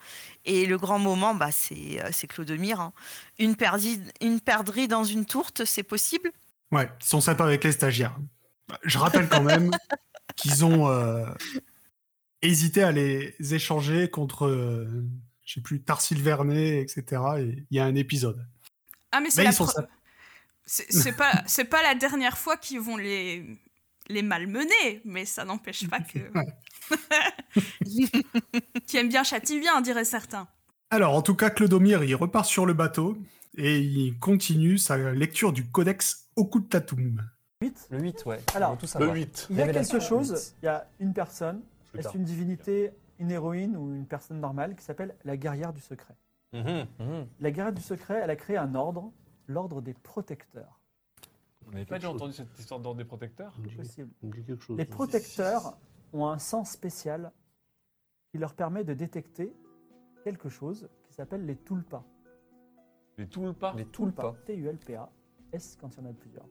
Et 0.51 0.65
le 0.65 0.79
grand 0.79 0.97
moment, 0.97 1.35
bah, 1.35 1.51
c'est 1.51 2.03
euh, 2.03 2.09
c'est 2.11 2.25
Clodomir. 2.25 2.79
hein. 2.81 2.91
Une, 3.37 3.53
perdi- 3.53 4.01
une 4.19 4.41
perdrix 4.41 4.87
dans 4.87 5.03
une 5.03 5.25
tourte, 5.25 5.63
c'est 5.63 5.83
possible? 5.83 6.31
Ouais, 6.71 6.89
ils 7.01 7.05
sont 7.05 7.21
sympas 7.21 7.45
avec 7.45 7.63
les 7.63 7.71
stagiaires. 7.71 8.17
Je 8.83 8.97
rappelle 8.97 9.29
quand 9.29 9.43
même 9.43 9.69
qu'ils 10.35 10.65
ont 10.65 10.89
euh, 10.89 11.25
hésité 12.41 12.81
à 12.81 12.91
les 12.91 13.35
échanger 13.53 14.09
contre, 14.09 14.47
euh, 14.47 15.03
je 15.45 15.53
sais 15.53 15.61
plus, 15.61 15.81
Tarsil 15.81 16.21
Vernet, 16.21 16.81
etc. 16.81 17.21
Et 17.39 17.65
il 17.69 17.77
y 17.77 17.79
a 17.79 17.85
un 17.85 17.95
épisode. 17.95 18.43
Ah, 19.11 19.21
mais 19.21 19.29
c'est 19.29 19.41
Mais 19.41 19.51
la 19.51 19.51
c'est 20.65 20.91
c'est 20.91 21.13
pas 21.13 21.43
c'est 21.47 21.65
pas 21.65 21.81
la 21.83 21.95
dernière 21.95 22.37
fois 22.37 22.57
qu'ils 22.57 22.79
vont 22.79 22.97
les 22.97 23.43
les 24.09 24.21
malmener, 24.21 25.01
mais 25.05 25.25
ça 25.25 25.45
n'empêche 25.45 25.87
pas 25.87 25.99
que 25.99 26.19
qui 28.87 28.97
aime 28.97 29.09
bien 29.09 29.23
châtie 29.23 29.59
bien, 29.59 29.81
diraient 29.81 30.05
certains. 30.05 30.47
Alors, 30.89 31.13
en 31.13 31.21
tout 31.21 31.35
cas, 31.35 31.49
Clodomir, 31.49 32.03
il 32.03 32.15
repart 32.15 32.45
sur 32.45 32.65
le 32.65 32.73
bateau 32.73 33.17
et 33.55 33.79
il 33.79 34.17
continue 34.19 34.77
sa 34.77 34.97
lecture 35.11 35.53
du 35.53 35.67
codex 35.67 36.27
Okutatum. 36.35 37.21
8. 37.61 37.87
Le 37.91 37.99
8, 37.99 38.25
ouais. 38.25 38.39
Alors, 38.55 38.77
tout 38.77 38.85
Le 38.85 38.87
savoir. 38.87 39.13
8. 39.13 39.47
Il 39.51 39.57
y 39.57 39.61
a 39.61 39.67
quelque 39.67 39.99
chose, 39.99 40.55
il 40.61 40.65
y 40.65 40.69
a 40.69 40.87
une 40.99 41.13
personne, 41.13 41.61
est-ce 41.97 42.15
une 42.15 42.23
divinité, 42.23 42.91
une 43.19 43.31
héroïne 43.31 43.75
ou 43.75 43.93
une 43.93 44.05
personne 44.05 44.39
normale 44.39 44.75
qui 44.75 44.83
s'appelle 44.83 45.15
la 45.25 45.37
guerrière 45.37 45.73
du 45.73 45.81
secret? 45.81 46.15
Mhm. 46.53 46.87
La 47.39 47.51
guerrière 47.51 47.73
du 47.73 47.81
secret, 47.81 48.21
elle 48.23 48.29
a 48.29 48.35
créé 48.35 48.57
un 48.57 48.73
ordre, 48.73 49.11
l'ordre 49.47 49.81
des 49.81 49.93
protecteurs. 49.93 50.78
On 51.69 51.73
n'avait 51.73 51.85
pas 51.85 51.95
déjà 51.99 52.09
entendu 52.11 52.33
cette 52.33 52.57
histoire 52.59 52.79
d'ordre 52.79 52.97
des 52.97 53.05
protecteurs 53.05 53.53
dit- 53.59 53.75
Possible. 53.75 54.09
dit 54.23 54.43
quelque 54.43 54.61
chose. 54.63 54.77
Les 54.77 54.85
protecteurs 54.85 55.77
ont 56.13 56.27
un 56.27 56.39
sens 56.39 56.71
spécial 56.71 57.31
qui 58.31 58.37
leur 58.39 58.53
permet 58.55 58.83
de 58.83 58.93
détecter 58.93 59.53
quelque 60.23 60.49
chose 60.49 60.89
qui 61.07 61.13
s'appelle 61.13 61.45
les 61.45 61.55
tulpas. 61.57 62.03
Les 63.17 63.27
Toulpas 63.27 63.73
Les 63.75 63.85
tulpas. 63.85 64.35
T-U-L-P-A. 64.45 65.09
S 65.51 65.77
quand 65.79 65.89
il 65.95 66.03
y 66.03 66.07
en 66.07 66.09
a 66.09 66.13
plusieurs. 66.13 66.45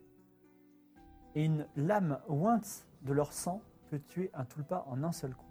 Et 1.34 1.44
une 1.44 1.66
lame 1.76 2.18
ointe 2.28 2.86
de 3.02 3.12
leur 3.12 3.32
sang 3.32 3.62
peut 3.90 4.00
tuer 4.08 4.30
un 4.34 4.44
tulpa 4.44 4.84
en 4.88 5.02
un 5.02 5.12
seul 5.12 5.34
coup. 5.34 5.46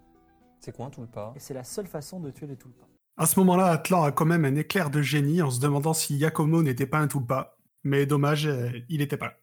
C'est 0.59 0.75
quoi 0.75 0.85
un 0.87 0.89
tulpa? 0.89 1.33
Et 1.35 1.39
c'est 1.39 1.53
la 1.53 1.63
seule 1.63 1.87
façon 1.87 2.19
de 2.19 2.29
tuer 2.29 2.47
les 2.47 2.57
tulpas. 2.57 2.85
À 3.15 3.25
ce 3.25 3.39
moment-là, 3.39 3.67
Atlan 3.71 4.03
a 4.03 4.11
quand 4.11 4.25
même 4.25 4.45
un 4.45 4.55
éclair 4.55 4.89
de 4.91 5.01
génie 5.01 5.41
en 5.41 5.49
se 5.49 5.59
demandant 5.59 5.93
si 5.93 6.17
Yakomo 6.17 6.61
n'était 6.61 6.85
pas 6.85 6.99
un 6.99 7.07
Tulpa. 7.07 7.57
Mais 7.83 8.05
dommage, 8.05 8.45
euh, 8.45 8.69
il 8.89 8.99
n'était 8.99 9.17
pas 9.17 9.27
là. 9.27 9.33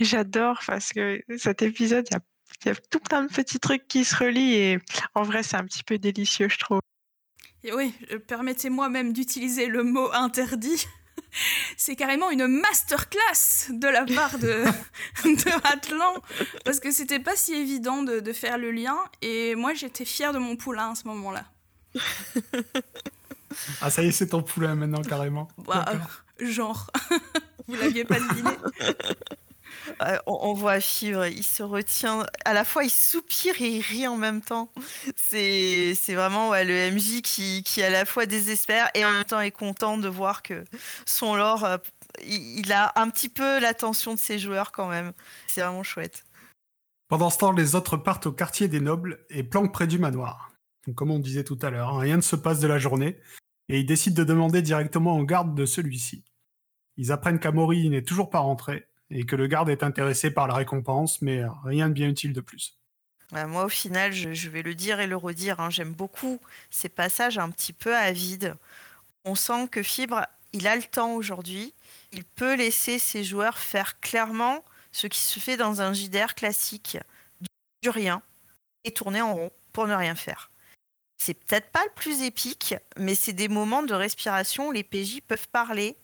J'adore 0.00 0.60
parce 0.66 0.92
que 0.92 1.22
cet 1.38 1.62
épisode, 1.62 2.06
il 2.10 2.14
y 2.14 2.16
a, 2.16 2.20
il 2.64 2.68
y 2.68 2.70
a 2.70 2.74
tout 2.90 3.00
plein 3.00 3.22
de 3.22 3.32
petits 3.32 3.60
trucs 3.60 3.86
qui 3.86 4.04
se 4.04 4.16
relient 4.16 4.54
et 4.54 4.78
en 5.14 5.22
vrai, 5.22 5.42
c'est 5.42 5.56
un 5.56 5.64
petit 5.64 5.84
peu 5.84 5.98
délicieux, 5.98 6.48
je 6.48 6.58
trouve. 6.58 6.80
Et 7.62 7.72
oui, 7.72 7.94
euh, 8.12 8.18
permettez-moi 8.18 8.88
même 8.88 9.12
d'utiliser 9.12 9.66
le 9.66 9.82
mot 9.82 10.10
interdit. 10.12 10.86
C'est 11.76 11.96
carrément 11.96 12.30
une 12.30 12.46
masterclass 12.46 13.70
de 13.70 13.88
la 13.88 14.04
part 14.04 14.38
de, 14.38 14.64
de 15.24 15.66
Atlan, 15.72 16.14
parce 16.64 16.78
que 16.78 16.92
c'était 16.92 17.18
pas 17.18 17.34
si 17.34 17.54
évident 17.54 18.02
de, 18.02 18.20
de 18.20 18.32
faire 18.32 18.56
le 18.58 18.70
lien, 18.70 18.96
et 19.20 19.56
moi 19.56 19.74
j'étais 19.74 20.04
fière 20.04 20.32
de 20.32 20.38
mon 20.38 20.56
poulain 20.56 20.92
à 20.92 20.94
ce 20.94 21.08
moment-là. 21.08 21.44
Ah, 23.80 23.88
ça 23.88 24.02
y 24.02 24.08
est, 24.08 24.10
c'est 24.10 24.26
ton 24.28 24.42
poulain 24.42 24.74
maintenant, 24.74 25.02
carrément. 25.02 25.46
Bah, 25.58 25.84
euh, 25.88 26.44
genre, 26.44 26.90
vous 27.68 27.76
l'aviez 27.76 28.04
pas 28.04 28.18
deviné 28.18 28.50
Euh, 30.02 30.18
on, 30.26 30.38
on 30.42 30.52
voit 30.54 30.80
Fibre, 30.80 31.26
il 31.26 31.42
se 31.42 31.62
retient. 31.62 32.26
À 32.44 32.52
la 32.52 32.64
fois, 32.64 32.84
il 32.84 32.90
soupire 32.90 33.60
et 33.60 33.68
il 33.68 33.80
rit 33.80 34.06
en 34.06 34.16
même 34.16 34.42
temps. 34.42 34.70
C'est 35.16 35.94
vraiment 36.08 36.52
le 36.54 36.90
MJ 36.90 37.22
qui, 37.22 37.62
qui 37.62 37.82
à 37.82 37.90
la 37.90 38.04
fois 38.04 38.26
désespère 38.26 38.90
et 38.94 39.04
en 39.04 39.10
même 39.10 39.24
temps 39.24 39.40
est 39.40 39.50
content 39.50 39.98
de 39.98 40.08
voir 40.08 40.42
que 40.42 40.64
son 41.06 41.34
lore, 41.36 41.64
euh, 41.64 41.78
il, 42.26 42.72
a 42.72 42.92
un 42.96 43.10
petit 43.10 43.28
peu 43.28 43.60
l'attention 43.60 44.14
de 44.14 44.18
ses 44.18 44.38
joueurs 44.38 44.72
quand 44.72 44.88
même. 44.88 45.12
C'est 45.46 45.62
vraiment 45.62 45.82
chouette. 45.82 46.24
Pendant 47.08 47.30
ce 47.30 47.38
temps, 47.38 47.52
les 47.52 47.74
autres 47.74 47.96
partent 47.96 48.26
au 48.26 48.32
quartier 48.32 48.68
des 48.68 48.80
nobles 48.80 49.24
et 49.30 49.42
planquent 49.42 49.72
près 49.72 49.86
du 49.86 49.98
manoir. 49.98 50.52
Comme 50.94 51.10
on 51.10 51.18
disait 51.18 51.44
tout 51.44 51.58
à 51.62 51.70
l'heure, 51.70 51.90
hein, 51.90 51.98
rien 51.98 52.16
ne 52.16 52.22
se 52.22 52.36
passe 52.36 52.60
de 52.60 52.66
la 52.66 52.78
journée 52.78 53.18
et 53.68 53.80
ils 53.80 53.86
décident 53.86 54.16
de 54.16 54.24
demander 54.24 54.62
directement 54.62 55.16
au 55.18 55.24
garde 55.24 55.54
de 55.54 55.66
celui-ci. 55.66 56.24
Ils 56.96 57.12
apprennent 57.12 57.38
qu'Amori 57.38 57.88
n'est 57.88 58.02
toujours 58.02 58.30
pas 58.30 58.38
rentré 58.38 58.86
et 59.14 59.24
que 59.24 59.36
le 59.36 59.46
garde 59.46 59.70
est 59.70 59.82
intéressé 59.82 60.30
par 60.30 60.48
la 60.48 60.54
récompense, 60.54 61.22
mais 61.22 61.42
rien 61.64 61.88
de 61.88 61.94
bien 61.94 62.08
utile 62.08 62.32
de 62.32 62.40
plus. 62.40 62.76
Ouais, 63.32 63.46
moi, 63.46 63.64
au 63.64 63.68
final, 63.68 64.12
je, 64.12 64.48
vais 64.50 64.62
le 64.62 64.74
dire 64.74 65.00
et 65.00 65.06
le 65.06 65.16
redire, 65.16 65.60
hein, 65.60 65.70
j'aime 65.70 65.92
beaucoup 65.92 66.40
ces 66.70 66.88
passages 66.88 67.38
un 67.38 67.50
petit 67.50 67.72
peu 67.72 67.96
à 67.96 68.12
vide. 68.12 68.56
On 69.24 69.34
sent 69.34 69.68
que 69.68 69.82
Fibre, 69.82 70.26
il 70.52 70.66
a 70.66 70.76
le 70.76 70.82
temps 70.82 71.14
aujourd'hui. 71.14 71.72
Il 72.12 72.24
peut 72.24 72.54
laisser 72.54 72.98
ses 72.98 73.24
joueurs 73.24 73.58
faire 73.58 73.98
clairement 74.00 74.64
ce 74.92 75.06
qui 75.06 75.20
se 75.20 75.40
fait 75.40 75.56
dans 75.56 75.80
un 75.80 75.92
JDR 75.92 76.34
classique, 76.34 76.98
du 77.82 77.90
rien, 77.90 78.20
et 78.84 78.92
tourner 78.92 79.22
en 79.22 79.34
rond 79.34 79.50
pour 79.72 79.86
ne 79.86 79.94
rien 79.94 80.14
faire. 80.14 80.50
C'est 81.18 81.34
peut-être 81.34 81.70
pas 81.70 81.82
le 81.84 81.92
plus 81.94 82.22
épique, 82.22 82.74
mais 82.98 83.14
c'est 83.14 83.32
des 83.32 83.48
moments 83.48 83.82
de 83.82 83.94
respiration 83.94 84.68
où 84.68 84.72
les 84.72 84.84
PJ 84.84 85.20
peuvent 85.26 85.48
parler. 85.48 85.96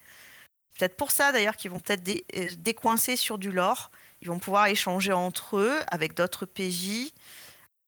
Peut-être 0.80 0.96
pour 0.96 1.10
ça 1.10 1.30
d'ailleurs 1.30 1.56
qu'ils 1.56 1.70
vont 1.70 1.78
peut-être 1.78 2.02
dé- 2.02 2.24
euh, 2.38 2.48
décoincer 2.56 3.14
sur 3.16 3.36
du 3.36 3.52
lore. 3.52 3.90
Ils 4.22 4.28
vont 4.28 4.38
pouvoir 4.38 4.66
échanger 4.68 5.12
entre 5.12 5.58
eux 5.58 5.78
avec 5.88 6.14
d'autres 6.14 6.46
PJ, 6.46 7.12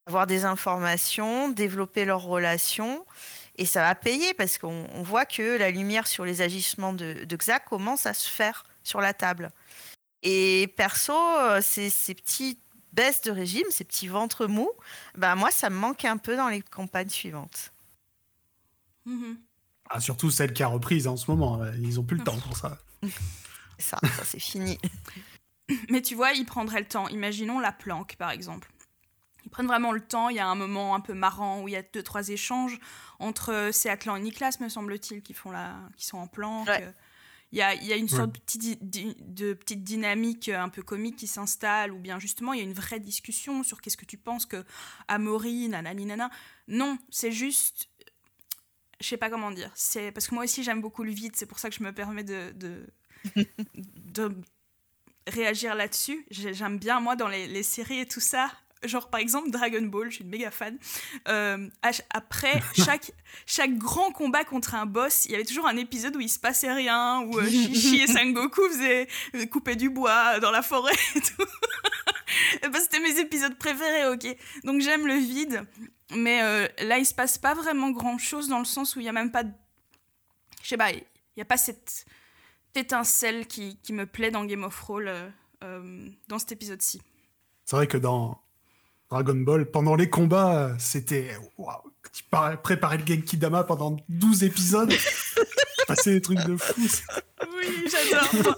avoir 0.04 0.26
des 0.26 0.44
informations, 0.44 1.48
développer 1.48 2.04
leurs 2.04 2.22
relations. 2.22 3.06
Et 3.56 3.64
ça 3.64 3.80
va 3.80 3.94
payer 3.94 4.34
parce 4.34 4.58
qu'on 4.58 4.86
on 4.92 5.02
voit 5.02 5.24
que 5.24 5.56
la 5.56 5.70
lumière 5.70 6.06
sur 6.06 6.26
les 6.26 6.42
agissements 6.42 6.92
de, 6.92 7.24
de 7.24 7.36
Xa 7.36 7.60
commence 7.60 8.04
à 8.04 8.12
se 8.12 8.28
faire 8.28 8.64
sur 8.82 9.00
la 9.00 9.14
table. 9.14 9.50
Et 10.22 10.70
perso, 10.76 11.14
euh, 11.14 11.62
ces, 11.62 12.14
petites 12.14 12.60
baisses 12.92 13.22
de 13.22 13.30
régime, 13.30 13.66
ces 13.70 13.84
petits 13.84 14.08
ventres 14.08 14.46
mous, 14.46 14.70
bah 15.16 15.34
moi, 15.34 15.50
ça 15.50 15.70
me 15.70 15.76
manque 15.76 16.04
un 16.04 16.18
peu 16.18 16.36
dans 16.36 16.48
les 16.50 16.60
campagnes 16.60 17.08
suivantes. 17.08 17.72
Mhm. 19.06 19.38
Ah, 19.94 20.00
surtout 20.00 20.30
celle 20.30 20.52
qui 20.54 20.62
a 20.62 20.68
reprise 20.68 21.06
en 21.06 21.16
ce 21.16 21.30
moment. 21.30 21.62
euh, 21.62 21.72
Ils 21.82 22.00
ont 22.00 22.04
plus 22.04 22.16
le 22.16 22.24
temps 22.24 22.38
pour 22.40 22.56
ça. 22.56 22.78
Ça, 23.78 23.98
ça 24.00 24.24
c'est 24.24 24.38
fini. 24.38 24.78
Mais 25.90 26.02
tu 26.02 26.14
vois, 26.14 26.32
il 26.32 26.44
prendrait 26.46 26.78
le 26.80 26.86
temps. 26.86 27.08
Imaginons 27.08 27.58
la 27.58 27.72
planque, 27.72 28.14
par 28.16 28.30
exemple. 28.30 28.70
Il 29.44 29.50
prennent 29.50 29.66
vraiment 29.66 29.90
le 29.90 30.00
temps. 30.00 30.28
Il 30.28 30.36
y 30.36 30.40
a 30.40 30.46
un 30.46 30.54
moment 30.54 30.94
un 30.94 31.00
peu 31.00 31.14
marrant 31.14 31.62
où 31.62 31.68
il 31.68 31.72
y 31.72 31.76
a 31.76 31.82
deux, 31.82 32.02
trois 32.02 32.28
échanges 32.28 32.78
entre 33.18 33.52
euh, 33.52 33.72
c'est 33.72 33.88
Atlan 33.90 34.14
et 34.16 34.20
Nicolas, 34.20 34.50
me 34.60 34.68
semble-t-il, 34.68 35.20
qui, 35.22 35.34
font 35.34 35.50
la... 35.50 35.74
qui 35.96 36.06
sont 36.06 36.18
en 36.18 36.28
planque. 36.28 36.68
Ouais. 36.68 36.94
Il 37.50 37.58
y 37.58 37.62
a, 37.62 37.74
il 37.74 37.84
y 37.84 37.92
a 37.92 37.96
une 37.96 38.04
Ouais. 38.04 38.08
sorte 38.16 38.30
de 38.56 39.52
petite 39.52 39.82
dynamique 39.84 40.48
euh, 40.48 40.60
un 40.60 40.68
peu 40.68 40.82
comique 40.82 41.16
qui 41.16 41.26
s'installe, 41.26 41.92
ou 41.92 41.98
bien 41.98 42.18
justement, 42.20 42.52
il 42.52 42.58
y 42.58 42.62
a 42.62 42.64
une 42.64 42.72
vraie 42.72 43.00
discussion 43.00 43.62
sur 43.64 43.80
qu'est-ce 43.80 43.96
que 43.98 44.06
tu 44.06 44.16
penses 44.16 44.46
que 44.46 44.64
Amaury, 45.08 45.68
nanani, 45.68 46.06
nana. 46.06 46.30
Non, 46.68 46.96
c'est 47.10 47.32
juste. 47.32 47.88
Je 49.02 49.08
sais 49.08 49.16
pas 49.18 49.28
comment 49.28 49.50
dire. 49.50 49.70
C'est 49.74 50.12
parce 50.12 50.26
que 50.28 50.34
moi 50.34 50.44
aussi 50.44 50.62
j'aime 50.62 50.80
beaucoup 50.80 51.02
le 51.02 51.10
vide, 51.10 51.32
c'est 51.36 51.46
pour 51.46 51.58
ça 51.58 51.68
que 51.68 51.76
je 51.76 51.82
me 51.82 51.92
permets 51.92 52.24
de, 52.24 52.52
de, 52.54 52.86
de 53.96 54.34
réagir 55.26 55.74
là-dessus. 55.74 56.24
J'ai- 56.30 56.54
J'aime 56.54 56.78
bien, 56.78 57.00
moi, 57.00 57.16
dans 57.16 57.28
les, 57.28 57.46
les 57.46 57.62
séries 57.62 58.00
et 58.00 58.06
tout 58.06 58.20
ça. 58.20 58.50
Genre, 58.84 59.10
par 59.10 59.20
exemple, 59.20 59.48
Dragon 59.50 59.82
Ball, 59.82 60.10
je 60.10 60.16
suis 60.16 60.24
une 60.24 60.30
méga 60.30 60.50
fan. 60.50 60.76
Euh, 61.28 61.68
après 62.10 62.60
chaque, 62.76 63.12
chaque 63.46 63.76
grand 63.78 64.10
combat 64.10 64.42
contre 64.44 64.74
un 64.74 64.86
boss, 64.86 65.24
il 65.26 65.32
y 65.32 65.34
avait 65.36 65.44
toujours 65.44 65.68
un 65.68 65.76
épisode 65.76 66.16
où 66.16 66.20
il 66.20 66.28
se 66.28 66.40
passait 66.40 66.72
rien, 66.72 67.20
où 67.20 67.38
euh, 67.38 67.48
Shishi 67.48 68.00
et 68.00 68.06
Sangoku 68.08 68.68
faisaient 68.70 69.06
euh, 69.36 69.46
couper 69.46 69.76
du 69.76 69.88
bois 69.88 70.40
dans 70.40 70.50
la 70.50 70.62
forêt 70.62 70.92
et 71.14 71.20
tout. 71.20 71.44
C'était 72.80 72.98
mes 73.00 73.20
épisodes 73.20 73.56
préférés, 73.56 74.08
ok. 74.08 74.36
Donc 74.64 74.80
j'aime 74.80 75.06
le 75.06 75.14
vide, 75.14 75.64
mais 76.16 76.42
euh, 76.42 76.68
là, 76.84 76.98
il 76.98 77.06
se 77.06 77.14
passe 77.14 77.38
pas 77.38 77.54
vraiment 77.54 77.90
grand-chose 77.90 78.48
dans 78.48 78.58
le 78.58 78.64
sens 78.64 78.96
où 78.96 79.00
il 79.00 79.06
y 79.06 79.08
a 79.08 79.12
même 79.12 79.30
pas... 79.30 79.44
de- 79.44 79.52
Je 80.62 80.68
sais 80.68 80.76
pas, 80.76 80.90
il 80.92 81.02
y 81.36 81.40
a 81.42 81.44
pas 81.44 81.56
cette 81.56 82.04
étincelle 82.74 83.46
qui, 83.46 83.76
qui 83.82 83.92
me 83.92 84.06
plaît 84.06 84.30
dans 84.30 84.44
Game 84.44 84.64
of 84.64 84.74
Thrones 84.76 85.08
euh, 85.08 85.28
euh, 85.64 86.08
dans 86.28 86.38
cet 86.38 86.52
épisode-ci. 86.52 87.00
C'est 87.64 87.76
vrai 87.76 87.86
que 87.86 87.96
dans 87.98 88.40
Dragon 89.10 89.34
Ball, 89.36 89.70
pendant 89.70 89.94
les 89.94 90.08
combats, 90.10 90.74
c'était. 90.78 91.36
Waouh 91.58 91.76
Tu 92.12 92.24
par- 92.24 92.60
préparais 92.62 92.98
le 92.98 93.06
Genki 93.06 93.36
Dama 93.36 93.62
pendant 93.64 93.96
12 94.08 94.42
épisodes. 94.44 94.92
Passer 95.86 96.12
des 96.14 96.20
trucs 96.22 96.38
de 96.44 96.56
fou. 96.56 96.80
Oui, 97.56 97.86
j'adore. 97.90 98.56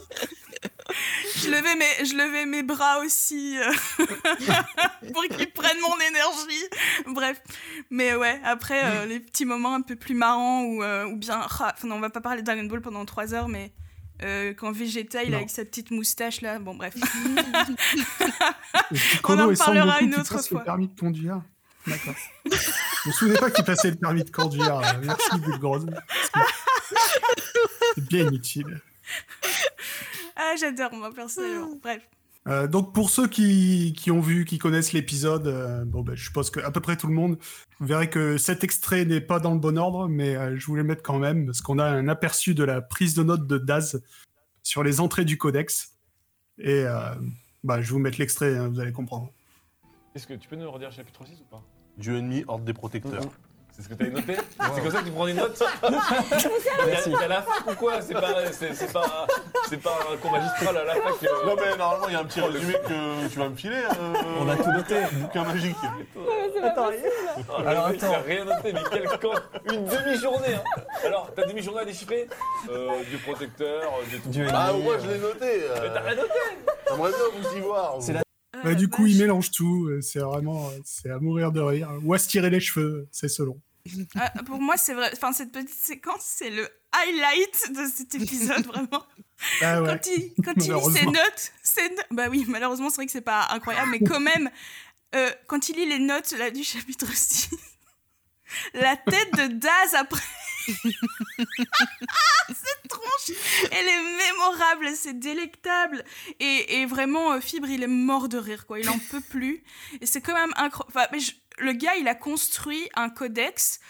Je 1.43 1.51
levais, 1.51 1.75
mes, 1.77 2.05
je 2.07 2.15
levais 2.15 2.47
mes 2.47 2.63
bras 2.63 2.99
aussi 3.01 3.59
euh, 3.59 3.73
pour 5.13 5.23
qu'ils 5.25 5.51
prennent 5.51 5.81
mon 5.81 5.99
énergie. 6.09 6.65
Bref. 7.09 7.41
Mais 7.91 8.15
ouais, 8.15 8.41
après, 8.45 8.81
euh, 8.85 9.07
les 9.07 9.21
petits 9.21 9.45
moments 9.45 9.75
un 9.75 9.81
peu 9.83 9.97
plus 9.97 10.15
marrants 10.15 10.63
ou, 10.63 10.83
euh, 10.83 11.05
ou 11.07 11.17
bien. 11.17 11.41
ah, 11.61 11.75
Enfin, 11.77 11.91
on 11.91 12.01
va 12.01 12.11
pas 12.11 12.21
parler 12.21 12.41
de 12.43 12.47
Dragon 12.47 12.65
Ball 12.65 12.81
pendant 12.81 13.05
trois 13.05 13.35
heures, 13.35 13.49
mais 13.49 13.73
euh, 14.23 14.55
quand 14.55 14.71
Vegeta, 14.73 15.23
il 15.25 15.31
Non. 15.33 15.39
avec 15.39 15.51
sa 15.51 15.65
petite 15.65 15.91
moustache 15.91 16.41
là. 16.41 16.59
Bon, 16.59 16.75
bref. 16.75 16.95
Piccolo 18.93 19.43
en 19.53 19.55
parlera 19.55 20.01
une 20.01 20.15
autre 20.15 20.41
fois. 20.43 20.59
le 20.61 20.65
permis 20.65 20.89
de 20.89 20.99
conduire. 20.99 21.43
D'accord. 21.87 22.15
Je 22.51 23.09
me 23.09 23.13
souvenais 23.13 23.39
pas 23.39 23.51
qu'il 23.51 23.65
passait 23.65 23.91
le 23.91 23.97
permis 23.97 24.25
de 24.25 24.31
conduire. 24.31 24.79
Euh, 24.79 24.93
Merci, 25.03 25.39
Bulgrose. 25.39 25.87
C'est 27.95 28.07
bien 28.09 28.27
inutile. 28.29 28.81
Ah, 30.37 30.55
j'adore, 30.59 30.93
moi, 30.95 31.13
personnellement. 31.13 31.79
Bref. 31.83 32.03
Euh, 32.47 32.67
donc 32.67 32.93
pour 32.93 33.09
ceux 33.09 33.27
qui, 33.27 33.95
qui 33.97 34.11
ont 34.11 34.21
vu, 34.21 34.45
qui 34.45 34.59
connaissent 34.59 34.93
l'épisode, 34.93 35.47
euh, 35.47 35.85
bon 35.87 36.03
ben, 36.03 36.15
je 36.15 36.25
suppose 36.25 36.51
que 36.51 36.61
à 36.61 36.71
peu 36.71 36.81
près 36.81 36.97
tout 36.97 37.07
le 37.07 37.15
monde, 37.15 37.39
vous 37.81 37.87
verrez 37.87 38.11
que 38.11 38.37
cet 38.37 38.63
extrait 38.65 39.07
n'est 39.07 39.23
pas 39.23 39.41
dans 39.41 39.55
le 39.55 39.59
bon 39.59 39.79
ordre, 39.79 40.09
mais 40.09 40.37
euh, 40.37 40.55
je 40.57 40.67
voulais 40.67 40.83
le 40.83 40.89
mettre 40.89 41.03
quand 41.03 41.19
même 41.19 41.47
parce 41.47 41.63
qu'on 41.63 41.79
a 41.79 41.85
un 41.85 42.07
aperçu 42.07 42.55
de 42.55 42.63
la 42.63 42.83
prise 42.83 43.15
de 43.15 43.23
notes 43.23 43.47
de 43.47 43.57
Daz 43.57 44.03
sur 44.63 44.83
les 44.83 45.01
entrées 45.01 45.25
du 45.25 45.39
codex. 45.39 45.95
Et 46.59 46.85
euh, 46.85 47.15
bah, 47.63 47.81
je 47.81 47.87
vais 47.87 47.93
vous 47.93 47.99
mettre 47.99 48.19
l'extrait, 48.19 48.55
hein, 48.57 48.69
vous 48.69 48.79
allez 48.79 48.93
comprendre. 48.93 49.33
Est-ce 50.15 50.27
que 50.27 50.35
tu 50.35 50.47
peux 50.47 50.57
nous 50.57 50.71
redire 50.71 50.93
chapitre 50.93 51.27
6 51.27 51.41
ou 51.41 51.45
pas? 51.45 51.63
Dieu 51.97 52.17
ennemi, 52.17 52.45
horde 52.47 52.65
des 52.65 52.75
protecteurs. 52.75 53.31
C'est 53.77 53.83
ce 53.83 53.89
que 53.89 53.95
t'avais 53.95 54.11
noté 54.11 54.37
C'est 54.75 54.83
comme 54.83 54.91
ça 54.93 55.01
que 55.01 55.05
tu 55.07 55.11
prends 55.11 55.27
des 55.27 55.35
notes 55.35 55.61
Merci. 56.87 57.13
T'as 57.19 57.27
la 57.27 57.43
fac 57.43 57.67
ou 57.67 57.75
quoi 57.75 58.01
C'est 58.03 58.15
pas, 58.15 58.53
c'est, 58.53 58.73
c'est 58.75 58.93
pas, 58.93 59.27
c'est 59.69 59.83
pas 59.83 59.99
un 60.13 60.17
cours 60.17 60.31
magistral 60.31 60.77
à 60.77 60.85
la 60.85 60.95
fac. 60.95 61.15
euh. 61.25 61.47
Non 61.47 61.57
mais 61.57 61.77
normalement 61.77 62.07
il 62.09 62.13
y 62.13 62.17
a 62.17 62.21
un 62.21 62.25
petit 62.25 62.41
résumé 62.41 62.75
que 62.75 63.29
tu 63.33 63.39
vas 63.39 63.49
me 63.49 63.57
filer. 63.57 63.83
euh, 63.83 64.15
On 64.41 64.49
a 64.49 64.57
tout 64.57 64.71
noté. 64.71 64.95
Bouquin 65.13 65.43
magique. 65.45 65.77
Oh, 66.17 66.21
le 67.61 67.67
Alors, 67.67 67.89
mec, 67.89 67.99
il 68.01 68.05
attends. 68.05 68.23
rien 68.27 68.45
noté, 68.45 68.73
mais 68.73 68.81
quel 68.91 69.09
camp 69.19 69.33
Une 69.73 69.85
demi-journée 69.87 70.55
hein. 70.55 70.81
Alors, 71.05 71.33
ta 71.35 71.45
demi-journée 71.45 71.81
à 71.81 71.85
déchiffrer 71.85 72.29
euh, 72.71 72.91
Dieu 73.09 73.19
protecteur, 73.27 73.83
euh, 73.83 74.05
Dieu 74.09 74.21
tout. 74.23 74.29
Dieu 74.29 74.47
Ah 74.53 74.69
ennemi, 74.71 74.83
moi 74.85 74.95
je 75.03 75.09
l'ai 75.09 75.19
noté. 75.19 75.65
euh, 75.65 75.75
Mais 75.83 75.89
t'as 75.93 76.01
rien 76.01 76.15
noté 76.15 76.31
J'aimerais 76.89 77.11
bien 77.11 77.19
vous 77.51 77.57
y 77.57 77.61
voir. 77.61 77.97
C'est 78.01 78.13
vous. 78.13 78.19
la- 78.19 78.21
Ah, 78.21 78.24
Bah, 78.63 78.75
du 78.75 78.89
coup, 78.89 79.07
il 79.07 79.19
mélange 79.19 79.51
tout, 79.51 79.87
euh, 79.89 80.01
c'est 80.01 80.19
vraiment 80.21 80.69
euh, 80.69 80.79
c'est 80.85 81.11
à 81.11 81.19
mourir 81.19 81.51
de 81.53 81.61
rire. 81.61 81.91
Ou 82.03 82.15
à 82.15 82.19
se 82.19 82.29
tirer 82.29 82.51
les 82.51 82.61
cheveux, 82.61 83.09
c'est 83.11 83.29
selon. 83.29 83.61
Ah, 84.17 84.31
pour 84.47 84.61
moi, 84.61 84.77
c'est 84.79 84.95
vrai. 84.95 85.11
Enfin, 85.13 85.33
cette 85.33 85.53
petite 85.53 85.69
séquence, 85.75 86.23
c'est 86.25 86.49
le 86.51 86.67
highlight 86.93 87.73
de 87.75 87.85
cet 87.87 88.15
épisode, 88.15 88.65
vraiment. 88.67 89.05
Ah 89.61 89.83
ouais. 89.83 89.89
Quand 89.89 90.07
il, 90.07 90.33
quand 90.43 90.55
il 90.65 90.73
lit 90.73 90.93
ses 90.95 91.05
notes, 91.07 91.53
ses 91.63 91.89
no- 91.91 92.03
bah 92.13 92.29
oui, 92.31 92.47
malheureusement, 92.49 92.89
c'est 92.89 92.97
vrai 92.97 93.07
que 93.07 93.13
c'est 93.13 93.21
pas 93.21 93.49
incroyable, 93.51 93.91
mais 93.91 94.01
quand 94.01 94.21
même, 94.21 94.49
euh, 95.15 95.31
quand 95.49 95.69
il 95.69 95.77
lit 95.77 95.87
les 95.87 95.99
notes 95.99 96.33
là, 96.33 96.51
du 96.51 96.65
chapitre 96.65 97.07
6, 97.15 97.51
la 98.75 98.97
tête 98.97 99.33
de 99.35 99.47
Daz 99.59 99.95
après. 99.95 100.23
Elle 103.71 103.89
est 103.89 104.03
mémorable, 104.33 104.91
c'est 104.95 105.19
délectable. 105.19 106.05
Et, 106.41 106.81
et 106.81 106.87
vraiment, 106.87 107.33
euh, 107.33 107.41
Fibre, 107.41 107.69
il 107.69 107.83
est 107.83 107.89
mort 107.89 108.29
de 108.29 108.39
rire, 108.39 108.67
quoi. 108.67 108.79
Il 108.79 108.89
en 108.89 108.99
peut 108.99 109.21
plus. 109.21 109.65
Et 110.01 110.07
c'est 110.07 110.21
quand 110.21 110.35
même 110.35 110.53
incroyable. 110.57 110.93
Enfin, 110.95 111.33
le 111.59 111.73
gars, 111.73 111.97
il 111.97 112.09
a 112.09 112.15
construit 112.15 112.89
un 112.95 113.09
codex 113.11 113.81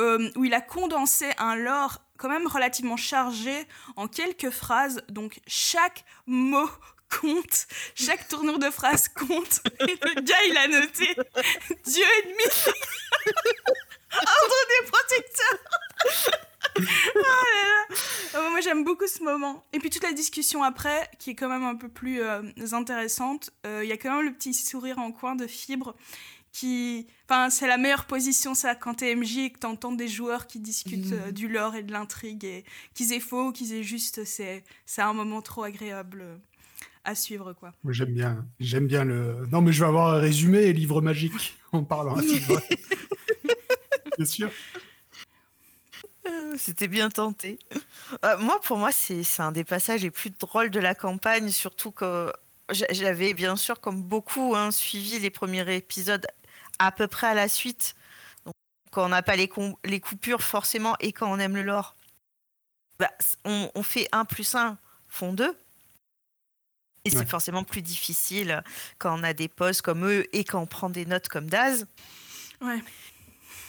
euh, 0.00 0.30
où 0.36 0.44
il 0.44 0.54
a 0.54 0.60
condensé 0.60 1.30
un 1.38 1.56
lore 1.56 2.02
quand 2.18 2.28
même 2.28 2.46
relativement 2.46 2.96
chargé 2.96 3.66
en 3.96 4.08
quelques 4.08 4.50
phrases. 4.50 5.02
Donc 5.08 5.40
chaque 5.46 6.04
mot 6.26 6.68
compte, 7.20 7.66
chaque 7.94 8.28
tournure 8.28 8.58
de 8.58 8.70
phrase 8.70 9.08
compte. 9.08 9.60
Et 9.80 9.98
le 10.02 10.20
gars, 10.22 10.44
il 10.48 10.56
a 10.56 10.68
noté 10.68 11.14
Dieu 11.84 12.04
ennemi, 12.22 12.44
ordre 14.14 14.60
des 14.68 14.90
protecteurs. 14.90 15.58
Oh 16.78 17.20
là 17.20 17.64
là. 17.64 17.86
Euh, 18.34 18.50
moi 18.50 18.51
j'aime 18.62 18.84
beaucoup 18.84 19.06
ce 19.06 19.22
moment. 19.22 19.64
Et 19.72 19.78
puis 19.78 19.90
toute 19.90 20.02
la 20.02 20.12
discussion 20.12 20.62
après, 20.62 21.08
qui 21.18 21.30
est 21.30 21.34
quand 21.34 21.48
même 21.48 21.64
un 21.64 21.74
peu 21.74 21.88
plus 21.88 22.20
euh, 22.20 22.42
intéressante, 22.72 23.50
Euh, 23.66 23.80
il 23.84 23.88
y 23.88 23.92
a 23.92 23.96
quand 23.96 24.16
même 24.16 24.26
le 24.26 24.32
petit 24.32 24.54
sourire 24.54 24.98
en 24.98 25.12
coin 25.12 25.34
de 25.36 25.46
fibre 25.46 25.94
qui... 26.52 27.06
Enfin, 27.28 27.48
c'est 27.50 27.66
la 27.66 27.78
meilleure 27.78 28.06
position, 28.06 28.54
ça, 28.54 28.74
quand 28.74 28.94
t'es 28.94 29.14
MJ 29.14 29.38
et 29.38 29.50
que 29.50 29.58
t'entends 29.58 29.92
des 29.92 30.08
joueurs 30.08 30.46
qui 30.46 30.58
discutent 30.60 31.12
euh, 31.12 31.30
du 31.30 31.48
lore 31.48 31.74
et 31.76 31.82
de 31.82 31.92
l'intrigue, 31.92 32.44
et 32.44 32.64
qu'ils 32.94 33.12
aient 33.12 33.20
faux 33.20 33.48
ou 33.48 33.52
qu'ils 33.52 33.72
aient 33.72 33.82
juste, 33.82 34.24
c'est 34.24 34.62
c'est 34.84 35.02
un 35.02 35.14
moment 35.14 35.40
trop 35.40 35.62
agréable 35.62 36.40
à 37.04 37.14
suivre, 37.14 37.52
quoi. 37.54 37.72
J'aime 37.88 38.12
bien, 38.12 38.46
j'aime 38.60 38.86
bien 38.86 39.04
le. 39.04 39.46
Non, 39.50 39.60
mais 39.60 39.72
je 39.72 39.80
vais 39.80 39.88
avoir 39.88 40.14
un 40.14 40.18
résumé 40.18 40.58
et 40.58 40.72
livre 40.72 41.00
magique 41.00 41.56
en 41.72 41.82
parlant 41.84 42.16
à 42.16 42.22
Fibre. 42.22 42.60
Bien 44.18 44.26
sûr. 44.26 44.50
C'était 46.56 46.88
bien 46.88 47.10
tenté. 47.10 47.58
Euh, 48.24 48.36
moi, 48.38 48.60
pour 48.60 48.78
moi, 48.78 48.92
c'est 48.92 49.22
un 49.38 49.52
des 49.52 49.64
passages 49.64 50.02
les 50.02 50.10
plus 50.10 50.30
drôles 50.30 50.70
de 50.70 50.80
la 50.80 50.94
campagne, 50.94 51.48
surtout 51.50 51.90
que 51.90 52.32
j'a- 52.70 52.86
j'avais 52.90 53.34
bien 53.34 53.56
sûr, 53.56 53.80
comme 53.80 54.02
beaucoup, 54.02 54.54
hein, 54.54 54.70
suivi 54.70 55.18
les 55.18 55.30
premiers 55.30 55.74
épisodes 55.74 56.26
à 56.78 56.92
peu 56.92 57.06
près 57.06 57.28
à 57.28 57.34
la 57.34 57.48
suite. 57.48 57.94
Donc, 58.44 58.54
quand 58.90 59.04
on 59.04 59.08
n'a 59.08 59.22
pas 59.22 59.36
les, 59.36 59.48
coupures, 59.48 60.42
forcément, 60.42 60.96
et 61.00 61.12
quand 61.12 61.30
on 61.30 61.38
aime 61.38 61.56
le 61.56 61.62
lore, 61.62 61.96
bah, 62.98 63.10
on, 63.44 63.70
on 63.74 63.82
fait 63.82 64.08
1 64.12 64.24
plus 64.24 64.54
1 64.54 64.78
font 65.08 65.32
2. 65.32 65.56
Et 67.04 67.10
c'est 67.10 67.28
forcément 67.28 67.64
plus 67.64 67.82
difficile 67.82 68.62
quand 68.98 69.18
on 69.18 69.24
a 69.24 69.32
des 69.32 69.48
postes 69.48 69.82
comme 69.82 70.06
eux 70.06 70.24
et 70.32 70.44
quand 70.44 70.60
on 70.60 70.66
prend 70.66 70.88
des 70.88 71.04
notes 71.04 71.26
comme 71.28 71.50
Daz. 71.50 71.86
Ouais. 72.60 72.80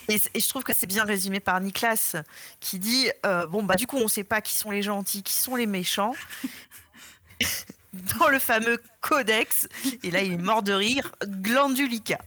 Et, 0.09 0.19
je 0.39 0.47
trouve 0.49 0.63
que 0.63 0.73
c'est 0.73 0.87
bien 0.87 1.03
résumé 1.05 1.39
par 1.39 1.59
Niklas 1.61 2.15
qui 2.59 2.79
dit 2.79 3.09
euh, 3.25 3.47
bon 3.47 3.63
bah 3.63 3.75
du 3.75 3.87
coup 3.87 3.97
on 3.97 4.07
sait 4.07 4.23
pas 4.23 4.41
qui 4.41 4.53
sont 4.53 4.71
les 4.71 4.81
gentils, 4.81 5.23
qui 5.23 5.33
sont 5.33 5.55
les 5.55 5.65
méchants 5.67 6.13
dans 8.19 8.27
le 8.27 8.39
fameux 8.39 8.81
codex. 9.01 9.67
Et 10.03 10.11
là 10.11 10.21
il 10.21 10.33
est 10.33 10.37
mort 10.37 10.63
de 10.63 10.73
rire, 10.73 11.11
glandulica. 11.25 12.19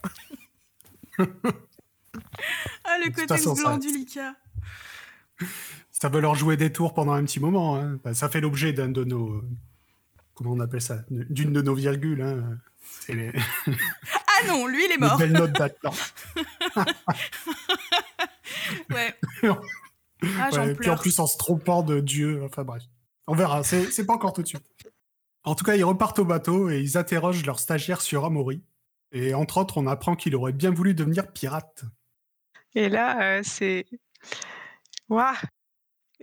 Ah, 2.84 2.98
le 3.04 3.26
ça- 3.26 3.52
glandulica. 3.54 4.34
Ça 5.90 6.08
veut 6.08 6.20
leur 6.20 6.34
jouer 6.34 6.56
des 6.56 6.72
tours 6.72 6.94
pendant 6.94 7.12
un 7.12 7.24
petit 7.24 7.40
moment. 7.40 7.76
hein. 7.76 7.98
Bah, 8.04 8.14
ça 8.14 8.28
fait 8.28 8.40
l'objet 8.40 8.72
d'un 8.72 8.88
de 8.88 9.04
nos. 9.04 9.42
Comment 10.34 10.52
on 10.52 10.60
appelle 10.60 10.82
ça? 10.82 10.98
D'une 11.10 11.52
de 11.52 11.62
nos 11.62 11.74
virgules. 11.74 12.22
hein. 12.22 12.58
C'est 13.00 13.14
les, 13.14 13.32
Ah 14.42 14.46
non, 14.46 14.66
lui, 14.66 14.84
il 14.84 14.86
est 14.86 14.94
les 14.94 14.98
mort. 14.98 15.16
belles 15.18 15.32
notes 15.32 15.52
d'Atlan. 15.52 15.92
Ouais. 18.90 19.14
Ouais, 20.22 20.28
Ah, 20.40 20.48
puis 20.80 20.88
en 20.88 20.96
plus 20.96 21.18
en 21.18 21.26
se 21.26 21.36
trompant 21.36 21.82
de 21.82 22.00
Dieu. 22.00 22.42
Enfin 22.44 22.64
bref. 22.64 22.82
On 23.26 23.34
verra. 23.34 23.62
C'est 23.62 23.90
c'est 23.92 24.06
pas 24.06 24.14
encore 24.14 24.32
tout 24.32 24.42
de 24.42 24.46
suite. 24.48 24.66
En 25.44 25.54
tout 25.54 25.64
cas, 25.64 25.76
ils 25.76 25.84
repartent 25.84 26.18
au 26.18 26.24
bateau 26.24 26.70
et 26.70 26.80
ils 26.80 26.96
interrogent 26.96 27.44
leur 27.44 27.60
stagiaire 27.60 28.00
sur 28.00 28.24
Amaury. 28.24 28.62
Et 29.12 29.34
entre 29.34 29.58
autres, 29.58 29.76
on 29.76 29.86
apprend 29.86 30.16
qu'il 30.16 30.34
aurait 30.34 30.52
bien 30.52 30.70
voulu 30.70 30.94
devenir 30.94 31.30
pirate. 31.32 31.84
Et 32.74 32.88
là, 32.88 33.38
euh, 33.38 33.42
c'est. 33.44 33.86
Waouh! 35.08 35.34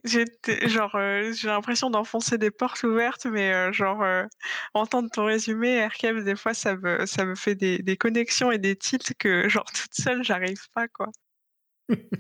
J'étais 0.04 0.68
genre 0.68 0.96
euh, 0.96 1.32
j'ai 1.32 1.48
l'impression 1.48 1.90
d'enfoncer 1.90 2.38
des 2.38 2.52
portes 2.52 2.84
ouvertes, 2.84 3.26
mais 3.26 3.54
euh, 3.54 3.72
genre 3.72 4.04
euh, 4.04 4.26
entendre 4.74 5.10
ton 5.10 5.26
résumé, 5.26 5.86
RKM, 5.86 6.26
des 6.26 6.36
fois 6.36 6.54
ça 6.54 6.76
me 6.76 7.06
ça 7.06 7.24
me 7.24 7.36
fait 7.36 7.56
des, 7.56 7.80
des 7.80 7.96
connexions 7.96 8.52
et 8.52 8.58
des 8.58 8.76
titres 8.76 9.14
que 9.18 9.48
genre 9.48 9.66
toute 9.66 9.94
seule 9.94 10.22
j'arrive 10.22 10.68
pas 10.74 10.90
quoi. 10.90 11.10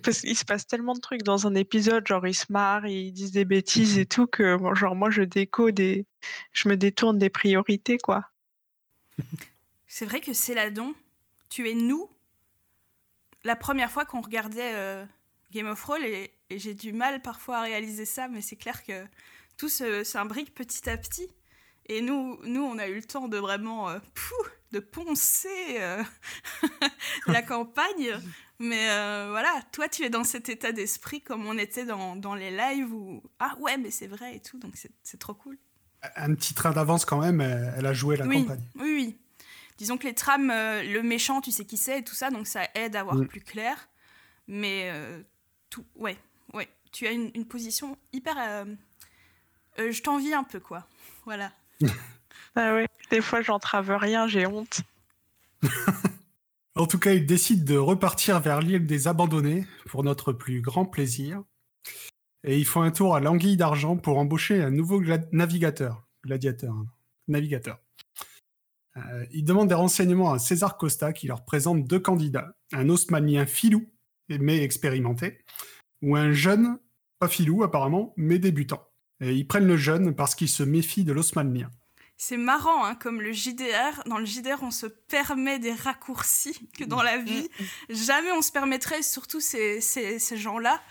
Parce 0.03 0.21
qu'il 0.21 0.37
se 0.37 0.45
passe 0.45 0.65
tellement 0.65 0.93
de 0.93 1.01
trucs 1.01 1.23
dans 1.23 1.45
un 1.45 1.55
épisode, 1.55 2.07
genre 2.07 2.25
ils 2.25 2.33
se 2.33 2.45
marrent, 2.49 2.85
ils 2.85 3.11
disent 3.11 3.31
des 3.31 3.45
bêtises 3.45 3.97
et 3.97 4.05
tout 4.05 4.27
que 4.27 4.57
genre 4.75 4.95
moi 4.95 5.09
je 5.09 5.23
décode 5.23 5.79
et 5.81 6.05
je 6.53 6.69
me 6.69 6.77
détourne 6.77 7.17
des 7.17 7.29
priorités 7.29 7.97
quoi. 7.97 8.29
C'est 9.87 10.05
vrai 10.05 10.21
que 10.21 10.31
Céladon, 10.31 10.95
tu 11.49 11.69
es 11.69 11.73
nous 11.73 12.09
la 13.43 13.57
première 13.57 13.91
fois 13.91 14.05
qu'on 14.05 14.21
regardait 14.21 15.05
Game 15.51 15.67
of 15.67 15.81
Thrones 15.81 16.01
et 16.49 16.59
j'ai 16.59 16.73
du 16.73 16.93
mal 16.93 17.21
parfois 17.21 17.57
à 17.57 17.61
réaliser 17.63 18.05
ça, 18.05 18.27
mais 18.27 18.41
c'est 18.41 18.55
clair 18.55 18.83
que 18.83 19.05
tout 19.57 19.69
s'imbrique 19.69 20.53
petit 20.53 20.89
à 20.89 20.97
petit. 20.97 21.27
Et 21.87 22.01
nous, 22.01 22.39
nous, 22.43 22.61
on 22.63 22.77
a 22.79 22.87
eu 22.87 22.95
le 22.95 23.03
temps 23.03 23.27
de 23.27 23.37
vraiment 23.37 23.89
euh, 23.89 23.99
pouf, 24.13 24.51
de 24.71 24.79
poncer 24.79 25.49
euh, 25.79 26.01
la 27.27 27.41
campagne. 27.41 28.17
Mais 28.59 28.89
euh, 28.89 29.27
voilà, 29.31 29.51
toi, 29.73 29.89
tu 29.89 30.03
es 30.03 30.09
dans 30.09 30.23
cet 30.23 30.47
état 30.47 30.71
d'esprit 30.71 31.21
comme 31.21 31.45
on 31.45 31.57
était 31.57 31.85
dans, 31.85 32.15
dans 32.15 32.35
les 32.35 32.51
lives 32.51 32.93
où 32.93 33.21
ah 33.39 33.55
ouais, 33.59 33.77
mais 33.77 33.91
c'est 33.91 34.07
vrai 34.07 34.37
et 34.37 34.39
tout, 34.39 34.57
donc 34.59 34.75
c'est 35.03 35.19
trop 35.19 35.33
cool. 35.33 35.57
Un 36.15 36.33
petit 36.35 36.53
train 36.53 36.71
d'avance 36.71 37.03
quand 37.05 37.19
même, 37.19 37.41
elle 37.41 37.85
a 37.85 37.93
joué 37.93 38.15
la 38.17 38.25
oui, 38.27 38.43
campagne. 38.43 38.63
oui, 38.75 38.93
oui. 38.95 39.19
Disons 39.77 39.97
que 39.97 40.05
les 40.05 40.13
trames, 40.13 40.49
le 40.49 41.01
méchant, 41.01 41.41
tu 41.41 41.51
sais 41.51 41.65
qui 41.65 41.77
c'est 41.77 41.99
et 41.99 42.03
tout 42.03 42.15
ça, 42.15 42.29
donc 42.29 42.47
ça 42.47 42.61
aide 42.75 42.95
à 42.95 43.03
voir 43.03 43.15
Mm. 43.15 43.27
plus 43.27 43.41
clair. 43.41 43.89
Mais 44.47 44.91
tout, 45.69 45.85
ouais. 45.95 46.17
Tu 46.93 47.05
as 47.07 47.11
une, 47.11 47.29
une 47.35 47.45
position 47.45 47.97
hyper. 48.13 48.35
euh, 48.39 48.65
euh, 49.79 49.91
je 49.91 50.01
t'envie 50.01 50.33
un 50.33 50.43
peu, 50.45 50.59
quoi. 50.61 50.87
Voilà. 51.25 51.51
Ah 52.55 52.75
ouais, 52.75 52.87
des 53.09 53.19
fois 53.21 53.41
j'entrave 53.41 53.89
rien, 53.99 54.27
j'ai 54.27 54.45
honte. 54.45 54.81
En 56.75 56.87
tout 56.87 56.97
cas, 56.99 57.13
il 57.13 57.25
décide 57.27 57.65
de 57.65 57.77
repartir 57.77 58.39
vers 58.39 58.59
l'île 58.59 58.87
des 58.87 59.07
abandonnés 59.07 59.67
pour 59.87 60.03
notre 60.03 60.33
plus 60.33 60.61
grand 60.61 60.85
plaisir. 60.85 61.43
Et 62.43 62.57
ils 62.57 62.65
font 62.65 62.81
un 62.81 62.89
tour 62.91 63.15
à 63.15 63.19
l'Anguille 63.19 63.57
d'Argent 63.57 63.95
pour 63.95 64.17
embaucher 64.17 64.61
un 64.61 64.71
nouveau 64.71 64.99
gla- 65.01 65.27
navigateur. 65.31 66.07
Gladiateur. 66.25 66.73
hein. 66.73 66.87
Navigateur. 67.27 67.79
Euh, 68.97 69.25
ils 69.31 69.43
demandent 69.45 69.69
des 69.69 69.75
renseignements 69.75 70.33
à 70.33 70.39
César 70.39 70.77
Costa 70.77 71.13
qui 71.13 71.27
leur 71.27 71.45
présente 71.45 71.85
deux 71.87 71.99
candidats. 71.99 72.55
Un 72.71 72.89
osmanien 72.89 73.45
filou, 73.45 73.87
mais 74.29 74.63
expérimenté, 74.63 75.39
ou 76.03 76.17
un 76.17 76.33
jeune, 76.33 76.77
pas 77.17 77.29
filou 77.29 77.63
apparemment, 77.63 78.13
mais 78.17 78.37
débutant. 78.37 78.85
Et 79.21 79.33
ils 79.33 79.47
prennent 79.47 79.67
le 79.67 79.77
jeune 79.77 80.13
parce 80.13 80.35
qu'ils 80.35 80.49
se 80.49 80.61
méfient 80.61 81.05
de 81.05 81.13
l'osmanien. 81.13 81.71
C'est 82.15 82.37
marrant, 82.37 82.85
hein, 82.85 82.95
comme 82.95 83.19
le 83.21 83.33
JDR. 83.33 84.03
Dans 84.05 84.17
le 84.17 84.23
JDR, 84.25 84.59
on 84.61 84.71
se 84.71 84.85
permet 84.85 85.59
des 85.59 85.73
raccourcis 85.73 86.57
que 86.77 86.85
dans 86.85 87.01
la 87.01 87.17
vie, 87.17 87.49
jamais 87.89 88.31
on 88.31 88.41
se 88.41 88.51
permettrait, 88.51 89.01
surtout 89.01 89.41
ces, 89.41 89.81
ces, 89.81 90.19
ces 90.19 90.37
gens-là. 90.37 90.81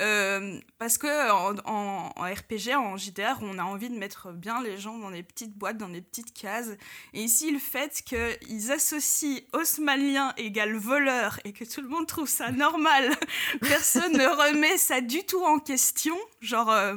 Euh, 0.00 0.60
parce 0.78 0.98
que 0.98 1.30
en, 1.30 1.56
en- 1.64 2.12
en 2.16 2.22
RPG, 2.22 2.74
en 2.76 2.98
JDR, 2.98 3.38
on 3.40 3.58
a 3.58 3.62
envie 3.62 3.88
de 3.88 3.96
mettre 3.96 4.32
bien 4.32 4.62
les 4.62 4.76
gens 4.76 4.98
dans 4.98 5.10
des 5.10 5.22
petites 5.22 5.56
boîtes, 5.56 5.78
dans 5.78 5.88
des 5.88 6.02
petites 6.02 6.34
cases. 6.34 6.70
Et 7.14 7.22
ici, 7.22 7.50
le 7.50 7.58
fait 7.60 8.02
qu'ils 8.04 8.70
associent 8.70 9.40
osmanien 9.54 10.34
égale 10.36 10.76
voleur 10.76 11.40
et 11.44 11.52
que 11.54 11.64
tout 11.64 11.80
le 11.80 11.88
monde 11.88 12.06
trouve 12.06 12.28
ça 12.28 12.50
normal, 12.50 13.10
personne 13.62 14.12
ne 14.12 14.26
remet 14.50 14.76
ça 14.76 15.00
du 15.00 15.24
tout 15.24 15.42
en 15.44 15.58
question. 15.60 16.16
Genre. 16.42 16.70
euh, 16.70 16.96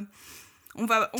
on 0.78 0.86
va, 0.86 1.11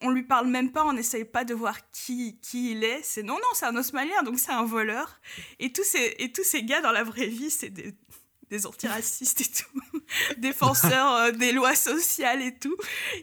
on, 0.00 0.10
lui 0.10 0.22
parle 0.22 0.46
même 0.46 0.70
pas, 0.70 0.84
on 0.84 0.92
n'essaye 0.92 1.24
pas 1.24 1.44
de 1.44 1.52
voir 1.54 1.76
qui, 1.90 2.38
qui 2.40 2.72
il 2.72 2.84
est. 2.84 3.00
C'est 3.02 3.22
non, 3.22 3.34
non, 3.34 3.48
c'est 3.54 3.66
un 3.66 3.76
osmanien, 3.76 4.22
donc 4.24 4.38
c'est 4.38 4.52
un 4.52 4.64
voleur. 4.64 5.20
Et 5.58 5.72
tous 5.72 5.84
ces, 5.84 6.14
et 6.18 6.32
tous 6.32 6.44
ces 6.44 6.62
gars 6.62 6.80
dans 6.80 6.92
la 6.92 7.02
vraie 7.02 7.26
vie, 7.26 7.50
c'est 7.50 7.70
des, 7.70 7.92
des 8.50 8.66
antiracistes 8.66 9.40
et 9.40 9.44
tout, 9.44 10.02
défenseurs 10.38 11.14
euh, 11.14 11.30
des 11.32 11.52
lois 11.52 11.74
sociales 11.74 12.42
et 12.42 12.54
tout. 12.54 12.76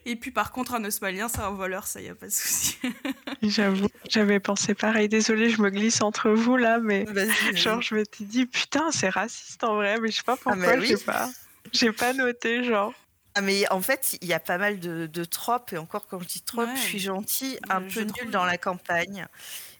Et 0.05 0.15
puis 0.15 0.31
par 0.31 0.51
contre, 0.51 0.75
un 0.75 0.83
osmanien, 0.83 1.27
c'est 1.29 1.39
un 1.39 1.51
voleur, 1.51 1.87
ça 1.87 2.01
y 2.01 2.09
a 2.09 2.15
pas 2.15 2.27
de 2.27 2.31
souci. 2.31 2.77
J'avoue, 3.41 3.87
j'avais 4.09 4.39
pensé 4.39 4.73
pareil. 4.73 5.09
Désolée, 5.09 5.49
je 5.49 5.61
me 5.61 5.69
glisse 5.69 6.01
entre 6.01 6.31
vous 6.31 6.57
là, 6.57 6.79
mais 6.79 7.05
genre 7.53 7.81
je 7.81 7.95
m'étais 7.95 8.23
dit 8.23 8.45
putain, 8.45 8.91
c'est 8.91 9.09
raciste 9.09 9.63
en 9.63 9.75
vrai, 9.75 9.99
mais 9.99 10.11
je 10.11 10.17
sais 10.17 10.23
pas 10.23 10.33
Ah, 10.33 10.39
pourquoi 10.41 10.75
mais 10.75 10.79
oui. 10.79 10.87
j'ai 10.87 10.97
pas, 10.97 11.29
j'ai 11.71 11.91
pas 11.91 12.13
noté 12.13 12.63
genre. 12.63 12.93
Ah, 13.35 13.41
mais 13.41 13.69
en 13.69 13.81
fait, 13.81 14.17
il 14.21 14.27
y 14.29 14.33
a 14.33 14.39
pas 14.39 14.57
mal 14.57 14.79
de, 14.79 15.07
de 15.07 15.25
tropes, 15.25 15.73
et 15.73 15.77
encore 15.77 16.07
quand 16.07 16.19
je 16.21 16.27
dis 16.27 16.41
tropes, 16.41 16.67
Ouais. 16.69 16.75
je 16.77 16.81
suis 16.81 16.99
gentille, 16.99 17.59
un 17.69 17.81
peu 17.81 18.01
nulle 18.01 18.31
dans 18.31 18.45
la 18.45 18.57
campagne. 18.57 19.27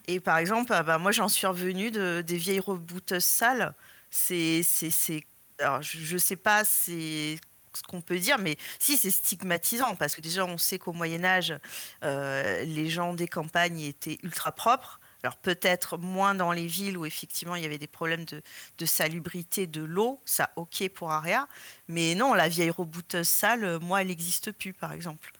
Et 0.08 0.20
par 0.20 0.38
exemple, 0.38 0.74
ah 0.74 0.84
bah, 0.84 0.98
moi 0.98 1.12
j'en 1.12 1.30
suis 1.30 1.48
revenue 1.48 1.90
de, 1.90 2.22
des 2.26 2.38
vieilles 2.38 2.60
rebooteuses 2.60 3.24
sales. 3.24 3.74
C'est. 4.10 4.62
c'est- 4.64 4.92
c'est- 4.92 5.24
Alors, 5.60 5.82
je, 5.82 5.98
je 6.00 6.18
sais 6.18 6.36
pas 6.36 6.66
c'est 6.66 7.40
ce 7.74 7.82
qu'on 7.84 8.02
peut 8.02 8.20
dire, 8.20 8.38
mais 8.40 8.58
si 8.80 8.98
c'est 8.98 9.10
stigmatisant, 9.12 9.96
parce 9.96 10.16
que 10.16 10.22
déjà 10.22 10.46
on 10.46 10.58
sait 10.58 10.78
qu'au 10.80 10.94
Moyen-Âge, 10.94 11.58
les 12.04 12.90
gens 12.90 13.14
des 13.14 13.28
campagnes 13.28 13.80
étaient 13.82 14.18
ultra 14.24 14.52
propres. 14.52 15.00
Alors 15.26 15.38
peut-être 15.38 15.98
moins 15.98 16.36
dans 16.36 16.52
les 16.52 16.68
villes 16.68 17.00
où 17.00 17.06
effectivement 17.08 17.56
il 17.56 17.64
y 17.64 17.66
avait 17.66 17.80
des 17.80 17.88
problèmes 17.88 18.26
de, 18.26 18.44
de 18.78 18.86
salubrité 18.86 19.66
de 19.66 19.82
l'eau, 19.82 20.22
ça 20.24 20.52
ok 20.56 20.88
pour 20.94 21.12
Aria, 21.12 21.48
mais 21.88 22.14
non, 22.14 22.36
la 22.36 22.48
vieille 22.48 22.70
rebouteuse 22.70 23.28
sale, 23.28 23.64
euh, 23.64 23.80
moi 23.80 24.02
elle 24.02 24.08
n'existe 24.10 24.52
plus 24.52 24.72
par 24.72 24.94
exemple. 24.94 25.32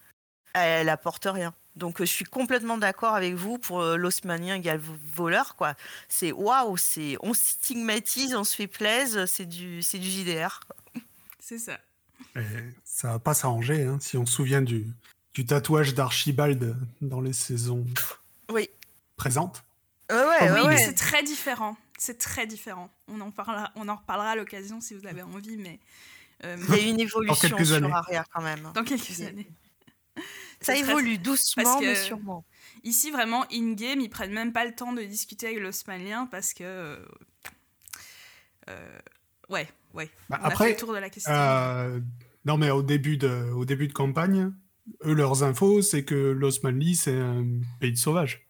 Elle 0.54 0.90
apporte 0.90 1.28
rien. 1.30 1.54
Donc 1.76 2.02
euh, 2.02 2.06
je 2.06 2.12
suis 2.12 2.26
complètement 2.26 2.80
d'accord 2.80 3.14
avec 3.14 3.36
vous 3.36 3.60
pour 3.60 3.82
euh, 3.82 3.96
l'osmanien 3.96 4.56
égale 4.56 4.80
vo- 4.80 4.96
voleur 5.14 5.56
quoi. 5.56 5.76
C'est 6.10 6.32
waouh, 6.32 6.78
c'est 6.78 7.18
on 7.22 7.36
stigmatise, 7.36 8.34
on 8.34 8.44
se 8.44 8.56
fait 8.56 8.66
plaisir, 8.66 9.28
c'est 9.28 9.46
du 9.46 9.84
c'est 9.84 10.00
du 10.00 10.10
JDR. 10.10 10.62
c'est 11.40 11.60
ça. 11.60 11.78
Et 12.36 12.42
ça 12.84 13.12
va 13.12 13.20
pas 13.20 13.36
s'arranger 13.36 13.84
hein, 13.84 14.00
si 14.02 14.18
on 14.18 14.26
se 14.26 14.34
souvient 14.34 14.64
du, 14.64 14.88
du 15.36 15.46
tatouage 15.46 15.94
d'Archibald 15.94 16.76
dans 17.02 17.22
les 17.22 17.34
saisons 17.34 17.86
Oui. 18.50 18.68
présentes. 19.18 19.64
Ouais, 20.12 20.16
ouais, 20.18 20.52
Oui, 20.52 20.60
ouais, 20.62 20.68
mais 20.68 20.78
c'est 20.78 20.94
très 20.94 21.24
différent. 21.24 21.76
C'est 21.98 22.18
très 22.18 22.46
différent. 22.46 22.90
On 23.08 23.20
en 23.22 23.32
parlera, 23.32 23.72
on 23.76 23.88
en 23.88 23.96
reparlera 23.96 24.32
à 24.32 24.36
l'occasion 24.36 24.82
si 24.82 24.94
vous 24.94 25.08
avez 25.08 25.22
envie, 25.22 25.58
mais 25.58 25.80
euh, 26.44 26.58
Il 26.70 26.76
y 26.76 26.80
a 26.80 26.90
une 26.90 27.00
évolution 27.00 27.58
sur 27.58 27.74
années. 27.76 27.92
Aria 27.92 28.26
quand 28.34 28.42
même. 28.42 28.70
dans 28.74 28.84
quelques 28.84 29.22
années. 29.22 29.48
Ça 30.62 30.76
évolue 30.76 31.18
doucement 31.18 31.64
parce 31.64 31.80
que- 31.82 31.86
mais 31.86 31.96
sûrement. 31.96 32.46
Ici, 32.84 33.12
vraiment, 33.12 33.46
in-game, 33.52 34.00
ils 34.00 34.10
prennent 34.10 34.34
même 34.34 34.54
pas 34.54 34.66
le 34.66 34.74
temps 34.76 34.94
de 34.94 35.02
discuter 35.04 35.48
avec 35.48 35.60
l'osmanien 35.60 36.28
parce 36.28 36.54
que. 36.54 37.00
euh, 38.70 39.00
ouais, 39.50 39.68
ouais. 39.94 40.10
Bah, 40.30 40.40
On 40.42 40.46
a 40.46 40.48
fait 40.50 40.54
après, 40.54 40.70
le 40.72 40.76
tour 40.78 40.94
de 40.94 40.98
la 41.00 41.10
question. 41.10 41.32
Euh, 41.34 42.00
non, 42.46 42.58
mais 42.58 42.70
au 42.72 42.84
début 42.84 43.18
de, 43.18 43.52
au 43.56 43.66
début 43.66 43.88
de 43.88 43.94
campagne, 43.94 44.52
eux, 45.04 45.14
leurs 45.14 45.44
infos, 45.44 45.82
c'est 45.82 46.04
que 46.04 46.16
l'Osmanli, 46.16 46.96
c'est 46.96 47.18
un 47.20 47.46
pays 47.80 47.92
de 47.92 47.98
sauvages. 47.98 48.45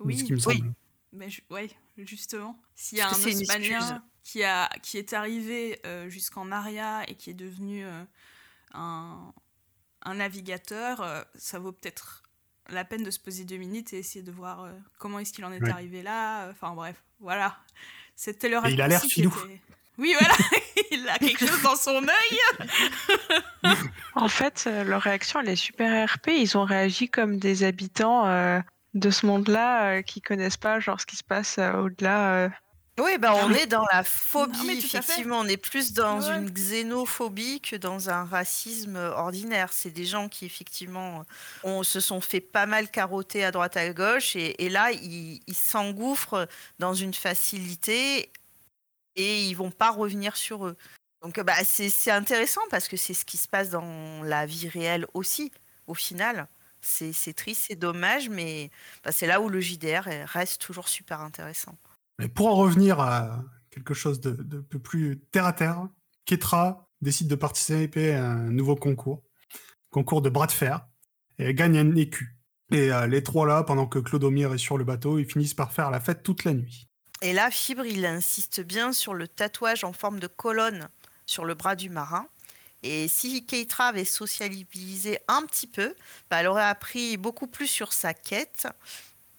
Oui, 0.00 0.18
ce 0.18 0.24
qui 0.24 0.32
me 0.32 0.36
oui. 0.38 0.42
semble. 0.58 0.72
mais 1.12 1.28
ouais, 1.50 1.70
justement. 1.98 2.58
S'il 2.74 2.98
y 2.98 3.00
a 3.00 3.08
un 3.08 3.12
osmanien 3.12 4.02
qui, 4.22 4.42
a, 4.44 4.68
qui 4.82 4.98
est 4.98 5.12
arrivé 5.12 5.80
euh, 5.86 6.08
jusqu'en 6.08 6.50
Aria 6.52 7.08
et 7.08 7.14
qui 7.14 7.30
est 7.30 7.34
devenu 7.34 7.84
euh, 7.84 8.04
un, 8.74 9.32
un 10.02 10.14
navigateur, 10.14 11.00
euh, 11.02 11.22
ça 11.36 11.58
vaut 11.58 11.72
peut-être 11.72 12.22
la 12.68 12.84
peine 12.84 13.02
de 13.04 13.10
se 13.10 13.20
poser 13.20 13.44
deux 13.44 13.56
minutes 13.56 13.92
et 13.92 13.98
essayer 13.98 14.22
de 14.24 14.32
voir 14.32 14.64
euh, 14.64 14.72
comment 14.98 15.18
est-ce 15.20 15.32
qu'il 15.32 15.44
en 15.44 15.52
est 15.52 15.62
Ouais. 15.62 15.70
arrivé 15.70 16.02
là. 16.02 16.48
Enfin 16.50 16.74
bref, 16.74 17.02
voilà. 17.20 17.56
C'était 18.16 18.48
le 18.48 18.56
Et 18.66 18.72
il 18.72 18.80
a 18.82 18.88
l'air 18.88 19.00
filou. 19.02 19.30
était- 19.44 19.60
Oui, 19.98 20.14
voilà, 20.18 20.34
il 20.90 21.08
a 21.08 21.18
quelque 21.18 21.46
chose 21.46 21.62
dans 21.62 21.76
son 21.76 22.02
œil. 22.06 22.68
En 24.14 24.28
fait, 24.28 24.64
euh, 24.66 24.82
leur 24.84 25.02
réaction 25.02 25.40
elle 25.40 25.48
est 25.50 25.56
super 25.56 26.08
RP. 26.08 26.28
Ils 26.28 26.56
ont 26.56 26.64
réagi 26.64 27.08
comme 27.08 27.38
des 27.38 27.64
habitants 27.64 28.26
euh, 28.26 28.60
de 28.96 29.10
ce 29.10 29.26
monde-là 29.26 29.98
euh, 29.98 30.02
qui 30.02 30.20
connaissent 30.20 30.56
pas 30.56 30.80
genre 30.80 31.00
ce 31.00 31.06
qui 31.06 31.16
se 31.16 31.22
passe 31.24 31.58
euh, 31.58 31.72
au-delà. 31.74 32.34
euh. 32.34 32.48
Oui, 32.98 33.18
bah, 33.18 33.34
on 33.34 33.52
est 33.52 33.66
dans 33.66 33.84
la 33.92 34.02
phobie, 34.02 34.56
Non, 34.56 34.72
effectivement. 34.72 35.38
On 35.40 35.46
est 35.48 35.58
plus 35.58 35.92
dans 35.92 36.18
Ouais. 36.22 36.38
une 36.38 36.50
xénophobie 36.50 37.60
que 37.60 37.76
dans 37.76 38.08
un 38.08 38.24
racisme 38.24 38.96
ordinaire. 38.96 39.70
C'est 39.74 39.90
des 39.90 40.06
gens 40.06 40.30
qui, 40.30 40.46
effectivement, 40.46 41.24
on, 41.62 41.82
se 41.82 42.00
sont 42.00 42.22
fait 42.22 42.40
pas 42.40 42.64
mal 42.64 42.90
carotter 42.90 43.44
à 43.44 43.50
droite 43.50 43.76
à 43.76 43.92
gauche. 43.92 44.34
Et, 44.34 44.64
et 44.64 44.70
là, 44.70 44.92
ils 44.92 45.42
s'engouffrent 45.52 46.48
dans 46.78 46.94
une 46.94 47.12
facilité 47.12 48.30
et 49.14 49.42
ils 49.42 49.54
vont 49.54 49.70
pas 49.70 49.90
revenir 49.90 50.34
sur 50.34 50.66
eux. 50.66 50.76
Donc, 51.20 51.38
bah, 51.40 51.64
c'est 51.64 52.10
intéressant 52.10 52.62
parce 52.70 52.88
que 52.88 52.96
c'est 52.96 53.12
ce 53.14 53.26
qui 53.26 53.36
se 53.36 53.46
passe 53.48 53.68
dans 53.68 54.22
la 54.22 54.46
vie 54.46 54.68
réelle 54.70 55.06
aussi, 55.12 55.52
au 55.86 55.94
final. 55.94 56.48
C'est 56.80 57.34
triste, 57.34 57.64
c'est 57.68 57.76
dommage, 57.76 58.28
mais 58.28 58.70
bah, 59.04 59.12
c'est 59.12 59.26
là 59.26 59.40
où 59.40 59.48
le 59.48 59.60
JDR 59.60 60.04
reste 60.26 60.60
toujours 60.60 60.88
super 60.88 61.20
intéressant. 61.20 61.76
Mais 62.18 62.28
pour 62.28 62.46
en 62.46 62.54
revenir 62.54 63.00
à 63.00 63.42
quelque 63.70 63.94
chose 63.94 64.20
de, 64.20 64.32
plus 64.78 65.18
terre 65.32 65.46
à 65.46 65.52
terre, 65.52 65.88
Ketra 66.24 66.88
décide 67.02 67.28
de 67.28 67.34
participer 67.34 68.14
à 68.14 68.30
un 68.30 68.50
nouveau 68.50 68.76
concours, 68.76 69.22
concours 69.90 70.22
de 70.22 70.30
bras 70.30 70.46
de 70.46 70.52
fer, 70.52 70.86
et 71.38 71.44
elle 71.44 71.54
gagne 71.54 71.78
un 71.78 71.94
écu. 71.96 72.36
Et 72.72 72.92
euh, 72.92 73.06
les 73.06 73.22
trois 73.22 73.46
là, 73.46 73.62
pendant 73.62 73.86
que 73.86 73.98
Clodomir 73.98 74.52
est 74.54 74.58
sur 74.58 74.78
le 74.78 74.84
bateau, 74.84 75.18
ils 75.18 75.30
finissent 75.30 75.54
par 75.54 75.72
faire 75.72 75.90
la 75.90 76.00
fête 76.00 76.22
toute 76.22 76.44
la 76.44 76.54
nuit. 76.54 76.88
Et 77.22 77.32
là, 77.32 77.50
Fibre, 77.50 77.84
il 77.84 78.04
insiste 78.04 78.60
bien 78.60 78.92
sur 78.92 79.14
le 79.14 79.28
tatouage 79.28 79.84
en 79.84 79.92
forme 79.92 80.20
de 80.20 80.26
colonne 80.26 80.88
sur 81.26 81.44
le 81.44 81.54
bras 81.54 81.76
du 81.76 81.90
marin. 81.90 82.26
Et 82.86 83.08
si 83.08 83.44
Keitra 83.44 83.86
avait 83.88 84.04
socialisé 84.04 85.18
un 85.28 85.42
petit 85.42 85.66
peu, 85.66 85.94
bah, 86.30 86.38
elle 86.40 86.46
aurait 86.46 86.64
appris 86.64 87.16
beaucoup 87.16 87.46
plus 87.46 87.66
sur 87.66 87.92
sa 87.92 88.14
quête, 88.14 88.66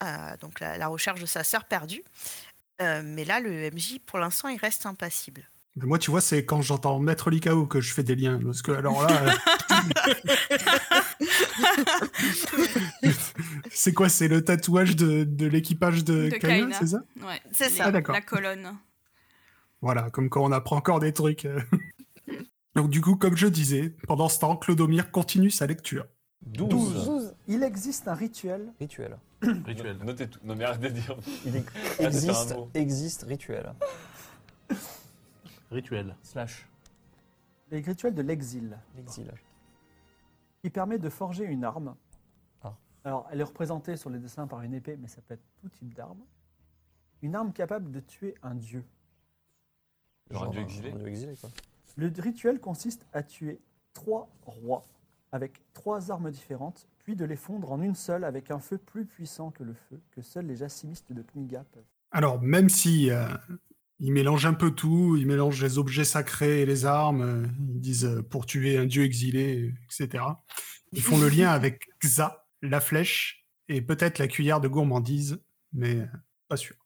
euh, 0.02 0.36
donc 0.40 0.60
la, 0.60 0.78
la 0.78 0.86
recherche 0.88 1.20
de 1.20 1.26
sa 1.26 1.44
sœur 1.44 1.64
perdue. 1.64 2.02
Euh, 2.80 3.02
mais 3.04 3.24
là, 3.24 3.40
le 3.40 3.70
MJ, 3.70 3.98
pour 4.06 4.18
l'instant, 4.18 4.48
il 4.48 4.58
reste 4.58 4.86
impassible. 4.86 5.48
Mais 5.76 5.86
moi, 5.86 5.98
tu 5.98 6.10
vois, 6.10 6.20
c'est 6.20 6.44
quand 6.44 6.60
j'entends 6.60 6.98
Maître 6.98 7.30
Likao 7.30 7.66
que 7.66 7.80
je 7.80 7.92
fais 7.94 8.02
des 8.02 8.16
liens. 8.16 8.40
Parce 8.44 8.62
que, 8.62 8.72
alors 8.72 9.06
là. 9.06 9.22
euh, 9.22 9.30
c'est 13.70 13.92
quoi 13.92 14.08
C'est 14.08 14.28
le 14.28 14.44
tatouage 14.44 14.96
de, 14.96 15.24
de 15.24 15.46
l'équipage 15.46 16.04
de, 16.04 16.28
De 16.28 16.36
Kaina, 16.36 16.66
Kaina. 16.66 16.76
c'est 16.78 16.86
ça? 16.86 16.98
Ouais, 17.24 17.40
C'est 17.52 17.70
ça. 17.70 17.84
Ah. 17.86 17.90
La 18.12 18.20
colonne. 18.20 18.76
Voilà, 19.80 20.10
comme 20.10 20.28
quand 20.28 20.44
on 20.44 20.52
apprend 20.52 20.76
encore 20.76 21.00
des 21.00 21.12
trucs. 21.12 21.46
Donc, 22.78 22.90
du 22.90 23.00
coup, 23.00 23.16
comme 23.16 23.36
je 23.36 23.48
disais, 23.48 23.90
pendant 24.06 24.28
ce 24.28 24.38
temps, 24.38 24.56
Clodomir 24.56 25.10
continue 25.10 25.50
sa 25.50 25.66
lecture. 25.66 26.06
12. 26.42 26.68
12. 27.06 27.34
Il 27.48 27.64
existe 27.64 28.06
un 28.06 28.14
rituel. 28.14 28.72
Rituel. 28.78 29.18
Rituel. 29.42 29.98
Notez 30.04 30.28
tout. 30.30 30.38
Non, 30.44 30.54
mais 30.54 30.62
arrête 30.62 30.80
de 30.82 30.88
dire. 30.90 31.16
Il 31.44 31.64
Ah, 31.98 32.04
existe, 32.04 32.54
existe 32.74 33.22
rituel. 33.24 33.74
Rituel. 35.72 36.14
Slash. 36.22 36.68
Les 37.72 37.80
rituels 37.80 38.14
de 38.14 38.22
l'exil. 38.22 38.78
L'exil. 38.96 39.28
qui 40.62 40.70
permet 40.70 40.98
de 41.00 41.08
forger 41.08 41.46
une 41.46 41.64
arme. 41.64 41.96
Ah. 42.62 42.76
Alors, 43.02 43.26
elle 43.32 43.40
est 43.40 43.44
représentée 43.44 43.96
sur 43.96 44.08
les 44.08 44.20
dessins 44.20 44.46
par 44.46 44.62
une 44.62 44.74
épée, 44.74 44.96
mais 44.96 45.08
ça 45.08 45.20
peut 45.22 45.34
être 45.34 45.42
tout 45.60 45.68
type 45.68 45.94
d'arme. 45.94 46.20
Une 47.22 47.34
arme 47.34 47.52
capable 47.52 47.90
de 47.90 47.98
tuer 47.98 48.36
un 48.44 48.54
dieu. 48.54 48.84
Genre 50.30 50.44
un 50.44 50.50
dieu 50.50 50.60
exilé. 50.60 50.92
Un 50.92 50.96
dieu 50.98 51.08
exilé, 51.08 51.34
quoi. 51.40 51.50
Le 51.98 52.12
rituel 52.16 52.60
consiste 52.60 53.04
à 53.12 53.24
tuer 53.24 53.58
trois 53.92 54.30
rois 54.42 54.84
avec 55.32 55.60
trois 55.74 56.12
armes 56.12 56.30
différentes, 56.30 56.86
puis 57.00 57.16
de 57.16 57.24
les 57.24 57.34
fondre 57.34 57.72
en 57.72 57.82
une 57.82 57.96
seule 57.96 58.22
avec 58.22 58.52
un 58.52 58.60
feu 58.60 58.78
plus 58.78 59.04
puissant 59.04 59.50
que 59.50 59.64
le 59.64 59.74
feu 59.74 60.00
que 60.12 60.22
seuls 60.22 60.46
les 60.46 60.54
jacimistes 60.54 61.12
de 61.12 61.22
Kniga 61.22 61.64
peuvent. 61.72 61.82
Alors, 62.12 62.40
même 62.40 62.68
si 62.68 63.10
euh, 63.10 63.26
ils 63.98 64.12
mélangent 64.12 64.46
un 64.46 64.54
peu 64.54 64.70
tout, 64.70 65.16
ils 65.18 65.26
mélangent 65.26 65.60
les 65.60 65.76
objets 65.76 66.04
sacrés 66.04 66.62
et 66.62 66.66
les 66.66 66.86
armes, 66.86 67.22
euh, 67.22 67.46
ils 67.74 67.80
disent 67.80 68.04
euh, 68.04 68.22
pour 68.22 68.46
tuer 68.46 68.78
un 68.78 68.86
dieu 68.86 69.02
exilé, 69.02 69.74
etc. 69.86 70.22
Ils 70.92 71.02
font 71.02 71.18
le 71.18 71.28
lien 71.28 71.50
avec 71.50 71.88
Xa, 72.00 72.46
la 72.62 72.80
flèche, 72.80 73.44
et 73.68 73.82
peut-être 73.82 74.20
la 74.20 74.28
cuillère 74.28 74.60
de 74.60 74.68
gourmandise, 74.68 75.42
mais 75.72 76.06
pas 76.46 76.56
sûr. 76.56 76.76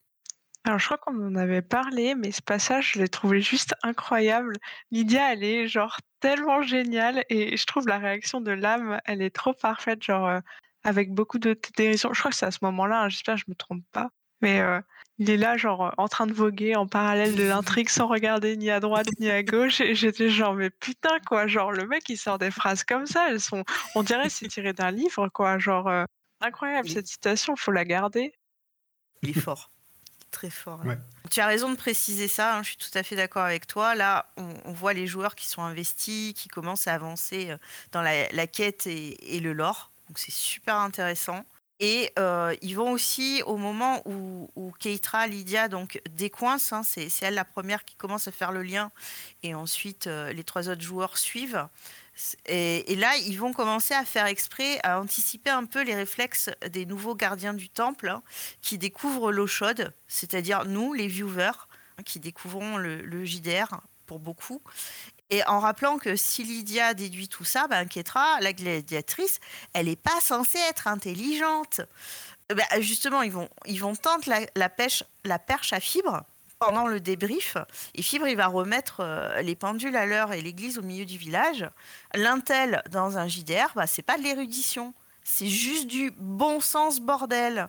Alors, 0.64 0.78
je 0.78 0.84
crois 0.86 0.98
qu'on 0.98 1.26
en 1.26 1.34
avait 1.34 1.62
parlé, 1.62 2.14
mais 2.14 2.30
ce 2.30 2.40
passage, 2.42 2.92
je 2.92 3.00
l'ai 3.00 3.08
trouvé 3.08 3.40
juste 3.40 3.74
incroyable. 3.82 4.56
Lydia, 4.92 5.32
elle 5.32 5.42
est 5.42 5.66
genre 5.66 5.98
tellement 6.20 6.62
géniale 6.62 7.24
et 7.28 7.56
je 7.56 7.66
trouve 7.66 7.88
la 7.88 7.98
réaction 7.98 8.40
de 8.40 8.52
l'âme, 8.52 9.00
elle 9.04 9.22
est 9.22 9.34
trop 9.34 9.54
parfaite, 9.54 10.02
genre 10.04 10.28
euh, 10.28 10.40
avec 10.84 11.12
beaucoup 11.12 11.38
de 11.38 11.58
dérision. 11.76 12.12
Je 12.12 12.20
crois 12.20 12.30
que 12.30 12.36
c'est 12.36 12.46
à 12.46 12.52
ce 12.52 12.60
moment-là, 12.62 13.02
hein, 13.02 13.08
j'espère 13.08 13.34
que 13.34 13.40
je 13.40 13.50
me 13.50 13.56
trompe 13.56 13.84
pas. 13.90 14.10
Mais 14.40 14.60
euh, 14.60 14.80
il 15.18 15.30
est 15.30 15.36
là, 15.36 15.56
genre, 15.56 15.86
euh, 15.86 15.90
en 15.98 16.08
train 16.08 16.26
de 16.26 16.32
voguer 16.32 16.76
en 16.76 16.86
parallèle 16.86 17.36
de 17.36 17.44
l'intrigue 17.44 17.88
sans 17.88 18.08
regarder 18.08 18.56
ni 18.56 18.70
à 18.70 18.80
droite 18.80 19.06
ni 19.20 19.30
à 19.30 19.42
gauche. 19.42 19.80
Et 19.80 19.94
j'étais 19.94 20.28
genre, 20.28 20.54
mais 20.54 20.70
putain, 20.70 21.18
quoi. 21.26 21.46
Genre, 21.46 21.72
le 21.72 21.86
mec, 21.86 22.08
il 22.08 22.16
sort 22.16 22.38
des 22.38 22.50
phrases 22.50 22.84
comme 22.84 23.06
ça. 23.06 23.30
Elles 23.30 23.40
sont, 23.40 23.64
on 23.94 24.02
dirait, 24.02 24.28
c'est 24.28 24.48
tiré 24.48 24.72
d'un 24.72 24.90
livre, 24.90 25.28
quoi. 25.28 25.58
Genre, 25.58 25.88
euh, 25.88 26.04
incroyable, 26.40 26.88
cette 26.88 27.06
citation, 27.06 27.56
faut 27.56 27.72
la 27.72 27.84
garder. 27.84 28.32
Il 29.22 29.30
est 29.30 29.40
fort. 29.40 29.71
Très 30.32 30.50
fort. 30.50 30.80
hein. 30.82 30.88
Ouais. 30.88 30.98
Tu 31.30 31.40
as 31.40 31.46
raison 31.46 31.70
de 31.70 31.76
préciser 31.76 32.26
ça, 32.26 32.56
hein, 32.56 32.62
je 32.64 32.70
suis 32.70 32.76
tout 32.78 32.98
à 32.98 33.04
fait 33.04 33.14
d'accord 33.14 33.44
avec 33.44 33.68
toi. 33.68 33.94
Là, 33.94 34.26
on, 34.36 34.52
on 34.64 34.72
voit 34.72 34.92
les 34.92 35.06
joueurs 35.06 35.36
qui 35.36 35.46
sont 35.46 35.62
investis, 35.62 36.32
qui 36.34 36.48
commencent 36.48 36.88
à 36.88 36.94
avancer 36.94 37.50
euh, 37.50 37.58
dans 37.92 38.02
la, 38.02 38.28
la 38.32 38.46
quête 38.48 38.86
et, 38.88 39.36
et 39.36 39.38
le 39.38 39.52
lore. 39.52 39.92
Donc 40.08 40.18
c'est 40.18 40.32
super 40.32 40.76
intéressant. 40.76 41.44
Et 41.80 42.12
euh, 42.18 42.54
ils 42.62 42.74
vont 42.74 42.92
aussi 42.92 43.42
au 43.44 43.56
moment 43.56 44.02
où, 44.04 44.48
où 44.56 44.72
Keitra, 44.78 45.26
Lydia, 45.26 45.68
donc 45.68 46.00
décoince, 46.10 46.72
hein, 46.72 46.82
c'est 46.84 47.08
c'est 47.08 47.26
elle 47.26 47.34
la 47.34 47.44
première 47.44 47.84
qui 47.84 47.96
commence 47.96 48.28
à 48.28 48.32
faire 48.32 48.52
le 48.52 48.62
lien, 48.62 48.92
et 49.42 49.54
ensuite 49.54 50.06
euh, 50.06 50.32
les 50.32 50.44
trois 50.44 50.68
autres 50.68 50.82
joueurs 50.82 51.18
suivent. 51.18 51.66
Et, 52.46 52.94
là, 52.96 53.16
ils 53.16 53.38
vont 53.38 53.52
commencer 53.52 53.94
à 53.94 54.04
faire 54.04 54.26
exprès, 54.26 54.80
à 54.82 55.00
anticiper 55.00 55.50
un 55.50 55.64
peu 55.64 55.82
les 55.82 55.94
réflexes 55.94 56.50
des 56.70 56.86
nouveaux 56.86 57.14
gardiens 57.14 57.54
du 57.54 57.68
temple 57.68 58.08
hein, 58.08 58.22
qui 58.60 58.78
découvrent 58.78 59.32
l'eau 59.32 59.46
chaude, 59.46 59.92
c'est-à-dire 60.08 60.64
nous, 60.66 60.92
les 60.92 61.08
viewers, 61.08 61.52
hein, 61.98 62.02
qui 62.04 62.20
découvrons 62.20 62.76
le, 62.76 63.02
le 63.02 63.24
JDR 63.24 63.80
pour 64.06 64.18
beaucoup. 64.18 64.62
Et 65.30 65.42
en 65.46 65.60
rappelant 65.60 65.96
que 65.96 66.14
si 66.14 66.44
Lydia 66.44 66.92
déduit 66.92 67.28
tout 67.28 67.44
ça, 67.44 67.66
ben 67.66 67.86
Ketra, 67.86 68.38
la 68.40 68.52
gladiatrice, 68.52 69.40
elle 69.72 69.86
n'est 69.86 69.96
pas 69.96 70.20
censée 70.20 70.58
être 70.58 70.88
intelligente. 70.88 71.80
Eh 72.50 72.54
ben, 72.54 72.66
justement, 72.80 73.22
ils 73.22 73.32
vont, 73.32 73.48
ils 73.64 73.80
vont 73.80 73.96
tenter 73.96 74.46
la, 74.54 74.68
pêche, 74.68 75.04
la 75.24 75.38
perche 75.38 75.72
à 75.72 75.80
fibre 75.80 76.22
pendant 76.64 76.86
le 76.86 77.00
débrief. 77.00 77.56
Et 77.96 78.02
il 78.02 78.36
va 78.36 78.46
remettre 78.46 79.00
euh, 79.00 79.42
les 79.42 79.56
pendules 79.56 79.96
à 79.96 80.06
l'heure 80.06 80.32
et 80.32 80.40
l'église 80.40 80.78
au 80.78 80.82
milieu 80.82 81.04
du 81.04 81.18
village. 81.18 81.68
L'intel 82.14 82.82
dans 82.90 83.18
un 83.18 83.26
JDR, 83.26 83.72
bah, 83.74 83.88
c'est 83.88 84.02
pas 84.02 84.16
de 84.16 84.22
l'érudition. 84.22 84.94
C'est 85.24 85.48
juste 85.48 85.88
du 85.88 86.12
bon 86.16 86.60
sens 86.60 87.00
bordel. 87.00 87.68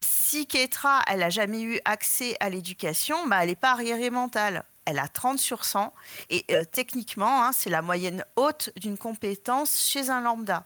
Si 0.00 0.46
Ketra, 0.46 1.02
elle 1.06 1.22
a 1.22 1.28
jamais 1.28 1.60
eu 1.60 1.80
accès 1.84 2.34
à 2.40 2.48
l'éducation, 2.48 3.26
bah, 3.26 3.42
elle 3.42 3.50
n'est 3.50 3.56
pas 3.56 3.72
arriérée 3.72 4.10
mentale. 4.10 4.64
Elle 4.86 4.98
a 4.98 5.06
30 5.06 5.38
sur 5.38 5.66
100. 5.66 5.92
Et 6.30 6.46
euh, 6.50 6.64
techniquement, 6.64 7.44
hein, 7.44 7.52
c'est 7.52 7.70
la 7.70 7.82
moyenne 7.82 8.24
haute 8.36 8.70
d'une 8.76 8.96
compétence 8.96 9.86
chez 9.86 10.08
un 10.08 10.22
lambda. 10.22 10.64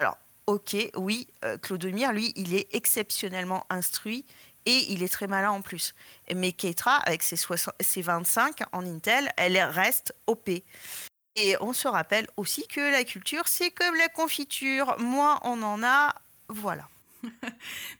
Alors, 0.00 0.18
ok, 0.48 0.76
oui, 0.96 1.28
euh, 1.44 1.56
Clodomir, 1.56 2.12
lui, 2.12 2.32
il 2.34 2.54
est 2.54 2.74
exceptionnellement 2.74 3.64
instruit 3.70 4.24
et 4.68 4.92
il 4.92 5.02
est 5.02 5.08
très 5.08 5.26
malin 5.26 5.50
en 5.50 5.62
plus. 5.62 5.94
Mais 6.34 6.52
Keitra, 6.52 6.96
avec 6.96 7.22
ses, 7.22 7.36
60 7.36 7.74
ses 7.80 8.02
25 8.02 8.60
en 8.72 8.84
Intel, 8.84 9.32
elle 9.38 9.58
reste 9.58 10.14
OP. 10.26 10.50
Et 11.36 11.56
on 11.60 11.72
se 11.72 11.88
rappelle 11.88 12.26
aussi 12.36 12.66
que 12.68 12.80
la 12.92 13.02
culture, 13.04 13.48
c'est 13.48 13.70
comme 13.70 13.94
la 13.94 14.08
confiture. 14.08 14.96
Moins 14.98 15.40
on 15.42 15.62
en 15.62 15.82
a, 15.82 16.14
voilà. 16.48 16.86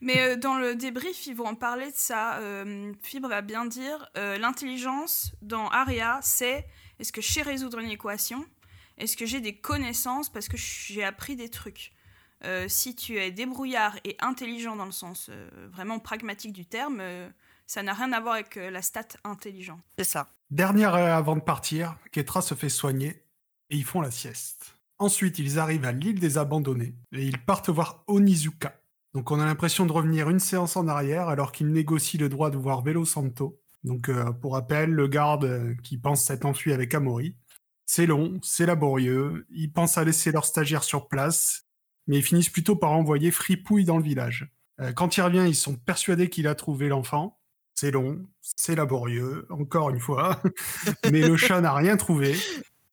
Mais 0.02 0.20
euh, 0.20 0.36
dans 0.36 0.58
le 0.58 0.74
débrief, 0.74 1.26
ils 1.26 1.34
vont 1.34 1.46
en 1.46 1.54
parler 1.54 1.86
de 1.86 1.96
ça. 1.96 2.36
Euh, 2.38 2.92
Fibre 3.02 3.28
va 3.28 3.40
bien 3.40 3.64
dire 3.64 4.06
euh, 4.18 4.36
l'intelligence 4.36 5.32
dans 5.40 5.68
Aria, 5.70 6.20
c'est 6.22 6.66
est-ce 7.00 7.12
que 7.12 7.22
je 7.22 7.32
sais 7.32 7.42
résoudre 7.42 7.78
une 7.78 7.90
équation? 7.90 8.44
Est-ce 8.98 9.16
que 9.16 9.24
j'ai 9.24 9.40
des 9.40 9.56
connaissances? 9.56 10.28
Parce 10.28 10.48
que 10.48 10.58
j'ai 10.58 11.02
appris 11.02 11.34
des 11.34 11.48
trucs 11.48 11.92
Euh, 12.44 12.66
Si 12.68 12.94
tu 12.94 13.18
es 13.18 13.30
débrouillard 13.30 13.96
et 14.04 14.16
intelligent 14.20 14.76
dans 14.76 14.86
le 14.86 14.92
sens 14.92 15.28
euh, 15.30 15.48
vraiment 15.72 15.98
pragmatique 15.98 16.52
du 16.52 16.66
terme, 16.66 16.98
euh, 17.00 17.28
ça 17.66 17.82
n'a 17.82 17.92
rien 17.92 18.12
à 18.12 18.20
voir 18.20 18.34
avec 18.34 18.56
euh, 18.56 18.70
la 18.70 18.82
stat 18.82 19.08
intelligent. 19.24 19.80
C'est 19.98 20.04
ça. 20.04 20.28
Dernière 20.50 20.94
heure 20.94 21.16
avant 21.16 21.36
de 21.36 21.42
partir, 21.42 21.96
Ketra 22.12 22.40
se 22.40 22.54
fait 22.54 22.68
soigner 22.68 23.24
et 23.70 23.76
ils 23.76 23.84
font 23.84 24.00
la 24.00 24.10
sieste. 24.10 24.74
Ensuite, 24.98 25.38
ils 25.38 25.58
arrivent 25.58 25.84
à 25.84 25.92
l'île 25.92 26.18
des 26.18 26.38
abandonnés 26.38 26.94
et 27.12 27.24
ils 27.24 27.38
partent 27.38 27.68
voir 27.68 28.04
Onizuka. 28.06 28.80
Donc 29.14 29.30
on 29.30 29.40
a 29.40 29.44
l'impression 29.44 29.86
de 29.86 29.92
revenir 29.92 30.28
une 30.30 30.40
séance 30.40 30.76
en 30.76 30.88
arrière 30.88 31.28
alors 31.28 31.52
qu'ils 31.52 31.70
négocient 31.70 32.20
le 32.20 32.28
droit 32.28 32.50
de 32.50 32.56
voir 32.56 32.82
Velo 32.82 33.04
Santo. 33.04 33.60
Donc 33.84 34.08
euh, 34.08 34.32
pour 34.32 34.54
rappel, 34.54 34.90
le 34.90 35.06
garde 35.06 35.44
euh, 35.44 35.74
qui 35.82 35.98
pense 35.98 36.24
s'être 36.24 36.46
enfui 36.46 36.72
avec 36.72 36.94
Amori. 36.94 37.36
C'est 37.86 38.06
long, 38.06 38.38
c'est 38.42 38.66
laborieux, 38.66 39.46
ils 39.50 39.72
pensent 39.72 39.98
à 39.98 40.04
laisser 40.04 40.30
leur 40.30 40.44
stagiaire 40.44 40.84
sur 40.84 41.08
place, 41.08 41.67
mais 42.08 42.16
ils 42.18 42.24
finissent 42.24 42.48
plutôt 42.48 42.74
par 42.74 42.90
envoyer 42.92 43.30
Fripouille 43.30 43.84
dans 43.84 43.98
le 43.98 44.02
village. 44.02 44.50
Euh, 44.80 44.92
quand 44.92 45.16
il 45.16 45.22
revient, 45.22 45.44
ils 45.46 45.54
sont 45.54 45.76
persuadés 45.76 46.28
qu'il 46.28 46.48
a 46.48 46.54
trouvé 46.54 46.88
l'enfant. 46.88 47.38
C'est 47.74 47.92
long, 47.92 48.26
c'est 48.40 48.74
laborieux, 48.74 49.46
encore 49.50 49.90
une 49.90 50.00
fois, 50.00 50.42
mais 51.12 51.20
le 51.20 51.36
chat 51.36 51.60
n'a 51.60 51.72
rien 51.72 51.96
trouvé, 51.96 52.36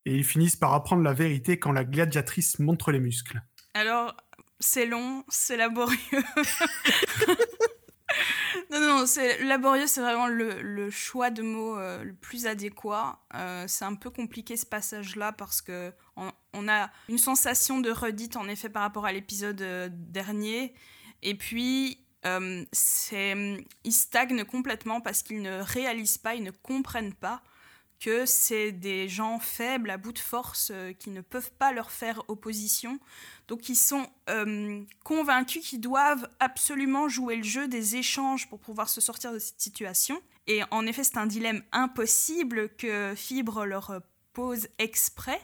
et 0.06 0.16
ils 0.16 0.24
finissent 0.24 0.58
par 0.58 0.76
apprendre 0.76 1.02
la 1.02 1.14
vérité 1.14 1.58
quand 1.58 1.72
la 1.72 1.84
gladiatrice 1.84 2.60
montre 2.60 2.92
les 2.92 3.00
muscles. 3.00 3.42
Alors, 3.74 4.16
c'est 4.60 4.86
long, 4.86 5.24
c'est 5.28 5.58
laborieux. 5.58 5.98
non, 8.72 8.80
non, 8.80 9.06
c'est 9.06 9.44
laborieux, 9.44 9.88
c'est 9.88 10.02
vraiment 10.02 10.28
le, 10.28 10.90
choix 10.90 11.30
de 11.30 11.42
mots 11.42 11.78
euh, 11.78 12.04
le 12.04 12.14
plus 12.14 12.48
adéquat. 12.48 13.20
Euh, 13.34 13.66
c'est 13.68 13.86
un 13.86 13.96
peu 13.96 14.10
compliqué 14.10 14.58
ce 14.58 14.66
passage-là 14.66 15.32
parce 15.32 15.62
que 15.62 15.94
on, 16.16 16.68
a 16.68 16.90
une 17.10 17.18
sensation 17.18 17.80
de 17.80 17.92
redite 17.92 18.38
en 18.38 18.48
effet 18.48 18.70
par 18.70 18.84
rapport 18.84 19.06
à 19.06 19.12
l'épisode 19.12 19.62
euh, 19.62 19.90
dernier. 19.92 20.74
Et 21.22 21.36
puis, 21.36 22.02
c'est, 22.72 23.36
ils 23.84 23.92
stagnent 23.92 24.46
complètement 24.46 25.00
parce 25.00 25.22
qu'ils 25.22 25.44
ne 25.44 25.62
réalisent 25.62 26.18
pas, 26.18 26.34
ils 26.34 26.44
ne 26.44 26.52
comprennent 26.52 27.14
pas 27.14 27.44
que 28.00 28.26
c'est 28.26 28.72
des 28.72 29.08
gens 29.08 29.40
faibles, 29.40 29.90
à 29.90 29.98
bout 29.98 30.12
de 30.12 30.20
force, 30.20 30.72
euh, 30.74 30.94
qui 30.94 31.10
ne 31.10 31.22
peuvent 31.22 31.52
pas 31.54 31.72
leur 31.72 31.92
faire 31.92 32.22
opposition. 32.28 33.00
Donc 33.48 33.70
ils 33.70 33.76
sont 33.76 34.08
euh, 34.30 34.84
convaincus 35.04 35.68
qu'ils 35.68 35.82
doivent 35.82 36.30
absolument 36.40 37.08
jouer 37.08 37.38
le 37.38 37.44
jeu 37.44 37.68
des 37.68 37.96
échanges 37.96 38.48
pour 38.50 38.60
pouvoir 38.60 38.90
se 38.90 39.02
sortir 39.02 39.32
de 39.32 39.40
cette 39.40 39.62
situation. 39.62 40.22
Et 40.48 40.62
en 40.72 40.86
effet, 40.86 41.04
c'est 41.04 41.18
un 41.18 41.26
dilemme 41.26 41.64
impossible 41.72 42.70
que 42.76 43.14
Fibre 43.16 43.66
leur 43.66 44.02
pose 44.34 44.68
exprès 44.78 45.40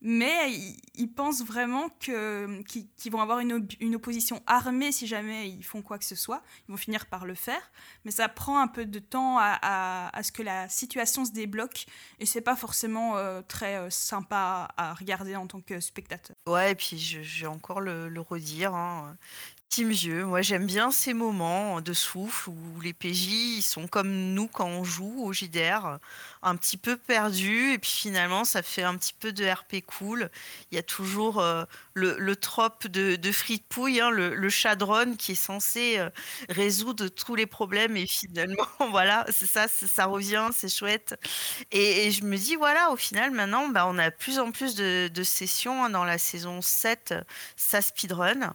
mais 0.00 0.52
ils, 0.94 1.08
pensent 1.08 1.44
vraiment 1.44 1.88
qu'ils, 1.98 3.10
vont 3.10 3.20
avoir 3.20 3.40
une, 3.40 3.94
opposition 3.94 4.42
armée 4.46 4.92
si 4.92 5.06
jamais 5.06 5.48
ils 5.48 5.64
font 5.64 5.82
quoi 5.82 5.98
que 5.98 6.04
ce 6.04 6.14
soit. 6.14 6.42
Ils 6.68 6.72
vont 6.72 6.76
finir 6.76 7.06
par 7.06 7.26
le 7.26 7.34
faire, 7.34 7.70
mais 8.04 8.10
ça 8.10 8.28
prend 8.28 8.60
un 8.60 8.68
peu 8.68 8.86
de 8.86 8.98
temps 8.98 9.38
à, 9.38 10.10
à, 10.12 10.22
ce 10.22 10.30
que 10.30 10.42
la 10.42 10.68
situation 10.68 11.24
se 11.24 11.32
débloque 11.32 11.86
et 12.20 12.26
c'est 12.26 12.40
pas 12.40 12.56
forcément 12.56 13.16
euh, 13.16 13.42
très 13.42 13.76
euh, 13.76 13.90
sympa 13.90 14.68
à 14.76 14.94
regarder 14.94 15.34
en 15.36 15.46
tant 15.46 15.60
que 15.60 15.80
spectateur. 15.80 16.36
Ouais, 16.46 16.72
et 16.72 16.74
puis 16.74 16.96
vais 17.40 17.46
encore 17.46 17.80
le, 17.80 18.08
le 18.08 18.20
redire. 18.20 18.74
Hein. 18.74 19.16
Team 19.70 19.90
Vieux, 19.90 20.24
moi 20.24 20.40
j'aime 20.40 20.64
bien 20.66 20.90
ces 20.90 21.12
moments 21.12 21.82
de 21.82 21.92
souffle 21.92 22.48
où 22.48 22.80
les 22.80 22.94
PJ 22.94 23.60
sont 23.62 23.86
comme 23.86 24.10
nous 24.32 24.48
quand 24.48 24.66
on 24.66 24.82
joue 24.82 25.22
au 25.22 25.32
JDR, 25.34 25.98
un 26.42 26.56
petit 26.56 26.78
peu 26.78 26.96
perdus 26.96 27.72
et 27.74 27.78
puis 27.78 27.90
finalement 27.90 28.44
ça 28.44 28.62
fait 28.62 28.82
un 28.82 28.96
petit 28.96 29.12
peu 29.12 29.30
de 29.30 29.46
RP 29.46 29.84
cool. 29.86 30.30
Il 30.72 30.76
y 30.76 30.78
a 30.78 30.82
toujours 30.82 31.38
euh, 31.40 31.64
le, 31.92 32.16
le 32.18 32.34
trope 32.36 32.86
de, 32.86 33.16
de 33.16 33.30
Fritpouille, 33.30 34.00
hein, 34.00 34.08
le, 34.10 34.34
le 34.34 34.48
chadron 34.48 35.14
qui 35.16 35.32
est 35.32 35.34
censé 35.34 35.98
euh, 35.98 36.08
résoudre 36.48 37.08
tous 37.08 37.34
les 37.34 37.46
problèmes 37.46 37.94
et 37.96 38.06
finalement 38.06 38.66
voilà, 38.90 39.26
c'est 39.30 39.46
ça, 39.46 39.68
ça 39.68 40.06
revient, 40.06 40.48
c'est 40.52 40.74
chouette. 40.74 41.14
Et, 41.72 42.10
je 42.10 42.24
me 42.24 42.36
dis 42.38 42.56
voilà, 42.56 42.90
au 42.90 42.96
final 42.96 43.32
maintenant 43.32 43.68
bah, 43.68 43.84
on 43.86 43.98
a 43.98 44.10
plus 44.10 44.38
en 44.38 44.50
plus 44.50 44.74
de, 44.74 45.08
de 45.12 45.22
sessions 45.22 45.84
hein, 45.84 45.90
dans 45.90 46.04
la 46.04 46.16
saison 46.16 46.62
7, 46.62 47.14
ça 47.56 47.82
speedrun. 47.82 48.54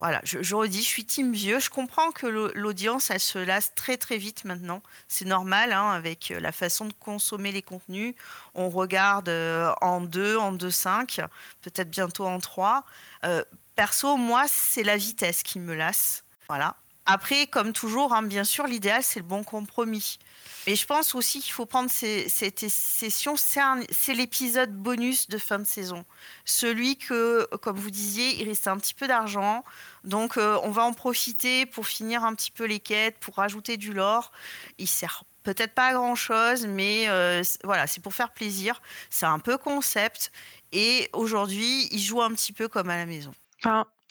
Voilà, 0.00 0.22
je, 0.24 0.54
redis, 0.54 0.82
je 0.82 0.88
suis 0.88 1.04
team 1.04 1.32
vieux. 1.32 1.60
Je 1.60 1.68
comprends 1.68 2.10
que 2.10 2.26
l'audience, 2.26 3.10
elle 3.10 3.20
se 3.20 3.38
lasse 3.38 3.74
très 3.74 3.98
très 3.98 4.16
vite 4.16 4.44
maintenant. 4.46 4.82
C'est 5.08 5.26
normal, 5.26 5.72
hein, 5.72 5.90
avec 5.90 6.30
euh, 6.30 6.40
la 6.40 6.52
façon 6.52 6.86
de 6.86 6.94
consommer 6.94 7.52
les 7.52 7.60
contenus. 7.60 8.14
On 8.54 8.70
regarde 8.70 9.28
euh, 9.28 9.70
en 9.82 10.00
deux, 10.00 10.38
en 10.38 10.52
deux 10.52 10.70
cinq, 10.70 11.20
peut-être 11.60 11.90
bientôt 11.90 12.26
en 12.26 12.40
trois. 12.40 12.84
Euh, 13.24 13.44
perso, 13.76 14.16
moi, 14.16 14.44
c'est 14.48 14.84
la 14.84 14.96
vitesse 14.96 15.42
qui 15.42 15.60
me 15.60 15.74
lasse. 15.74 16.24
Voilà. 16.48 16.76
Après, 17.04 17.46
comme 17.46 17.74
toujours, 17.74 18.14
hein, 18.14 18.22
bien 18.22 18.44
sûr, 18.44 18.66
l'idéal, 18.66 19.02
c'est 19.02 19.20
le 19.20 19.26
bon 19.26 19.44
compromis. 19.44 20.18
Mais 20.66 20.74
je 20.74 20.86
pense 20.86 21.14
aussi 21.14 21.40
qu'il 21.40 21.52
faut 21.52 21.66
prendre 21.66 21.90
cette 21.90 22.68
session, 22.68 23.34
c'est 23.36 24.14
l'épisode 24.14 24.74
bonus 24.74 25.28
de 25.28 25.38
fin 25.38 25.58
de 25.58 25.64
saison. 25.64 26.04
Celui 26.44 26.96
que, 26.96 27.46
comme 27.56 27.76
vous 27.76 27.90
disiez, 27.90 28.40
il 28.40 28.48
reste 28.48 28.68
un 28.68 28.76
petit 28.76 28.94
peu 28.94 29.06
d'argent. 29.06 29.64
Donc, 30.04 30.36
euh, 30.36 30.58
on 30.62 30.70
va 30.70 30.84
en 30.84 30.92
profiter 30.92 31.66
pour 31.66 31.86
finir 31.86 32.24
un 32.24 32.34
petit 32.34 32.50
peu 32.50 32.64
les 32.64 32.80
quêtes, 32.80 33.18
pour 33.18 33.36
rajouter 33.36 33.76
du 33.76 33.92
lore. 33.92 34.32
Il 34.78 34.88
sert 34.88 35.24
peut-être 35.42 35.74
pas 35.74 35.88
à 35.88 35.92
grand 35.94 36.14
chose, 36.14 36.66
mais 36.66 37.08
euh, 37.08 37.42
voilà, 37.64 37.86
c'est 37.86 38.02
pour 38.02 38.14
faire 38.14 38.30
plaisir. 38.30 38.82
C'est 39.08 39.26
un 39.26 39.38
peu 39.38 39.56
concept. 39.56 40.30
Et 40.72 41.08
aujourd'hui, 41.12 41.88
il 41.90 42.00
joue 42.00 42.22
un 42.22 42.32
petit 42.32 42.52
peu 42.52 42.68
comme 42.68 42.90
à 42.90 42.96
la 42.96 43.06
maison. 43.06 43.32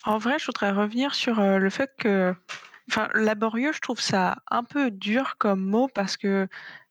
En 0.05 0.17
vrai, 0.17 0.39
je 0.39 0.45
voudrais 0.45 0.71
revenir 0.71 1.13
sur 1.13 1.39
euh, 1.39 1.57
le 1.57 1.69
fait 1.69 1.91
que 1.97 2.33
Enfin, 2.89 3.07
laborieux, 3.13 3.71
je 3.71 3.79
trouve 3.81 4.01
ça 4.01 4.37
un 4.49 4.63
peu 4.63 4.89
dur 4.89 5.35
comme 5.37 5.63
mot 5.63 5.87
parce 5.87 6.17
que 6.17 6.47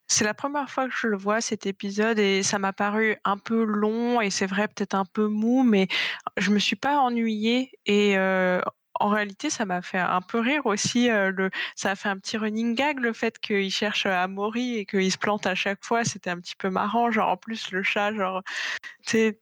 c'est 0.06 0.24
la 0.24 0.34
première 0.34 0.70
fois 0.70 0.88
que 0.88 0.94
je 0.94 1.08
le 1.08 1.16
vois 1.16 1.40
cet 1.40 1.66
épisode 1.66 2.18
et 2.18 2.42
ça 2.42 2.58
m'a 2.58 2.72
paru 2.72 3.16
un 3.24 3.36
peu 3.36 3.64
long 3.64 4.20
et 4.20 4.30
c'est 4.30 4.46
vrai 4.46 4.68
peut-être 4.68 4.94
un 4.94 5.04
peu 5.04 5.26
mou, 5.26 5.64
mais 5.64 5.88
je 6.36 6.50
me 6.50 6.58
suis 6.58 6.76
pas 6.76 6.98
ennuyée 6.98 7.72
et 7.84 8.16
euh, 8.16 8.60
en 9.00 9.08
réalité, 9.08 9.50
ça 9.50 9.64
m'a 9.64 9.82
fait 9.82 9.98
un 9.98 10.20
peu 10.20 10.40
rire 10.40 10.66
aussi. 10.66 11.10
Euh, 11.10 11.30
le, 11.30 11.50
ça 11.76 11.92
a 11.92 11.96
fait 11.96 12.08
un 12.08 12.18
petit 12.18 12.36
running 12.36 12.74
gag 12.74 13.00
le 13.00 13.12
fait 13.12 13.38
qu'il 13.38 13.70
cherche 13.70 14.06
à 14.06 14.26
Mori 14.28 14.76
et 14.78 14.86
qu'il 14.86 15.10
se 15.10 15.18
plante 15.18 15.46
à 15.46 15.54
chaque 15.54 15.84
fois. 15.84 16.04
C'était 16.04 16.30
un 16.30 16.38
petit 16.38 16.56
peu 16.56 16.70
marrant. 16.70 17.10
Genre 17.10 17.28
en 17.28 17.36
plus 17.36 17.70
le 17.70 17.82
chat, 17.82 18.12
genre, 18.14 18.42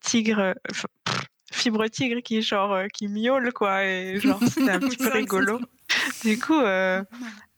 tigre, 0.01 0.55
fibre 1.53 1.87
tigre 1.89 2.21
qui 2.21 2.43
genre 2.43 2.73
euh, 2.73 2.87
qui 2.89 3.09
miaule 3.09 3.53
quoi 3.53 3.85
et 3.85 4.19
genre 4.21 4.41
c'était 4.43 4.71
un 4.71 4.81
petit 4.81 4.97
peu 4.97 5.09
rigolo. 5.09 5.61
Du 6.25 6.39
coup, 6.39 6.59
euh, 6.59 7.03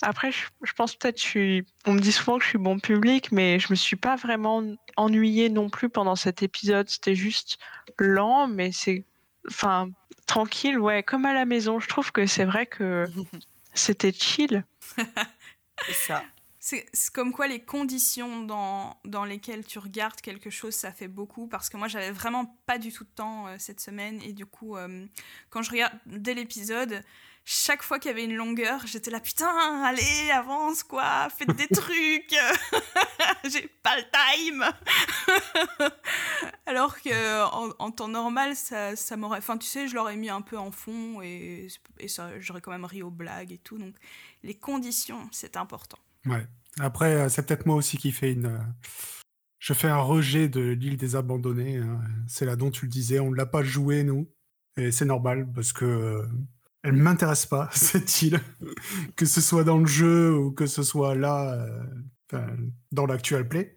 après, 0.03 0.30
je, 0.32 0.72
pense 0.74 0.95
peut-être, 0.95 1.18
je 1.18 1.26
suis, 1.26 1.66
on 1.86 1.95
me 1.95 2.01
dit 2.01 2.12
souvent 2.12 2.39
que 2.39 2.45
je 2.45 2.51
suis 2.51 2.59
bon 2.59 2.78
public, 2.78 3.32
mais 3.32 3.59
je 3.59 3.68
me 3.70 3.74
suis 3.74 3.97
pas 3.97 4.16
vraiment 4.16 4.62
ennuyée 4.97 5.49
non 5.49 5.70
plus 5.70 5.89
pendant 5.89 6.16
cet 6.16 6.43
épisode. 6.43 6.89
C'était 6.89 7.14
juste 7.14 7.59
lent, 7.99 8.47
mais 8.47 8.70
c'est, 8.72 9.05
enfin, 9.49 9.91
tranquille, 10.26 10.78
ouais, 10.78 11.03
comme 11.03 11.24
à 11.24 11.34
la 11.34 11.47
maison. 11.47 11.80
Je 11.80 11.89
trouve 11.89 12.12
que 12.12 12.26
c'est 12.26 12.45
vrai 12.45 12.66
que 12.66 13.07
c'était 13.74 14.12
chill. 14.12 14.64
c'est 15.86 15.93
ça. 15.95 16.22
C'est 16.68 17.10
comme 17.14 17.32
quoi 17.32 17.46
les 17.46 17.60
conditions 17.60 18.42
dans, 18.42 18.98
dans 19.06 19.24
lesquelles 19.24 19.64
tu 19.64 19.78
regardes 19.78 20.20
quelque 20.20 20.50
chose, 20.50 20.74
ça 20.74 20.92
fait 20.92 21.08
beaucoup. 21.08 21.46
Parce 21.46 21.70
que 21.70 21.78
moi, 21.78 21.88
j'avais 21.88 22.10
vraiment 22.10 22.58
pas 22.66 22.76
du 22.76 22.92
tout 22.92 23.04
de 23.04 23.10
temps 23.10 23.48
euh, 23.48 23.56
cette 23.58 23.80
semaine. 23.80 24.20
Et 24.22 24.34
du 24.34 24.44
coup, 24.44 24.76
euh, 24.76 25.06
quand 25.48 25.62
je 25.62 25.70
regarde 25.70 25.94
dès 26.04 26.34
l'épisode, 26.34 27.02
chaque 27.46 27.82
fois 27.82 27.98
qu'il 27.98 28.10
y 28.10 28.12
avait 28.12 28.24
une 28.24 28.34
longueur, 28.34 28.86
j'étais 28.86 29.10
là, 29.10 29.20
putain, 29.20 29.82
allez, 29.82 30.30
avance, 30.30 30.82
quoi, 30.82 31.30
faites 31.30 31.56
des 31.56 31.66
trucs, 31.74 32.36
j'ai 33.44 33.66
pas 33.82 33.96
le 33.96 34.04
time. 34.12 34.64
Alors 36.66 37.00
que 37.00 37.44
en, 37.78 37.90
temps 37.90 38.08
normal, 38.08 38.54
ça, 38.54 38.94
ça 38.94 39.16
m'aurait, 39.16 39.38
enfin, 39.38 39.56
tu 39.56 39.66
sais, 39.66 39.88
je 39.88 39.94
l'aurais 39.94 40.16
mis 40.16 40.28
un 40.28 40.42
peu 40.42 40.58
en 40.58 40.70
fond 40.70 41.22
et, 41.22 41.68
et 41.98 42.08
ça, 42.08 42.38
j'aurais 42.40 42.60
quand 42.60 42.72
même 42.72 42.84
ri 42.84 43.02
aux 43.02 43.10
blagues 43.10 43.52
et 43.52 43.58
tout. 43.58 43.78
Donc, 43.78 43.94
les 44.42 44.54
conditions, 44.54 45.26
c'est 45.32 45.56
important. 45.56 45.98
Ouais. 46.26 46.46
Après, 46.81 47.14
euh, 47.14 47.29
c'est 47.29 47.47
peut-être 47.47 47.66
moi 47.66 47.76
aussi 47.76 47.97
qui 47.97 48.12
fais 48.12 48.33
une. 48.33 48.47
Euh, 48.47 48.59
je 49.59 49.72
fais 49.72 49.89
un 49.89 49.99
rejet 49.99 50.49
de 50.49 50.61
l'île 50.61 50.97
des 50.97 51.16
abandonnés. 51.16 51.79
Hein. 51.79 52.01
C'est 52.29 52.45
là 52.45 52.57
dont 52.57 52.70
tu 52.70 52.87
le 52.87 52.91
disais, 52.91 53.18
on 53.18 53.31
ne 53.31 53.37
l'a 53.37 53.47
pas 53.47 53.62
joué, 53.62 54.05
nous. 54.05 54.31
Et 54.76 54.93
c'est 54.93 55.05
normal 55.05 55.51
parce 55.53 55.72
que 55.72 55.85
euh, 55.85 56.26
elle 56.83 56.93
m'intéresse 56.93 57.47
pas, 57.47 57.68
cette 57.72 58.22
île. 58.22 58.41
que 59.16 59.26
ce 59.26 59.41
soit 59.41 59.64
dans 59.64 59.79
le 59.79 59.87
jeu 59.87 60.33
ou 60.37 60.53
que 60.53 60.66
ce 60.66 60.83
soit 60.83 61.16
là, 61.16 61.66
dans 62.93 63.07
l'actual 63.07 63.49
play. 63.49 63.74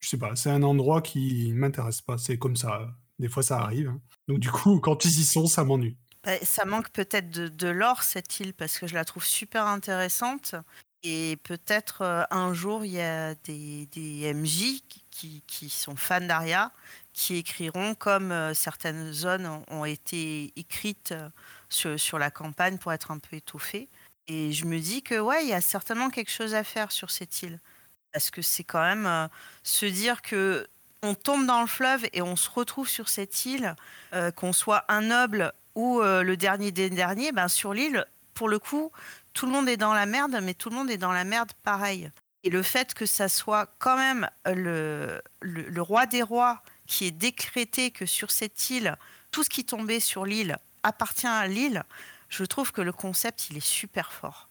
Je 0.00 0.08
sais 0.08 0.18
pas, 0.18 0.34
c'est 0.36 0.50
un 0.50 0.62
endroit 0.62 1.02
qui 1.02 1.52
m'intéresse 1.52 2.00
pas. 2.00 2.16
C'est 2.16 2.38
comme 2.38 2.56
ça. 2.56 2.94
Des 3.18 3.28
fois, 3.28 3.42
ça 3.42 3.58
arrive. 3.58 3.88
Hein. 3.88 4.00
Donc, 4.28 4.38
du 4.38 4.50
coup, 4.50 4.80
quand 4.80 5.04
ils 5.04 5.20
y 5.20 5.24
sont, 5.24 5.46
ça 5.46 5.64
m'ennuie. 5.64 5.98
Bah, 6.24 6.38
ça 6.42 6.64
manque 6.64 6.90
peut-être 6.90 7.30
de 7.30 7.68
l'or, 7.68 8.02
cette 8.02 8.40
île, 8.40 8.54
parce 8.54 8.78
que 8.78 8.86
je 8.86 8.94
la 8.94 9.04
trouve 9.04 9.24
super 9.24 9.66
intéressante. 9.66 10.54
Et 11.02 11.38
peut-être 11.44 12.02
euh, 12.02 12.24
un 12.30 12.52
jour, 12.52 12.84
il 12.84 12.92
y 12.92 13.00
a 13.00 13.34
des, 13.34 14.32
MJ 14.34 14.82
qui, 15.10 15.70
sont 15.70 15.96
fans 15.96 16.20
d'Aria 16.20 16.72
qui 17.12 17.36
écriront 17.36 17.94
comme 17.94 18.30
euh, 18.30 18.54
certaines 18.54 19.12
zones 19.12 19.48
ont, 19.68 19.84
été 19.84 20.52
écrites 20.56 21.14
sur, 21.68 22.18
la 22.18 22.30
campagne 22.30 22.78
pour 22.78 22.92
être 22.92 23.10
un 23.10 23.18
peu 23.18 23.36
étouffé. 23.36 23.88
Et 24.28 24.52
je 24.52 24.66
me 24.66 24.78
dis 24.78 25.02
que 25.02 25.18
ouais, 25.18 25.42
il 25.42 25.48
y 25.48 25.54
a 25.54 25.60
certainement 25.60 26.10
quelque 26.10 26.30
chose 26.30 26.54
à 26.54 26.62
faire 26.62 26.92
sur 26.92 27.10
cette 27.10 27.42
île. 27.42 27.58
Parce 28.12 28.30
que 28.30 28.42
c'est 28.42 28.64
quand 28.64 28.82
même 28.82 29.06
euh, 29.06 29.26
se 29.62 29.86
dire 29.86 30.22
que 30.22 30.66
on 31.02 31.14
tombe 31.14 31.46
dans 31.46 31.60
le 31.60 31.66
fleuve 31.66 32.06
et 32.12 32.22
on 32.22 32.36
se 32.36 32.50
retrouve 32.50 32.88
sur 32.88 33.08
cette 33.08 33.46
île, 33.46 33.76
euh, 34.14 34.30
qu'on 34.30 34.52
soit 34.52 34.84
un 34.88 35.02
noble 35.02 35.52
ou 35.74 36.00
euh, 36.00 36.22
le 36.22 36.36
dernier 36.36 36.72
des 36.72 36.90
derniers, 36.90 37.30
ben 37.32 37.48
sur 37.48 37.72
l'île, 37.72 38.04
pour 38.34 38.48
le 38.48 38.58
coup, 38.58 38.90
tout 39.38 39.46
le 39.46 39.52
monde 39.52 39.68
est 39.68 39.76
dans 39.76 39.94
la 39.94 40.04
merde, 40.04 40.36
mais 40.42 40.52
tout 40.52 40.68
le 40.68 40.74
monde 40.74 40.90
est 40.90 40.98
dans 40.98 41.12
la 41.12 41.22
merde 41.22 41.52
pareil. 41.62 42.10
Et 42.42 42.50
le 42.50 42.60
fait 42.60 42.92
que 42.92 43.06
ça 43.06 43.28
soit 43.28 43.72
quand 43.78 43.96
même 43.96 44.28
le, 44.44 45.22
le 45.42 45.80
roi 45.80 46.06
des 46.06 46.22
rois 46.22 46.60
qui 46.88 47.06
ait 47.06 47.12
décrété 47.12 47.92
que 47.92 48.04
sur 48.04 48.32
cette 48.32 48.68
île, 48.68 48.96
tout 49.30 49.44
ce 49.44 49.48
qui 49.48 49.64
tombait 49.64 50.00
sur 50.00 50.24
l'île 50.24 50.56
appartient 50.82 51.28
à 51.28 51.46
Lille, 51.46 51.84
je 52.28 52.42
trouve 52.42 52.72
que 52.72 52.80
le 52.80 52.92
concept, 52.92 53.48
il 53.50 53.56
est 53.58 53.64
super 53.64 54.10
fort. 54.12 54.48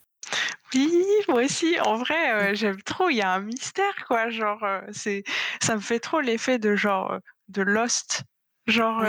Oui, 0.74 1.06
moi 1.28 1.44
aussi. 1.44 1.78
En 1.82 1.98
vrai, 1.98 2.32
euh, 2.32 2.56
j'aime 2.56 2.82
trop. 2.82 3.10
Il 3.10 3.18
y 3.18 3.22
a 3.22 3.34
un 3.34 3.42
mystère, 3.42 4.06
quoi. 4.08 4.30
Genre, 4.30 4.64
euh, 4.64 4.80
ça 5.60 5.76
me 5.76 5.82
fait 5.82 6.00
trop 6.00 6.22
l'effet 6.22 6.60
de 6.60 6.78
genre 6.78 7.12
euh, 7.12 7.20
de 7.50 7.62
Lost. 7.62 8.24
Genre, 8.68 9.04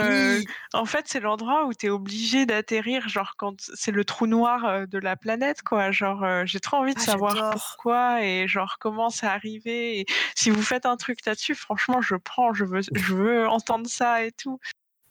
en 0.73 0.85
fait, 0.85 1.05
c'est 1.07 1.19
l'endroit 1.19 1.65
où 1.65 1.73
tu 1.73 1.87
es 1.87 1.89
obligé 1.89 2.45
d'atterrir, 2.45 3.09
genre 3.09 3.33
quand 3.37 3.55
c'est 3.73 3.91
le 3.91 4.05
trou 4.05 4.25
noir 4.25 4.87
de 4.87 4.97
la 4.97 5.15
planète, 5.15 5.61
quoi. 5.61 5.91
Genre, 5.91 6.45
j'ai 6.45 6.59
trop 6.59 6.77
envie 6.77 6.93
de 6.93 6.99
ah, 6.99 7.03
savoir 7.03 7.51
pourquoi 7.51 8.23
et 8.23 8.47
genre 8.47 8.77
comment 8.79 9.09
c'est 9.09 9.27
arrivé. 9.27 9.99
Et 9.99 10.05
si 10.35 10.49
vous 10.49 10.61
faites 10.61 10.85
un 10.85 10.97
truc 10.97 11.25
là-dessus, 11.25 11.55
franchement, 11.55 12.01
je 12.01 12.15
prends, 12.15 12.53
je 12.53 12.65
veux, 12.65 12.81
je 12.93 13.13
veux 13.13 13.47
entendre 13.47 13.87
ça 13.89 14.23
et 14.23 14.31
tout. 14.31 14.59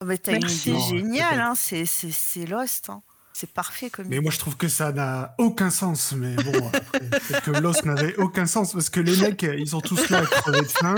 Oh, 0.00 0.04
mais 0.04 0.16
t'as 0.16 0.36
une 0.36 0.48
idée 0.48 0.78
géniale, 0.80 1.40
hein, 1.40 1.54
c'est 1.54 2.46
Lost. 2.46 2.90
Hein. 2.90 3.02
C'est 3.40 3.52
parfait 3.52 3.88
comme. 3.88 4.06
Mais 4.08 4.18
moi, 4.18 4.32
je 4.32 4.38
trouve 4.40 4.56
que 4.56 4.66
ça 4.66 4.90
n'a 4.90 5.36
aucun 5.38 5.70
sens. 5.70 6.12
Mais 6.16 6.34
bon, 6.34 6.70
après, 6.72 7.40
que 7.42 7.52
Lost 7.52 7.84
n'avait 7.84 8.16
aucun 8.16 8.46
sens 8.46 8.72
parce 8.72 8.90
que 8.90 8.98
les 8.98 9.16
mecs, 9.16 9.44
ils 9.44 9.68
sont 9.68 9.80
tous 9.80 10.10
là 10.10 10.18
à 10.18 10.26
crever 10.26 10.62
de 10.62 10.64
faim 10.66 10.96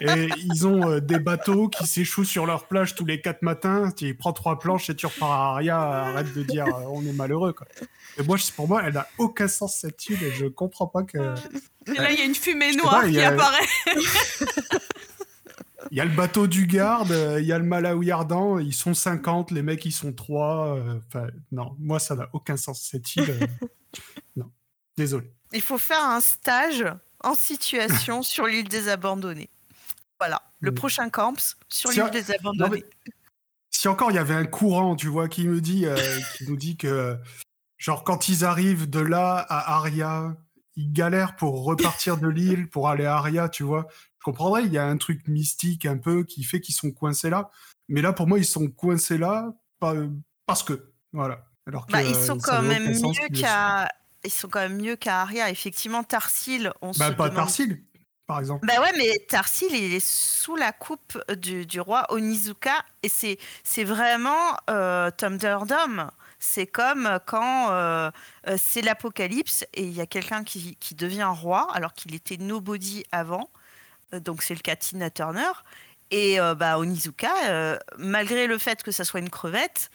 et 0.00 0.28
ils 0.38 0.66
ont 0.66 0.90
euh, 0.90 1.00
des 1.00 1.20
bateaux 1.20 1.68
qui 1.68 1.86
s'échouent 1.86 2.24
sur 2.24 2.46
leur 2.46 2.66
plage 2.66 2.96
tous 2.96 3.04
les 3.04 3.20
quatre 3.20 3.42
matins. 3.42 3.92
Tu 3.96 4.12
prends 4.14 4.32
trois 4.32 4.58
planches 4.58 4.90
et 4.90 4.96
tu 4.96 5.06
repars 5.06 5.30
à 5.30 5.50
Aria. 5.52 5.78
Arrête 5.78 6.34
de 6.34 6.42
dire 6.42 6.66
euh, 6.66 6.82
on 6.88 7.06
est 7.06 7.12
malheureux. 7.12 7.52
Quoi. 7.52 7.68
Et 8.18 8.24
moi, 8.24 8.36
je- 8.36 8.50
pour 8.50 8.66
moi, 8.66 8.82
elle 8.84 8.94
n'a 8.94 9.06
aucun 9.18 9.46
sens 9.46 9.76
cette 9.80 10.04
île 10.08 10.20
et 10.24 10.32
je 10.32 10.46
comprends 10.46 10.88
pas 10.88 11.04
que. 11.04 11.18
Et 11.86 11.92
là, 11.94 12.10
il 12.10 12.18
y 12.18 12.22
a 12.22 12.24
une 12.24 12.34
fumée 12.34 12.74
noire 12.74 13.04
qui 13.06 13.20
a- 13.20 13.28
apparaît. 13.28 13.66
Il 15.90 15.96
y 15.96 16.00
a 16.00 16.04
le 16.04 16.14
bateau 16.14 16.46
du 16.46 16.66
garde, 16.66 17.12
euh, 17.12 17.40
il 17.40 17.46
y 17.46 17.52
a 17.52 17.58
le 17.58 17.64
Malawi 17.64 18.10
ardent, 18.10 18.58
ils 18.58 18.74
sont 18.74 18.94
50, 18.94 19.50
les 19.50 19.62
mecs 19.62 19.84
ils 19.84 19.92
sont 19.92 20.12
3. 20.12 20.78
Enfin, 20.96 21.28
non, 21.52 21.74
moi 21.78 21.98
ça 21.98 22.14
n'a 22.14 22.28
aucun 22.32 22.56
sens 22.56 22.82
cette 22.82 23.16
île. 23.16 23.30
euh, 23.30 23.46
non, 24.36 24.50
désolé. 24.96 25.32
Il 25.52 25.62
faut 25.62 25.78
faire 25.78 26.04
un 26.04 26.20
stage 26.20 26.84
en 27.24 27.34
situation 27.34 28.22
sur 28.22 28.46
l'île 28.46 28.68
des 28.68 28.88
abandonnés. 28.88 29.48
Voilà, 30.20 30.42
le 30.60 30.74
prochain 30.74 31.08
camps 31.10 31.56
sur 31.68 31.90
l'île 31.90 32.10
des 32.10 32.32
abandonnés. 32.32 32.84
si 33.70 33.88
encore 33.88 34.10
il 34.10 34.14
y 34.14 34.18
avait 34.18 34.34
un 34.34 34.46
courant, 34.46 34.96
tu 34.96 35.06
vois, 35.08 35.28
qui 35.28 35.46
me 35.46 35.60
dit, 35.60 35.86
euh, 35.86 35.96
qui 36.36 36.48
nous 36.48 36.56
dit 36.56 36.76
que, 36.76 37.16
genre, 37.76 38.04
quand 38.04 38.28
ils 38.28 38.44
arrivent 38.44 38.90
de 38.90 39.00
là 39.00 39.38
à 39.38 39.76
Aria, 39.76 40.36
ils 40.76 40.92
galèrent 40.92 41.36
pour 41.36 41.64
repartir 41.64 42.18
de 42.18 42.28
l'île, 42.28 42.68
pour 42.68 42.88
aller 42.88 43.04
à 43.04 43.16
Aria, 43.16 43.48
tu 43.48 43.62
vois. 43.62 43.86
Comprendrais, 44.32 44.64
il 44.64 44.72
y 44.72 44.78
a 44.78 44.86
un 44.86 44.96
truc 44.98 45.26
mystique 45.28 45.86
un 45.86 45.96
peu 45.98 46.22
qui 46.24 46.44
fait 46.44 46.60
qu'ils 46.60 46.74
sont 46.74 46.90
coincés 46.90 47.30
là. 47.30 47.50
Mais 47.88 48.02
là, 48.02 48.12
pour 48.12 48.26
moi, 48.26 48.38
ils 48.38 48.44
sont 48.44 48.68
coincés 48.68 49.16
là 49.18 49.52
pas- 49.80 49.94
parce 50.46 50.62
que, 50.62 50.92
voilà. 51.12 51.44
Alors 51.66 51.86
que, 51.86 51.92
Bah, 51.92 52.02
ils 52.02 52.14
euh, 52.14 52.26
sont 52.26 52.38
ça 52.38 52.52
quand 52.56 52.62
même 52.62 52.88
mieux 52.92 53.28
qu'à. 53.34 53.88
Ils 54.24 54.30
sont 54.30 54.48
quand 54.48 54.60
même 54.60 54.76
mieux 54.76 54.96
qu'à 54.96 55.22
Aria. 55.22 55.48
Effectivement, 55.50 56.02
Tarsil, 56.02 56.72
on 56.82 56.92
soient. 56.92 57.06
se 57.06 57.10
Bah, 57.12 57.16
pas 57.16 57.28
demande- 57.30 57.46
Tarsil, 57.46 57.82
par 58.26 58.40
exemple. 58.40 58.66
Bah 58.66 58.80
ouais, 58.82 58.92
mais 58.98 59.24
Tarsil, 59.28 59.68
il 59.72 59.94
est 59.94 60.04
sous 60.04 60.56
la 60.56 60.72
coupe 60.72 61.16
du, 61.36 61.64
du 61.66 61.80
roi 61.80 62.04
Onizuka 62.12 62.74
et 63.02 63.08
c'est 63.08 63.38
c'est 63.64 63.84
vraiment 63.84 64.56
euh, 64.68 65.10
Thunderdome. 65.12 66.10
C'est 66.40 66.66
comme 66.66 67.18
quand 67.26 67.70
euh, 67.70 68.10
euh, 68.46 68.56
c'est 68.58 68.80
l'apocalypse 68.82 69.64
et 69.74 69.82
il 69.84 69.92
y 69.92 70.00
a 70.00 70.06
quelqu'un 70.06 70.44
qui, 70.44 70.76
qui 70.76 70.94
devient 70.94 71.30
roi 71.32 71.66
alors 71.74 71.94
qu'il 71.94 72.14
était 72.14 72.36
nobody 72.36 73.04
avant. 73.12 73.50
Euh, 74.14 74.20
donc 74.20 74.42
c'est 74.42 74.54
le 74.54 74.60
cas 74.60 74.74
de 74.74 74.80
Tina 74.80 75.10
Turner. 75.10 75.52
Et 76.10 76.40
euh, 76.40 76.54
bah, 76.54 76.78
Onizuka, 76.78 77.30
euh, 77.48 77.78
malgré 77.98 78.46
le 78.46 78.56
fait 78.58 78.82
que 78.82 78.90
ça 78.90 79.04
soit 79.04 79.20
une 79.20 79.30
crevette, 79.30 79.90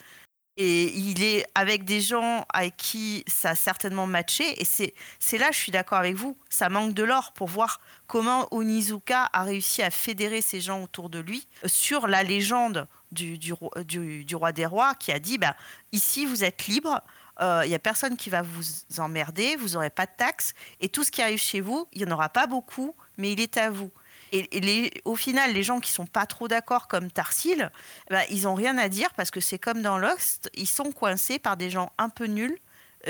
et 0.55 0.93
il 0.95 1.24
est 1.24 1.47
avec 1.55 1.84
des 1.84 1.99
gens 1.99 2.45
avec 2.53 2.78
qui 2.78 3.24
ça 3.26 3.51
a 3.51 3.55
certainement 3.55 4.05
matché. 4.05 4.61
Et 4.61 4.66
c'est 4.66 5.38
là, 5.39 5.49
je 5.51 5.57
suis 5.57 5.72
d'accord 5.72 5.97
avec 5.97 6.16
vous, 6.16 6.38
ça 6.49 6.70
manque 6.70 6.93
de 6.93 7.03
l'or 7.03 7.32
pour 7.34 7.47
voir 7.47 7.82
comment 8.05 8.47
Onizuka 8.53 9.30
a 9.34 9.43
réussi 9.43 9.82
à 9.82 9.89
fédérer 9.89 10.41
ces 10.43 10.61
gens 10.61 10.84
autour 10.84 11.09
de 11.09 11.18
lui 11.18 11.47
euh, 11.64 11.68
sur 11.68 12.07
la 12.07 12.22
légende 12.22 12.88
du, 13.11 13.39
du, 13.39 13.53
roi- 13.53 14.51
des 14.51 14.66
rois 14.68 14.93
qui 14.93 15.11
a 15.11 15.18
dit 15.20 15.39
bah, 15.39 15.55
ici 15.91 16.28
vous 16.28 16.43
êtes 16.43 16.68
libre, 16.68 17.01
il 17.41 17.68
n'y 17.70 17.76
a 17.76 17.80
personne 17.80 18.16
qui 18.16 18.30
va 18.30 18.43
vous 18.43 18.64
emmerder, 18.99 19.55
vous 19.55 19.70
n'aurez 19.70 19.89
pas 19.89 20.05
de 20.05 20.11
taxes, 20.16 20.53
et 20.80 20.89
tout 20.89 21.03
ce 21.03 21.09
qui 21.11 21.22
arrive 21.24 21.39
chez 21.39 21.61
vous, 21.61 21.88
il 21.93 22.03
n'y 22.03 22.11
en 22.11 22.14
aura 22.14 22.30
pas 22.30 22.45
beaucoup, 22.45 22.95
mais 23.18 23.32
il 23.34 23.39
est 23.41 23.57
à 23.57 23.72
vous. 23.72 23.91
Et, 24.34 24.58
et 24.58 24.62
les- 24.62 24.92
au 25.06 25.16
final, 25.16 25.54
les 25.54 25.62
gens 25.64 25.80
qui 25.80 25.92
sont 25.92 26.08
pas 26.08 26.26
trop 26.26 26.48
d'accord, 26.48 26.88
comme 26.88 27.12
Tarsil, 27.12 27.70
bah, 28.10 28.24
ils 28.32 28.48
ont 28.48 28.56
rien 28.56 28.78
à 28.80 28.90
dire 28.90 29.10
parce 29.16 29.30
que 29.32 29.40
c'est 29.40 29.60
comme 29.60 29.82
dans 29.84 29.98
Lost, 30.00 30.50
ils 30.56 30.68
sont 30.68 30.92
coincés 30.92 31.38
par 31.40 31.56
des 31.56 31.70
gens 31.70 31.92
un 32.00 32.10
peu 32.10 32.26
nuls, 32.26 32.58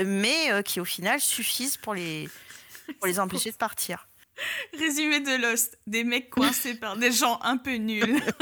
mais 0.04 0.52
euh, 0.52 0.60
qui 0.62 0.80
au 0.80 0.84
final 0.84 1.18
suffisent 1.20 1.78
pour 1.78 1.94
les, 1.94 2.28
pour 2.98 3.06
les 3.06 3.18
empêcher 3.18 3.50
de 3.50 3.56
partir. 3.56 4.06
Résumé 4.78 5.20
de 5.20 5.40
Lost 5.40 5.78
des 5.86 6.04
mecs 6.04 6.28
coincés 6.28 6.74
par 6.74 6.96
des 6.98 7.10
gens 7.12 7.38
un 7.42 7.56
peu 7.56 7.76
nuls. 7.76 8.20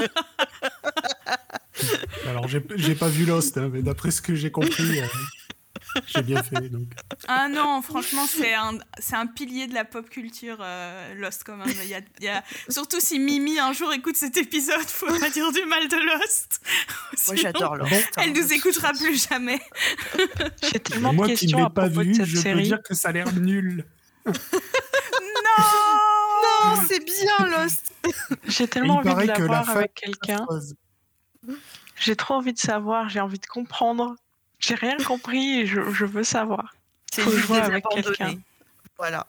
Alors, 2.26 2.48
j'ai 2.48 2.64
j'ai 2.76 2.94
pas 2.94 3.08
vu 3.08 3.24
Lost, 3.24 3.58
hein, 3.58 3.70
mais 3.72 3.82
d'après 3.82 4.10
ce 4.10 4.22
que 4.22 4.34
j'ai 4.34 4.50
compris, 4.50 5.00
euh, 5.00 5.06
j'ai 6.06 6.22
bien 6.22 6.42
fait. 6.42 6.68
Donc. 6.68 6.88
Ah 7.28 7.48
non, 7.48 7.82
franchement, 7.82 8.26
c'est 8.26 8.54
un, 8.54 8.78
c'est 8.98 9.16
un 9.16 9.26
pilier 9.26 9.66
de 9.66 9.74
la 9.74 9.84
pop 9.84 10.08
culture, 10.08 10.58
euh, 10.60 11.14
Lost, 11.14 11.42
quand 11.44 11.56
même. 11.56 11.68
Il 11.68 11.88
y 11.88 11.94
a, 11.94 12.00
il 12.20 12.24
y 12.24 12.28
a- 12.28 12.42
Surtout 12.68 13.00
si 13.00 13.18
Mimi 13.18 13.58
un 13.58 13.72
jour 13.72 13.92
écoute 13.92 14.16
cet 14.16 14.36
épisode, 14.36 14.80
faut 14.86 15.06
pas 15.18 15.30
dire 15.30 15.50
du 15.52 15.64
mal 15.66 15.88
de 15.88 15.96
Lost. 15.96 16.60
Moi, 16.64 17.16
Sinon, 17.16 17.36
j'adore 17.36 17.76
Lost. 17.76 18.10
Elle 18.18 18.32
nous 18.32 18.52
écoutera 18.52 18.92
plus 18.92 19.28
jamais. 19.28 19.60
J'ai 20.62 20.80
tellement 20.80 21.12
Moi 21.12 21.26
de 21.28 21.34
qui 21.34 21.46
ne 21.46 21.50
questions 21.52 21.64
l'ai 21.64 21.70
pas 21.74 21.88
vu, 21.88 22.14
je 22.14 22.20
peux 22.20 22.26
série. 22.40 22.62
dire 22.64 22.82
que 22.82 22.94
ça 22.94 23.08
a 23.08 23.12
l'air 23.12 23.32
nul. 23.34 23.84
Non 24.26 24.32
Non, 26.74 26.82
c'est 26.88 27.04
bien 27.04 27.46
Lost. 27.48 27.92
J'ai 28.46 28.68
tellement 28.68 29.02
il 29.02 29.08
envie 29.08 29.08
de 29.08 29.14
paraît 29.14 29.26
la 29.26 29.34
que 29.34 29.40
la 29.42 29.46
voir 29.46 29.64
fin 29.66 29.72
avec 29.74 29.94
quelqu'un. 29.94 30.46
J'ai 31.96 32.16
trop 32.16 32.34
envie 32.34 32.52
de 32.52 32.58
savoir, 32.58 33.08
j'ai 33.08 33.20
envie 33.20 33.38
de 33.38 33.46
comprendre. 33.46 34.16
J'ai 34.62 34.74
rien 34.76 34.96
compris 34.98 35.60
et 35.60 35.66
je, 35.66 35.90
je 35.92 36.04
veux 36.04 36.24
savoir. 36.24 36.74
C'est 37.12 37.22
Faut 37.22 37.54
des 37.54 37.60
avec 37.60 37.84
quelqu'un. 37.88 38.36
Voilà. 38.96 39.26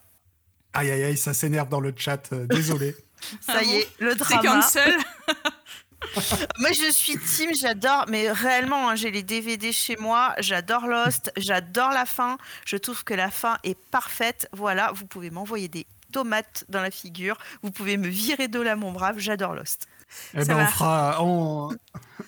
Aïe 0.74 0.92
aïe 0.92 1.04
aïe, 1.04 1.18
ça 1.18 1.34
s'énerve 1.34 1.70
dans 1.70 1.80
le 1.80 1.94
chat, 1.96 2.32
euh, 2.34 2.46
désolé. 2.48 2.96
Ça 3.42 3.64
y 3.64 3.78
est, 3.78 3.90
le 4.00 4.12
C'est 4.12 4.18
drama. 4.36 4.62
cancel. 4.62 4.98
Moi, 6.60 6.72
je 6.74 6.92
suis 6.92 7.18
team, 7.18 7.52
j'adore, 7.56 8.06
mais 8.10 8.30
réellement, 8.32 8.90
hein, 8.90 8.96
j'ai 8.96 9.10
les 9.10 9.24
DVD 9.24 9.72
chez 9.72 9.96
moi, 9.96 10.36
j'adore 10.40 10.86
Lost, 10.88 11.32
j'adore 11.38 11.92
la 11.92 12.06
fin, 12.06 12.38
je 12.66 12.76
trouve 12.76 13.06
que 13.06 13.14
la 13.14 13.32
fin 13.32 13.58
est 13.64 13.78
parfaite. 13.92 14.50
Voilà, 14.52 14.92
vous 14.94 15.06
pouvez 15.06 15.30
m'envoyer 15.30 15.70
des 15.70 15.88
tomates 16.12 16.66
dans 16.68 16.82
la 16.82 16.92
figure, 16.92 17.38
vous 17.62 17.72
pouvez 17.72 17.96
me 17.96 18.10
virer 18.10 18.50
de 18.50 18.60
là, 18.60 18.76
mon 18.76 18.92
brave, 18.92 19.20
j'adore 19.20 19.56
Lost. 19.56 19.88
Eh 20.36 20.44
ben, 20.46 20.58
on 20.64 20.68
fera. 20.68 21.18
on- 21.22 21.70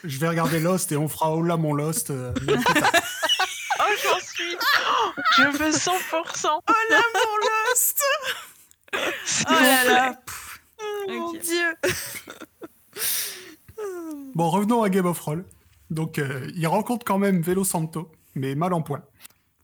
Je 0.03 0.17
vais 0.19 0.27
regarder 0.29 0.59
Lost 0.59 0.91
et 0.91 0.97
on 0.97 1.07
fera 1.07 1.31
Oh 1.33 1.41
là 1.41 1.57
mon 1.57 1.73
Lost. 1.73 2.09
euh. 2.11 2.33
Oh, 3.77 3.83
j'en 4.03 4.19
suis 4.19 4.55
Oh, 4.55 5.11
Je 5.37 5.43
veux 5.57 5.69
100% 5.71 6.47
Oh 6.47 6.73
là, 6.89 7.01
mon 7.13 7.37
Lost 7.73 8.01
Oh 9.49 9.51
là 9.53 9.83
là 9.83 10.13
Pff. 10.25 10.59
Mon. 11.09 11.33
Dieu 11.33 11.75
Bon, 14.35 14.49
revenons 14.49 14.81
à 14.83 14.89
Game 14.89 15.05
of 15.05 15.19
Roll. 15.19 15.45
Donc, 15.89 16.19
euh, 16.19 16.49
il 16.55 16.65
rencontre 16.67 17.05
quand 17.05 17.17
même 17.19 17.41
Velo 17.41 17.63
Santo, 17.63 18.11
mais 18.33 18.55
mal 18.55 18.73
en 18.73 18.81
point. 18.81 19.03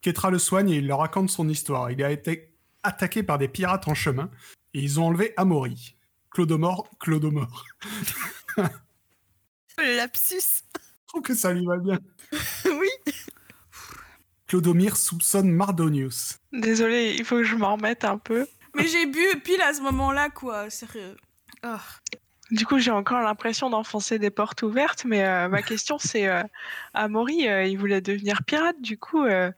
Ketra 0.02 0.30
le 0.30 0.40
soigne 0.40 0.70
et 0.70 0.78
il 0.78 0.88
leur 0.88 1.00
raconte 1.00 1.30
son 1.30 1.48
histoire. 1.50 1.92
Il 1.92 2.04
a 2.04 2.12
été 2.12 2.54
attaqué 2.84 3.24
par 3.24 3.38
des 3.38 3.48
pirates 3.48 3.88
en 3.88 3.94
chemin 3.94 4.30
et 4.74 4.80
ils 4.80 5.00
ont 5.00 5.06
enlevé 5.08 5.34
Amaury. 5.38 5.96
Clodomor, 6.32 6.90
Clodomor. 7.00 7.66
Le 9.78 9.96
lapsus 9.98 10.64
Je 10.74 11.08
trouve 11.08 11.22
que 11.22 11.36
ça 11.36 11.54
lui 11.54 11.66
va 11.66 11.78
bien. 11.78 12.00
Oui 12.66 12.90
Clodomir 14.48 14.98
soupçonne 14.98 15.50
Mardonius. 15.50 16.40
Désolée, 16.52 17.16
il 17.18 17.24
faut 17.24 17.38
que 17.38 17.44
je 17.44 17.56
m'en 17.56 17.76
remette 17.76 18.04
un 18.04 18.18
peu. 18.18 18.46
Mais 18.76 18.88
j'ai 18.88 19.06
bu 19.06 19.26
pile 19.44 19.62
à 19.62 19.74
ce 19.74 19.82
moment-là, 19.82 20.30
quoi, 20.30 20.70
sérieux. 20.70 21.16
Oh. 21.66 21.78
Du 22.52 22.66
coup, 22.66 22.78
j'ai 22.78 22.92
encore 22.92 23.22
l'impression 23.22 23.70
d'enfoncer 23.70 24.20
des 24.20 24.30
portes 24.30 24.62
ouvertes, 24.62 25.06
mais 25.06 25.26
euh, 25.26 25.48
ma 25.48 25.62
question 25.62 25.98
c'est 26.00 26.28
euh, 26.28 26.44
Amaury, 26.94 27.48
euh, 27.48 27.64
il 27.64 27.78
voulait 27.78 28.02
devenir 28.02 28.44
pirate, 28.44 28.82
du 28.82 28.98
coup, 28.98 29.24
euh, 29.24 29.52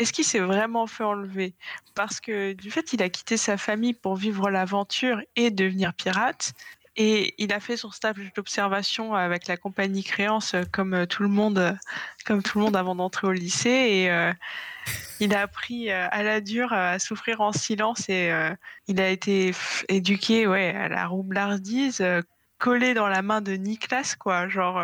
est-ce 0.00 0.14
qu'il 0.14 0.24
s'est 0.24 0.40
vraiment 0.40 0.86
fait 0.86 1.04
enlever? 1.04 1.54
Parce 1.94 2.20
que 2.20 2.54
du 2.54 2.70
fait, 2.70 2.94
il 2.94 3.02
a 3.02 3.10
quitté 3.10 3.36
sa 3.36 3.58
famille 3.58 3.92
pour 3.92 4.16
vivre 4.16 4.48
l'aventure 4.48 5.20
et 5.36 5.50
devenir 5.50 5.92
pirate, 5.92 6.54
et 6.96 7.34
il 7.36 7.52
a 7.52 7.60
fait 7.60 7.76
son 7.76 7.90
stage 7.90 8.32
d'observation 8.34 9.14
avec 9.14 9.46
la 9.46 9.58
compagnie 9.58 10.02
Créance, 10.02 10.54
euh, 10.54 10.62
comme 10.72 10.94
euh, 10.94 11.06
tout 11.06 11.22
le 11.22 11.28
monde, 11.28 11.58
euh, 11.58 11.72
comme 12.24 12.42
tout 12.42 12.58
le 12.58 12.64
monde 12.64 12.76
avant 12.76 12.94
d'entrer 12.94 13.26
au 13.26 13.32
lycée, 13.32 13.68
et 13.68 14.32
il 15.20 15.34
a 15.34 15.42
appris 15.42 15.90
à 15.90 16.22
la 16.22 16.40
dure 16.40 16.72
à 16.72 16.98
souffrir 16.98 17.42
en 17.42 17.52
silence, 17.52 18.08
et 18.08 18.32
il 18.88 19.00
a 19.00 19.10
été 19.10 19.52
éduqué, 19.88 20.46
ouais, 20.46 20.74
à 20.74 20.88
la 20.88 21.06
roublardise. 21.06 22.02
collé 22.58 22.94
dans 22.94 23.08
la 23.08 23.20
main 23.20 23.42
de 23.42 23.52
Niklas, 23.52 24.16
quoi, 24.18 24.48
genre 24.48 24.82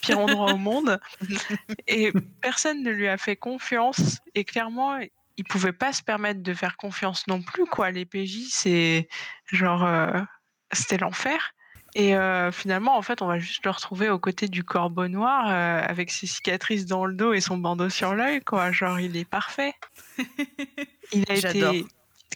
pire 0.00 0.18
endroit 0.18 0.52
au 0.52 0.56
monde. 0.56 1.00
Et 1.86 2.12
personne 2.40 2.82
ne 2.82 2.90
lui 2.90 3.08
a 3.08 3.16
fait 3.16 3.36
confiance. 3.36 4.18
Et 4.34 4.44
clairement, 4.44 4.98
il 5.36 5.44
pouvait 5.44 5.72
pas 5.72 5.92
se 5.92 6.02
permettre 6.02 6.42
de 6.42 6.54
faire 6.54 6.76
confiance 6.76 7.26
non 7.26 7.42
plus, 7.42 7.66
quoi. 7.66 7.90
Les 7.90 8.04
PJ, 8.04 8.48
c'est 8.50 9.08
genre, 9.52 9.84
euh, 9.84 10.20
c'était 10.72 10.98
l'enfer. 10.98 11.52
Et 11.94 12.14
euh, 12.14 12.52
finalement, 12.52 12.96
en 12.96 13.02
fait, 13.02 13.22
on 13.22 13.26
va 13.26 13.38
juste 13.38 13.64
le 13.64 13.70
retrouver 13.70 14.10
aux 14.10 14.18
côtés 14.18 14.48
du 14.48 14.64
corbeau 14.64 15.08
noir 15.08 15.48
euh, 15.48 15.80
avec 15.82 16.10
ses 16.10 16.26
cicatrices 16.26 16.84
dans 16.84 17.06
le 17.06 17.14
dos 17.14 17.32
et 17.32 17.40
son 17.40 17.56
bandeau 17.56 17.88
sur 17.88 18.14
l'œil, 18.14 18.42
quoi. 18.42 18.70
Genre, 18.70 19.00
il 19.00 19.16
est 19.16 19.24
parfait. 19.24 19.72
Il 21.12 21.24
a 21.30 21.34
été 21.34 21.86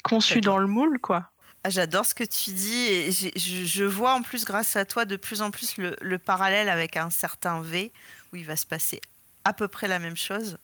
conçu 0.02 0.40
dans 0.40 0.58
le 0.58 0.66
moule, 0.66 0.98
quoi. 1.00 1.30
J'adore 1.68 2.06
ce 2.06 2.14
que 2.14 2.24
tu 2.24 2.52
dis 2.52 2.86
et 2.86 3.10
je, 3.12 3.84
vois 3.84 4.14
en 4.14 4.22
plus 4.22 4.44
grâce 4.44 4.76
à 4.76 4.84
toi 4.84 5.04
de 5.04 5.16
plus 5.16 5.42
en 5.42 5.50
plus 5.50 5.76
le, 5.76 5.94
le 6.00 6.18
parallèle 6.18 6.68
avec 6.70 6.96
un 6.96 7.10
certain 7.10 7.60
V 7.60 7.92
où 8.32 8.36
il 8.36 8.46
va 8.46 8.56
se 8.56 8.66
passer 8.66 9.00
à 9.44 9.52
peu 9.52 9.68
près 9.68 9.88
la 9.88 9.98
même 9.98 10.16
chose. 10.16 10.58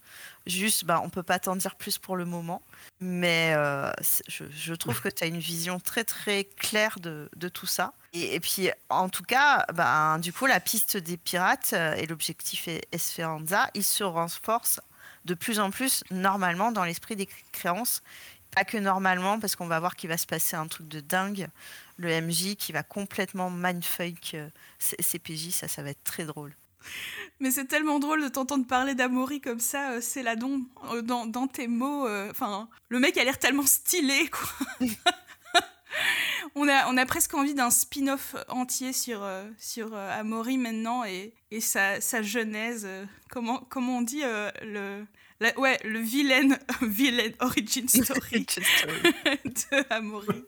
Juste, 0.46 0.84
bah, 0.84 1.00
on 1.02 1.08
peut 1.08 1.22
pas 1.22 1.38
t'en 1.38 1.56
dire 1.56 1.76
plus 1.76 1.98
pour 1.98 2.16
le 2.16 2.24
moment. 2.24 2.62
Mais 3.00 3.52
euh, 3.56 3.90
je, 4.28 4.74
trouve 4.74 5.00
que 5.00 5.08
tu 5.08 5.24
as 5.24 5.26
une 5.26 5.38
vision 5.38 5.80
très 5.80 6.04
très 6.04 6.44
claire 6.44 6.98
de, 7.00 7.48
tout 7.48 7.66
ça. 7.66 7.94
Et, 8.12 8.40
puis, 8.40 8.70
en 8.88 9.08
tout 9.08 9.22
cas, 9.22 9.66
bah, 9.74 10.18
du 10.18 10.32
coup, 10.32 10.46
la 10.46 10.60
piste 10.60 10.96
des 10.96 11.16
pirates 11.16 11.70
euh, 11.72 11.94
et 11.94 12.06
l'objectif 12.06 12.68
Esperanza, 12.92 13.68
ils 13.74 13.84
se 13.84 14.04
renforcent 14.04 14.80
de 15.24 15.34
plus 15.34 15.58
en 15.58 15.70
plus 15.70 16.04
normalement 16.10 16.70
dans 16.70 16.84
l'esprit 16.84 17.16
des 17.16 17.28
créances. 17.52 18.02
Pas 18.54 18.64
que 18.64 18.78
normalement, 18.78 19.38
parce 19.38 19.54
qu'on 19.56 19.66
va 19.66 19.80
voir 19.80 19.96
qu'il 19.96 20.08
va 20.08 20.16
se 20.16 20.26
passer 20.26 20.56
un 20.56 20.66
truc 20.66 20.88
de 20.88 21.00
dingue. 21.00 21.48
Le 21.98 22.08
MJ 22.20 22.56
qui 22.56 22.72
va 22.72 22.82
complètement 22.82 23.50
mindfuck 23.50 24.34
euh, 24.34 24.48
ces 24.78 24.96
ces 25.00 25.18
PJ, 25.18 25.50
ça, 25.50 25.68
ça 25.68 25.82
va 25.82 25.90
être 25.90 26.04
très 26.04 26.24
drôle. 26.24 26.54
Mais 27.40 27.50
c'est 27.50 27.66
tellement 27.66 27.98
drôle 27.98 28.22
de 28.22 28.28
t'entendre 28.28 28.66
parler 28.66 28.94
d'Amaury 28.94 29.40
comme 29.40 29.60
ça, 29.60 29.92
euh, 29.92 30.00
c'est 30.00 30.22
la 30.22 30.36
don 30.36 30.62
euh, 30.92 31.02
dans, 31.02 31.48
tes 31.48 31.66
mots. 31.68 32.06
euh, 32.06 32.30
Enfin, 32.30 32.68
le 32.88 33.00
mec 33.00 33.16
a 33.18 33.24
l'air 33.24 33.38
tellement 33.38 33.66
stylé, 33.66 34.30
quoi. 34.30 34.86
on, 36.54 36.68
a, 36.68 37.06
presque 37.06 37.34
envie 37.34 37.54
d'un 37.54 37.70
spin-off 37.70 38.36
entier 38.48 38.92
sur, 38.92 39.22
euh, 39.22 39.48
sur 39.58 39.94
euh, 39.94 40.20
Amaury 40.20 40.58
maintenant 40.58 41.04
et, 41.04 41.34
sa, 41.60 42.00
sa 42.00 42.22
genèse. 42.22 42.84
euh, 42.86 43.04
comment, 43.30 43.58
comment 43.68 43.98
on 43.98 44.02
dit 44.02 44.22
euh, 44.24 44.50
le, 44.62 45.04
la- 45.40 45.58
Ouais, 45.58 45.78
le 45.84 45.98
vilain, 45.98 46.56
vilain 46.82 47.30
origin 47.40 47.88
story 47.88 48.46
de 49.44 49.92
Amaury. 49.92 50.44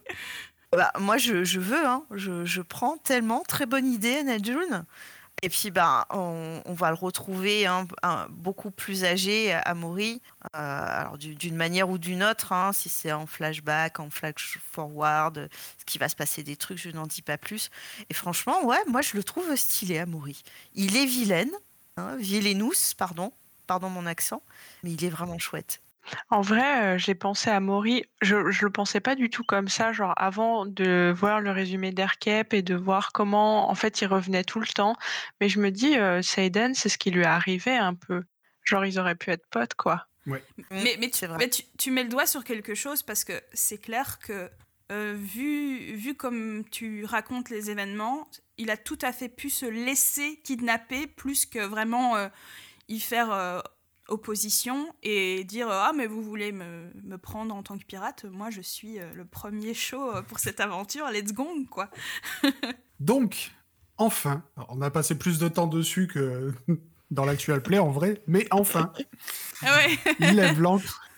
Bah, 0.72 0.93
moi, 0.99 1.16
je, 1.16 1.45
je 1.45 1.61
veux, 1.61 1.86
hein. 1.86 2.05
je, 2.14 2.45
je 2.45 2.61
prends 2.61 2.99
tellement. 2.99 3.43
Très 3.43 3.64
bonne 3.66 3.86
idée, 3.91 4.22
Najun. 4.22 4.84
Et 5.41 5.49
puis, 5.49 5.70
bah, 5.70 6.05
on, 6.11 6.61
on 6.66 6.74
va 6.74 6.89
le 6.91 6.97
retrouver 6.97 7.64
hein, 7.64 7.86
un- 8.03 8.26
beaucoup 8.28 8.70
plus 8.72 9.05
âgé, 9.05 9.53
Amaury. 9.53 10.20
Euh, 10.57 10.59
alors, 10.59 11.16
du- 11.16 11.36
d'une 11.36 11.55
manière 11.57 11.89
ou 11.89 11.97
d'une 11.97 12.22
autre, 12.24 12.53
hein, 12.53 12.72
si 12.72 12.89
c'est 12.89 13.12
en 13.12 13.24
flashback, 13.26 14.01
en 14.01 14.11
flash 14.11 14.59
forward, 14.72 15.49
ce 15.78 15.84
qui 15.86 15.97
va 15.99 16.09
se 16.09 16.16
passer 16.16 16.43
des 16.43 16.57
trucs, 16.57 16.78
je 16.78 16.91
n'en 16.91 17.07
dis 17.07 17.22
pas 17.22 17.39
plus. 17.39 17.70
Et 18.11 18.14
franchement, 18.14 18.64
ouais, 18.66 18.76
moi, 18.89 19.01
je 19.01 19.16
le 19.16 19.22
trouve 19.22 19.55
stylé, 19.57 19.99
Amaury. 19.99 20.43
Il 20.74 20.97
est 20.97 21.07
vilaine, 21.07 21.53
hein, 21.97 22.16
vilainous, 22.16 22.95
pardon, 22.99 23.32
pardon 23.69 23.89
mon 23.89 24.07
accent, 24.07 24.43
mais 24.83 24.91
il 24.91 25.05
est 25.05 25.11
vraiment 25.11 25.39
chouette. 25.39 25.81
En 26.31 26.41
vrai, 26.41 26.95
euh, 26.95 26.99
j'ai 26.99 27.14
pensé 27.14 27.51
à 27.51 27.61
Maury. 27.61 28.05
Je, 28.23 28.51
je 28.51 28.64
le 28.64 28.73
pensais 28.73 28.99
pas 29.01 29.14
du 29.14 29.31
tout 29.31 29.45
comme 29.45 29.69
ça, 29.69 29.93
genre 29.93 30.14
avant 30.16 30.66
de 30.66 31.12
voir 31.14 31.41
le 31.41 31.51
résumé 31.51 31.93
d'Aircap 31.93 32.55
et 32.55 32.62
de 32.62 32.75
voir 32.75 33.12
comment, 33.12 33.71
en 33.71 33.75
fait, 33.75 34.01
il 34.01 34.07
revenait 34.07 34.45
tout 34.45 34.59
le 34.59 34.66
temps. 34.66 34.97
Mais 35.41 35.49
je 35.49 35.61
me 35.61 35.71
dis, 35.71 35.99
euh, 35.99 36.23
Seiden, 36.23 36.75
c'est 36.75 36.89
ce 36.89 36.99
qui 36.99 37.11
lui 37.11 37.23
est 37.23 37.27
arrivé 37.27 37.77
un 37.77 37.95
peu. 37.95 38.23
Genre, 38.64 38.85
ils 38.85 38.99
auraient 38.99 39.16
pu 39.16 39.31
être 39.31 39.47
potes, 39.51 39.75
quoi. 39.75 40.07
Ouais. 40.27 40.43
Mais, 40.71 40.97
mais, 40.99 41.11
tu, 41.11 41.19
c'est 41.19 41.27
vrai. 41.27 41.39
mais 41.39 41.49
tu, 41.49 41.62
tu 41.79 41.91
mets 41.91 42.03
le 42.03 42.09
doigt 42.09 42.27
sur 42.27 42.45
quelque 42.45 42.75
chose 42.75 43.03
parce 43.03 43.25
que 43.25 43.41
c'est 43.53 43.79
clair 43.79 44.19
que, 44.19 44.51
euh, 44.91 45.14
vu, 45.19 45.95
vu 45.95 46.14
comme 46.14 46.64
tu 46.71 47.05
racontes 47.05 47.51
les 47.51 47.71
événements, 47.71 48.29
il 48.57 48.71
a 48.71 48.77
tout 48.77 48.99
à 49.03 49.12
fait 49.12 49.29
pu 49.29 49.51
se 49.51 49.66
laisser 49.66 50.41
kidnapper 50.45 51.07
plus 51.07 51.47
que 51.47 51.61
vraiment 51.61 52.16
euh, 52.16 52.29
y 52.89 53.01
faire 53.01 53.32
euh, 53.32 53.61
opposition 54.09 54.93
et 55.03 55.45
dire 55.45 55.68
Ah, 55.70 55.93
mais 55.95 56.07
vous 56.07 56.22
voulez 56.22 56.53
me, 56.53 56.91
me 57.05 57.18
prendre 57.18 57.55
en 57.55 57.62
tant 57.62 57.78
que 57.78 57.84
pirate? 57.84 58.24
Moi, 58.24 58.51
je 58.51 58.61
suis 58.61 58.99
euh, 58.99 59.12
le 59.14 59.24
premier 59.24 59.74
show 59.74 60.11
euh, 60.11 60.22
pour 60.22 60.39
cette 60.39 60.61
aventure, 60.61 61.09
let's 61.11 61.32
go, 61.32 61.47
quoi. 61.70 61.91
Donc, 63.01 63.53
enfin, 63.97 64.43
on 64.68 64.82
a 64.82 64.91
passé 64.91 65.16
plus 65.16 65.39
de 65.39 65.49
temps 65.49 65.66
dessus 65.66 66.09
que 66.09 66.53
dans 67.11 67.24
l'actual 67.24 67.62
play 67.62 67.78
en 67.78 67.91
vrai, 67.91 68.22
mais 68.26 68.47
enfin, 68.51 68.93
Ah 69.62 69.76
ouais. 69.76 69.99
ils 70.20 70.34
lèvent 70.34 70.61
l'ancre 70.61 71.09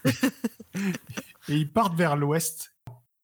et 1.49 1.55
ils 1.55 1.73
partent 1.73 1.97
vers 1.97 2.17
l'ouest. 2.17 2.75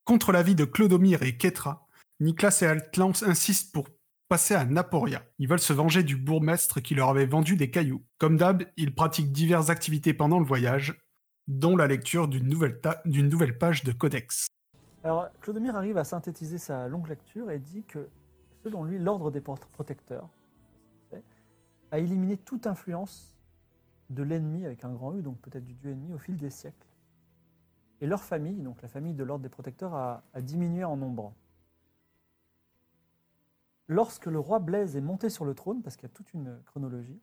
Contre 0.05 0.31
l'avis 0.31 0.55
de 0.55 0.65
Clodomir 0.65 1.25
et 1.25 1.37
Ketra, 1.37 1.89
Niklas 2.21 2.61
et 2.63 2.67
Altlans 2.67 3.23
insistent 3.23 3.73
pour 3.73 3.89
passer 4.29 4.55
à 4.55 4.65
Naporia. 4.65 5.23
Ils 5.39 5.49
veulent 5.49 5.59
se 5.59 5.73
venger 5.73 6.03
du 6.03 6.17
bourgmestre 6.17 6.81
qui 6.81 6.95
leur 6.95 7.09
avait 7.09 7.27
vendu 7.27 7.57
des 7.57 7.71
cailloux. 7.71 8.05
Comme 8.19 8.37
d'hab, 8.37 8.65
ils 8.77 8.95
pratiquent 8.95 9.33
diverses 9.33 9.71
activités 9.71 10.15
pendant 10.15 10.39
le 10.39 10.45
voyage, 10.45 11.01
dont 11.47 11.77
la 11.77 11.87
lecture 11.87 12.27
d'une 12.27 12.49
nouvelle, 12.49 13.59
page 13.59 13.85
de 13.85 13.93
codex. 13.93 14.49
Alors, 15.05 15.29
Clodomir 15.41 15.77
arrive 15.77 15.97
à 15.99 16.05
synthétiser 16.05 16.59
sa 16.59 16.89
longue 16.89 17.09
lecture 17.09 17.51
et 17.51 17.61
dit 17.61 17.85
que, 17.85 18.09
selon 18.65 18.83
lui, 18.83 18.99
l'ordre 18.99 19.31
des 19.31 19.41
protecteurs 19.41 20.29
a 21.93 21.99
éliminé 22.01 22.37
toute 22.37 22.67
influence 22.67 23.37
de 24.11 24.25
l'ennemi 24.25 24.67
avec 24.67 24.85
un 24.85 24.93
grand 24.93 25.15
U, 25.15 25.23
donc 25.23 25.41
peut-être 25.41 25.65
du 25.65 25.75
dieu 25.75 25.93
ennemi, 25.93 26.13
au 26.13 26.19
fil 26.19 26.37
des 26.37 26.51
siècles. 26.51 26.89
Et 28.01 28.07
leur 28.07 28.23
famille, 28.23 28.61
donc 28.61 28.83
la 28.83 28.89
famille 28.89 29.15
de 29.15 29.23
l'ordre 29.23 29.45
des 29.45 29.49
protecteurs, 29.49 29.95
a 29.95 30.23
diminué 30.41 30.83
en 30.83 30.97
nombre. 30.97 31.33
Lorsque 33.89 34.27
le 34.27 34.39
roi 34.39 34.59
Blaise 34.59 34.97
est 34.97 35.01
monté 35.01 35.31
sur 35.31 35.45
le 35.45 35.55
trône, 35.55 35.83
parce 35.83 35.97
qu'il 35.97 36.09
y 36.09 36.11
a 36.11 36.15
toute 36.15 36.33
une 36.35 36.61
chronologie, 36.67 37.21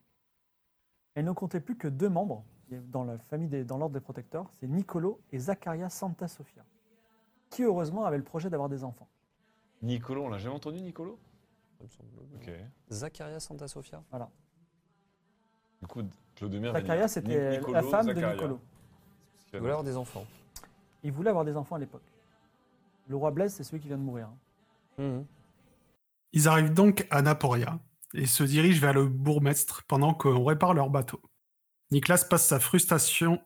elle 1.15 1.25
ne 1.25 1.31
comptait 1.31 1.59
plus 1.59 1.75
que 1.77 1.87
deux 1.87 2.09
membres 2.09 2.45
dans 2.87 3.03
la 3.03 3.17
famille 3.19 3.49
des- 3.49 3.63
dans 3.65 3.77
l'ordre 3.77 3.93
des 3.93 3.99
protecteurs, 3.99 4.49
c'est 4.59 4.67
Nicolo 4.67 5.19
et 5.31 5.37
Zaccaria 5.39 5.89
Santa 5.89 6.27
Sofia 6.27 6.63
qui 7.49 7.61
heureusement 7.63 8.05
avait 8.05 8.17
le 8.17 8.23
projet 8.23 8.49
d'avoir 8.49 8.67
des 8.67 8.83
enfants. 8.83 9.07
Nicolo, 9.83 10.23
on 10.23 10.29
l'a 10.29 10.39
jamais 10.39 10.55
entendu, 10.55 10.81
Nicolo? 10.81 11.19
Ok. 12.35 12.49
Zacharia 12.89 13.39
Santa 13.39 13.67
Sofia. 13.67 14.01
Voilà. 14.09 14.27
Du 15.81 15.87
coup, 15.87 16.01
Clodomir 16.35 16.71
va 16.73 16.79
Zaccaria, 16.79 17.07
c'était 17.07 17.59
la 17.73 17.83
femme 17.83 18.07
de 18.07 18.13
Zaccaria. 18.15 18.35
Qu'il 18.37 19.53
Il 19.53 19.59
voulait 19.59 19.71
avoir 19.71 19.83
des 19.83 19.97
enfants. 19.97 20.25
Il 21.03 21.11
voulait 21.11 21.29
avoir 21.29 21.45
des 21.45 21.55
enfants 21.55 21.75
à 21.75 21.79
l'époque. 21.79 22.01
Le 23.07 23.15
roi 23.17 23.29
Blaise, 23.29 23.53
c'est 23.53 23.63
celui 23.63 23.79
qui 23.81 23.87
vient 23.89 23.97
de 23.97 24.03
mourir. 24.03 24.29
hein. 24.97 25.03
Mhm. 25.03 25.25
Ils 26.33 26.47
arrivent 26.47 26.73
donc 26.73 27.07
à 27.11 27.21
Naporia 27.21 27.79
et 28.13 28.25
se 28.25 28.43
dirigent 28.43 28.81
vers 28.81 28.93
le 28.93 29.07
bourgmestre 29.07 29.83
pendant 29.87 30.13
qu'on 30.13 30.43
répare 30.43 30.73
leur 30.73 30.89
bateau. 30.89 31.21
Niklas 31.91 32.25
passe 32.29 32.47
sa 32.47 32.59
frustration, 32.59 33.39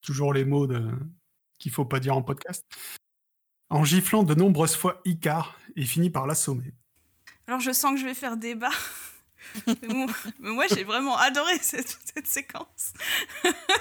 toujours 0.00 0.32
les 0.32 0.44
mots 0.44 0.68
qu'il 1.58 1.72
faut 1.72 1.84
pas 1.84 2.00
dire 2.00 2.16
en 2.16 2.22
podcast, 2.22 2.64
en 3.70 3.84
giflant 3.84 4.22
de 4.22 4.34
nombreuses 4.34 4.76
fois 4.76 5.00
Icar 5.04 5.58
et 5.74 5.84
finit 5.84 6.10
par 6.10 6.26
l'assommer. 6.26 6.74
Alors 7.48 7.60
je 7.60 7.72
sens 7.72 7.94
que 7.94 8.00
je 8.00 8.06
vais 8.06 8.14
faire 8.14 8.36
débat. 8.36 8.70
mais 9.66 9.74
bon, 9.88 10.06
mais 10.38 10.50
moi 10.50 10.66
j'ai 10.68 10.84
vraiment 10.84 11.16
adoré 11.16 11.58
cette, 11.60 11.98
cette 12.14 12.26
séquence. 12.26 12.92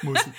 Moi 0.03 0.13
aussi. 0.13 0.29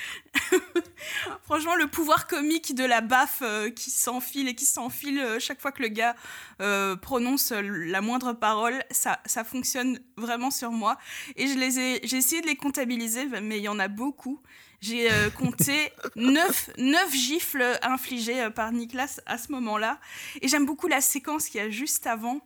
Franchement, 1.44 1.74
le 1.74 1.86
pouvoir 1.86 2.26
comique 2.26 2.74
de 2.74 2.84
la 2.84 3.00
baffe 3.00 3.42
euh, 3.42 3.70
qui 3.70 3.90
s'enfile 3.90 4.48
et 4.48 4.54
qui 4.54 4.64
s'enfile 4.64 5.18
euh, 5.18 5.38
chaque 5.38 5.60
fois 5.60 5.72
que 5.72 5.82
le 5.82 5.88
gars 5.88 6.14
euh, 6.60 6.96
prononce 6.96 7.52
la 7.52 8.00
moindre 8.00 8.32
parole, 8.32 8.82
ça, 8.90 9.20
ça 9.26 9.44
fonctionne 9.44 9.98
vraiment 10.16 10.50
sur 10.50 10.70
moi. 10.70 10.98
Et 11.36 11.46
je 11.46 11.58
les 11.58 11.78
ai, 11.78 12.00
j'ai 12.04 12.16
essayé 12.16 12.40
de 12.40 12.46
les 12.46 12.56
comptabiliser, 12.56 13.26
mais 13.42 13.58
il 13.58 13.62
y 13.62 13.68
en 13.68 13.78
a 13.78 13.88
beaucoup. 13.88 14.40
J'ai 14.82 15.12
euh, 15.12 15.30
compté 15.30 15.92
9, 16.16 17.14
gifles 17.14 17.78
infligées 17.82 18.42
euh, 18.42 18.50
par 18.50 18.72
Niklas 18.72 19.20
à 19.26 19.38
ce 19.38 19.52
moment-là. 19.52 20.00
Et 20.40 20.48
j'aime 20.48 20.66
beaucoup 20.66 20.88
la 20.88 21.00
séquence 21.00 21.48
qu'il 21.48 21.60
y 21.60 21.64
a 21.64 21.70
juste 21.70 22.08
avant. 22.08 22.40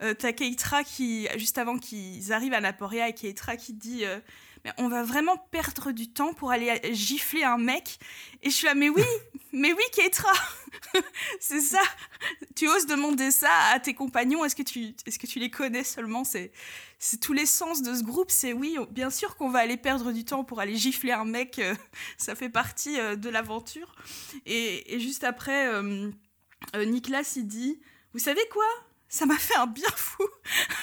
Euh, 0.00 0.14
T'as 0.14 0.32
Keitra 0.32 0.84
qui, 0.84 1.26
juste 1.36 1.58
avant 1.58 1.78
qu'ils 1.78 2.32
arrivent 2.32 2.54
à 2.54 2.60
Naporia, 2.60 3.08
et 3.08 3.12
Keitra 3.12 3.56
qui 3.56 3.72
dit 3.72 4.04
on 4.78 4.88
va 4.88 5.02
vraiment 5.02 5.36
perdre 5.50 5.92
du 5.92 6.12
temps 6.12 6.34
pour 6.34 6.50
aller 6.50 6.80
gifler 6.92 7.44
un 7.44 7.58
mec. 7.58 7.98
Et 8.42 8.50
je 8.50 8.54
suis 8.54 8.66
là, 8.66 8.74
mais 8.74 8.88
oui, 8.88 9.02
mais 9.52 9.72
oui, 9.72 9.82
Keitra, 9.92 10.32
c'est 11.40 11.60
ça. 11.60 11.80
Tu 12.54 12.68
oses 12.68 12.86
demander 12.86 13.30
ça 13.30 13.50
à 13.72 13.80
tes 13.80 13.94
compagnons 13.94 14.44
Est-ce 14.44 14.56
que 14.56 14.62
tu, 14.62 14.94
est-ce 15.06 15.18
que 15.18 15.26
tu 15.26 15.38
les 15.38 15.50
connais 15.50 15.84
seulement? 15.84 16.24
C'est, 16.24 16.52
c'est 16.98 17.18
tous 17.20 17.32
les 17.32 17.46
sens 17.46 17.82
de 17.82 17.94
ce 17.94 18.02
groupe. 18.02 18.30
C'est 18.30 18.52
oui, 18.52 18.76
bien 18.90 19.10
sûr 19.10 19.36
qu'on 19.36 19.48
va 19.48 19.60
aller 19.60 19.76
perdre 19.76 20.12
du 20.12 20.24
temps 20.24 20.44
pour 20.44 20.60
aller 20.60 20.76
gifler 20.76 21.12
un 21.12 21.24
mec. 21.24 21.58
euh, 21.58 21.74
ça 22.18 22.34
fait 22.34 22.50
partie 22.50 22.98
euh, 23.00 23.16
de 23.16 23.28
l'aventure. 23.28 23.94
Et, 24.46 24.94
et 24.94 25.00
juste 25.00 25.24
après, 25.24 25.68
euh, 25.68 26.10
euh, 26.76 26.84
Nicolas 26.84 27.22
il 27.36 27.46
dit, 27.46 27.80
vous 28.12 28.18
savez 28.18 28.46
quoi? 28.52 28.66
Ça 29.08 29.26
m'a 29.26 29.36
fait 29.36 29.56
un 29.56 29.66
bien 29.66 29.90
fou. 29.96 30.24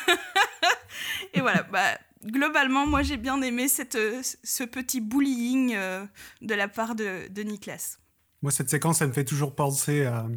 Et 1.33 1.39
voilà, 1.41 1.63
bah, 1.63 1.97
globalement, 2.25 2.87
moi 2.87 3.03
j'ai 3.03 3.17
bien 3.17 3.41
aimé 3.41 3.67
cette, 3.67 3.95
euh, 3.95 4.21
ce 4.43 4.63
petit 4.63 5.01
bullying 5.01 5.73
euh, 5.75 6.05
de 6.41 6.53
la 6.55 6.67
part 6.67 6.95
de, 6.95 7.27
de 7.29 7.41
Niklas. 7.43 7.97
Moi, 8.41 8.51
cette 8.51 8.69
séquence, 8.69 9.01
elle 9.01 9.07
me 9.09 9.13
fait 9.13 9.25
toujours 9.25 9.55
penser 9.55 10.05
à, 10.05 10.27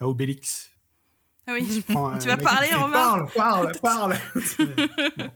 à 0.00 0.08
Obélix. 0.08 0.70
Ah 1.46 1.52
oui, 1.52 1.84
Prends 1.86 2.16
tu 2.18 2.28
vas 2.28 2.38
parler, 2.38 2.68
Romain 2.74 3.26
Parle, 3.34 3.72
parle, 3.72 3.72
parle 3.82 4.16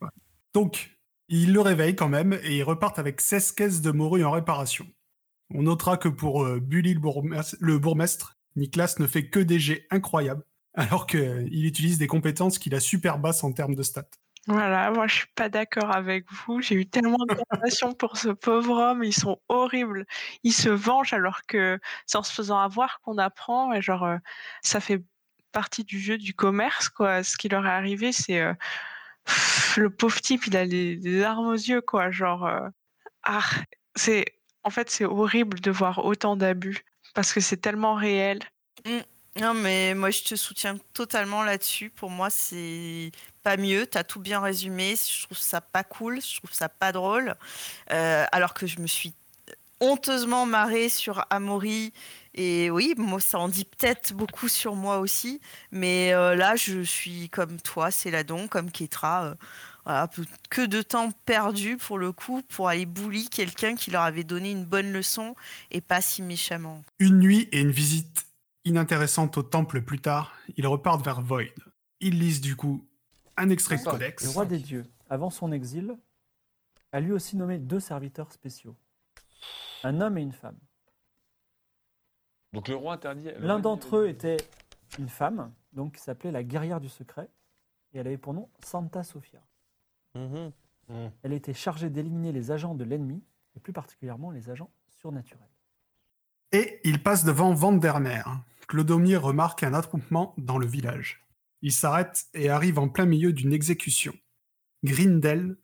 Bon. 0.00 0.08
Donc, 0.52 0.90
il 1.28 1.52
le 1.52 1.60
réveille 1.60 1.94
quand 1.94 2.08
même 2.08 2.38
et 2.42 2.58
ils 2.58 2.62
repartent 2.62 2.98
avec 2.98 3.20
16 3.20 3.52
caisses 3.52 3.80
de 3.80 3.92
morue 3.92 4.24
en 4.24 4.32
réparation. 4.32 4.86
On 5.54 5.62
notera 5.62 5.96
que 5.96 6.08
pour 6.08 6.44
euh, 6.44 6.60
Bully 6.60 6.94
le 6.94 7.00
bourgmestre, 7.00 7.56
le 7.60 7.78
bourgmestre, 7.78 8.36
Niklas 8.56 8.96
ne 8.98 9.06
fait 9.06 9.28
que 9.28 9.38
des 9.38 9.58
jets 9.58 9.86
incroyables, 9.90 10.44
alors 10.74 11.06
qu'il 11.06 11.64
utilise 11.64 11.98
des 11.98 12.06
compétences 12.06 12.58
qu'il 12.58 12.74
a 12.74 12.80
super 12.80 13.18
basses 13.18 13.44
en 13.44 13.52
termes 13.52 13.74
de 13.74 13.82
stats. 13.82 14.10
Voilà, 14.48 14.90
moi 14.90 15.06
je 15.06 15.14
suis 15.14 15.26
pas 15.36 15.48
d'accord 15.48 15.94
avec 15.94 16.26
vous. 16.32 16.60
J'ai 16.60 16.74
eu 16.74 16.86
tellement 16.86 17.24
de 17.28 17.34
compassion 17.34 17.92
pour 17.92 18.16
ce 18.16 18.28
pauvre 18.30 18.76
homme. 18.76 19.04
Ils 19.04 19.14
sont 19.14 19.40
horribles. 19.48 20.04
Ils 20.42 20.52
se 20.52 20.68
vengent 20.68 21.12
alors 21.12 21.42
que 21.46 21.78
c'est 22.06 22.18
en 22.18 22.24
se 22.24 22.32
faisant 22.32 22.58
avoir 22.58 23.00
qu'on 23.02 23.18
apprend. 23.18 23.72
Et 23.72 23.80
genre, 23.80 24.04
euh, 24.04 24.16
ça 24.62 24.80
fait 24.80 25.02
partie 25.52 25.84
du 25.84 26.00
jeu 26.00 26.18
du 26.18 26.34
commerce, 26.34 26.88
quoi. 26.88 27.22
Ce 27.22 27.36
qui 27.36 27.48
leur 27.48 27.64
est 27.66 27.70
arrivé, 27.70 28.10
c'est 28.10 28.40
euh, 28.40 28.54
le 29.76 29.90
pauvre 29.90 30.20
type, 30.20 30.46
il 30.48 30.56
a 30.56 30.64
les, 30.64 30.96
les 30.96 31.20
larmes 31.20 31.46
aux 31.46 31.54
yeux, 31.54 31.80
quoi. 31.80 32.10
Genre, 32.10 32.44
euh, 32.44 32.68
ah, 33.22 33.44
c'est 33.94 34.24
en 34.64 34.70
fait 34.70 34.90
c'est 34.90 35.04
horrible 35.04 35.60
de 35.60 35.70
voir 35.70 36.04
autant 36.04 36.36
d'abus 36.36 36.84
parce 37.14 37.32
que 37.32 37.40
c'est 37.40 37.58
tellement 37.58 37.94
réel. 37.94 38.40
Non, 39.40 39.54
mais 39.54 39.94
moi, 39.94 40.10
je 40.10 40.24
te 40.24 40.34
soutiens 40.34 40.76
totalement 40.92 41.42
là-dessus. 41.42 41.90
Pour 41.90 42.10
moi, 42.10 42.28
c'est 42.28 43.10
pas 43.42 43.56
mieux. 43.56 43.86
T'as 43.86 44.04
tout 44.04 44.20
bien 44.20 44.40
résumé. 44.40 44.94
Je 44.96 45.24
trouve 45.24 45.38
ça 45.38 45.60
pas 45.60 45.84
cool. 45.84 46.20
Je 46.20 46.38
trouve 46.38 46.52
ça 46.52 46.68
pas 46.68 46.92
drôle. 46.92 47.34
Euh, 47.90 48.24
alors 48.32 48.54
que 48.54 48.66
je 48.66 48.80
me 48.80 48.86
suis 48.86 49.14
honteusement 49.80 50.46
marrée 50.46 50.88
sur 50.88 51.24
Amaury. 51.30 51.92
Et 52.34 52.70
oui, 52.70 52.94
moi, 52.96 53.20
ça 53.20 53.38
en 53.38 53.48
dit 53.48 53.64
peut-être 53.64 54.14
beaucoup 54.14 54.48
sur 54.48 54.74
moi 54.74 54.98
aussi. 54.98 55.40
Mais 55.70 56.14
euh, 56.14 56.34
là, 56.34 56.56
je 56.56 56.82
suis 56.82 57.28
comme 57.28 57.60
toi, 57.60 57.90
Céladon, 57.90 58.48
comme 58.48 58.70
Ketra. 58.70 59.24
euh, 59.24 59.34
voilà, 59.84 60.08
que 60.48 60.64
de 60.64 60.80
temps 60.80 61.10
perdu 61.26 61.76
pour 61.76 61.98
le 61.98 62.12
coup 62.12 62.42
pour 62.42 62.68
aller 62.68 62.86
bully 62.86 63.28
quelqu'un 63.28 63.74
qui 63.74 63.90
leur 63.90 64.02
avait 64.02 64.22
donné 64.22 64.52
une 64.52 64.64
bonne 64.64 64.92
leçon 64.92 65.34
et 65.72 65.80
pas 65.80 66.00
si 66.00 66.22
méchamment. 66.22 66.84
Une 67.00 67.18
nuit 67.18 67.48
et 67.50 67.60
une 67.60 67.72
visite 67.72 68.26
inintéressante 68.64 69.36
au 69.38 69.42
temple 69.42 69.82
plus 69.82 69.98
tard, 69.98 70.34
ils 70.56 70.66
repartent 70.66 71.04
vers 71.04 71.20
Void. 71.20 71.52
Ils 72.00 72.18
lisent 72.18 72.40
du 72.40 72.54
coup 72.54 72.86
un 73.36 73.50
extrait 73.50 73.76
de 73.76 73.84
codex. 73.84 74.24
Le 74.24 74.30
roi 74.30 74.46
des 74.46 74.58
dieux, 74.58 74.84
avant 75.08 75.30
son 75.30 75.52
exil, 75.52 75.96
a 76.92 77.00
lui 77.00 77.12
aussi 77.12 77.36
nommé 77.36 77.58
deux 77.58 77.80
serviteurs 77.80 78.32
spéciaux. 78.32 78.76
Un 79.84 80.00
homme 80.00 80.18
et 80.18 80.22
une 80.22 80.32
femme. 80.32 80.58
Donc 82.52 82.68
le 82.68 82.76
roi 82.76 82.94
interdit. 82.94 83.30
L'un 83.38 83.58
d'entre 83.58 83.96
eux 83.96 84.08
était 84.08 84.36
une 84.98 85.08
femme, 85.08 85.52
donc 85.72 85.94
qui 85.94 86.02
s'appelait 86.02 86.30
la 86.30 86.42
guerrière 86.42 86.80
du 86.80 86.88
secret, 86.88 87.28
et 87.92 87.98
elle 87.98 88.06
avait 88.06 88.18
pour 88.18 88.34
nom 88.34 88.50
Santa 88.62 89.02
Sofia. 89.02 89.40
Mhm. 90.14 90.52
Elle 91.22 91.32
était 91.32 91.54
chargée 91.54 91.88
d'éliminer 91.88 92.32
les 92.32 92.50
agents 92.50 92.74
de 92.74 92.84
l'ennemi, 92.84 93.22
et 93.56 93.60
plus 93.60 93.72
particulièrement 93.72 94.30
les 94.30 94.50
agents 94.50 94.70
surnaturels. 94.88 95.48
Et 96.52 96.80
ils 96.84 97.02
passent 97.02 97.24
devant 97.24 97.54
Vandermeer. 97.54 98.24
Clodomir 98.68 99.22
remarque 99.22 99.62
un 99.62 99.72
attroupement 99.72 100.34
dans 100.36 100.58
le 100.58 100.66
village. 100.66 101.24
Il 101.62 101.72
s'arrête 101.72 102.26
et 102.34 102.50
arrive 102.50 102.78
en 102.78 102.88
plein 102.88 103.06
milieu 103.06 103.32
d'une 103.32 103.52
exécution. 103.52 104.14
Grindel, 104.84 105.56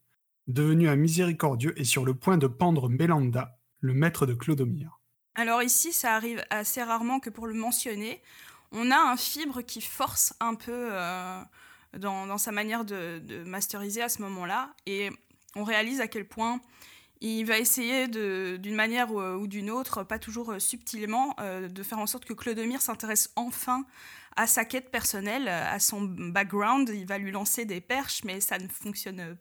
devenu 0.46 0.88
un 0.88 0.96
miséricordieux, 0.96 1.78
est 1.78 1.84
sur 1.84 2.04
le 2.04 2.14
point 2.14 2.38
de 2.38 2.46
pendre 2.46 2.88
Mélanda, 2.88 3.58
le 3.80 3.94
maître 3.94 4.24
de 4.24 4.34
Clodomir. 4.34 5.00
Alors 5.34 5.62
ici, 5.62 5.92
ça 5.92 6.14
arrive 6.14 6.44
assez 6.50 6.82
rarement 6.82 7.20
que 7.20 7.30
pour 7.30 7.46
le 7.46 7.54
mentionner, 7.54 8.22
on 8.72 8.90
a 8.90 8.96
un 8.96 9.16
fibre 9.16 9.62
qui 9.62 9.80
force 9.80 10.34
un 10.40 10.54
peu 10.54 10.88
euh, 10.92 11.40
dans, 11.96 12.38
sa 12.38 12.52
manière 12.52 12.84
de 12.84 13.44
masteriser 13.44 14.02
à 14.02 14.08
ce 14.08 14.22
moment-là, 14.22 14.74
et 14.86 15.10
on 15.54 15.64
réalise 15.64 16.00
à 16.00 16.08
quel 16.08 16.26
point 16.26 16.60
il 17.20 17.44
va 17.44 17.58
essayer 17.58 18.08
d'une 18.08 18.74
manière 18.74 19.12
ou, 19.12 19.20
ou 19.20 19.46
d'une 19.46 19.70
autre, 19.70 20.04
pas 20.04 20.18
toujours 20.18 20.52
euh, 20.52 20.58
subtilement, 20.58 21.34
euh, 21.40 21.68
de 21.68 21.82
faire 21.82 21.98
en 21.98 22.06
sorte 22.06 22.24
que 22.24 22.32
Clodomir 22.32 22.80
s'intéresse 22.80 23.30
enfin 23.36 23.84
à 24.36 24.46
sa 24.46 24.64
quête 24.64 24.90
personnelle, 24.90 25.48
à 25.48 25.80
son 25.80 26.02
background. 26.02 26.90
Il 26.94 27.06
va 27.06 27.18
lui 27.18 27.32
lancer 27.32 27.64
des 27.64 27.80
perches, 27.80 28.22
mais 28.24 28.40
ça 28.40 28.58
ne 28.58 28.68
fonctionne 28.68 29.36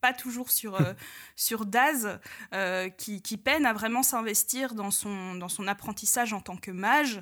pas 0.00 0.12
toujours 0.12 0.50
sur, 0.50 0.80
euh, 0.80 0.94
sur 1.36 1.66
Daz, 1.66 2.18
euh, 2.54 2.88
qui, 2.88 3.22
qui 3.22 3.36
peine 3.36 3.66
à 3.66 3.72
vraiment 3.72 4.02
s'investir 4.02 4.74
dans 4.74 4.90
son, 4.90 5.34
dans 5.34 5.48
son 5.48 5.66
apprentissage 5.66 6.32
en 6.32 6.40
tant 6.40 6.56
que 6.56 6.70
mage. 6.70 7.20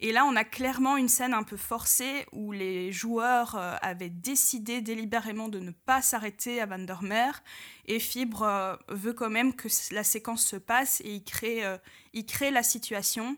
Et 0.00 0.12
là, 0.12 0.24
on 0.26 0.36
a 0.36 0.44
clairement 0.44 0.96
une 0.96 1.08
scène 1.08 1.34
un 1.34 1.42
peu 1.42 1.56
forcée 1.56 2.26
où 2.30 2.52
les 2.52 2.92
joueurs 2.92 3.56
euh, 3.56 3.74
avaient 3.82 4.10
décidé 4.10 4.80
délibérément 4.80 5.48
de 5.48 5.58
ne 5.58 5.72
pas 5.72 6.02
s'arrêter 6.02 6.60
à 6.60 6.66
Vandermeer. 6.66 7.42
Et 7.86 7.98
Fibre 7.98 8.44
euh, 8.44 8.76
veut 8.88 9.12
quand 9.12 9.30
même 9.30 9.54
que 9.54 9.66
la 9.90 10.04
séquence 10.04 10.46
se 10.46 10.54
passe 10.54 11.00
et 11.00 11.14
il 11.14 11.24
crée, 11.24 11.64
euh, 11.64 11.78
il 12.12 12.26
crée 12.26 12.52
la 12.52 12.62
situation. 12.62 13.36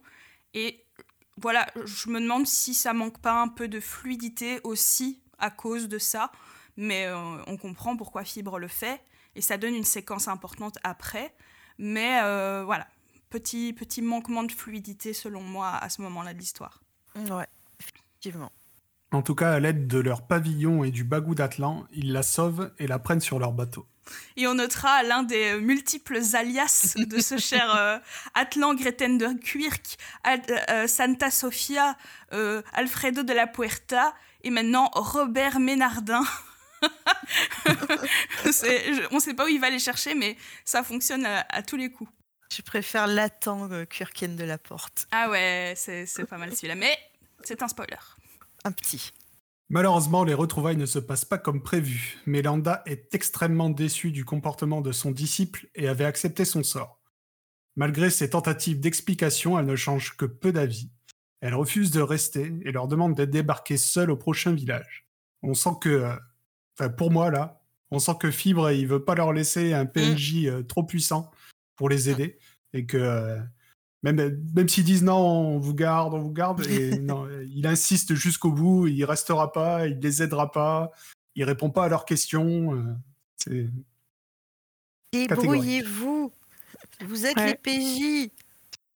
Et 0.52 0.84
voilà, 1.38 1.66
je 1.86 2.10
me 2.10 2.20
demande 2.20 2.46
si 2.46 2.74
ça 2.74 2.92
manque 2.92 3.20
pas 3.20 3.40
un 3.40 3.48
peu 3.48 3.66
de 3.66 3.80
fluidité 3.80 4.60
aussi 4.62 5.22
à 5.38 5.50
cause 5.50 5.88
de 5.88 5.98
ça. 5.98 6.30
Mais 6.76 7.10
on 7.46 7.56
comprend 7.56 7.96
pourquoi 7.96 8.24
Fibre 8.24 8.58
le 8.58 8.68
fait. 8.68 9.02
Et 9.34 9.40
ça 9.40 9.58
donne 9.58 9.74
une 9.74 9.84
séquence 9.84 10.28
importante 10.28 10.78
après. 10.82 11.34
Mais 11.78 12.20
voilà, 12.62 12.86
petit, 13.30 13.72
petit 13.72 14.02
manquement 14.02 14.42
de 14.42 14.52
fluidité 14.52 15.12
selon 15.14 15.40
moi 15.42 15.70
à 15.76 15.88
ce 15.88 16.02
moment-là 16.02 16.34
de 16.34 16.38
l'histoire. 16.38 16.82
Ouais, 17.16 17.46
effectivement. 17.80 18.52
En 19.12 19.22
tout 19.22 19.34
cas, 19.34 19.52
à 19.52 19.58
l'aide 19.60 19.88
de 19.88 19.98
leur 19.98 20.26
pavillon 20.26 20.84
et 20.84 20.90
du 20.90 21.02
bagou 21.02 21.34
d'Atlan, 21.34 21.84
ils 21.92 22.12
la 22.12 22.22
sauvent 22.22 22.72
et 22.78 22.86
la 22.86 22.98
prennent 23.00 23.20
sur 23.20 23.38
leur 23.40 23.52
bateau. 23.52 23.86
Et 24.36 24.46
on 24.46 24.54
notera 24.54 25.02
l'un 25.02 25.22
des 25.24 25.52
euh, 25.54 25.60
multiples 25.60 26.20
alias 26.34 26.94
de 26.96 27.18
ce 27.20 27.36
cher 27.50 27.74
euh, 27.76 27.98
Atlan 28.34 28.74
Greten 28.74 29.18
de 29.18 29.28
Quirk, 29.38 29.96
Ad- 30.24 30.50
euh, 30.70 30.86
Santa 30.86 31.30
Sofia, 31.30 31.96
euh, 32.32 32.62
Alfredo 32.72 33.22
de 33.24 33.32
la 33.32 33.46
Puerta 33.48 34.14
et 34.42 34.50
maintenant 34.50 34.90
Robert 34.94 35.58
Ménardin. 35.60 36.22
Je- 38.44 39.06
on 39.12 39.16
ne 39.16 39.20
sait 39.20 39.34
pas 39.34 39.44
où 39.44 39.48
il 39.48 39.60
va 39.60 39.70
les 39.70 39.78
chercher, 39.78 40.14
mais 40.14 40.36
ça 40.64 40.82
fonctionne 40.82 41.26
à, 41.26 41.44
à 41.48 41.62
tous 41.62 41.76
les 41.76 41.90
coups. 41.90 42.10
Je 42.52 42.62
préfère 42.62 43.06
l'attendre 43.06 43.72
euh, 43.72 43.84
Kurken 43.84 44.34
de 44.36 44.44
la 44.44 44.58
porte. 44.58 45.06
Ah 45.12 45.30
ouais, 45.30 45.74
c'est 45.76 46.06
pas 46.28 46.38
mal 46.38 46.54
celui-là, 46.54 46.74
mais 46.74 46.98
c'est 47.42 47.62
un 47.62 47.68
spoiler. 47.68 47.96
Un 48.64 48.72
petit. 48.72 49.12
Malheureusement, 49.68 50.24
les 50.24 50.34
retrouvailles 50.34 50.76
ne 50.76 50.86
se 50.86 50.98
passent 50.98 51.24
pas 51.24 51.38
comme 51.38 51.62
prévu. 51.62 52.18
Mélanda 52.26 52.82
est 52.86 53.14
extrêmement 53.14 53.70
déçue 53.70 54.10
du 54.10 54.24
comportement 54.24 54.80
de 54.80 54.90
son 54.90 55.12
disciple 55.12 55.68
et 55.76 55.86
avait 55.86 56.04
accepté 56.04 56.44
son 56.44 56.64
sort. 56.64 57.00
Malgré 57.76 58.10
ses 58.10 58.30
tentatives 58.30 58.80
d'explication, 58.80 59.58
elle 59.58 59.66
ne 59.66 59.76
change 59.76 60.16
que 60.16 60.26
peu 60.26 60.52
d'avis. 60.52 60.90
Elle 61.40 61.54
refuse 61.54 61.92
de 61.92 62.00
rester 62.00 62.52
et 62.64 62.72
leur 62.72 62.88
demande 62.88 63.14
d'être 63.14 63.30
débarquée 63.30 63.76
seule 63.76 64.10
au 64.10 64.16
prochain 64.16 64.52
village. 64.52 65.06
On 65.42 65.54
sent 65.54 65.70
que, 65.80 65.88
euh, 65.88 66.16
enfin 66.76 66.90
pour 66.90 67.12
moi 67.12 67.30
là, 67.30 67.62
on 67.92 68.00
sent 68.00 68.16
que 68.20 68.30
Fibre 68.30 68.72
il 68.72 68.88
veut 68.88 69.04
pas 69.04 69.14
leur 69.14 69.32
laisser 69.32 69.72
un 69.72 69.86
PNJ 69.86 70.46
euh, 70.46 70.62
trop 70.62 70.82
puissant 70.82 71.30
pour 71.80 71.88
les 71.88 72.10
aider 72.10 72.38
et 72.74 72.84
que 72.84 72.98
euh, 72.98 73.38
même, 74.02 74.38
même 74.54 74.68
s'ils 74.68 74.84
disent 74.84 75.02
non, 75.02 75.16
on 75.16 75.58
vous 75.58 75.72
garde, 75.74 76.12
on 76.12 76.18
vous 76.18 76.30
garde, 76.30 76.60
et 76.66 76.98
non, 77.00 77.26
il 77.50 77.66
insiste 77.66 78.14
jusqu'au 78.14 78.52
bout, 78.52 78.86
il 78.86 79.02
restera 79.06 79.50
pas, 79.50 79.86
il 79.86 79.98
les 79.98 80.22
aidera 80.22 80.52
pas, 80.52 80.90
il 81.36 81.44
répond 81.44 81.70
pas 81.70 81.86
à 81.86 81.88
leurs 81.88 82.04
questions. 82.04 82.74
euh, 83.48 83.66
Débrouillez-vous. 85.12 86.30
Vous 87.06 87.24
êtes 87.26 87.36
Ouais. 87.38 87.46
les 87.46 87.54
PJ, 87.54 88.30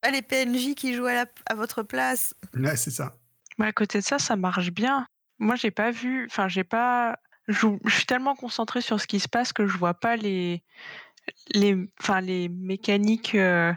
pas 0.03 0.11
les 0.11 0.21
PNJ 0.23 0.75
qui 0.75 0.95
jouent 0.95 1.07
à, 1.07 1.15
la- 1.15 1.27
à 1.47 1.55
votre 1.55 1.83
place. 1.83 2.35
ouais, 2.55 2.77
c'est 2.77 2.91
ça. 2.91 3.17
Mais 3.59 3.67
à 3.67 3.73
côté 3.73 4.01
de 4.01 4.05
ça, 4.05 4.19
ça 4.19 4.37
marche 4.37 4.71
bien. 4.73 5.07
Moi, 5.39 5.57
j'ai 5.57 5.71
pas 5.71 5.91
vu, 5.91 6.27
enfin, 6.31 6.49
j'ai 6.49 6.65
pas. 6.65 7.19
Je, 7.49 7.67
je 7.85 7.95
suis 7.95 8.07
tellement 8.07 8.35
concentrée 8.35 8.81
sur 8.83 9.01
ce 9.01 9.07
qui 9.07 9.21
se 9.21 9.29
passe 9.29 9.53
que 9.55 9.67
je 9.67 9.77
vois 9.79 9.95
pas 9.95 10.17
les, 10.17 10.63
les, 11.55 11.77
enfin, 12.01 12.21
les 12.21 12.49
mécaniques, 12.49 13.35
euh, 13.35 13.73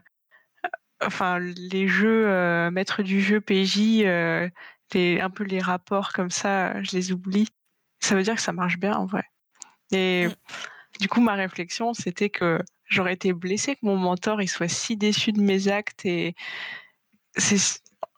enfin, 1.01 1.39
les 1.39 1.87
jeux, 1.87 2.27
euh, 2.27 2.71
maître 2.71 3.03
du 3.03 3.21
jeu 3.21 3.41
PJ, 3.41 4.03
euh, 4.03 4.49
les, 4.93 5.19
un 5.19 5.29
peu 5.29 5.43
les 5.43 5.59
rapports 5.59 6.13
comme 6.13 6.31
ça, 6.31 6.81
je 6.83 6.95
les 6.95 7.11
oublie. 7.11 7.47
Ça 7.99 8.15
veut 8.15 8.23
dire 8.23 8.35
que 8.35 8.41
ça 8.41 8.53
marche 8.53 8.77
bien 8.77 8.95
en 8.95 9.05
vrai. 9.05 9.23
Et 9.91 10.27
du 10.99 11.07
coup, 11.07 11.21
ma 11.21 11.33
réflexion, 11.35 11.93
c'était 11.93 12.29
que 12.29 12.59
j'aurais 12.85 13.13
été 13.13 13.33
blessée 13.33 13.75
que 13.75 13.85
mon 13.85 13.97
mentor 13.97 14.41
il 14.41 14.47
soit 14.47 14.67
si 14.67 14.97
déçu 14.97 15.31
de 15.31 15.41
mes 15.41 15.67
actes 15.67 16.05
et 16.05 16.35
c'est 17.35 17.57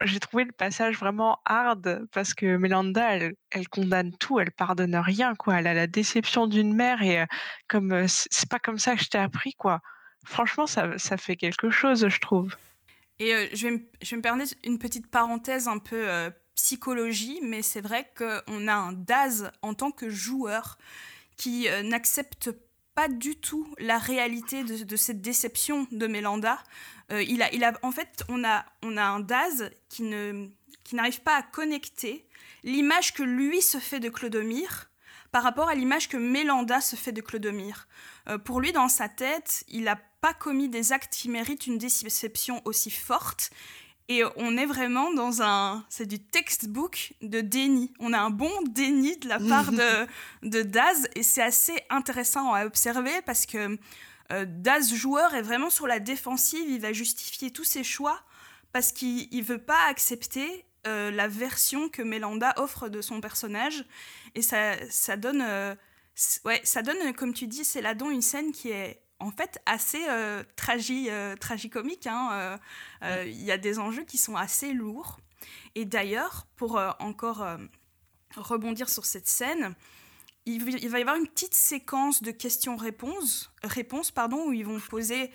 j'ai 0.02 0.20
trouvé 0.20 0.46
le 0.46 0.52
passage 0.52 0.98
vraiment 0.98 1.40
hard 1.46 2.08
parce 2.12 2.34
que 2.34 2.58
Mélanda, 2.58 3.16
elle, 3.16 3.68
condamne 3.70 4.14
tout, 4.18 4.40
elle 4.40 4.52
pardonne 4.52 4.96
rien, 4.96 5.36
quoi. 5.36 5.60
Elle 5.60 5.68
a 5.68 5.74
la 5.74 5.88
déception 5.88 6.48
d'une 6.48 6.74
mère 6.74 7.02
et 7.02 7.22
euh, 7.22 7.26
comme 7.68 7.92
euh, 7.92 8.06
c'est 8.08 8.50
pas 8.50 8.60
comme 8.60 8.78
ça 8.78 8.96
que 8.96 9.04
je 9.04 9.10
t'ai 9.10 9.18
appris, 9.18 9.54
quoi. 9.54 9.82
Franchement, 10.26 10.68
ça, 10.68 10.98
ça 10.98 11.18
fait 11.18 11.36
quelque 11.36 11.70
chose, 11.70 12.08
je 12.08 12.20
trouve. 12.20 12.56
Et 13.20 13.34
euh, 13.34 13.48
je, 13.54 13.68
vais 13.68 13.74
me, 13.74 13.80
je 14.02 14.12
vais 14.12 14.18
me 14.18 14.22
permettre 14.22 14.54
une 14.64 14.80
petite 14.80 15.08
parenthèse 15.08 15.68
un 15.68 15.80
peu 15.80 16.08
psychologie, 16.56 17.40
mais 17.44 17.62
c'est 17.62 17.82
vrai 17.82 18.10
qu'on 18.18 18.68
a 18.68 18.74
un 18.74 18.94
Daz 18.94 19.52
en 19.62 19.74
tant 19.74 19.92
que 19.92 20.10
joueur 20.10 20.78
qui 21.38 21.68
n'accepte 21.84 22.52
pas 22.96 23.08
du 23.08 23.38
tout 23.38 23.74
la 23.78 23.98
réalité 23.98 24.64
de 24.64 24.96
cette 24.98 25.22
déception 25.22 25.88
de 25.92 26.08
Mélanda. 26.08 26.58
Euh, 27.12 27.24
il 27.24 27.42
a, 27.42 27.54
il 27.54 27.64
a, 27.64 27.74
en 27.82 27.92
fait, 27.92 28.24
on 28.30 28.44
a, 28.44 28.66
on 28.84 28.98
a 28.98 29.04
un 29.04 29.20
Daz 29.20 29.72
qui 29.90 30.04
ne 30.04 30.50
qui 30.90 30.96
n'arrive 30.96 31.22
pas 31.22 31.36
à 31.36 31.44
connecter 31.44 32.26
l'image 32.64 33.14
que 33.14 33.22
lui 33.22 33.62
se 33.62 33.78
fait 33.78 34.00
de 34.00 34.10
Clodomir 34.10 34.90
par 35.32 35.44
rapport 35.44 35.70
à 35.70 35.76
l'image 35.76 36.10
que 36.10 36.18
Mélanda 36.18 36.82
se 36.82 36.96
fait 36.96 37.12
de 37.12 37.22
Clodomir. 37.22 37.88
Euh, 38.28 38.40
pour 38.40 38.60
lui, 38.60 38.72
dans 38.72 38.88
sa 38.88 39.08
tête, 39.08 39.64
il 39.68 39.84
n'a 39.84 40.00
pas 40.22 40.34
commis 40.34 40.68
des 40.68 40.92
actes 40.92 41.14
qui 41.14 41.30
méritent 41.30 41.68
une 41.68 41.78
déception 41.78 42.62
aussi 42.66 42.90
forte. 42.90 43.52
Et 44.08 44.24
on 44.38 44.58
est 44.58 44.66
vraiment 44.66 45.14
dans 45.14 45.44
un... 45.44 45.86
C'est 45.90 46.08
du 46.08 46.18
textbook 46.18 47.14
de 47.22 47.42
déni. 47.42 47.94
On 48.00 48.12
a 48.12 48.20
un 48.20 48.32
bon 48.32 48.52
déni 48.68 49.18
de 49.18 49.30
la 49.30 49.38
part 49.38 49.72
de, 49.72 50.08
de 50.42 50.64
Daz, 50.64 51.08
et 51.14 51.22
c'est 51.22 51.44
assez 51.44 51.80
intéressant 51.92 52.52
à 52.54 52.66
observer 52.66 53.22
parce 53.28 53.46
que 53.46 53.78
euh, 54.32 54.46
Daz, 54.48 54.94
joueur, 54.94 55.34
est 55.34 55.42
vraiment 55.42 55.70
sur 55.70 55.88
la 55.88 56.00
défensive. 56.00 56.70
Il 56.70 56.82
va 56.82 56.94
justifier 56.94 57.52
tous 57.52 57.64
ses 57.64 57.84
choix 57.84 58.22
parce 58.72 58.92
qu'il 58.92 59.28
ne 59.32 59.44
veut 59.44 59.64
pas 59.64 59.86
accepter 59.88 60.66
euh, 60.88 61.12
la 61.12 61.28
version 61.28 61.90
que 61.90 62.02
Mélanda 62.02 62.54
offre 62.58 62.90
de 62.90 63.02
son 63.02 63.22
personnage. 63.22 63.86
Et 64.36 64.42
ça, 64.42 64.76
ça 64.90 65.18
donne... 65.18 65.42
euh, 65.42 65.76
ouais, 66.46 66.62
ça 66.64 66.82
donne, 66.82 67.14
comme 67.14 67.34
tu 67.34 67.48
dis, 67.48 67.66
c'est 67.66 67.82
là-dedans 67.82 68.12
une 68.12 68.22
scène 68.22 68.52
qui 68.52 68.70
est 68.70 69.02
en 69.20 69.32
fait 69.32 69.60
assez 69.66 70.06
euh, 70.08 70.44
tragi, 70.56 71.10
tragicomique. 71.40 72.08
hein, 72.08 72.60
Il 73.26 73.44
y 73.44 73.52
a 73.52 73.58
des 73.58 73.80
enjeux 73.80 74.04
qui 74.04 74.18
sont 74.18 74.36
assez 74.36 74.74
lourds. 74.74 75.20
Et 75.76 75.86
d'ailleurs, 75.86 76.46
pour 76.56 76.80
encore 77.00 77.46
rebondir 78.36 78.90
sur 78.90 79.06
cette 79.06 79.28
scène, 79.28 79.76
il, 80.56 80.90
va- 80.90 80.98
y 81.00 81.02
avoir 81.02 81.16
une 81.18 81.28
petite 81.28 81.54
séquence 81.54 82.22
de 82.22 82.32
questions-réponses, 82.32 83.52
réponses, 83.64 84.12
pardon, 84.12 84.46
où 84.48 84.54
ils 84.54 84.66
vont 84.66 84.80
poser 84.80 85.32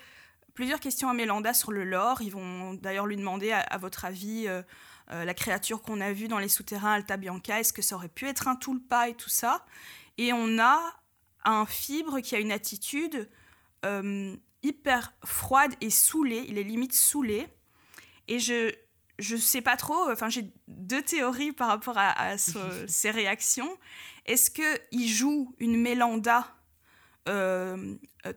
plusieurs 0.55 0.81
questions 0.81 1.09
à 1.09 1.15
Mélanda 1.15 1.53
sur 1.55 1.73
le 1.73 1.85
lore. 1.85 2.23
Ils 2.23 2.31
vont 2.31 2.75
d'ailleurs 2.75 3.07
lui 3.07 3.17
demander, 3.17 3.51
à, 3.53 3.61
à 3.61 3.79
votre 3.79 4.05
avis, 4.05 4.47
euh, 4.47 4.63
euh, 5.11 5.25
la 5.25 5.35
créature 5.35 5.83
qu'on 5.83 6.01
a 6.01 6.13
vue 6.13 6.29
dans 6.29 6.39
les 6.39 6.49
souterrains 6.49 6.93
Alta 6.95 7.17
Bianca, 7.17 7.61
est-ce 7.61 7.73
que 7.73 7.83
ça 7.83 7.97
aurait 7.97 8.09
pu 8.09 8.27
être 8.27 8.49
un 8.49 8.57
tulpa 8.57 9.09
et 9.09 9.15
tout 9.15 9.29
ça? 9.29 9.67
Et 10.17 10.33
on 10.33 10.59
a 10.59 10.81
un 11.45 11.67
fibre 11.67 12.21
qui 12.21 12.35
a 12.35 12.39
une 12.39 12.53
attitude 12.53 13.29
euh, 13.85 14.35
hyper 14.63 15.13
froide 15.25 15.75
et 15.83 15.91
saoulée. 15.91 16.45
Il 16.49 16.57
est 16.57 16.63
limite 16.63 16.95
saoulé. 16.95 17.49
Et 18.29 18.39
je 18.39 18.73
je 19.21 19.37
sais 19.37 19.61
pas 19.61 19.77
trop. 19.77 20.11
Enfin, 20.11 20.29
j'ai 20.29 20.51
deux 20.67 21.03
théories 21.03 21.53
par 21.53 21.69
rapport 21.69 21.97
à, 21.99 22.11
à 22.21 22.39
ce- 22.39 22.85
ces 22.89 23.11
réactions. 23.13 23.71
Est-ce 24.27 24.51
que 24.51 24.81
il 24.93 25.09
joue 25.09 25.55
une 25.59 25.81
Mélanda 25.81 26.47
euh, 27.29 27.95
euh, 28.27 28.33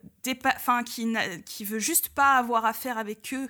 qui, 1.46 1.66
veut 1.66 1.80
juste 1.80 2.10
pas 2.10 2.38
avoir 2.38 2.66
affaire 2.66 2.98
avec 2.98 3.34
eux 3.34 3.50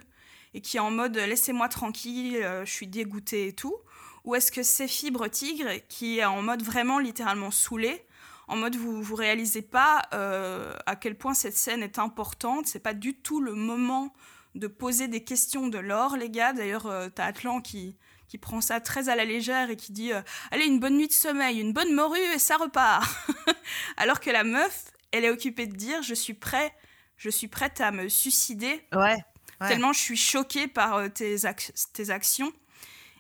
et 0.54 0.62
qui 0.62 0.78
est 0.78 0.82
en 0.82 0.92
mode 0.92 1.16
laissez-moi 1.16 1.70
tranquille, 1.70 2.38
euh, 2.38 2.66
je 2.66 2.72
suis 2.72 2.88
dégoûté 2.88 3.48
et 3.48 3.54
tout? 3.54 3.76
Ou 4.24 4.36
est-ce 4.36 4.52
que 4.52 4.64
c'est 4.64 4.88
Fibre 4.88 5.28
Tigre 5.28 5.70
qui 5.88 6.20
est 6.20 6.26
en 6.26 6.42
mode 6.42 6.62
vraiment 6.62 7.00
littéralement 7.00 7.52
saoulé 7.52 8.06
en 8.48 8.56
mode 8.56 8.76
vous 8.76 9.02
vous 9.02 9.16
réalisez 9.16 9.62
pas 9.62 10.04
euh, 10.14 10.74
à 10.86 10.96
quel 10.96 11.18
point 11.18 11.34
cette 11.34 11.58
scène 11.58 11.84
est 11.84 12.00
importante, 12.00 12.66
c'est 12.66 12.80
pas 12.80 12.94
du 12.94 13.14
tout 13.14 13.42
le 13.42 13.54
moment 13.54 14.14
de 14.56 14.68
poser 14.68 15.08
des 15.08 15.24
questions 15.24 15.68
de 15.68 15.78
l'or, 15.78 16.16
les 16.18 16.30
gars. 16.30 16.54
D'ailleurs, 16.54 16.88
euh, 16.88 17.10
t'as 17.14 17.26
Atlan 17.26 17.62
qui, 17.62 17.98
qui 18.28 18.38
prend 18.38 18.62
ça 18.62 18.80
très 18.82 19.10
à 19.10 19.16
la 19.16 19.26
légère 19.26 19.70
et 19.70 19.76
qui 19.78 19.92
dit 19.92 20.12
euh, 20.14 20.22
Allez, 20.52 20.66
une 20.66 20.80
bonne 20.80 20.98
nuit 20.98 21.08
de 21.08 21.14
sommeil, 21.14 21.60
une 21.60 21.74
bonne 21.74 21.94
morue 21.94 22.20
et 22.36 22.40
ça 22.40 22.58
repart. 22.58 23.08
Alors 23.98 24.20
que 24.20 24.30
la 24.30 24.44
meuf, 24.44 24.86
elle 25.12 25.26
est 25.26 25.30
occupée 25.30 25.68
de 25.68 25.76
dire 25.76 26.02
Je 26.04 26.14
suis 26.14 26.34
prêt, 26.34 26.74
je 27.18 27.30
suis 27.30 27.48
prête 27.48 27.80
à 27.82 27.92
me 27.92 28.10
suicider. 28.10 28.86
Ouais. 28.94 29.16
ouais. 29.62 29.68
Tellement 29.70 29.94
je 29.94 30.00
suis 30.00 30.18
choquée 30.18 30.68
par 30.68 30.96
euh, 30.96 31.08
tes, 31.10 31.36
ac- 31.38 31.72
tes 31.94 32.10
actions. 32.10 32.52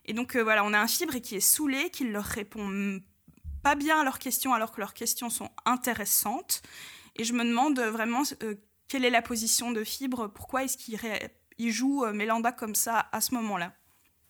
Et 0.05 0.13
donc 0.13 0.35
euh, 0.35 0.41
voilà, 0.43 0.63
on 0.63 0.73
a 0.73 0.79
un 0.79 0.87
fibre 0.87 1.17
qui 1.19 1.35
est 1.35 1.39
saoulé, 1.41 1.89
qui 1.89 2.05
leur 2.05 2.23
répond 2.25 2.99
pas 3.63 3.75
bien 3.75 3.99
à 3.99 4.03
leurs 4.03 4.19
questions 4.19 4.53
alors 4.53 4.71
que 4.71 4.79
leurs 4.79 4.93
questions 4.93 5.29
sont 5.29 5.49
intéressantes. 5.65 6.61
Et 7.15 7.23
je 7.23 7.33
me 7.33 7.43
demande 7.43 7.79
vraiment 7.79 8.23
euh, 8.43 8.55
quelle 8.87 9.03
est 9.03 9.09
la 9.09 9.21
position 9.21 9.71
de 9.71 9.83
fibre, 9.83 10.27
pourquoi 10.27 10.63
est-ce 10.63 10.77
qu'il 10.77 10.95
ré- 10.95 11.31
joue 11.59 12.05
euh, 12.05 12.13
Mélanda 12.13 12.51
comme 12.51 12.75
ça 12.75 13.09
à 13.11 13.19
ce 13.21 13.33
moment-là? 13.33 13.73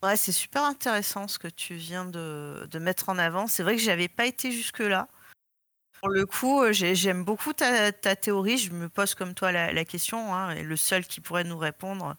Ouais, 0.04 0.16
c'est 0.16 0.32
super 0.32 0.64
intéressant 0.64 1.28
ce 1.28 1.40
que 1.40 1.48
tu 1.48 1.76
viens 1.76 2.06
de, 2.06 2.68
mettre 2.80 3.10
en 3.10 3.18
avant. 3.18 3.48
C'est 3.48 3.64
vrai 3.64 3.76
que 3.76 3.82
j'avais 3.82 4.08
pas 4.08 4.26
été 4.28 4.52
jusque-là. 4.52 5.08
Pour 6.00 6.10
le 6.10 6.26
coup, 6.28 6.62
euh, 6.62 6.72
j'ai- 6.72 6.94
j'aime 6.94 7.24
beaucoup 7.24 7.54
ta, 7.54 7.92
théorie. 7.92 8.58
Je 8.60 8.72
me 8.72 8.90
pose 8.90 9.16
comme 9.16 9.34
toi 9.34 9.52
la, 9.52 9.86
question. 9.86 10.34
hein, 10.36 10.52
et 10.52 10.64
le 10.64 10.76
seul 10.76 11.06
qui 11.08 11.22
pourrait 11.22 11.44
nous 11.44 11.58
répondre, 11.58 12.16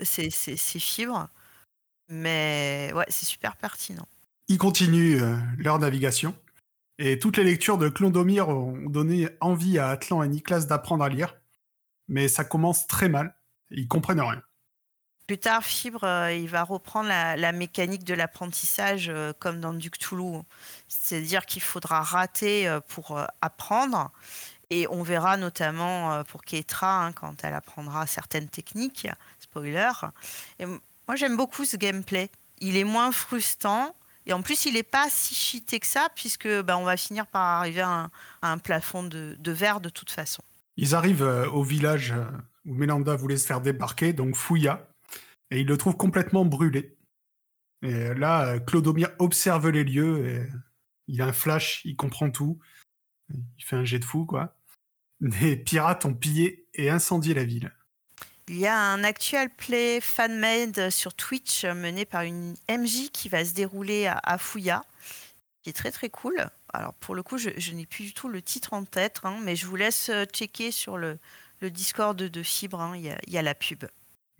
c'est 0.00 0.30
Fibre. 0.30 1.28
Mais 2.08 2.92
ouais, 2.94 3.06
c'est 3.08 3.26
super 3.26 3.56
pertinent. 3.56 4.08
Ils 4.48 4.58
continuent 4.58 5.22
euh, 5.22 5.36
leur 5.58 5.78
navigation. 5.78 6.34
Et 6.98 7.18
toutes 7.18 7.36
les 7.36 7.44
lectures 7.44 7.78
de 7.78 7.88
Clondomir 7.88 8.48
ont 8.48 8.76
donné 8.90 9.28
envie 9.40 9.78
à 9.78 9.88
Atlan 9.90 10.22
et 10.24 10.28
Niklas 10.28 10.66
d'apprendre 10.66 11.04
à 11.04 11.08
lire. 11.08 11.36
Mais 12.08 12.28
ça 12.28 12.44
commence 12.44 12.88
très 12.88 13.08
mal. 13.08 13.36
Ils 13.70 13.86
comprennent 13.86 14.20
rien. 14.20 14.42
Plus 15.30 15.38
tard, 15.38 15.62
Fibre, 15.62 16.02
euh, 16.02 16.32
il 16.32 16.48
va 16.48 16.64
reprendre 16.64 17.08
la, 17.08 17.52
mécanique 17.52 18.02
de 18.02 18.14
l'apprentissage 18.14 19.08
euh, 19.08 19.32
comme 19.38 19.60
dans 19.60 19.72
Duc 19.72 19.96
Toulouse. 19.96 20.42
C'est-à-dire 20.88 21.46
qu'il 21.46 21.62
faudra 21.62 22.02
rater 22.02 22.66
euh, 22.66 22.80
pour 22.80 23.16
apprendre. 23.40 24.10
Et 24.70 24.88
on 24.88 25.04
verra 25.04 25.36
notamment 25.36 26.24
pour 26.24 26.42
Keitra, 26.42 27.04
hein, 27.04 27.12
quand 27.12 27.44
elle 27.44 27.54
apprendra 27.54 28.08
certaines 28.08 28.48
techniques, 28.48 29.06
spoiler. 29.38 29.92
Et 30.58 30.66
moi, 30.66 31.14
j'aime 31.14 31.36
beaucoup 31.36 31.64
ce 31.64 31.76
gameplay. 31.76 32.28
Il 32.58 32.76
est 32.76 32.82
moins 32.82 33.12
frustrant. 33.12 33.94
Et 34.26 34.32
en 34.32 34.42
plus, 34.42 34.64
il 34.64 34.74
n'est 34.74 34.82
pas 34.82 35.06
si 35.10 35.36
cheaté 35.36 35.78
que 35.78 35.86
ça, 35.86 36.08
puisque 36.16 36.48
bah, 36.62 36.76
on 36.76 36.82
va 36.82 36.96
finir 36.96 37.28
par 37.28 37.42
arriver 37.42 37.82
à 37.82 38.10
un, 38.42 38.58
plafond 38.58 39.04
de, 39.04 39.36
de 39.38 39.52
verre 39.52 39.80
de 39.80 39.90
toute 39.90 40.10
façon. 40.10 40.42
Ils 40.76 40.96
arrivent 40.96 41.48
au 41.52 41.62
village 41.62 42.14
où 42.66 42.74
Mélanda 42.74 43.14
voulait 43.14 43.36
se 43.36 43.46
faire 43.46 43.60
débarquer, 43.60 44.12
donc 44.12 44.34
Fouilla, 44.34 44.89
et 45.50 45.60
ils 45.60 45.66
le 45.66 45.76
trouvent 45.76 45.96
complètement 45.96 46.44
brûlé. 46.44 46.96
Et 47.82 48.14
là, 48.14 48.58
Clodomir 48.60 49.10
observe 49.18 49.68
les 49.70 49.84
lieux, 49.84 50.46
il 51.08 51.22
a 51.22 51.26
un 51.26 51.32
flash, 51.32 51.82
il 51.84 51.96
comprend 51.96 52.30
tout. 52.30 52.58
Il 53.32 53.64
fait 53.64 53.76
un 53.76 53.84
jet 53.84 53.98
de 53.98 54.04
fou, 54.04 54.26
quoi. 54.26 54.56
Les 55.20 55.56
pirates 55.56 56.04
ont 56.04 56.14
pillé 56.14 56.66
et 56.74 56.90
incendié 56.90 57.34
la 57.34 57.44
ville. 57.44 57.72
Il 58.48 58.58
y 58.58 58.66
a 58.66 58.76
un 58.76 59.04
actual 59.04 59.48
play 59.48 60.00
fan-made 60.00 60.90
sur 60.90 61.14
Twitch 61.14 61.64
mené 61.64 62.04
par 62.04 62.22
une 62.22 62.54
MJ 62.68 63.10
qui 63.12 63.28
va 63.28 63.44
se 63.44 63.52
dérouler 63.52 64.06
à, 64.06 64.20
à 64.22 64.38
Fouilla, 64.38 64.84
qui 65.62 65.70
est 65.70 65.74
très 65.74 65.92
très 65.92 66.10
cool. 66.10 66.50
Alors 66.72 66.94
pour 66.94 67.14
le 67.14 67.22
coup, 67.22 67.38
je, 67.38 67.72
n'ai 67.72 67.86
plus 67.86 68.04
du 68.04 68.14
tout 68.14 68.28
le 68.28 68.42
titre 68.42 68.72
en 68.72 68.84
tête, 68.84 69.20
hein, 69.24 69.38
mais 69.42 69.56
je 69.56 69.66
vous 69.66 69.76
laisse 69.76 70.08
euh, 70.08 70.24
checker 70.24 70.70
sur 70.70 70.96
le, 70.96 71.18
Discord 71.62 72.16
de, 72.16 72.42
Fibre, 72.42 72.80
hein, 72.80 72.96
il 72.96 73.14
il 73.26 73.32
y 73.32 73.38
a 73.38 73.42
la 73.42 73.54
pub. 73.54 73.84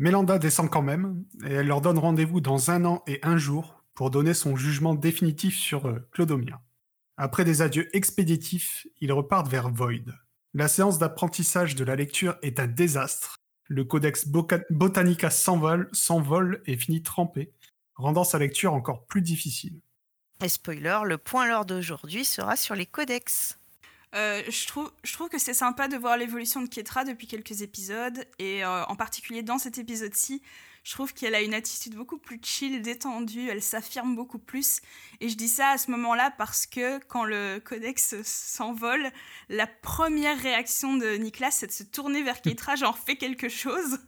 Mélanda 0.01 0.39
descend 0.39 0.71
quand 0.71 0.81
même, 0.81 1.27
et 1.45 1.53
elle 1.53 1.67
leur 1.67 1.83
donne 1.83 1.99
rendez-vous 1.99 2.41
dans 2.41 2.71
un 2.71 2.87
an 2.87 3.03
et 3.07 3.21
un 3.23 3.37
jour 3.37 3.85
pour 3.93 4.11
donner 4.11 4.33
son 4.33 4.57
jugement 4.57 4.95
définitif 4.95 5.59
sur 5.59 5.87
euh, 5.87 6.09
Clodomir. 6.11 6.59
Après 7.19 7.45
des 7.45 7.61
adieux 7.61 7.95
expéditifs, 7.95 8.87
ils 9.03 9.13
repartent 9.13 9.49
vers 9.51 9.69
Void. 9.69 10.11
La 10.55 10.69
séance 10.69 10.99
d'apprentissage 10.99 11.75
de 11.75 11.85
la 11.85 11.97
lecture 11.97 12.39
est 12.41 12.59
un 12.61 12.67
désastre. 12.67 13.37
Le 13.69 13.85
codex 13.85 14.27
Botanica 14.27 15.29
s'envole, 15.29 15.91
s'envole 15.93 16.63
et 16.65 16.79
finit 16.79 17.03
trempé, 17.03 17.53
rendant 17.95 18.25
sa 18.25 18.39
lecture 18.39 18.73
encore 18.73 19.05
plus 19.05 19.21
difficile. 19.21 19.83
Et 20.43 20.49
spoiler, 20.49 21.01
le 21.05 21.19
point 21.19 21.47
lors 21.47 21.67
d'aujourd'hui 21.67 22.25
sera 22.25 22.57
sur 22.57 22.75
les 22.75 22.87
codex. 22.87 23.60
Euh, 24.15 24.43
je, 24.49 24.67
trouve, 24.67 24.91
je 25.05 25.13
trouve 25.13 25.29
que 25.29 25.39
c'est 25.39 25.55
sympa 25.55 25.87
de 25.87 25.97
voir 25.97 26.17
l'évolution 26.17 26.63
de 26.63 26.69
Ketra 26.69 27.05
depuis 27.05 27.27
quelques 27.27 27.63
épisodes, 27.63 28.27
et 28.39 28.65
euh, 28.65 28.85
en 28.87 28.97
particulier 28.97 29.43
dans 29.43 29.59
cet 29.59 29.79
épisode-ci, 29.79 30.43
je 30.83 30.93
trouve 30.93 31.13
qu'elle 31.13 31.35
a 31.35 31.43
une 31.43 31.55
attitude 31.55 31.95
beaucoup 31.95 32.19
plus 32.19 32.41
chill, 32.43 32.81
détendue, 32.83 33.49
elle 33.49 33.63
s'affirme 33.63 34.17
beaucoup 34.17 34.39
plus. 34.39 34.81
Et 35.21 35.29
je 35.29 35.37
dis 35.37 35.49
ça 35.49 35.69
à 35.69 35.79
ce 35.79 35.91
moment-là 35.91 36.33
parce 36.39 36.67
que 36.67 36.99
quand 37.05 37.25
le 37.25 37.61
codex 37.63 38.23
s'envole, 38.23 39.11
la 39.49 39.67
première 39.67 40.39
réaction 40.39 40.97
de 40.97 41.17
Nicolas, 41.17 41.51
c'est 41.51 41.67
de 41.67 41.73
se 41.73 41.83
tourner 41.83 42.23
vers 42.23 42.41
Ketra, 42.43 42.77
genre 42.77 42.99
fais 42.99 43.17
quelque 43.17 43.49
chose. 43.49 43.99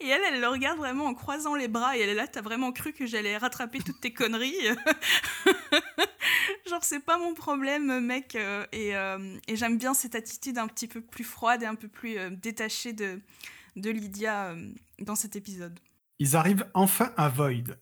Et 0.00 0.08
elle, 0.08 0.22
elle 0.28 0.40
le 0.40 0.48
regarde 0.48 0.78
vraiment 0.78 1.06
en 1.06 1.14
croisant 1.14 1.54
les 1.54 1.68
bras, 1.68 1.96
et 1.96 2.00
elle 2.00 2.10
est 2.10 2.14
là, 2.14 2.26
t'as 2.26 2.42
vraiment 2.42 2.72
cru 2.72 2.92
que 2.92 3.06
j'allais 3.06 3.36
rattraper 3.36 3.80
toutes 3.80 4.00
tes 4.00 4.12
conneries 4.12 4.54
Genre, 6.68 6.84
c'est 6.84 7.04
pas 7.04 7.18
mon 7.18 7.34
problème, 7.34 8.00
mec. 8.00 8.34
euh, 8.34 8.64
et 8.72 8.96
euh, 8.96 9.36
et 9.48 9.56
j'aime 9.56 9.78
bien 9.78 9.94
cette 9.94 10.14
attitude 10.14 10.58
un 10.58 10.68
petit 10.68 10.88
peu 10.88 11.00
plus 11.00 11.24
froide 11.24 11.62
et 11.62 11.66
un 11.66 11.74
peu 11.74 11.88
plus 11.88 12.18
euh, 12.18 12.30
détachée 12.30 12.92
de, 12.92 13.20
Lydia 13.76 14.54
dans 15.00 15.14
cet 15.14 15.36
épisode. 15.36 15.78
Ils 16.18 16.36
arrivent 16.36 16.66
enfin 16.74 17.12
à 17.16 17.28
Void. 17.28 17.76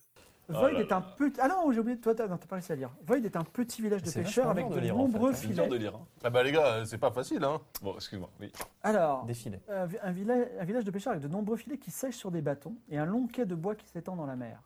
Void 0.51 0.71
là 0.71 0.79
est 0.79 0.91
un 0.91 1.01
petit. 1.01 1.39
Ah 1.41 1.47
non, 1.47 1.71
j'ai 1.71 1.79
oublié 1.79 1.95
de 1.97 2.01
toi, 2.01 2.13
t'as 2.15 2.27
non, 2.27 2.37
t'as 2.37 2.47
pas 2.47 2.55
réussi 2.55 2.71
à 2.71 2.75
lire. 2.75 2.91
Void 3.05 3.17
est 3.25 3.35
un 3.35 3.43
petit 3.43 3.81
village 3.81 4.03
de 4.03 4.11
pêcheurs 4.11 4.49
avec 4.49 4.67
de, 4.69 4.75
de 4.75 4.79
lire, 4.79 4.95
en 4.97 5.07
fait, 5.07 5.13
nombreux 5.13 5.33
filets. 5.33 5.53
dur 5.53 5.67
de 5.69 5.75
lire. 5.77 5.95
hein. 5.95 6.05
Ah 6.23 6.29
bah 6.29 6.43
les 6.43 6.51
gars, 6.51 6.83
c'est 6.85 6.97
pas 6.97 7.11
facile, 7.11 7.43
hein. 7.43 7.59
Bon, 7.81 7.95
excuse-moi, 7.95 8.29
oui. 8.39 8.51
Alors, 8.83 9.25
un, 9.69 9.85
vi- 9.85 9.97
un 10.01 10.11
village, 10.11 10.47
un 10.59 10.63
village 10.65 10.83
de 10.85 10.91
pêcheurs 10.91 11.11
avec 11.11 11.23
de 11.23 11.27
nombreux 11.27 11.57
filets 11.57 11.77
qui 11.77 11.91
sèchent 11.91 12.17
sur 12.17 12.31
des 12.31 12.41
bâtons 12.41 12.75
et 12.89 12.97
un 12.97 13.05
long 13.05 13.27
quai 13.27 13.45
de 13.45 13.55
bois 13.55 13.75
qui 13.75 13.87
s'étend 13.87 14.15
dans 14.15 14.25
la 14.25 14.35
mer. 14.35 14.61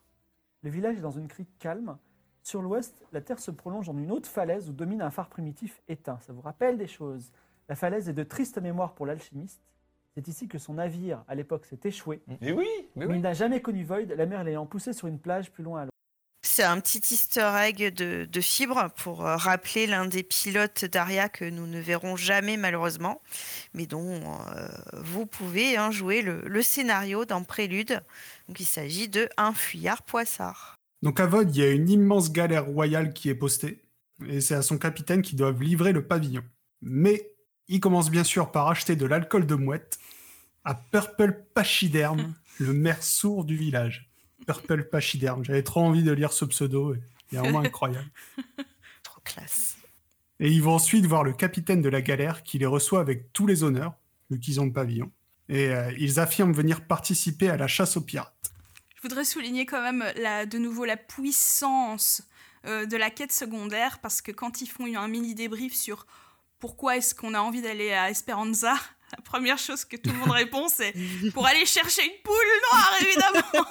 Le 0.62 0.70
village 0.70 0.96
est 0.96 1.02
dans 1.02 1.10
une 1.10 1.28
crique 1.28 1.58
calme. 1.58 1.96
Sur 2.42 2.62
l'ouest, 2.62 3.02
la 3.12 3.20
Terre 3.20 3.40
se 3.40 3.50
prolonge 3.50 3.88
en 3.88 3.96
une 3.98 4.12
haute 4.12 4.26
falaise 4.26 4.68
où 4.68 4.72
domine 4.72 5.02
un 5.02 5.10
phare 5.10 5.28
primitif 5.28 5.82
éteint. 5.88 6.18
Ça 6.20 6.32
vous 6.32 6.40
rappelle 6.42 6.78
des 6.78 6.86
choses? 6.86 7.32
La 7.68 7.74
falaise 7.74 8.08
est 8.08 8.12
de 8.12 8.22
triste 8.22 8.58
mémoire 8.62 8.94
pour 8.94 9.04
l'alchimiste. 9.06 9.60
C'est 10.16 10.28
ici 10.28 10.48
que 10.48 10.56
son 10.58 10.74
navire, 10.74 11.22
à 11.28 11.34
l'époque, 11.34 11.66
s'est 11.66 11.78
échoué. 11.84 12.22
Mais 12.40 12.52
oui 12.52 12.66
Mais 12.94 13.04
Mais 13.04 13.06
oui. 13.06 13.16
il 13.16 13.20
n'a 13.20 13.34
jamais 13.34 13.60
connu 13.60 13.84
Void, 13.84 14.06
la 14.16 14.24
mer 14.24 14.44
l'ayant 14.44 14.64
poussé 14.64 14.94
sur 14.94 15.08
une 15.08 15.18
plage 15.18 15.50
plus 15.52 15.62
loin 15.62 15.80
à 15.80 15.82
l'ouest. 15.82 15.90
C'est 16.42 16.62
un 16.62 16.80
petit 16.80 17.02
easter 17.12 17.52
egg 17.58 17.92
de, 17.92 18.24
de 18.24 18.40
fibre 18.40 18.88
pour 18.96 19.26
euh, 19.26 19.36
rappeler 19.36 19.86
l'un 19.86 20.06
des 20.06 20.22
pilotes 20.22 20.86
d'Aria 20.86 21.28
que 21.28 21.44
nous 21.44 21.66
ne 21.66 21.78
verrons 21.80 22.16
jamais 22.16 22.56
malheureusement, 22.56 23.20
mais 23.74 23.84
dont 23.86 24.22
euh, 24.22 24.68
vous 24.94 25.26
pouvez 25.26 25.76
hein, 25.76 25.90
jouer 25.90 26.22
le, 26.22 26.40
le 26.46 26.62
scénario 26.62 27.26
dans 27.26 27.42
Prélude. 27.42 28.00
Donc 28.48 28.58
il 28.60 28.64
s'agit 28.64 29.08
de 29.08 29.28
Un 29.36 29.52
fuyard 29.52 30.02
poissard. 30.02 30.76
Donc 31.02 31.20
à 31.20 31.26
Vod, 31.26 31.54
il 31.54 31.60
y 31.60 31.64
a 31.64 31.70
une 31.72 31.90
immense 31.90 32.32
galère 32.32 32.64
royale 32.64 33.12
qui 33.12 33.28
est 33.28 33.34
postée, 33.34 33.82
et 34.26 34.40
c'est 34.40 34.54
à 34.54 34.62
son 34.62 34.78
capitaine 34.78 35.20
qu'ils 35.20 35.36
doivent 35.36 35.60
livrer 35.62 35.92
le 35.92 36.06
pavillon. 36.06 36.42
Mais 36.80 37.35
il 37.68 37.80
commence 37.80 38.10
bien 38.10 38.24
sûr 38.24 38.52
par 38.52 38.68
acheter 38.68 38.96
de 38.96 39.06
l'alcool 39.06 39.46
de 39.46 39.54
mouette 39.54 39.98
à 40.64 40.74
Purple 40.74 41.44
Pachyderme, 41.54 42.34
le 42.58 42.72
maire 42.72 43.02
sourd 43.02 43.44
du 43.44 43.56
village. 43.56 44.08
Purple 44.46 44.84
Pachyderme, 44.84 45.44
j'avais 45.44 45.62
trop 45.62 45.80
envie 45.80 46.02
de 46.02 46.12
lire 46.12 46.32
ce 46.32 46.44
pseudo, 46.44 46.94
et 46.94 47.00
il 47.30 47.38
est 47.38 47.40
vraiment 47.40 47.60
incroyable. 47.64 48.10
Trop 49.02 49.20
classe. 49.24 49.76
Et 50.40 50.50
ils 50.50 50.62
vont 50.62 50.74
ensuite 50.74 51.06
voir 51.06 51.24
le 51.24 51.32
capitaine 51.32 51.80
de 51.82 51.88
la 51.88 52.02
galère 52.02 52.42
qui 52.42 52.58
les 52.58 52.66
reçoit 52.66 53.00
avec 53.00 53.32
tous 53.32 53.46
les 53.46 53.62
honneurs, 53.62 53.94
vu 54.30 54.38
qu'ils 54.38 54.60
ont 54.60 54.66
le 54.66 54.72
pavillon. 54.72 55.10
Et 55.48 55.68
euh, 55.68 55.92
ils 55.98 56.18
affirment 56.20 56.52
venir 56.52 56.86
participer 56.86 57.48
à 57.48 57.56
la 57.56 57.68
chasse 57.68 57.96
aux 57.96 58.00
pirates. 58.00 58.52
Je 58.96 59.02
voudrais 59.02 59.24
souligner 59.24 59.66
quand 59.66 59.80
même 59.80 60.04
la, 60.16 60.46
de 60.46 60.58
nouveau 60.58 60.84
la 60.84 60.96
puissance 60.96 62.22
euh, 62.66 62.86
de 62.86 62.96
la 62.96 63.10
quête 63.10 63.32
secondaire 63.32 64.00
parce 64.00 64.20
que 64.20 64.32
quand 64.32 64.60
ils 64.60 64.66
font 64.66 64.86
un 64.86 65.08
mini 65.08 65.34
débrief 65.34 65.74
sur 65.74 66.06
pourquoi 66.58 66.96
est-ce 66.96 67.14
qu'on 67.14 67.34
a 67.34 67.40
envie 67.40 67.62
d'aller 67.62 67.92
à 67.92 68.10
Esperanza, 68.10 68.74
la 69.16 69.22
première 69.22 69.58
chose 69.58 69.84
que 69.84 69.96
tout 69.96 70.10
le 70.10 70.16
monde 70.16 70.30
répond 70.30 70.68
c'est 70.68 70.94
pour 71.34 71.46
aller 71.46 71.66
chercher 71.66 72.02
une 72.04 72.22
poule 72.22 72.34
noire 72.72 72.92
évidemment. 73.00 73.66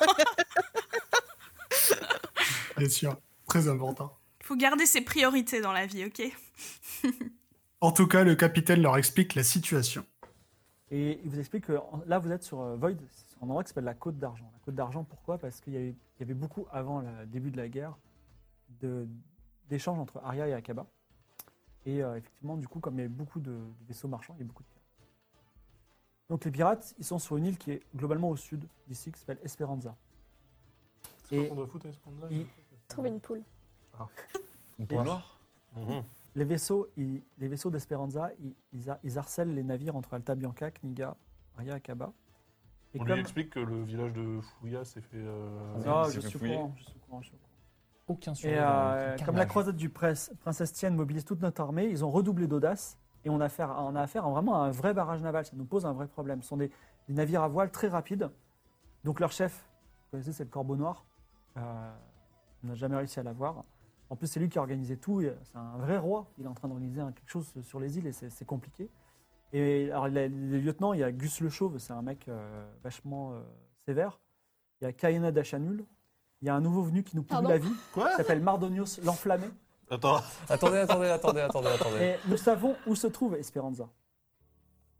Bien 2.78 2.90
sûr, 2.90 3.18
très 3.48 3.68
important. 3.68 4.18
Il 4.42 4.46
faut 4.46 4.56
garder 4.56 4.86
ses 4.86 5.02
priorités 5.02 5.62
dans 5.62 5.72
la 5.72 5.86
vie, 5.86 6.06
ok? 6.06 6.22
En 7.82 7.92
tout 7.92 8.08
cas, 8.08 8.24
le 8.24 8.36
capitaine 8.36 8.82
leur 8.82 8.98
explique 8.98 9.36
la 9.36 9.44
situation. 9.44 10.06
Et 10.92 11.20
il 11.24 11.30
vous 11.30 11.40
explique 11.40 11.66
que 11.66 11.80
là, 12.06 12.20
vous 12.20 12.32
êtes 12.32 12.44
sur 12.44 12.62
euh, 12.62 12.76
Void, 12.76 12.96
c'est 13.12 13.30
sur 13.30 13.44
un 13.44 13.48
endroit 13.48 13.64
qui 13.64 13.70
s'appelle 13.70 13.86
la 13.86 13.94
Côte 13.94 14.18
d'Argent. 14.18 14.50
La 14.54 14.60
Côte 14.60 14.76
d'Argent, 14.76 15.04
pourquoi? 15.04 15.38
Parce 15.38 15.60
qu'il 15.62 15.74
y, 15.74 15.78
y 15.78 16.24
avait 16.24 16.34
beaucoup, 16.34 16.68
avant 16.72 17.02
le 17.02 17.26
début 17.26 17.52
de 17.52 17.58
la 17.58 17.68
guerre, 17.68 17.98
d'échanges 19.70 20.00
entre 20.00 20.22
Aria 20.24 20.48
et 20.48 20.54
Akaba. 20.54 20.86
Et 21.86 22.02
euh, 22.04 22.16
effectivement, 22.18 22.58
du 22.58 22.68
coup, 22.68 22.80
comme 22.80 22.96
il 22.96 22.98
y 22.98 23.02
avait 23.02 23.10
beaucoup 23.10 23.40
de, 23.40 23.52
de 23.52 23.86
vaisseaux 23.88 24.08
marchands, 24.08 24.34
il 24.38 24.42
y 24.42 24.44
a 24.44 24.48
beaucoup 24.48 24.64
de 24.64 24.68
pirates. 24.68 24.82
Donc 26.30 26.46
les 26.46 26.52
pirates, 26.52 26.96
ils 26.98 27.06
sont 27.06 27.20
sur 27.20 27.38
une 27.38 27.46
île 27.46 27.58
qui 27.58 27.72
est 27.72 27.84
globalement 27.96 28.30
au 28.30 28.36
sud 28.36 28.68
d'ici, 28.88 29.12
qui 29.12 29.20
s'appelle 29.20 29.40
Esperanza. 29.44 29.96
Et 31.32 31.50
On 31.52 31.56
doit 31.56 31.68
foutre 31.68 31.86
Esperanza 31.88 32.28
il- 32.32 32.46
Trouver 32.88 33.10
une 33.10 33.20
poule. 33.20 33.44
Une 34.80 34.88
poule 34.88 35.04
noire 35.04 35.40
Mhm. 35.76 36.04
les 36.36 36.46
vaisseaux, 36.46 36.88
ils- 36.98 37.22
les 37.38 37.48
vaisseaux 37.48 37.70
d'Esperanza, 37.70 38.32
ils, 38.40 38.54
ils 38.74 38.90
har- 38.90 39.00
ils 39.04 39.18
harcèlent 39.18 39.54
les 39.54 39.64
navires 39.64 39.96
entre 39.96 40.14
Alta 40.14 40.36
Bianca, 40.36 40.72
Kniga, 40.72 41.16
Aria, 41.58 41.76
Akaba. 41.76 42.12
Et 42.94 43.00
On 43.02 43.04
lui 43.04 43.14
explique 43.20 43.50
que 43.52 43.60
le 43.60 43.84
village 43.84 44.14
de 44.14 44.40
Fouya 44.42 44.86
s'est 44.86 45.02
fait. 45.02 45.18
euh, 45.18 45.84
Ah, 45.86 46.04
il 46.08 46.14
je 46.14 46.20
suis, 46.22 46.38
au 46.38 46.40
courant, 46.40 46.74
je 46.78 46.84
suis 46.84 46.94
au 46.96 47.00
courant, 47.06 47.22
je 47.22 47.28
suis 47.28 47.36
au 47.36 47.40
courant. 47.40 47.52
Aucun 48.08 48.34
Et 48.34 48.36
survivant. 48.36 48.62
euh, 48.64 49.18
comme 49.26 49.36
la 49.36 49.46
croisade 49.46 49.76
du 49.76 49.90
presse, 49.90 50.32
princesse 50.42 50.74
Tienne 50.74 50.96
mobilise 50.96 51.26
toute 51.26 51.42
notre 51.42 51.62
armée, 51.62 51.86
ils 51.86 52.06
ont 52.06 52.12
redoublé 52.12 52.48
d'audace 52.48 53.00
et 53.24 53.30
on 53.30 53.42
a, 53.42 53.46
affaire, 53.46 53.76
on 53.80 53.96
a 53.96 54.02
affaire 54.02 54.26
à 54.26 54.30
vraiment 54.30 54.62
à 54.62 54.68
un 54.68 54.72
vrai 54.72 54.94
barrage 54.94 55.22
naval. 55.24 55.46
Ça 55.46 55.54
nous 55.56 55.66
pose 55.66 55.86
un 55.86 55.94
vrai 55.94 56.08
problème. 56.08 56.42
Ce 56.44 56.50
sont 56.50 56.58
des, 56.58 56.70
des 57.08 57.14
navires 57.16 57.42
à 57.42 57.48
voile 57.48 57.72
très 57.72 57.88
rapides. 57.88 58.30
Donc 59.04 59.20
leur 59.20 59.32
chef, 59.32 59.54
vous 60.06 60.12
connaissez, 60.12 60.34
c'est 60.34 60.44
le 60.44 60.50
Corbeau 60.52 60.76
Noir. 60.76 61.06
Euh, 61.58 61.92
on 62.64 62.68
n'a 62.68 62.76
jamais 62.76 62.96
réussi 62.96 63.20
à 63.20 63.24
l'avoir. 63.24 63.64
En 64.12 64.16
plus, 64.16 64.28
c'est 64.28 64.40
lui 64.40 64.50
qui 64.50 64.60
a 64.60 64.62
organisé 64.62 64.98
tout. 64.98 65.22
et 65.22 65.36
C'est 65.44 65.58
un 65.58 65.78
vrai 65.78 65.98
roi. 65.98 66.28
Il 66.38 66.46
est 66.46 66.48
en 66.48 66.54
train 66.54 66.68
d'organiser 66.68 67.02
quelque 67.16 67.30
chose 67.30 67.52
sur 67.62 67.80
les 67.80 67.98
îles 67.98 68.06
et 68.06 68.12
c'est 68.12 68.46
compliqué. 68.46 68.90
Et 69.52 69.90
alors, 69.92 70.08
les, 70.10 70.30
les 70.30 70.60
lieutenants, 70.62 70.94
il 70.94 71.00
y 71.00 71.04
a 71.04 71.12
Gus 71.12 71.40
le 71.42 71.50
Chauve, 71.50 71.78
c'est 71.80 71.94
un 71.94 72.02
mec 72.02 72.28
euh, 72.28 72.66
vachement 72.84 73.32
euh, 73.34 73.42
sévère. 73.86 74.20
Il 74.82 74.86
y 74.86 74.88
a 74.88 74.94
Kaina 74.94 75.32
Dachanul. 75.32 75.86
Il 76.46 76.50
y 76.50 76.52
a 76.52 76.56
un 76.56 76.62
nouveau 76.62 76.84
venu 76.84 77.02
qui 77.02 77.16
nous 77.16 77.24
pourrit 77.24 77.42
Pardon 77.42 77.50
la 77.50 77.58
vie. 77.58 77.74
Quoi 77.92 78.12
Il 78.12 78.18
s'appelle 78.18 78.40
Mardonios 78.40 79.00
l'Enflammé. 79.04 79.48
Attends, 79.90 80.22
Attendez, 80.48 80.78
attendez, 80.78 81.08
attendez, 81.08 81.40
attendez, 81.42 81.70
attendez. 81.70 81.98
Et 82.04 82.16
nous 82.30 82.38
savons 82.38 82.76
où 82.86 82.94
se 82.94 83.08
trouve 83.08 83.34
Esperanza. 83.34 83.90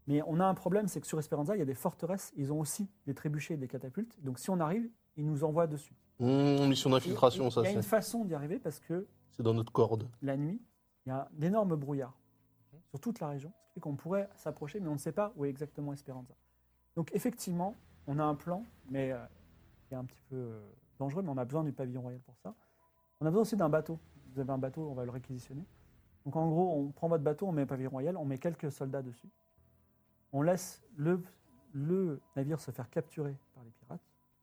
Mais 0.08 0.22
on 0.26 0.40
a 0.40 0.44
un 0.44 0.54
problème, 0.54 0.88
c'est 0.88 1.00
que 1.00 1.06
sur 1.06 1.20
Esperanza, 1.20 1.54
il 1.54 1.60
y 1.60 1.62
a 1.62 1.64
des 1.64 1.76
forteresses. 1.76 2.32
Ils 2.36 2.52
ont 2.52 2.58
aussi 2.58 2.90
des 3.06 3.14
trébuchets 3.14 3.54
et 3.54 3.56
des 3.58 3.68
catapultes. 3.68 4.18
Donc 4.24 4.40
si 4.40 4.50
on 4.50 4.58
arrive, 4.58 4.90
ils 5.16 5.24
nous 5.24 5.44
envoient 5.44 5.68
dessus. 5.68 5.94
Mmh, 6.18 6.66
mission 6.66 6.90
d'infiltration, 6.90 7.48
ça, 7.48 7.60
Il 7.60 7.64
y 7.64 7.68
a 7.68 7.70
une 7.70 7.82
c'est 7.82 7.88
façon 7.90 8.24
d'y 8.24 8.34
arriver 8.34 8.58
parce 8.58 8.80
que 8.80 9.06
c'est 9.30 9.44
dans 9.44 9.54
notre 9.54 9.70
corde. 9.70 10.08
la 10.22 10.36
nuit, 10.36 10.60
il 11.04 11.10
y 11.10 11.12
a 11.12 11.28
d'énormes 11.30 11.76
brouillards 11.76 12.18
sur 12.90 12.98
toute 12.98 13.20
la 13.20 13.28
région. 13.28 13.52
Ce 13.60 13.68
qui 13.68 13.74
fait 13.74 13.80
qu'on 13.80 13.94
pourrait 13.94 14.28
s'approcher, 14.34 14.80
mais 14.80 14.88
on 14.88 14.94
ne 14.94 14.98
sait 14.98 15.12
pas 15.12 15.32
où 15.36 15.44
est 15.44 15.50
exactement 15.50 15.92
Esperanza. 15.92 16.34
Donc 16.96 17.10
effectivement, 17.14 17.76
on 18.08 18.18
a 18.18 18.24
un 18.24 18.34
plan, 18.34 18.64
mais 18.90 19.12
euh, 19.12 19.18
qui 19.86 19.94
est 19.94 19.96
un 19.96 20.04
petit 20.04 20.22
peu 20.28 20.34
euh, 20.36 20.60
dangereux, 20.98 21.22
mais 21.22 21.30
on 21.30 21.38
a 21.38 21.44
besoin 21.44 21.64
du 21.64 21.72
pavillon 21.72 22.02
royal 22.02 22.20
pour 22.20 22.36
ça. 22.38 22.54
On 23.20 23.26
a 23.26 23.30
besoin 23.30 23.42
aussi 23.42 23.56
d'un 23.56 23.68
bateau. 23.68 23.98
Vous 24.32 24.40
avez 24.40 24.50
un 24.50 24.58
bateau, 24.58 24.88
on 24.90 24.94
va 24.94 25.04
le 25.04 25.10
réquisitionner. 25.10 25.64
Donc 26.24 26.36
en 26.36 26.48
gros, 26.48 26.74
on 26.76 26.90
prend 26.90 27.08
votre 27.08 27.24
bateau, 27.24 27.46
on 27.46 27.52
met 27.52 27.62
un 27.62 27.66
pavillon 27.66 27.90
royal, 27.90 28.16
on 28.16 28.24
met 28.24 28.38
quelques 28.38 28.70
soldats 28.70 29.02
dessus. 29.02 29.30
On 30.32 30.42
laisse 30.42 30.82
le, 30.96 31.22
le 31.72 32.20
navire 32.34 32.60
se 32.60 32.70
faire 32.70 32.90
capturer 32.90 33.36
par 33.54 33.64
les 33.64 33.70
pirates. 33.70 34.00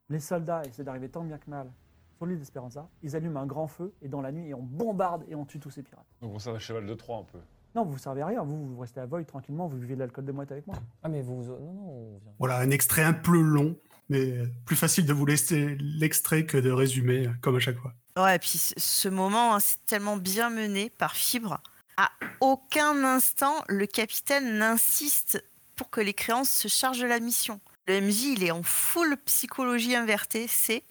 Les 0.09 0.19
soldats 0.19 0.63
essaient 0.63 0.83
d'arriver 0.83 1.09
tant 1.09 1.23
bien 1.23 1.37
que 1.37 1.49
mal 1.49 1.71
sur 2.15 2.25
l'île 2.25 2.39
d'Esperanza. 2.39 2.87
Ils 3.01 3.15
allument 3.15 3.41
un 3.41 3.45
grand 3.45 3.67
feu 3.67 3.93
et 4.01 4.07
dans 4.07 4.21
la 4.21 4.31
nuit, 4.31 4.53
on 4.53 4.63
bombarde 4.63 5.23
et 5.27 5.35
on 5.35 5.45
tue 5.45 5.59
tous 5.59 5.71
ces 5.71 5.83
pirates. 5.83 6.05
Donc 6.21 6.33
on 6.33 6.39
sert 6.39 6.53
un 6.55 6.59
cheval 6.59 6.85
de 6.85 6.93
Troie 6.93 7.17
un 7.17 7.23
peu. 7.23 7.39
Non, 7.75 7.83
vous 7.83 7.93
ne 7.93 7.97
servez 7.99 8.21
à 8.21 8.27
rien. 8.27 8.43
Vous, 8.43 8.67
vous 8.67 8.79
restez 8.79 8.99
à 8.99 9.05
Void 9.05 9.23
tranquillement, 9.25 9.67
vous 9.67 9.79
vivez 9.79 9.95
de 9.95 9.99
l'alcool 9.99 10.25
de 10.25 10.31
mouette 10.31 10.51
avec 10.51 10.67
moi. 10.67 10.75
Ah, 11.01 11.09
mais 11.09 11.21
vous. 11.21 11.43
Non, 11.43 11.73
non, 11.73 11.89
on 11.89 12.17
vient. 12.19 12.31
Voilà, 12.37 12.59
un 12.59 12.69
extrait 12.69 13.03
un 13.03 13.13
peu 13.13 13.41
long, 13.41 13.75
mais 14.09 14.33
plus 14.65 14.75
facile 14.75 15.05
de 15.05 15.13
vous 15.13 15.25
laisser 15.25 15.75
l'extrait 15.79 16.45
que 16.45 16.57
de 16.57 16.71
résumer, 16.71 17.29
comme 17.41 17.55
à 17.55 17.59
chaque 17.59 17.77
fois. 17.77 17.93
Ouais, 18.17 18.35
et 18.35 18.39
puis 18.39 18.59
ce- 18.77 19.09
moment, 19.09 19.55
hein, 19.55 19.59
c'est 19.59 19.83
tellement 19.85 20.17
bien 20.17 20.49
mené 20.49 20.89
par 20.89 21.15
Fibre. 21.15 21.59
À 21.97 22.11
aucun 22.41 23.03
instant, 23.03 23.63
le 23.67 23.85
capitaine 23.87 24.57
n'insiste 24.57 25.43
pour 25.75 25.89
que 25.89 26.01
les 26.01 26.13
créances 26.13 26.49
se 26.49 26.67
chargent 26.67 26.99
de 26.99 27.05
la 27.07 27.19
mission. 27.19 27.59
Le 27.87 27.99
MJ, 28.01 28.23
il 28.35 28.43
est 28.43 28.51
en 28.51 28.63
full 28.63 29.17
psychologie 29.25 29.95
invertée, 29.95 30.47
c'est. 30.47 30.83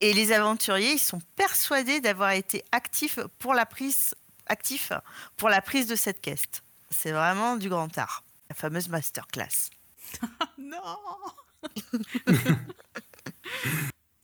Et 0.00 0.12
les 0.14 0.30
aventuriers, 0.32 0.92
ils 0.92 0.98
sont 1.00 1.20
persuadés 1.36 2.00
d'avoir 2.00 2.30
été 2.32 2.64
actifs 2.70 3.18
pour 3.38 3.54
la 3.54 3.66
prise, 3.66 4.14
actifs 4.46 4.92
pour 5.36 5.48
la 5.48 5.60
prise 5.60 5.86
de 5.86 5.96
cette 5.96 6.20
quête. 6.20 6.62
C'est 6.90 7.12
vraiment 7.12 7.56
du 7.56 7.68
grand 7.68 7.96
art. 7.98 8.22
La 8.48 8.54
fameuse 8.54 8.88
masterclass. 8.88 9.70
Non 10.58 10.78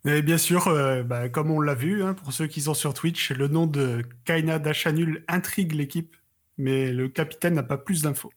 Et 0.06 0.20
bien 0.20 0.36
sûr, 0.36 0.68
euh, 0.68 1.02
bah, 1.02 1.30
comme 1.30 1.50
on 1.50 1.60
l'a 1.60 1.74
vu, 1.74 2.02
hein, 2.02 2.12
pour 2.12 2.32
ceux 2.32 2.46
qui 2.46 2.60
sont 2.60 2.74
sur 2.74 2.92
Twitch, 2.92 3.30
le 3.30 3.48
nom 3.48 3.66
de 3.66 4.02
Kaina 4.26 4.58
Dachanul 4.58 5.24
intrigue 5.28 5.72
l'équipe, 5.72 6.14
mais 6.58 6.92
le 6.92 7.08
capitaine 7.08 7.54
n'a 7.54 7.62
pas 7.62 7.78
plus 7.78 8.02
d'infos. 8.02 8.30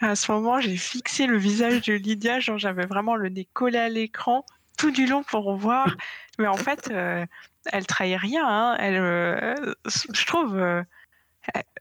À 0.00 0.16
ce 0.16 0.30
moment, 0.32 0.60
j'ai 0.60 0.76
fixé 0.76 1.26
le 1.26 1.36
visage 1.36 1.82
de 1.82 1.94
Lydia, 1.94 2.40
genre 2.40 2.58
j'avais 2.58 2.86
vraiment 2.86 3.14
le 3.14 3.28
nez 3.28 3.46
collé 3.52 3.78
à 3.78 3.88
l'écran 3.88 4.44
tout 4.76 4.90
du 4.90 5.06
long 5.06 5.22
pour 5.22 5.56
voir. 5.56 5.96
Mais 6.38 6.48
en 6.48 6.56
fait, 6.56 6.90
euh, 6.90 7.24
elle 7.66 7.86
trahit 7.86 8.18
rien. 8.18 8.44
hein. 8.46 8.76
Elle, 8.80 8.96
euh, 8.96 9.54
je 9.86 10.26
trouve, 10.26 10.60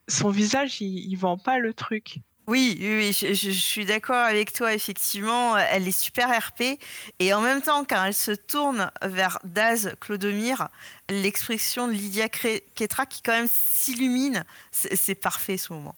son 0.07 0.29
visage, 0.29 0.79
il, 0.79 1.09
il 1.09 1.15
vend 1.15 1.39
pas 1.39 1.57
le 1.57 1.73
truc. 1.73 2.19
Oui, 2.45 2.77
oui, 2.81 3.13
je, 3.13 3.51
suis 3.51 3.85
d'accord 3.85 4.17
avec 4.17 4.51
toi, 4.51 4.73
effectivement, 4.73 5.57
elle 5.57 5.87
est 5.87 5.97
super 5.97 6.29
RP. 6.29 6.77
Et 7.19 7.33
en 7.33 7.39
même 7.39 7.61
temps, 7.61 7.85
quand 7.85 8.03
elle 8.03 8.13
se 8.13 8.31
tourne 8.31 8.91
vers 9.01 9.39
Daz 9.45 9.93
Clodomir, 10.01 10.67
l'expression 11.09 11.87
de 11.87 11.93
Lydia 11.93 12.27
Ketra 12.27 13.05
qui 13.05 13.21
quand 13.21 13.31
même 13.31 13.47
s'illumine, 13.49 14.43
c'est 14.71 15.15
parfait 15.15 15.57
ce 15.57 15.71
moment. 15.71 15.95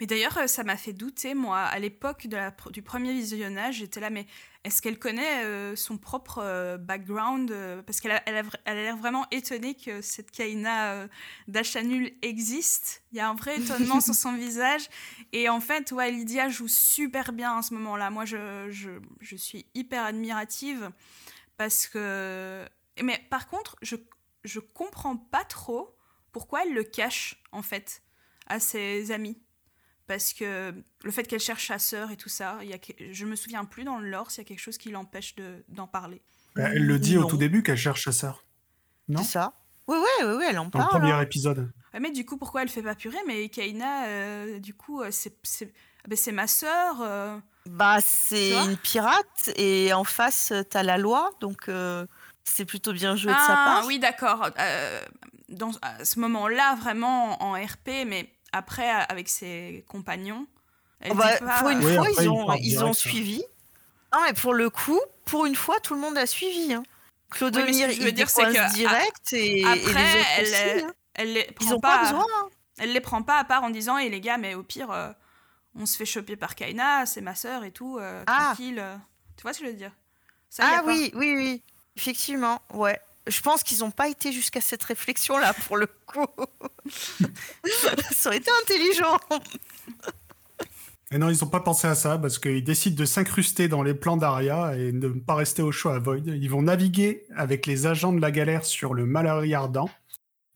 Mais 0.00 0.06
d'ailleurs, 0.06 0.38
euh, 0.38 0.46
ça 0.46 0.64
m'a 0.64 0.76
fait 0.76 0.92
douter, 0.92 1.34
moi, 1.34 1.60
à 1.60 1.78
l'époque 1.78 2.26
du 2.72 2.82
premier 2.82 3.12
visionnage, 3.12 3.76
j'étais 3.76 4.00
là, 4.00 4.10
mais 4.10 4.26
est-ce 4.64 4.80
qu'elle 4.80 4.98
connaît 4.98 5.44
euh, 5.44 5.76
son 5.76 5.98
propre 5.98 6.38
euh, 6.42 6.78
background 6.78 7.50
euh, 7.50 7.82
Parce 7.82 8.00
qu'elle 8.00 8.12
a, 8.12 8.22
elle 8.24 8.42
elle 8.64 8.76
l'air 8.78 8.96
vraiment 8.96 9.26
étonnée 9.30 9.74
que 9.74 10.00
cette 10.00 10.30
Kaina 10.30 11.06
d'Achanul 11.48 12.10
existe. 12.22 13.02
Il 13.12 13.18
y 13.18 13.20
a 13.20 13.28
un 13.28 13.34
vrai 13.34 13.58
étonnement 13.58 14.00
sur 14.00 14.14
son 14.14 14.32
visage. 14.36 14.88
Et 15.32 15.50
en 15.50 15.60
fait, 15.60 15.92
ouais, 15.92 16.10
Lydia 16.10 16.48
joue 16.48 16.66
super 16.66 17.34
bien 17.34 17.58
à 17.58 17.62
ce 17.62 17.74
moment-là. 17.74 18.08
Moi, 18.08 18.24
je, 18.24 18.70
je, 18.70 18.90
je 19.20 19.36
suis 19.36 19.66
hyper 19.74 20.02
admirative 20.02 20.90
parce 21.58 21.86
que... 21.86 22.66
Mais 23.02 23.22
par 23.28 23.48
contre, 23.48 23.76
je, 23.82 23.96
je 24.44 24.60
comprends 24.60 25.18
pas 25.18 25.44
trop 25.44 25.94
pourquoi 26.32 26.64
elle 26.64 26.72
le 26.72 26.84
cache 26.84 27.42
en 27.52 27.62
fait 27.62 28.02
à 28.46 28.60
ses 28.60 29.10
amis 29.10 29.43
parce 30.06 30.32
que 30.32 30.74
le 31.02 31.10
fait 31.10 31.24
qu'elle 31.24 31.40
cherche 31.40 31.68
sa 31.68 31.78
sœur 31.78 32.10
et 32.10 32.16
tout 32.16 32.28
ça, 32.28 32.58
il 32.62 32.68
y 32.68 32.72
a, 32.72 32.78
que- 32.78 32.92
je 33.12 33.24
me 33.24 33.36
souviens 33.36 33.64
plus 33.64 33.84
dans 33.84 33.98
le 33.98 34.08
lore 34.10 34.30
s'il 34.30 34.42
y 34.42 34.46
a 34.46 34.48
quelque 34.48 34.60
chose 34.60 34.78
qui 34.78 34.90
l'empêche 34.90 35.34
de- 35.36 35.64
d'en 35.68 35.86
parler. 35.86 36.22
Bah, 36.56 36.68
Elle 36.72 36.86
le 36.86 36.98
dit 36.98 37.16
au 37.18 37.24
tout 37.24 37.36
début 37.36 37.62
qu'elle 37.62 37.76
cherche 37.76 38.04
sa 38.04 38.12
sœur. 38.12 38.44
Non 39.08 39.22
C'est 39.22 39.32
ça. 39.32 39.52
Oui, 39.86 39.98
oui, 39.98 40.26
oui, 40.26 40.34
oui, 40.38 40.44
elle 40.48 40.58
en 40.58 40.64
Dans 40.66 40.78
le 40.78 40.84
parle. 40.84 41.00
premier 41.00 41.12
hein. 41.12 41.20
épisode. 41.20 41.70
Ouais, 41.92 42.00
mais 42.00 42.10
du 42.10 42.24
coup, 42.24 42.38
pourquoi 42.38 42.62
elle 42.62 42.68
fait 42.70 42.82
pas 42.82 42.94
purée 42.94 43.18
Mais 43.26 43.48
Kaina, 43.50 44.06
euh, 44.06 44.58
du 44.58 44.72
coup, 44.74 45.02
euh, 45.02 45.08
c'est 45.10 45.36
c'est 45.42 45.72
ah 46.04 46.08
ben, 46.08 46.16
c'est 46.16 46.32
ma 46.32 46.46
sœur. 46.46 47.00
euh, 47.02 47.38
Bah, 47.66 47.98
c'est 48.00 48.54
une 48.64 48.76
pirate 48.78 49.50
et 49.56 49.92
en 49.92 50.04
face, 50.04 50.52
t'as 50.70 50.82
la 50.82 50.96
loi, 50.98 51.30
donc 51.40 51.68
euh, 51.68 52.06
c'est 52.44 52.64
plutôt 52.64 52.92
bien 52.92 53.14
joué 53.16 53.32
de 53.32 53.38
sa 53.38 53.44
Ah 53.52 53.64
part. 53.80 53.86
oui, 53.86 53.98
d'accord. 53.98 54.48
Euh, 54.58 55.00
dans 55.50 55.72
à 55.82 56.04
ce 56.04 56.18
moment-là, 56.20 56.76
vraiment 56.76 57.42
en 57.42 57.52
RP, 57.52 58.04
mais 58.06 58.30
après, 58.54 58.90
euh, 58.90 59.04
avec 59.08 59.28
ses 59.28 59.84
compagnons. 59.88 60.46
Elle 61.00 61.12
Oh 61.12 61.14
bah, 61.16 61.32
dit 61.38 61.44
pas- 61.44 61.58
pour 61.60 61.68
une 61.70 61.84
Oui, 61.84 61.94
fois, 61.94 62.06
après, 62.06 62.12
ils 62.18 62.22
ils 62.24 62.28
ont, 62.30 62.52
ils 62.54 62.78
ont 62.78 62.80
direct, 62.90 62.94
suivi. 62.98 63.44
Non, 64.12 64.20
mais 64.26 64.32
pour 64.32 64.54
le 64.54 64.70
coup, 64.70 65.00
pour 65.24 65.44
une 65.46 65.56
fois, 65.56 65.80
tout 65.80 65.94
le 65.94 66.00
monde 66.00 66.16
a 66.16 66.26
suivi. 66.26 66.72
Hein. 66.72 66.82
Claude 67.30 67.56
Oui, 67.56 67.62
mais 67.66 67.72
ce 67.72 67.78
que 67.78 67.86
Mire, 67.86 67.90
je 67.96 68.02
veux 68.02 68.08
il 68.08 68.14
dire, 68.14 68.30
c'est 68.30 68.42
que, 68.44 68.74
direct 68.74 69.32
et, 69.32 69.60
et 69.60 69.62
les 69.62 69.64
Après, 69.64 69.80
autres 69.80 70.28
elle, 70.38 70.44
aussi, 70.44 70.54
est- 70.54 70.82
hein. 70.84 70.94
elle 71.14 71.32
les 71.32 71.46
Ils 71.48 71.54
prend 71.54 71.74
ont 71.74 71.80
pas, 71.80 71.96
pas, 71.98 72.02
besoin. 72.04 72.26
hein. 72.38 72.48
elle 72.78 72.92
les 72.92 73.00
prend 73.00 73.22
pas 73.22 73.38
à 73.38 73.44
part 73.44 73.64
en 73.64 73.70
disant 73.70 73.98
et 73.98 74.08
les 74.08 74.20
gars 74.20 74.36
mais 74.38 74.54
au 74.54 74.62
pire 74.62 74.90
euh, 74.92 75.10
on 75.76 75.86
se 75.86 75.96
fait 75.96 76.04
choper 76.06 76.36
par 76.36 76.54
Kaina 76.54 77.06
c'est 77.06 77.20
ma 77.22 77.34
sœur 77.34 77.64
et 77.64 77.70
tout 77.72 77.98
euh, 77.98 78.22
Ah. 78.28 78.46
tranquille 78.54 78.78
euh. 78.78 78.96
tu 79.36 79.42
vois 79.42 79.52
ce 79.52 79.60
que 79.60 79.66
je 79.66 79.70
veux 79.72 79.76
dire? 79.76 79.92
Ça, 80.50 80.64
a 80.64 80.78
Ah 80.78 80.82
pas. 80.82 80.86
oui, 80.86 81.10
oui, 81.14 81.34
oui. 81.36 81.62
Effectivement, 81.96 82.60
ouais. 82.72 83.00
Je 83.26 83.40
pense 83.40 83.62
qu'ils 83.62 83.78
n'ont 83.78 83.90
pas 83.90 84.08
été 84.08 84.32
jusqu'à 84.32 84.60
cette 84.60 84.82
réflexion-là, 84.82 85.54
pour 85.66 85.76
le 85.76 85.86
coup. 86.06 86.26
Ça 88.14 88.28
aurait 88.28 88.36
été 88.36 88.50
intelligent. 88.62 89.18
Et 91.10 91.18
non, 91.18 91.30
ils 91.30 91.38
n'ont 91.40 91.50
pas 91.50 91.60
pensé 91.60 91.86
à 91.86 91.94
ça 91.94 92.18
parce 92.18 92.38
qu'ils 92.38 92.64
décident 92.64 92.96
de 92.96 93.04
s'incruster 93.04 93.68
dans 93.68 93.82
les 93.82 93.94
plans 93.94 94.16
d'Aria 94.16 94.76
et 94.76 94.90
de 94.90 95.08
ne 95.08 95.20
pas 95.20 95.36
rester 95.36 95.62
au 95.62 95.70
chaud 95.70 95.90
à 95.90 95.98
Void. 95.98 96.26
Ils 96.26 96.50
vont 96.50 96.62
naviguer 96.62 97.24
avec 97.36 97.66
les 97.66 97.86
agents 97.86 98.12
de 98.12 98.20
la 98.20 98.30
galère 98.30 98.64
sur 98.64 98.94
le 98.94 99.06
Mallory 99.06 99.54
Ardent 99.54 99.88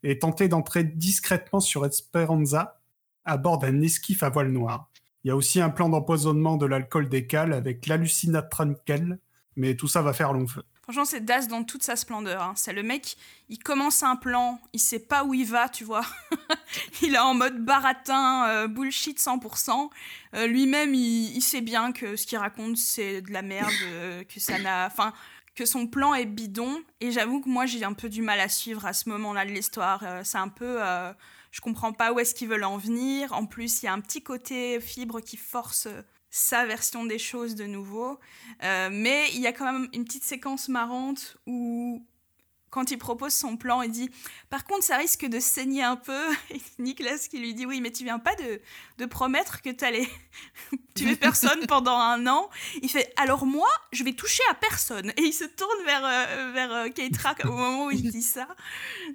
et 0.03 0.19
tenter 0.19 0.49
d'entrer 0.49 0.85
discrètement 0.85 1.61
sur 1.61 1.87
Esperanza 1.87 2.81
à 3.25 3.37
bord 3.37 3.59
d'un 3.59 3.81
esquif 3.83 4.23
à 4.23 4.31
voile 4.31 4.51
noire. 4.51 4.91
Il 5.23 5.29
y 5.29 5.31
a 5.31 5.37
aussi 5.37 5.61
un 5.61 5.71
plan 5.71 5.89
d'empoisonnement 5.89 6.57
de 6.57 6.67
l'alcool 6.67 7.09
des 7.09 7.27
cales 7.27 7.53
avec 7.53 7.87
l'hallucinatranquel, 7.87 9.19
mais 9.57 9.75
tout 9.75 9.89
ça 9.89 10.03
va 10.03 10.13
faire 10.13 10.33
long 10.33 10.47
feu. 10.47 10.63
Franchement, 10.89 11.05
c'est 11.05 11.23
Das 11.23 11.49
dans 11.49 11.65
toute 11.65 11.83
sa 11.83 11.97
splendeur. 11.97 12.41
hein. 12.41 12.55
C'est 12.57 12.73
le 12.73 12.83
mec, 12.83 13.19
il 13.51 13.59
commence 13.59 14.03
un 14.03 14.17
plan, 14.17 14.59
il 14.73 14.81
sait 14.81 14.99
pas 14.99 15.23
où 15.23 15.35
il 15.35 15.45
va, 15.45 15.69
tu 15.69 15.85
vois. 15.85 16.01
il 17.03 17.15
est 17.15 17.19
en 17.19 17.35
mode 17.35 17.63
baratin, 17.63 18.49
euh, 18.49 18.69
bullshit 18.69 19.21
100%. 19.21 19.91
Euh, 20.35 20.47
Lui-même, 20.47 20.95
il, 20.95 21.43
sait 21.43 21.61
bien 21.61 21.93
que 21.93 22.17
ce 22.17 22.27
qu'il 22.27 22.39
raconte, 22.39 22.79
c'est 22.79 23.21
de 23.21 23.31
la 23.35 23.43
merde, 23.43 23.71
euh, 23.85 24.25
que 24.25 24.41
ça 24.41 24.59
n'a. 24.59 24.87
Enfin, 24.87 25.13
que 25.55 25.67
son 25.67 25.87
plan 25.87 26.15
est 26.15 26.25
bidon. 26.25 26.81
Et 27.03 27.11
j'avoue 27.11 27.43
que 27.43 27.51
moi, 27.51 27.67
j'ai 27.67 27.85
un 27.85 27.93
peu 27.93 28.09
du 28.09 28.23
mal 28.23 28.41
à 28.41 28.49
suivre 28.49 28.87
à 28.87 28.95
ce 28.95 29.11
moment-là 29.11 29.45
de 29.45 29.51
l'histoire. 29.51 30.03
C'est 30.25 30.39
un 30.39 30.49
peu. 30.49 30.79
je 31.51 31.61
comprends 31.61 31.93
pas 31.93 32.15
où 32.15 32.19
est-ce 32.19 32.35
qu'ils 32.35 32.49
veulent 32.49 32.65
en 32.65 32.79
venir. 32.79 33.35
En 33.35 33.45
plus, 33.45 33.83
il 33.83 33.87
y 33.87 33.89
a 33.91 33.93
un 33.93 34.01
petit 34.01 34.23
côté 34.23 34.81
fibre 34.81 35.21
qui 35.21 35.37
force 35.37 35.87
sa 36.31 36.67
version 36.67 37.05
des 37.05 37.19
choses 37.19 37.55
de 37.55 37.65
nouveau. 37.65 38.19
Euh, 38.63 38.89
mais 38.93 39.29
il 39.35 39.41
y 39.41 39.47
a 39.47 39.53
quand 39.53 39.73
même 39.73 39.89
une 39.93 40.05
petite 40.05 40.25
séquence 40.25 40.69
marrante 40.69 41.37
où, 41.47 42.05
quand 42.71 42.91
il 42.91 42.99
propose 42.99 43.33
son 43.33 43.57
plan, 43.57 43.83
il 43.83 43.91
dit 43.91 44.11
Par 44.51 44.65
contre, 44.65 44.85
ça 44.85 44.97
risque 44.97 45.25
de 45.27 45.41
saigner 45.41 45.83
un 45.83 45.97
peu. 45.97 46.27
Et 46.51 46.61
Nicolas 46.79 47.19
qui 47.19 47.39
lui 47.39 47.55
dit 47.55 47.67
Oui, 47.67 47.81
mais 47.81 47.91
tu 47.91 48.05
viens 48.05 48.19
pas 48.19 48.35
de, 48.37 48.61
de 48.99 49.07
promettre 49.07 49.63
que 49.63 49.71
tu 49.71 49.85
allais 49.85 50.09
tuer 50.95 51.17
personne 51.17 51.67
pendant 51.67 51.97
un 51.97 52.27
an. 52.27 52.51
Il 52.83 52.91
fait 52.91 53.13
Alors 53.17 53.47
moi, 53.47 53.69
je 53.93 54.05
vais 54.05 54.13
toucher 54.13 54.43
à 54.51 54.55
personne. 54.55 55.11
Et 55.17 55.23
il 55.23 55.33
se 55.33 55.45
tourne 55.45 55.85
vers, 55.85 56.05
euh, 56.05 56.53
vers 56.53 56.73
euh, 56.73 56.89
Keitra 56.91 57.35
au 57.45 57.53
moment 57.53 57.87
où 57.87 57.91
il 57.91 58.11
dit 58.11 58.23
ça. 58.23 58.49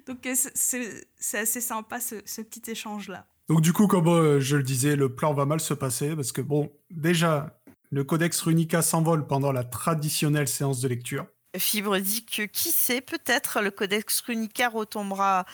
Donc, 0.06 0.26
euh, 0.26 0.34
c'est 0.34 1.38
assez 1.38 1.60
sympa 1.60 2.00
ce, 2.00 2.16
ce 2.24 2.40
petit 2.40 2.70
échange-là. 2.70 3.26
Donc 3.48 3.60
du 3.60 3.72
coup, 3.72 3.86
comme 3.86 4.08
euh, 4.08 4.40
je 4.40 4.56
le 4.56 4.62
disais, 4.62 4.96
le 4.96 5.14
plan 5.14 5.34
va 5.34 5.44
mal 5.44 5.60
se 5.60 5.74
passer 5.74 6.16
parce 6.16 6.32
que 6.32 6.40
bon, 6.40 6.72
déjà, 6.90 7.58
le 7.90 8.04
codex 8.04 8.40
Runica 8.40 8.82
s'envole 8.82 9.26
pendant 9.26 9.52
la 9.52 9.64
traditionnelle 9.64 10.48
séance 10.48 10.80
de 10.80 10.88
lecture. 10.88 11.26
Fibre 11.56 11.98
dit 11.98 12.24
que 12.24 12.42
qui 12.42 12.70
sait, 12.70 13.00
peut-être 13.00 13.60
le 13.60 13.70
Codex 13.70 14.20
Runica 14.22 14.68
retombera 14.68 15.44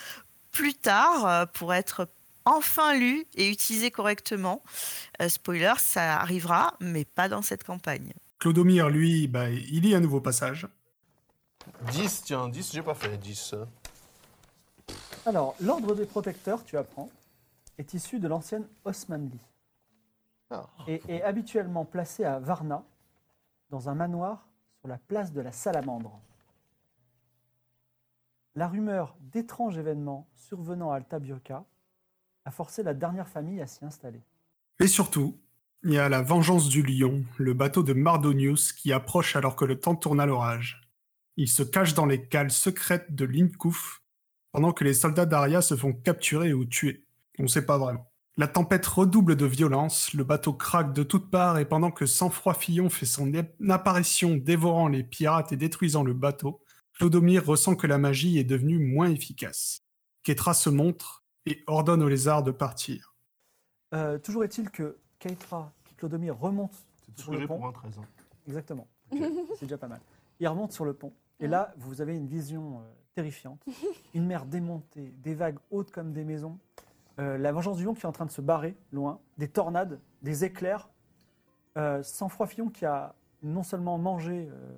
plus 0.50 0.74
tard 0.74 1.26
euh, 1.26 1.46
pour 1.46 1.74
être 1.74 2.08
enfin 2.44 2.94
lu 2.94 3.26
et 3.34 3.50
utilisé 3.50 3.90
correctement. 3.90 4.62
Euh, 5.20 5.28
spoiler, 5.28 5.74
ça 5.78 6.18
arrivera, 6.20 6.74
mais 6.80 7.04
pas 7.04 7.28
dans 7.28 7.42
cette 7.42 7.64
campagne. 7.64 8.12
Clodomir, 8.38 8.88
lui, 8.88 9.28
bah, 9.28 9.50
il 9.50 9.82
lit 9.82 9.94
un 9.94 10.00
nouveau 10.00 10.20
passage. 10.20 10.66
10, 11.92 12.22
tiens, 12.24 12.48
10, 12.48 12.72
j'ai 12.72 12.82
pas 12.82 12.94
fait 12.94 13.18
10. 13.18 13.54
Alors, 15.26 15.54
l'ordre 15.60 15.94
des 15.94 16.06
protecteurs, 16.06 16.64
tu 16.64 16.78
apprends, 16.78 17.10
est 17.81 17.94
issu 17.94 18.20
de 18.20 18.28
l'ancienne 18.28 18.69
Osmanli 18.85 19.40
Ah. 20.51 20.69
et 20.86 21.01
est 21.09 21.23
habituellement 21.23 21.85
placé 21.85 22.24
à 22.24 22.39
Varna, 22.39 22.85
dans 23.70 23.89
un 23.89 23.94
manoir 23.94 24.48
sur 24.78 24.89
la 24.89 24.98
place 24.98 25.32
de 25.32 25.40
la 25.40 25.52
Salamandre. 25.52 26.20
La 28.55 28.69
rumeur 28.69 29.16
d'étranges 29.20 29.78
événements 29.78 30.28
survenant 30.35 30.90
à 30.90 30.97
Altabioca 30.97 31.65
a 32.44 32.51
forcé 32.51 32.82
la 32.82 32.94
dernière 32.94 33.28
famille 33.28 33.61
à 33.61 33.66
s'y 33.66 33.85
installer. 33.85 34.20
Et 34.81 34.89
surtout, 34.89 35.39
il 35.85 35.93
y 35.93 35.98
a 35.98 36.09
la 36.09 36.20
vengeance 36.20 36.69
du 36.69 36.82
lion, 36.82 37.24
le 37.39 37.55
bateau 37.55 37.82
de 37.82 37.93
Mardonius 37.93 38.73
qui 38.73 38.93
approche 38.93 39.36
alors 39.36 39.57
que 39.57 39.65
le 39.65 39.78
temps 39.78 39.94
tourne 39.94 40.20
à 40.20 40.27
l'orage. 40.27 40.81
Il 41.36 41.48
se 41.48 41.62
cache 41.62 41.94
dans 41.94 42.07
les 42.07 42.27
cales 42.27 42.51
secrètes 42.51 43.15
de 43.15 43.24
Linkouf 43.24 44.02
pendant 44.52 44.73
que 44.73 44.85
les 44.85 44.94
soldats 44.94 45.27
d'Aria 45.27 45.62
se 45.62 45.77
font 45.77 45.93
capturer 45.93 46.52
ou 46.52 46.65
tuer. 46.65 47.07
On 47.40 47.44
ne 47.44 47.48
sait 47.48 47.64
pas 47.64 47.78
vraiment. 47.78 48.06
La 48.36 48.48
tempête 48.48 48.84
redouble 48.84 49.34
de 49.34 49.46
violence, 49.46 50.12
le 50.12 50.24
bateau 50.24 50.52
craque 50.52 50.92
de 50.92 51.02
toutes 51.02 51.30
parts 51.30 51.58
et 51.58 51.64
pendant 51.64 51.90
que 51.90 52.04
Sang-Froid 52.04 52.52
Fillon 52.52 52.90
fait 52.90 53.06
son 53.06 53.32
apparition 53.70 54.36
dévorant 54.36 54.88
les 54.88 55.02
pirates 55.02 55.50
et 55.52 55.56
détruisant 55.56 56.02
le 56.04 56.12
bateau, 56.12 56.60
Clodomir 56.92 57.46
ressent 57.46 57.76
que 57.76 57.86
la 57.86 57.96
magie 57.96 58.38
est 58.38 58.44
devenue 58.44 58.78
moins 58.78 59.10
efficace. 59.10 59.80
Ketra 60.22 60.52
se 60.52 60.68
montre 60.68 61.24
et 61.46 61.64
ordonne 61.66 62.02
aux 62.02 62.10
lézards 62.10 62.42
de 62.42 62.50
partir. 62.50 63.14
Euh, 63.94 64.18
toujours 64.18 64.44
est-il 64.44 64.68
que 64.70 64.98
Keitra 65.18 65.72
et 65.90 65.94
Clodomir 65.94 66.36
ce 67.16 67.22
sur 67.22 67.32
le 67.32 67.46
pont. 67.46 67.56
pour 67.56 67.68
un 67.68 67.72
13. 67.72 67.98
hein. 67.98 68.06
Exactement. 68.46 68.86
C'est 69.58 69.62
déjà 69.62 69.78
pas 69.78 69.88
mal. 69.88 70.00
Il 70.40 70.46
remonte 70.46 70.72
sur 70.72 70.84
le 70.84 70.92
pont. 70.92 71.14
Et 71.40 71.48
là, 71.48 71.72
vous 71.78 72.02
avez 72.02 72.14
une 72.14 72.26
vision 72.26 72.80
euh, 72.80 72.82
terrifiante. 73.14 73.62
Une 74.14 74.26
mer 74.26 74.44
démontée, 74.46 75.12
des 75.18 75.34
vagues 75.34 75.58
hautes 75.70 75.90
comme 75.90 76.12
des 76.12 76.24
maisons. 76.24 76.58
Euh, 77.20 77.36
la 77.38 77.52
vengeance 77.52 77.76
du 77.76 77.84
lion 77.84 77.94
qui 77.94 78.02
est 78.02 78.06
en 78.09 78.12
train 78.12 78.24
de 78.26 78.30
se 78.30 78.40
barrer 78.40 78.76
loin. 78.92 79.20
Des 79.38 79.48
tornades, 79.48 80.01
des 80.22 80.44
éclairs. 80.44 80.88
Euh, 81.76 82.02
Sang-froid 82.02 82.47
Fillon 82.47 82.68
qui 82.68 82.84
a 82.86 83.14
non 83.42 83.62
seulement 83.62 83.98
mangé 83.98 84.48
euh, 84.51 84.76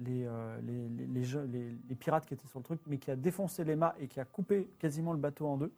les, 0.00 0.24
euh, 0.26 0.60
les, 0.62 0.88
les- 0.88 1.06
les 1.06 1.24
jeux- 1.24 1.44
les- 1.50 1.76
les 1.88 1.94
pirates 1.94 2.26
qui 2.26 2.34
étaient 2.34 2.46
sur 2.48 2.58
le 2.58 2.64
truc, 2.64 2.80
mais 2.86 2.98
qui 2.98 3.10
a 3.10 3.16
défoncé 3.16 3.64
les 3.64 3.76
mâts 3.76 3.94
et 4.00 4.08
qui 4.08 4.20
a 4.20 4.24
coupé 4.24 4.68
quasiment 4.78 5.12
le 5.12 5.18
bateau 5.18 5.46
en 5.46 5.56
deux. 5.56 5.72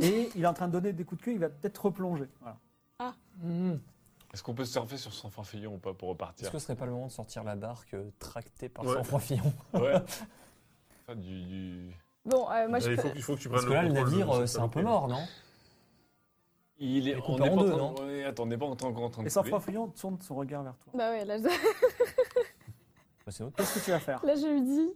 Et 0.00 0.30
il 0.34 0.42
est 0.42 0.46
en 0.46 0.54
train 0.54 0.66
de 0.68 0.72
donner 0.72 0.92
des 0.92 1.04
coups 1.04 1.20
de 1.20 1.24
queue, 1.26 1.32
il 1.32 1.38
va 1.38 1.50
peut-être 1.50 1.84
replonger. 1.86 2.28
Voilà. 2.40 2.56
Hmm. 3.42 3.76
Est-ce 4.32 4.42
qu'on 4.42 4.54
peut 4.54 4.64
surfer 4.64 4.96
sur 4.96 5.12
fin 5.30 5.42
fillon 5.44 5.74
ou 5.74 5.78
pas 5.78 5.92
pour 5.92 6.08
repartir? 6.10 6.44
Est-ce 6.46 6.52
que 6.52 6.58
ce 6.58 6.66
serait 6.66 6.76
pas 6.76 6.86
le 6.86 6.92
moment 6.92 7.06
de 7.08 7.12
sortir 7.12 7.42
la 7.44 7.56
barque 7.56 7.94
euh, 7.94 8.10
tractée 8.18 8.68
par 8.68 8.84
Ouais. 8.86 9.02
froid 9.04 9.20
fillon 9.20 9.52
Ouais. 9.74 9.94
Enfin, 11.08 11.16
du, 11.18 11.42
du- 11.44 11.96
Bon, 12.24 12.48
euh, 12.50 12.68
moi 12.68 12.78
je 12.80 12.90
il, 12.90 12.96
peux. 12.96 13.02
faut, 13.02 13.08
il 13.14 13.22
faut 13.22 13.34
que 13.34 13.40
tu 13.40 13.48
Parce 13.48 13.64
prennes 13.64 13.70
que 13.70 13.74
là, 13.76 13.82
le 13.82 13.88
contrôle 13.88 14.04
de 14.10 14.18
navire, 14.18 14.34
euh, 14.42 14.46
c'est 14.46 14.58
un 14.60 14.68
peu 14.68 14.82
mort, 14.82 15.08
non? 15.08 15.22
Il 16.78 17.08
est, 17.08 17.12
est 17.12 17.16
on 17.16 17.20
coupé 17.22 17.42
n'est 17.42 17.50
en 17.50 17.56
pas 17.56 17.62
deux, 17.62 17.72
en 17.72 17.92
train- 17.94 18.02
non? 18.02 18.08
ouais, 18.08 18.24
Attends, 18.24 18.42
on 18.42 18.46
n'est 18.46 18.58
pas 18.58 18.66
en 18.66 18.76
train- 18.76 18.88
encore 18.88 19.02
en 19.04 19.10
train 19.10 19.22
de 19.22 19.26
Et 19.26 19.30
Sang-froid. 19.30 19.60
Fillon 19.60 19.88
tourne 19.88 20.18
son 20.20 20.34
regard 20.34 20.62
vers 20.62 20.76
toi. 20.78 20.92
Bah 20.96 21.10
ouais, 21.10 21.24
là 21.24 21.36
je, 21.38 21.42
Bah, 23.26 23.32
C'est 23.32 23.54
Qu'est-ce 23.54 23.78
que 23.78 23.84
tu 23.84 23.90
vas 23.90 24.00
faire? 24.00 24.24
Là, 24.24 24.34
je 24.34 24.46
lui 24.46 24.62
dis 24.62 24.90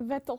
va-t'en. 0.00 0.38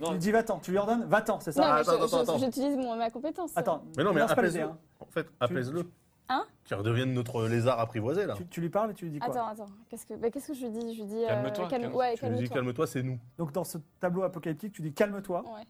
Tu 0.00 0.10
lui 0.12 0.18
dis 0.18 0.30
va-t'en, 0.32 0.58
tu 0.60 0.70
lui 0.72 0.78
ordonnes 0.78 1.04
va-t'en, 1.04 1.40
c'est 1.40 1.52
ça? 1.52 1.60
Non, 1.62 1.74
mais 1.74 1.80
attends, 1.80 1.90
je- 1.92 1.96
attends, 1.96 2.08
je- 2.08 2.22
attends. 2.22 2.38
j'utilise 2.38 2.76
mon- 2.76 2.96
ma 2.96 3.10
compétence. 3.10 3.50
Attends, 3.56 3.84
Mais 3.96 4.04
non, 4.04 4.12
mais 4.12 4.20
lance 4.20 4.34
pas 4.34 4.42
les 4.42 4.48
apaise-le. 4.56 4.66
dés, 4.66 4.72
hein. 4.72 4.78
En 5.00 5.06
fait, 5.06 5.26
apaise-le. 5.40 5.90
Hein 6.30 6.46
Qu'il 6.64 6.76
redevienne 6.76 7.14
notre 7.14 7.46
lézard 7.48 7.80
apprivoisé, 7.80 8.26
là. 8.26 8.34
Tu, 8.34 8.46
tu 8.46 8.60
lui 8.60 8.68
parles 8.68 8.90
et 8.90 8.94
tu 8.94 9.06
lui 9.06 9.12
dis 9.12 9.18
quoi 9.18 9.30
Attends, 9.30 9.46
attends. 9.48 9.72
Qu'est-ce 9.88 10.04
que, 10.06 10.14
bah, 10.14 10.30
qu'est-ce 10.30 10.48
que 10.48 10.54
je 10.54 10.66
lui 10.66 10.70
dis? 10.72 10.94
Je 10.94 11.02
lui 11.02 11.08
dis. 11.08 11.24
euh, 11.24 11.28
Calme-toi, 11.28 11.68
calme- 11.68 11.82
calme- 11.84 11.94
Ouais, 11.94 12.14
Tu 12.16 12.24
lui 12.26 12.30
dis 12.32 12.36
calme-toi. 12.40 12.56
calme-toi, 12.56 12.86
c'est 12.86 13.02
nous. 13.02 13.18
Donc 13.38 13.52
dans 13.52 13.64
ce 13.64 13.78
tableau 14.00 14.22
apocalyptique, 14.24 14.72
tu 14.72 14.82
dis 14.82 14.92
calme-toi. 14.92 15.42
Ouais. 15.42 15.64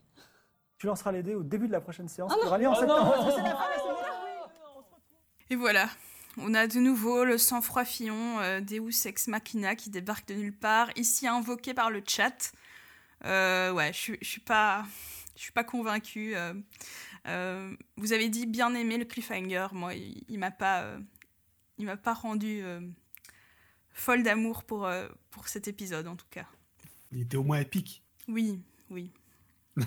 Tu 0.78 0.86
lanceras 0.86 1.12
les 1.12 1.22
dés 1.22 1.34
au 1.34 1.42
début 1.42 1.66
de 1.68 1.72
la 1.72 1.80
prochaine 1.80 2.08
séance 2.08 2.30
Ah 2.32 2.36
qui 2.36 2.40
non. 2.42 2.46
aura 2.48 2.58
lieu 2.58 2.68
en 2.68 2.72
Oh 2.72 2.74
septembre. 2.80 3.04
non. 3.04 3.10
Parce 3.10 3.24
que 3.26 3.30
c'est 3.32 3.42
la 3.42 3.56
fin 3.56 3.64
de 3.66 3.70
la 3.70 3.76
saison. 3.78 3.88
Et 5.50 5.56
voilà, 5.56 5.88
on 6.38 6.54
a 6.54 6.66
de 6.66 6.78
nouveau 6.78 7.24
le 7.24 7.38
sang-froid 7.38 7.84
Fillon, 7.84 8.38
euh, 8.40 8.60
Deus 8.60 9.06
Ex 9.06 9.28
Machina 9.28 9.74
qui 9.76 9.90
débarque 9.90 10.28
de 10.28 10.34
nulle 10.34 10.56
part, 10.56 10.88
ici 10.96 11.26
invoqué 11.26 11.72
par 11.74 11.90
le 11.90 12.02
chat. 12.06 12.52
Euh, 13.24 13.72
ouais, 13.72 13.92
je 13.92 13.98
suis- 13.98 14.18
je 14.20 14.28
suis 14.28 14.40
pas, 14.40 14.84
je 15.36 15.40
suis 15.42 15.52
pas 15.52 15.64
convaincue. 15.64 16.36
euh, 16.36 16.52
euh, 17.26 17.74
vous 17.96 18.12
avez 18.12 18.28
dit 18.28 18.46
bien 18.46 18.74
aimé 18.74 18.98
le 18.98 19.04
cliffhanger. 19.04 19.68
Moi, 19.72 19.94
il, 19.94 20.24
il 20.28 20.38
m'a 20.38 20.50
pas, 20.50 20.82
euh, 20.82 20.98
il 21.78 21.86
m'a 21.86 21.96
pas 21.96 22.14
rendu 22.14 22.62
euh, 22.62 22.80
folle 23.92 24.22
d'amour 24.22 24.64
pour, 24.64 24.86
euh, 24.86 25.08
pour 25.30 25.48
cet 25.48 25.68
épisode, 25.68 26.06
en 26.06 26.16
tout 26.16 26.26
cas. 26.30 26.46
Il 27.10 27.22
était 27.22 27.36
au 27.36 27.44
moins 27.44 27.60
épique. 27.60 28.02
Oui, 28.28 28.62
oui. 28.90 29.12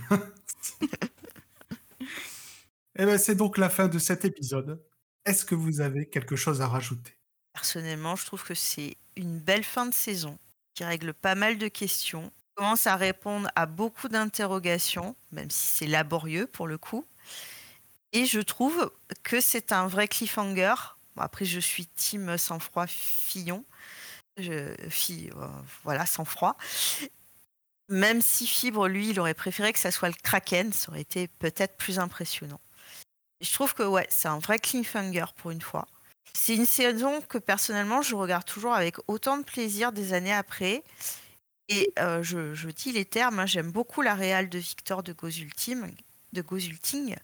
Eh 3.00 3.06
ben, 3.06 3.18
c'est 3.18 3.36
donc 3.36 3.58
la 3.58 3.70
fin 3.70 3.88
de 3.88 3.98
cet 3.98 4.26
épisode. 4.26 4.84
Est-ce 5.26 5.46
que 5.46 5.56
vous 5.56 5.80
avez 5.80 6.08
quelque 6.08 6.36
chose 6.36 6.62
à 6.62 6.68
rajouter? 6.68 7.16
Personnellement, 7.54 8.18
je 8.18 8.26
trouve 8.26 8.44
que 8.44 8.54
c'est 8.54 8.98
une 9.16 9.40
belle 9.40 9.64
fin 9.64 9.86
de 9.86 9.94
saison 9.94 10.38
qui 10.74 10.84
règle 10.84 11.14
pas 11.14 11.36
mal 11.36 11.58
de 11.58 11.68
questions, 11.70 12.32
commence 12.56 12.88
à 12.88 12.96
répondre 12.96 13.50
à 13.56 13.66
beaucoup 13.66 14.08
d'interrogations, 14.08 15.16
même 15.32 15.50
si 15.50 15.78
c'est 15.78 15.88
laborieux 15.88 16.48
pour 16.48 16.68
le 16.68 16.78
coup. 16.78 17.06
Et 18.14 18.26
je 18.26 18.40
trouve 18.40 18.92
que 19.24 19.40
c'est 19.40 19.72
un 19.72 19.88
vrai 19.88 20.08
cliffhanger. 20.08 20.76
Après, 21.18 21.46
je 21.46 21.60
suis 21.60 21.88
team 21.88 22.38
sang-froid 22.38 22.88
Fillon. 22.88 23.64
Je, 24.38 24.52
euh, 24.54 25.48
voilà, 25.84 26.06
sang-froid. 26.06 26.58
Même 27.90 28.22
si 28.22 28.48
Fibre, 28.48 28.88
lui, 28.88 29.10
il 29.10 29.20
aurait 29.20 29.34
préféré 29.34 29.74
que 29.74 29.80
ça 29.80 29.92
soit 29.92 30.08
le 30.08 30.16
Kraken, 30.24 30.72
ça 30.72 30.90
aurait 30.90 31.02
été 31.02 31.28
peut-être 31.28 31.76
plus 31.76 32.00
impressionnant. 32.00 32.62
Je 33.42 33.52
trouve 33.52 33.74
que 33.74 33.84
ouais, 33.84 34.08
c'est 34.10 34.28
un 34.28 34.40
vrai 34.40 34.60
cliffhanger 34.60 35.26
pour 35.36 35.52
une 35.52 35.62
fois. 35.62 35.88
C'est 36.34 36.56
une 36.56 36.66
saison 36.66 37.22
que 37.22 37.38
personnellement 37.38 38.02
je 38.02 38.16
regarde 38.16 38.46
toujours 38.46 38.74
avec 38.74 38.96
autant 39.08 39.38
de 39.38 39.44
plaisir 39.44 39.92
des 39.92 40.14
années 40.14 40.34
après. 40.34 40.84
Et 41.68 41.92
euh, 42.00 42.24
je, 42.24 42.70
dis 42.70 42.92
les 42.92 43.06
termes, 43.06 43.40
hein, 43.40 43.46
j'aime 43.46 43.72
beaucoup 43.72 44.02
la 44.02 44.14
réale 44.14 44.50
de 44.50 44.60
Victor 44.60 45.04
de 45.04 45.14
Gozulting, 45.14 45.82
de 46.34 46.42
Gozulting, 46.42 47.16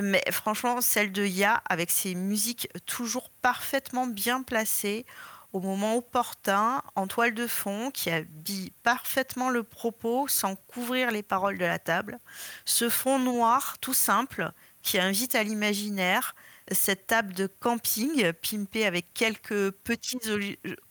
mais 0.00 0.22
franchement 0.30 0.80
celle 0.80 1.12
de 1.12 1.24
Ya 1.24 1.62
avec 1.68 1.90
ses 1.90 2.14
musiques 2.14 2.68
toujours 2.86 3.30
parfaitement 3.42 4.06
bien 4.06 4.42
placées 4.42 5.06
au 5.52 5.60
moment 5.60 5.96
opportun, 5.96 6.82
en 6.96 7.06
toile 7.06 7.32
de 7.32 7.46
fond, 7.46 7.90
qui 7.90 8.10
habille 8.10 8.72
parfaitement 8.82 9.48
le 9.48 9.62
propos 9.62 10.28
sans 10.28 10.54
couvrir 10.56 11.10
les 11.10 11.22
paroles 11.22 11.56
de 11.56 11.64
la 11.64 11.78
table. 11.78 12.18
Ce 12.66 12.90
fond 12.90 13.18
noir 13.18 13.78
tout 13.80 13.94
simple 13.94 14.52
qui 14.82 14.98
invite 14.98 15.34
à 15.34 15.42
l'imaginaire, 15.42 16.34
cette 16.70 17.06
table 17.06 17.32
de 17.32 17.46
camping 17.46 18.32
pimpée 18.34 18.86
avec 18.86 19.14
quelques 19.14 19.70
petits 19.70 20.18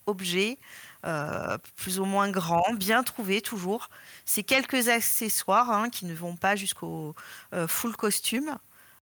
objets 0.08 0.58
euh, 1.06 1.58
plus 1.76 2.00
ou 2.00 2.06
moins 2.06 2.32
grands, 2.32 2.74
bien 2.74 3.04
trouvés 3.04 3.42
toujours. 3.42 3.90
Ces 4.26 4.44
quelques 4.44 4.88
accessoires 4.88 5.70
hein, 5.70 5.90
qui 5.90 6.06
ne 6.06 6.16
vont 6.16 6.38
pas 6.38 6.56
jusqu'au 6.56 7.14
euh, 7.54 7.68
full 7.68 7.96
costume, 7.96 8.58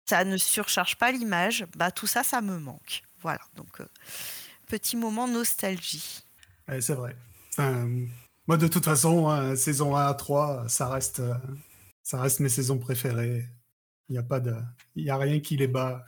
ça 0.06 0.24
ne 0.24 0.38
surcharge 0.38 0.98
pas 0.98 1.12
l'image. 1.12 1.66
Bah, 1.76 1.92
tout 1.92 2.08
ça, 2.08 2.24
ça 2.24 2.42
me 2.42 2.60
manque. 2.60 3.04
Voilà, 3.22 3.42
donc 3.56 3.82
euh, 3.82 3.88
petit 4.68 4.98
moment 4.98 5.28
nostalgie. 5.28 6.24
Ouais, 6.68 6.82
c'est 6.82 6.94
vrai. 6.94 7.16
Enfin, 7.52 7.90
moi, 8.48 8.58
de 8.58 8.68
toute 8.68 8.86
façon, 8.86 9.30
hein, 9.30 9.56
saison 9.56 9.96
1 9.96 10.08
à 10.08 10.14
3, 10.14 10.70
ça 10.70 10.90
reste, 10.90 11.20
euh, 11.20 11.34
ça 12.04 12.20
reste 12.20 12.40
mes 12.40 12.50
saisons 12.50 12.78
préférées. 12.78 13.46
Il 14.10 14.14
n'y 14.14 14.20
a, 14.20 14.24
pas 14.24 14.40
de... 14.40 14.56
Il 14.96 15.04
y 15.04 15.10
a 15.10 15.18
rien 15.18 15.40
qui 15.40 15.58
les 15.58 15.68
bat 15.68 16.06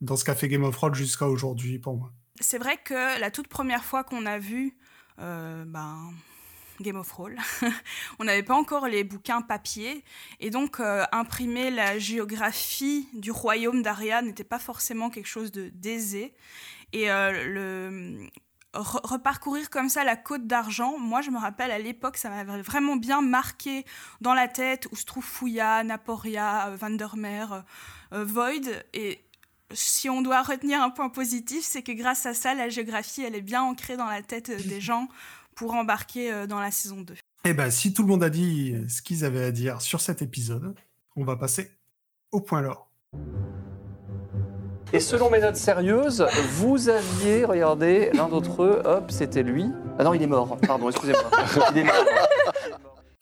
dans 0.00 0.16
ce 0.16 0.24
qu'a 0.24 0.34
fait 0.34 0.48
Game 0.48 0.64
of 0.64 0.74
Thrones 0.74 0.94
jusqu'à 0.94 1.28
aujourd'hui 1.28 1.78
pour 1.78 1.96
moi. 1.96 2.12
C'est 2.40 2.58
vrai 2.58 2.76
que 2.76 3.20
la 3.20 3.30
toute 3.30 3.46
première 3.46 3.84
fois 3.84 4.02
qu'on 4.02 4.26
a 4.26 4.38
vu 4.38 4.76
euh, 5.20 5.64
ben, 5.64 6.12
Game 6.80 6.96
of 6.96 7.08
Thrones, 7.08 7.38
on 8.18 8.24
n'avait 8.24 8.42
pas 8.42 8.54
encore 8.54 8.88
les 8.88 9.04
bouquins 9.04 9.42
papier, 9.42 10.04
et 10.40 10.50
donc 10.50 10.80
euh, 10.80 11.04
imprimer 11.12 11.70
la 11.70 11.98
géographie 11.98 13.08
du 13.12 13.30
royaume 13.30 13.82
d'Aria 13.82 14.22
n'était 14.22 14.44
pas 14.44 14.58
forcément 14.58 15.10
quelque 15.10 15.28
chose 15.28 15.52
de 15.52 15.68
d'aisé. 15.68 16.34
Et 16.92 17.10
euh, 17.10 17.44
le 17.46 18.28
re- 18.74 19.06
reparcourir 19.06 19.70
comme 19.70 19.88
ça 19.88 20.04
la 20.04 20.16
côte 20.16 20.46
d'argent, 20.46 20.98
moi 20.98 21.22
je 21.22 21.30
me 21.30 21.38
rappelle 21.38 21.70
à 21.70 21.78
l'époque, 21.78 22.16
ça 22.16 22.28
m'avait 22.30 22.62
vraiment 22.62 22.96
bien 22.96 23.20
marqué 23.20 23.84
dans 24.20 24.34
la 24.34 24.48
tête. 24.48 24.86
Où 24.92 24.96
se 24.96 25.04
trouve 25.04 25.24
Fouya, 25.24 25.84
Naporia, 25.84 26.68
euh, 26.68 26.76
Vandermeer, 26.76 27.64
euh, 28.12 28.24
Void, 28.24 28.68
et 28.92 29.24
si 29.72 30.08
on 30.08 30.22
doit 30.22 30.42
retenir 30.42 30.82
un 30.82 30.90
point 30.90 31.08
positif, 31.08 31.64
c'est 31.64 31.82
que 31.82 31.92
grâce 31.92 32.26
à 32.26 32.34
ça, 32.34 32.54
la 32.54 32.68
géographie, 32.68 33.22
elle 33.22 33.34
est 33.34 33.40
bien 33.40 33.62
ancrée 33.62 33.96
dans 33.96 34.06
la 34.06 34.22
tête 34.22 34.50
des 34.68 34.80
gens 34.90 35.08
pour 35.54 35.74
embarquer 35.74 36.32
euh, 36.32 36.46
dans 36.46 36.60
la 36.60 36.70
saison 36.70 37.00
2. 37.00 37.14
Eh 37.46 37.54
ben, 37.54 37.70
si 37.70 37.92
tout 37.92 38.02
le 38.02 38.08
monde 38.08 38.24
a 38.24 38.30
dit 38.30 38.74
ce 38.88 39.02
qu'ils 39.02 39.24
avaient 39.24 39.44
à 39.44 39.50
dire 39.50 39.82
sur 39.82 40.00
cet 40.00 40.22
épisode, 40.22 40.74
on 41.16 41.24
va 41.24 41.36
passer 41.36 41.70
au 42.32 42.40
point 42.40 42.62
lore. 42.62 42.90
Et 44.92 45.00
selon 45.00 45.28
mes 45.28 45.40
notes 45.40 45.56
sérieuses, 45.56 46.24
vous 46.52 46.88
aviez, 46.88 47.44
regardez, 47.44 48.10
l'un 48.14 48.28
d'entre 48.28 48.62
eux, 48.62 48.82
hop, 48.84 49.10
c'était 49.10 49.42
lui. 49.42 49.66
Ah 49.98 50.04
non, 50.04 50.14
il 50.14 50.22
est 50.22 50.26
mort, 50.26 50.56
pardon, 50.58 50.88
excusez-moi. 50.88 51.30
Il 51.72 51.78
est 51.78 51.84
mort. 51.84 52.04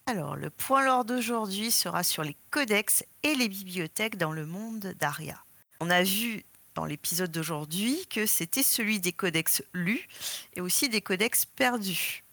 Alors, 0.07 0.37
le 0.37 0.51
point 0.51 0.85
lore 0.85 1.05
d'aujourd'hui 1.05 1.71
sera 1.71 2.03
sur 2.03 2.25
les 2.25 2.37
codex 2.51 3.05
et 3.23 3.35
les 3.35 3.49
bibliothèques 3.49 4.19
dans 4.19 4.33
le 4.33 4.45
monde 4.45 4.93
d'Aria. 4.99 5.43
On 5.81 5.89
a 5.89 6.03
vu 6.03 6.45
dans 6.75 6.85
l'épisode 6.85 7.31
d'aujourd'hui 7.31 8.07
que 8.09 8.27
c'était 8.27 8.63
celui 8.63 9.01
des 9.01 9.13
codex 9.13 9.63
lus 9.73 10.09
et 10.55 10.61
aussi 10.61 10.89
des 10.89 11.01
codex 11.01 11.47
perdus. 11.47 12.25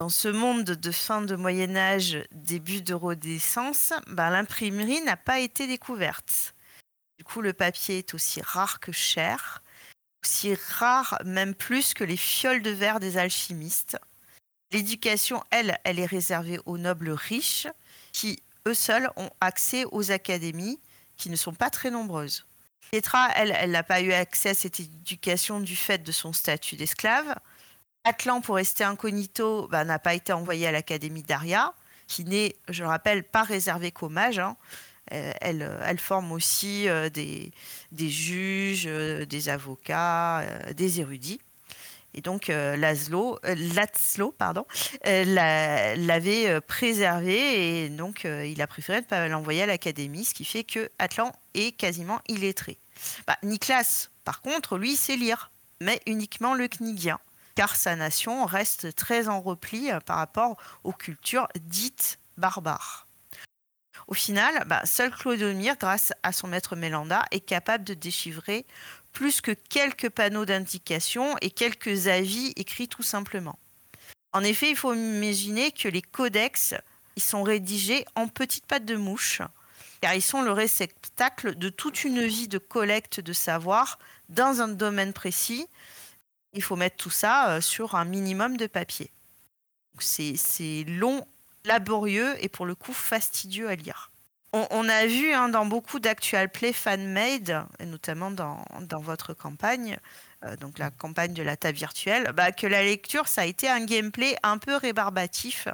Dans 0.00 0.08
ce 0.08 0.28
monde 0.28 0.64
de 0.64 0.90
fin 0.90 1.22
de 1.22 1.36
Moyen 1.36 1.76
Âge, 1.76 2.18
début 2.32 2.82
de 2.82 2.94
Renaissance, 2.94 3.92
ben, 4.08 4.30
l'imprimerie 4.30 5.00
n'a 5.02 5.16
pas 5.16 5.38
été 5.38 5.66
découverte. 5.66 6.54
Du 7.18 7.24
coup, 7.24 7.40
le 7.40 7.52
papier 7.52 7.98
est 7.98 8.12
aussi 8.12 8.40
rare 8.42 8.80
que 8.80 8.90
cher, 8.90 9.62
aussi 10.24 10.54
rare 10.54 11.18
même 11.24 11.54
plus 11.54 11.94
que 11.94 12.02
les 12.02 12.16
fioles 12.16 12.62
de 12.62 12.70
verre 12.70 12.98
des 12.98 13.18
alchimistes. 13.18 13.96
L'éducation, 14.72 15.44
elle, 15.50 15.78
elle 15.84 16.00
est 16.00 16.06
réservée 16.06 16.58
aux 16.66 16.78
nobles 16.78 17.10
riches 17.10 17.68
qui, 18.12 18.42
eux 18.66 18.74
seuls, 18.74 19.08
ont 19.16 19.30
accès 19.40 19.84
aux 19.92 20.10
académies 20.10 20.80
qui 21.16 21.30
ne 21.30 21.36
sont 21.36 21.54
pas 21.54 21.70
très 21.70 21.92
nombreuses. 21.92 22.44
Petra, 22.90 23.28
elle, 23.34 23.54
elle 23.58 23.72
n'a 23.72 23.82
pas 23.82 24.00
eu 24.00 24.12
accès 24.12 24.50
à 24.50 24.54
cette 24.54 24.80
éducation 24.80 25.60
du 25.60 25.76
fait 25.76 26.02
de 26.02 26.12
son 26.12 26.32
statut 26.32 26.76
d'esclave. 26.76 27.34
Atlan, 28.04 28.40
pour 28.40 28.56
rester 28.56 28.84
incognito, 28.84 29.66
bah, 29.68 29.84
n'a 29.84 29.98
pas 29.98 30.14
été 30.14 30.32
envoyé 30.32 30.66
à 30.66 30.72
l'académie 30.72 31.22
d'Aria, 31.22 31.74
qui 32.06 32.24
n'est, 32.24 32.54
je 32.68 32.82
le 32.82 32.88
rappelle, 32.88 33.24
pas 33.24 33.42
réservée 33.42 33.90
qu'aux 33.90 34.10
mages. 34.10 34.38
hein. 34.38 34.56
Euh, 35.12 35.32
Elle, 35.40 35.62
euh, 35.62 35.80
elle 35.84 35.98
forme 35.98 36.32
aussi 36.32 36.88
euh, 36.88 37.10
des, 37.10 37.52
des 37.92 38.08
juges, 38.10 38.84
des 38.86 39.48
avocats, 39.48 40.44
des 40.74 41.00
érudits. 41.00 41.40
Et 42.14 42.20
donc, 42.20 42.48
euh, 42.48 42.76
Laszlo, 42.76 43.38
euh, 43.44 44.30
pardon, 44.38 44.64
euh, 45.06 45.24
l'a- 45.24 45.96
l'avait 45.96 46.48
euh, 46.48 46.60
préservé 46.60 47.84
et 47.84 47.88
donc 47.88 48.24
euh, 48.24 48.46
il 48.46 48.62
a 48.62 48.66
préféré 48.66 49.00
ne 49.00 49.06
pas 49.06 49.26
l'envoyer 49.28 49.62
à 49.62 49.66
l'académie, 49.66 50.24
ce 50.24 50.34
qui 50.34 50.44
fait 50.44 50.64
que 50.64 50.90
Atlan 50.98 51.32
est 51.54 51.72
quasiment 51.76 52.20
illettré. 52.28 52.78
Bah, 53.26 53.36
Niklas, 53.42 54.10
par 54.24 54.40
contre, 54.40 54.78
lui, 54.78 54.96
sait 54.96 55.16
lire, 55.16 55.50
mais 55.80 56.00
uniquement 56.06 56.54
le 56.54 56.68
knigien, 56.68 57.18
car 57.56 57.74
sa 57.74 57.96
nation 57.96 58.46
reste 58.46 58.94
très 58.94 59.28
en 59.28 59.40
repli 59.40 59.90
par 60.06 60.16
rapport 60.16 60.56
aux 60.84 60.92
cultures 60.92 61.48
dites 61.60 62.18
barbares. 62.36 63.06
Au 64.06 64.14
final, 64.14 64.64
bah, 64.66 64.82
seul 64.84 65.10
Clodomir, 65.10 65.76
grâce 65.76 66.12
à 66.22 66.32
son 66.32 66.46
maître 66.46 66.76
Mélanda, 66.76 67.24
est 67.30 67.40
capable 67.40 67.84
de 67.84 67.94
déchiffrer 67.94 68.66
plus 69.14 69.40
que 69.40 69.52
quelques 69.52 70.10
panneaux 70.10 70.44
d'indication 70.44 71.38
et 71.40 71.50
quelques 71.50 72.08
avis 72.08 72.52
écrits 72.56 72.88
tout 72.88 73.02
simplement. 73.02 73.58
En 74.32 74.44
effet, 74.44 74.68
il 74.68 74.76
faut 74.76 74.92
imaginer 74.92 75.72
que 75.72 75.88
les 75.88 76.02
codex 76.02 76.74
ils 77.16 77.22
sont 77.22 77.42
rédigés 77.42 78.04
en 78.14 78.28
petites 78.28 78.66
pattes 78.66 78.84
de 78.84 78.96
mouche, 78.96 79.40
car 80.00 80.14
ils 80.14 80.22
sont 80.22 80.42
le 80.42 80.52
réceptacle 80.52 81.54
de 81.54 81.68
toute 81.68 82.04
une 82.04 82.26
vie 82.26 82.48
de 82.48 82.58
collecte 82.58 83.20
de 83.20 83.32
savoir 83.32 83.98
dans 84.28 84.60
un 84.60 84.68
domaine 84.68 85.12
précis. 85.12 85.66
Il 86.52 86.62
faut 86.62 86.76
mettre 86.76 86.96
tout 86.96 87.10
ça 87.10 87.50
euh, 87.50 87.60
sur 87.60 87.94
un 87.94 88.04
minimum 88.04 88.56
de 88.56 88.66
papier. 88.66 89.10
C'est 90.00 90.84
long, 90.86 91.26
laborieux 91.64 92.34
et 92.40 92.48
pour 92.48 92.66
le 92.66 92.74
coup 92.74 92.92
fastidieux 92.92 93.68
à 93.68 93.76
lire. 93.76 94.10
On, 94.56 94.88
a 94.88 95.06
vu 95.06 95.32
hein, 95.32 95.48
dans 95.48 95.66
beaucoup 95.66 95.98
d'actual 95.98 96.48
play 96.48 96.72
fan-made, 96.72 97.64
et 97.80 97.86
notamment 97.86 98.30
dans, 98.30 98.64
votre 99.00 99.34
campagne, 99.34 99.98
euh, 100.44 100.54
donc 100.54 100.78
la 100.78 100.92
campagne 100.92 101.34
de 101.34 101.42
la 101.42 101.56
table 101.56 101.76
virtuelle, 101.76 102.30
bah, 102.36 102.52
que 102.52 102.68
la 102.68 102.84
lecture, 102.84 103.26
ça 103.26 103.40
a 103.40 103.46
été 103.46 103.68
un 103.68 103.84
gameplay 103.84 104.36
un 104.44 104.58
peu 104.58 104.76
rébarbatif 104.76 105.66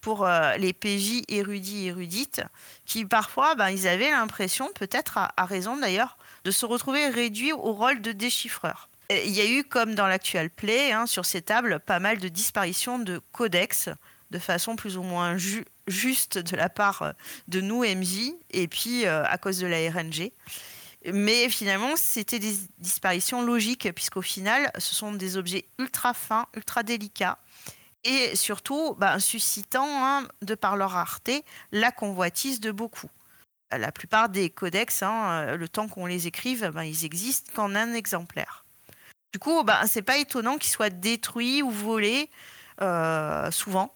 pour 0.00 0.26
euh, 0.26 0.56
les 0.56 0.72
PJ 0.72 1.22
érudits 1.28 1.86
érudites, 1.86 2.42
qui 2.84 3.04
parfois, 3.04 3.54
bah, 3.54 3.70
ils 3.70 3.86
avaient 3.86 4.10
l'impression, 4.10 4.70
peut-être 4.74 5.18
à, 5.18 5.44
raison 5.44 5.76
d'ailleurs, 5.76 6.18
de 6.44 6.50
se 6.50 6.66
retrouver 6.66 7.06
réduits 7.08 7.52
au 7.52 7.74
rôle 7.74 8.00
de 8.00 8.10
déchiffreur. 8.10 8.88
Il 9.10 9.30
y 9.30 9.40
a 9.40 9.46
eu, 9.48 9.62
comme 9.62 9.94
dans 9.94 10.08
l'actual 10.08 10.50
play, 10.50 10.90
hein, 10.90 11.06
sur 11.06 11.24
ces 11.24 11.42
tables, 11.42 11.78
pas 11.78 12.00
mal 12.00 12.18
de 12.18 12.26
disparitions 12.26 12.98
de 12.98 13.20
codex, 13.30 13.88
de 14.32 14.40
façon 14.40 14.74
plus 14.74 14.96
ou 14.96 15.04
moins 15.04 15.36
ju- 15.36 15.64
juste 15.86 16.38
de 16.38 16.56
la 16.56 16.68
part 16.68 17.02
euh, 17.02 17.12
de 17.48 17.60
nous, 17.60 17.84
MJ, 17.84 18.32
et 18.50 18.68
puis 18.68 19.06
euh, 19.06 19.24
à 19.24 19.38
cause 19.38 19.58
de 19.58 19.66
la 19.66 19.78
RNG. 19.90 20.32
Mais 21.12 21.48
finalement, 21.48 21.94
c'était 21.96 22.38
des 22.38 22.56
disparitions 22.78 23.42
logiques, 23.42 23.92
puisqu'au 23.94 24.22
final, 24.22 24.70
ce 24.78 24.94
sont 24.94 25.12
des 25.12 25.36
objets 25.36 25.66
ultra 25.78 26.14
fins, 26.14 26.46
ultra 26.54 26.82
délicats, 26.82 27.38
et 28.02 28.34
surtout 28.34 28.94
ben, 28.98 29.18
suscitant, 29.18 29.86
hein, 29.86 30.26
de 30.42 30.54
par 30.54 30.76
leur 30.76 30.90
rareté, 30.90 31.44
la 31.70 31.92
convoitise 31.92 32.60
de 32.60 32.72
beaucoup. 32.72 33.10
La 33.70 33.92
plupart 33.92 34.28
des 34.28 34.50
codex, 34.50 35.02
hein, 35.02 35.56
le 35.56 35.68
temps 35.68 35.88
qu'on 35.88 36.06
les 36.06 36.26
écrive, 36.26 36.70
ben, 36.70 36.84
ils 36.84 37.04
existent 37.04 37.52
qu'en 37.54 37.74
un 37.74 37.94
exemplaire. 37.94 38.64
Du 39.32 39.38
coup, 39.38 39.62
ben, 39.64 39.86
c'est 39.86 40.02
pas 40.02 40.18
étonnant 40.18 40.56
qu'ils 40.56 40.70
soient 40.70 40.90
détruits 40.90 41.62
ou 41.62 41.70
volés 41.70 42.30
euh, 42.80 43.50
souvent. 43.50 43.94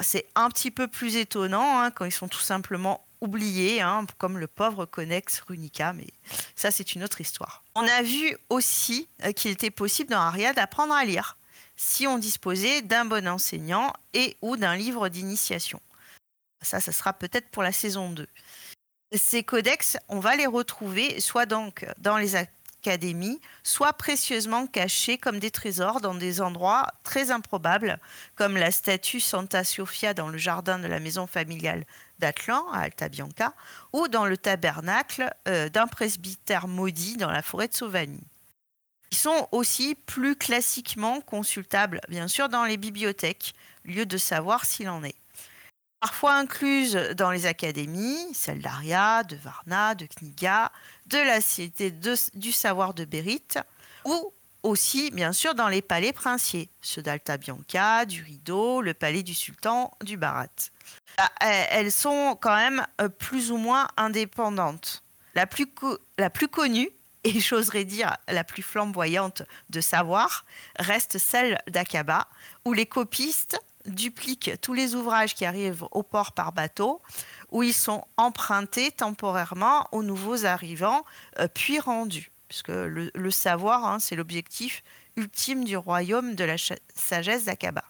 C'est 0.00 0.26
un 0.34 0.48
petit 0.50 0.70
peu 0.70 0.88
plus 0.88 1.16
étonnant 1.16 1.80
hein, 1.80 1.90
quand 1.90 2.04
ils 2.04 2.12
sont 2.12 2.28
tout 2.28 2.40
simplement 2.40 3.06
oubliés, 3.20 3.80
hein, 3.80 4.04
comme 4.18 4.38
le 4.38 4.48
pauvre 4.48 4.84
Conex 4.84 5.40
Runica, 5.46 5.92
mais 5.92 6.08
ça 6.56 6.70
c'est 6.70 6.94
une 6.94 7.04
autre 7.04 7.20
histoire. 7.20 7.62
On 7.74 7.82
a 7.82 8.02
vu 8.02 8.36
aussi 8.50 9.08
euh, 9.24 9.32
qu'il 9.32 9.52
était 9.52 9.70
possible 9.70 10.10
dans 10.10 10.20
Aria 10.20 10.52
d'apprendre 10.52 10.92
à 10.92 11.04
lire, 11.04 11.38
si 11.76 12.06
on 12.06 12.18
disposait 12.18 12.82
d'un 12.82 13.04
bon 13.04 13.26
enseignant 13.28 13.92
et 14.12 14.36
ou 14.42 14.56
d'un 14.56 14.76
livre 14.76 15.08
d'initiation. 15.08 15.80
Ça, 16.62 16.80
ça 16.80 16.92
sera 16.92 17.12
peut-être 17.12 17.48
pour 17.50 17.62
la 17.62 17.72
saison 17.72 18.10
2. 18.10 18.26
Ces 19.14 19.42
codex, 19.42 19.96
on 20.08 20.20
va 20.20 20.36
les 20.36 20.46
retrouver 20.46 21.20
soit 21.20 21.46
donc 21.46 21.86
dans 21.98 22.16
les 22.16 22.36
académies, 22.82 23.40
soit 23.62 23.92
précieusement 23.92 24.66
cachés 24.66 25.16
comme 25.16 25.38
des 25.38 25.52
trésors 25.52 26.00
dans 26.00 26.14
des 26.14 26.40
endroits 26.40 26.88
très 27.04 27.30
improbables, 27.30 27.98
comme 28.34 28.56
la 28.56 28.72
statue 28.72 29.20
Santa 29.20 29.62
Sofia 29.62 30.14
dans 30.14 30.28
le 30.28 30.38
jardin 30.38 30.78
de 30.78 30.88
la 30.88 30.98
maison 30.98 31.28
familiale 31.28 31.84
d'Atlan, 32.18 32.68
à 32.72 32.80
Alta 32.80 33.08
Bianca, 33.08 33.54
ou 33.92 34.08
dans 34.08 34.26
le 34.26 34.36
tabernacle 34.36 35.32
euh, 35.46 35.68
d'un 35.68 35.86
presbytère 35.86 36.66
maudit 36.66 37.16
dans 37.16 37.30
la 37.30 37.42
forêt 37.42 37.68
de 37.68 37.74
Sauvagny. 37.74 38.24
Ils 39.12 39.18
sont 39.18 39.48
aussi 39.52 39.94
plus 39.94 40.34
classiquement 40.36 41.20
consultables, 41.20 42.00
bien 42.08 42.28
sûr, 42.28 42.48
dans 42.48 42.64
les 42.64 42.78
bibliothèques, 42.78 43.54
lieu 43.84 44.06
de 44.06 44.16
savoir 44.16 44.64
s'il 44.64 44.88
en 44.88 45.04
est. 45.04 45.16
Parfois 46.02 46.34
incluses 46.34 46.96
dans 47.16 47.30
les 47.30 47.46
académies, 47.46 48.34
celles 48.34 48.60
d'Aria, 48.60 49.22
de 49.22 49.36
Varna, 49.36 49.94
de 49.94 50.06
Kniga, 50.06 50.72
de 51.12 51.18
la 51.18 51.42
Cité 51.42 51.92
du 52.34 52.52
Savoir 52.52 52.94
de 52.94 53.04
Bérite, 53.04 53.58
ou 54.06 54.32
aussi, 54.62 55.10
bien 55.10 55.32
sûr, 55.32 55.54
dans 55.54 55.68
les 55.68 55.82
palais 55.82 56.12
princiers, 56.12 56.70
ceux 56.80 57.02
d'Alta 57.02 57.36
Bianca, 57.36 58.06
du 58.06 58.22
Rideau, 58.22 58.80
le 58.80 58.94
palais 58.94 59.22
du 59.22 59.34
Sultan, 59.34 59.90
du 60.02 60.16
Barat. 60.16 60.46
Ah, 61.18 61.30
eh, 61.42 61.66
Elles 61.70 61.92
sont 61.92 62.38
quand 62.40 62.56
même 62.56 62.86
euh, 63.00 63.10
plus 63.10 63.52
ou 63.52 63.58
moins 63.58 63.88
indépendantes. 63.98 65.04
La 65.34 65.46
plus, 65.46 65.66
la 66.16 66.30
plus 66.30 66.48
connue, 66.48 66.88
et 67.24 67.40
j'oserais 67.40 67.84
dire 67.84 68.16
la 68.28 68.42
plus 68.42 68.62
flamboyante 68.62 69.42
de 69.68 69.82
savoir, 69.82 70.46
reste 70.78 71.18
celle 71.18 71.60
d'Akaba, 71.68 72.26
où 72.64 72.72
les 72.72 72.86
copistes 72.86 73.60
dupliquent 73.86 74.52
tous 74.60 74.74
les 74.74 74.94
ouvrages 74.94 75.34
qui 75.34 75.44
arrivent 75.44 75.84
au 75.90 76.02
port 76.02 76.32
par 76.32 76.52
bateau, 76.52 77.02
où 77.50 77.62
ils 77.62 77.74
sont 77.74 78.04
empruntés 78.16 78.90
temporairement 78.90 79.86
aux 79.92 80.02
nouveaux 80.02 80.44
arrivants, 80.44 81.04
euh, 81.38 81.48
puis 81.52 81.78
rendus. 81.78 82.30
Puisque 82.48 82.68
le, 82.68 83.30
savoir, 83.30 83.86
hein, 83.86 83.98
c'est 83.98 84.14
l'objectif 84.14 84.82
ultime 85.16 85.64
du 85.64 85.76
royaume 85.76 86.34
de 86.34 86.44
la 86.44 86.56
sagesse 86.94 87.44
d'Akaba. 87.44 87.84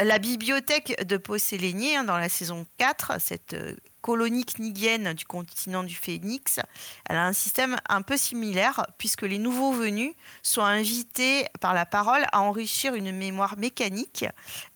La 0.00 0.18
bibliothèque 0.18 1.04
de 1.06 1.16
Posélénier, 1.16 1.96
hein, 1.96 2.04
dans 2.04 2.18
la 2.18 2.28
saison 2.28 2.66
4, 2.78 3.20
cette 3.20 3.54
euh, 3.54 3.76
colonie 4.00 4.44
knigienne 4.44 5.14
du 5.14 5.24
continent 5.24 5.84
du 5.84 5.94
Phénix, 5.94 6.58
elle 7.08 7.16
a 7.16 7.24
un 7.24 7.32
système 7.32 7.76
un 7.88 8.02
peu 8.02 8.16
similaire, 8.16 8.84
puisque 8.98 9.22
les 9.22 9.38
nouveaux 9.38 9.72
venus 9.72 10.12
sont 10.42 10.62
invités 10.62 11.46
par 11.60 11.74
la 11.74 11.86
parole 11.86 12.26
à 12.32 12.40
enrichir 12.40 12.94
une 12.96 13.12
mémoire 13.12 13.56
mécanique 13.56 14.24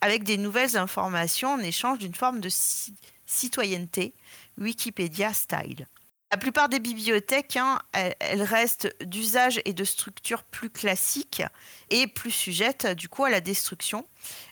avec 0.01 0.23
des 0.23 0.37
nouvelles 0.37 0.77
informations 0.77 1.55
en 1.55 1.59
échange 1.59 1.99
d'une 1.99 2.15
forme 2.15 2.39
de 2.41 2.49
ci- 2.49 2.95
citoyenneté, 3.27 4.15
Wikipédia 4.57 5.33
style. 5.35 5.87
La 6.31 6.37
plupart 6.37 6.69
des 6.69 6.79
bibliothèques, 6.79 7.57
hein, 7.57 7.79
elles, 7.93 8.43
restent 8.43 8.95
d'usage 9.03 9.63
et 9.65 9.73
de 9.73 9.85
structure 9.85 10.45
plus 10.45 10.69
classiques 10.69 11.43
et 11.89 12.07
plus 12.07 12.31
sujettes 12.31 12.87
du 12.87 13.09
coup 13.09 13.25
à 13.25 13.31
la 13.31 13.41
destruction. 13.41 14.07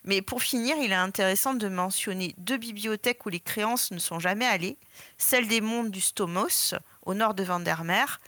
Mais 0.04 0.22
pour 0.22 0.42
finir, 0.42 0.76
il 0.78 0.92
est 0.92 0.94
intéressant 0.94 1.52
de 1.52 1.68
mentionner 1.68 2.34
deux 2.38 2.56
bibliothèques 2.56 3.26
où 3.26 3.28
les 3.28 3.40
créances 3.40 3.90
ne 3.90 3.98
sont 3.98 4.18
jamais 4.18 4.46
allées, 4.46 4.78
celle 5.18 5.48
des 5.48 5.60
monts 5.60 5.84
du 5.84 6.00
Stomos, 6.00 6.74
au 7.04 7.12
nord 7.12 7.34
de 7.34 7.42
Vandermeer, 7.42 8.20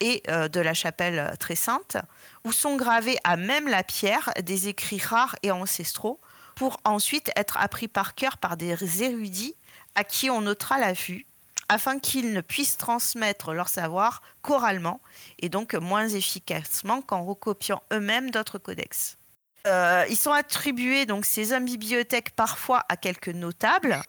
et 0.00 0.22
euh, 0.28 0.46
de 0.46 0.60
la 0.60 0.74
chapelle 0.74 1.34
très 1.40 1.56
sainte, 1.56 1.96
où 2.44 2.52
sont 2.52 2.76
gravés 2.76 3.18
à 3.24 3.36
même 3.36 3.66
la 3.66 3.82
pierre 3.82 4.32
des 4.44 4.68
écrits 4.68 5.00
rares 5.00 5.34
et 5.42 5.50
ancestraux, 5.50 6.20
pour 6.54 6.78
ensuite 6.84 7.32
être 7.34 7.56
appris 7.58 7.88
par 7.88 8.14
cœur 8.14 8.38
par 8.38 8.56
des 8.56 9.02
érudits 9.02 9.56
à 9.96 10.04
qui 10.04 10.30
on 10.30 10.42
notera 10.42 10.78
la 10.78 10.92
vue, 10.92 11.26
afin 11.68 11.98
qu'ils 11.98 12.32
ne 12.32 12.40
puissent 12.40 12.76
transmettre 12.76 13.52
leur 13.52 13.68
savoir 13.68 14.22
qu'oralement, 14.42 15.00
et 15.38 15.48
donc 15.48 15.74
moins 15.74 16.08
efficacement 16.08 17.02
qu'en 17.02 17.24
recopiant 17.24 17.82
eux-mêmes 17.92 18.30
d'autres 18.30 18.58
codex. 18.58 19.18
Euh, 19.66 20.04
ils 20.08 20.16
sont 20.16 20.32
attribués 20.32 21.04
donc 21.04 21.24
ces 21.24 21.52
hommes 21.52 21.66
bibliothèques 21.66 22.30
parfois 22.30 22.84
à 22.88 22.96
quelques 22.96 23.28
notables. 23.28 24.00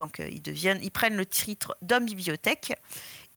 Donc 0.00 0.20
euh, 0.20 0.28
ils 0.28 0.90
prennent 0.90 1.16
le 1.16 1.26
titre 1.26 1.76
d'homme 1.82 2.04
bibliothèque. 2.04 2.74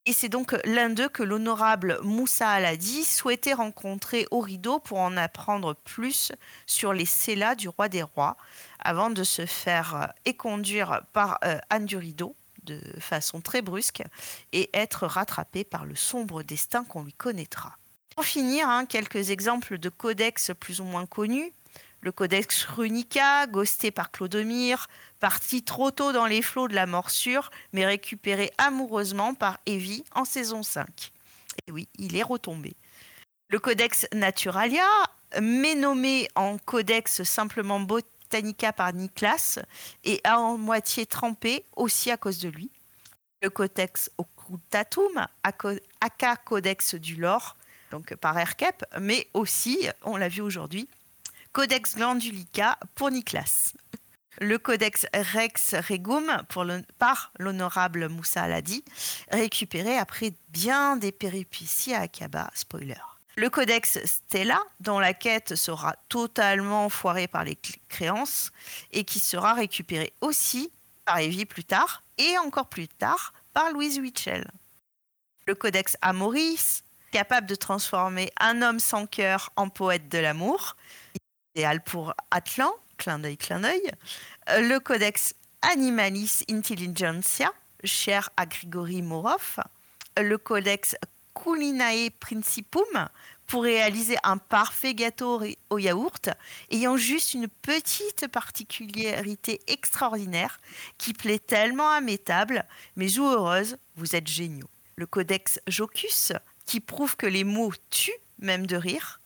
Et 0.06 0.14
c'est 0.14 0.30
donc 0.30 0.56
l'un 0.66 0.90
d'eux 0.90 1.10
que 1.10 1.24
l'honorable 1.24 2.00
Moussa 2.04 2.50
Aladi 2.50 3.04
souhaitait 3.04 3.54
rencontrer 3.54 4.28
au 4.32 4.40
rideau 4.40 4.80
pour 4.80 5.00
en 5.00 5.16
apprendre 5.18 5.74
plus 5.74 6.32
sur 6.66 6.94
les 6.94 7.06
célas 7.06 7.56
du 7.56 7.70
roi 7.70 7.90
des 7.90 8.04
rois, 8.04 8.38
avant 8.80 9.10
de 9.10 9.24
se 9.24 9.46
faire 9.46 9.96
euh, 9.96 10.06
éconduire 10.26 11.02
par 11.14 11.40
Anne 11.70 11.86
du 11.86 11.98
rideau 11.98 12.36
de 12.64 12.80
façon 13.00 13.42
très 13.42 13.62
brusque 13.62 14.04
et 14.52 14.70
être 14.74 15.06
rattrapé 15.06 15.64
par 15.64 15.86
le 15.86 15.96
sombre 15.96 16.44
destin 16.44 16.84
qu'on 16.84 17.04
lui 17.04 17.14
connaîtra. 17.14 17.78
Pour 18.16 18.26
finir, 18.26 18.68
hein, 18.68 18.86
quelques 18.86 19.30
exemples 19.30 19.78
de 19.78 19.90
codex 19.90 20.52
plus 20.60 20.82
ou 20.82 20.84
moins 20.84 21.06
connus. 21.06 21.54
Le 22.02 22.12
codex 22.12 22.66
Runica, 22.66 23.46
ghosté 23.48 23.92
par 23.92 24.12
Clodomir, 24.12 24.88
parti 25.20 25.64
trop 25.64 25.92
tôt 25.92 26.14
dans 26.14 26.26
les 26.26 26.42
flots 26.42 26.70
de 26.70 26.76
la 26.76 26.86
morsure, 26.86 27.50
mais 27.74 27.86
récupéré 27.86 28.52
amoureusement 28.58 29.34
par 29.34 29.60
Evie 29.66 30.04
en 30.16 30.24
saison 30.24 30.64
5. 30.64 31.12
Et 31.68 31.72
oui, 31.72 31.90
il 31.98 32.16
est 32.16 32.24
retombé. 32.24 32.76
Le 33.50 33.60
codex 33.60 34.08
Naturalia, 34.14 34.88
mais 35.42 35.76
nommé 35.76 36.30
en 36.36 36.58
codex 36.58 37.24
simplement 37.24 37.80
Botanica 38.30 38.72
par 38.74 38.94
Niklas, 38.94 39.60
et 40.04 40.22
à 40.24 40.40
en 40.40 40.58
moitié 40.58 41.08
trempé 41.08 41.66
aussi 41.76 42.12
à 42.12 42.18
cause 42.18 42.40
de 42.40 42.50
lui. 42.50 42.70
Le 43.42 43.50
codex 43.50 44.12
Occultatum, 44.18 45.26
aka 45.44 46.36
codex 46.36 46.94
du 46.96 47.16
lore, 47.16 47.58
donc 47.90 48.14
par 48.16 48.38
Erkep, 48.38 48.86
mais 49.00 49.28
aussi, 49.34 49.88
on 50.04 50.16
l'a 50.16 50.30
vu 50.30 50.42
aujourd'hui, 50.42 50.88
Codex 51.54 51.96
Glandulica 51.96 52.78
pour 52.94 53.10
Niklas. 53.10 53.74
Le 54.42 54.60
Codex 54.60 55.08
Rex 55.14 55.74
Regum 55.90 56.44
par 57.00 57.34
l'honorable 57.40 58.10
Moussa 58.10 58.44
Aladi, 58.44 58.86
récupéré 59.32 59.98
après 59.98 60.34
bien 60.50 60.98
des 60.98 61.12
péripéties 61.12 61.96
à 61.96 62.02
Akaba, 62.02 62.52
spoiler. 62.54 63.19
Le 63.40 63.50
Codex 63.50 64.00
Stella, 64.04 64.60
dont 64.82 65.00
la 65.00 65.14
quête 65.14 65.56
sera 65.56 65.96
totalement 66.10 66.90
foirée 66.90 67.30
par 67.30 67.46
les 67.46 67.58
créances 67.88 68.52
et 68.92 69.06
qui 69.06 69.20
sera 69.20 69.54
récupéré 69.54 70.12
aussi 70.20 70.74
par 71.06 71.20
Evie 71.20 71.46
plus 71.46 71.64
tard 71.64 72.04
et 72.18 72.38
encore 72.40 72.68
plus 72.68 72.90
tard 72.90 73.32
par 73.54 73.72
Louise 73.72 73.98
Wichel. 73.98 74.46
Le 75.48 75.56
Codex 75.56 75.96
Amoris, 76.02 76.84
capable 77.14 77.48
de 77.48 77.56
transformer 77.56 78.30
un 78.42 78.62
homme 78.62 78.80
sans 78.80 79.06
cœur 79.06 79.54
en 79.56 79.70
poète 79.70 80.10
de 80.10 80.18
l'amour, 80.18 80.76
idéal 81.56 81.82
pour 81.82 82.14
Atlan, 82.32 82.74
clin 82.98 83.20
d'œil, 83.20 83.38
clin 83.38 83.62
d'œil. 83.62 83.90
Euh, 84.50 84.68
Le 84.68 84.82
codex 84.82 85.34
Animalis 85.62 86.44
Intelligentsia, 86.52 87.54
cher 87.86 88.32
à 88.36 88.46
Grigory 88.46 89.02
Morov. 89.02 89.60
Le 90.18 90.38
codex 90.38 90.98
Culinae 91.42 92.10
Principum, 92.10 93.08
pour 93.48 93.64
réaliser 93.64 94.18
un 94.24 94.38
parfait 94.38 94.94
gâteau 94.94 95.42
au 95.70 95.78
yaourt, 95.78 96.30
ayant 96.70 96.98
juste 96.98 97.34
une 97.34 97.48
petite 97.48 98.28
particularité 98.28 99.62
extraordinaire 99.68 100.60
qui 100.98 101.14
plaît 101.14 101.40
tellement 101.40 101.90
à 101.90 102.02
mes 102.02 102.18
tables, 102.18 102.64
mes 102.96 103.08
joues 103.08 103.28
heureuses, 103.28 103.78
vous 103.96 104.16
êtes 104.16 104.28
géniaux. 104.28 104.70
Le 104.98 105.08
codex 105.08 105.60
Jocus, 105.68 106.34
qui 106.66 106.80
prouve 106.80 107.16
que 107.16 107.26
les 107.26 107.44
mots 107.44 107.74
tuent, 107.90 108.12
même 108.38 108.68
de 108.68 108.76
rire. 108.76 109.22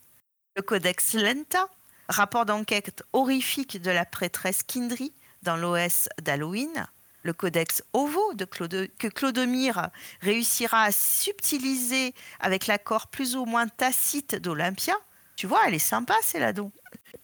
Le 0.56 0.62
codex 0.62 1.16
Lenta, 1.16 1.68
rapport 2.08 2.46
d'enquête 2.46 3.04
horrifique 3.12 3.82
de 3.82 3.92
la 3.92 4.06
prêtresse 4.06 4.64
Kindry 4.64 5.14
dans 5.42 5.58
l'OS 5.58 6.08
d'Halloween, 6.22 6.88
le 7.24 7.34
codex 7.34 7.84
OVO 7.94 8.34
que 8.36 9.08
Clodomir 9.08 9.90
réussira 10.22 10.84
à 10.84 10.92
subtiliser 10.92 12.14
avec 12.40 12.68
l'accord 12.68 13.08
plus 13.08 13.36
ou 13.36 13.46
moins 13.46 13.68
tacite 13.68 14.36
d'Olympia. 14.36 14.96
Tu 15.36 15.48
vois, 15.48 15.62
elle 15.68 15.74
est 15.74 15.80
sympa, 15.80 16.16
c'est 16.22 16.40
la 16.40 16.54
don. 16.54 16.72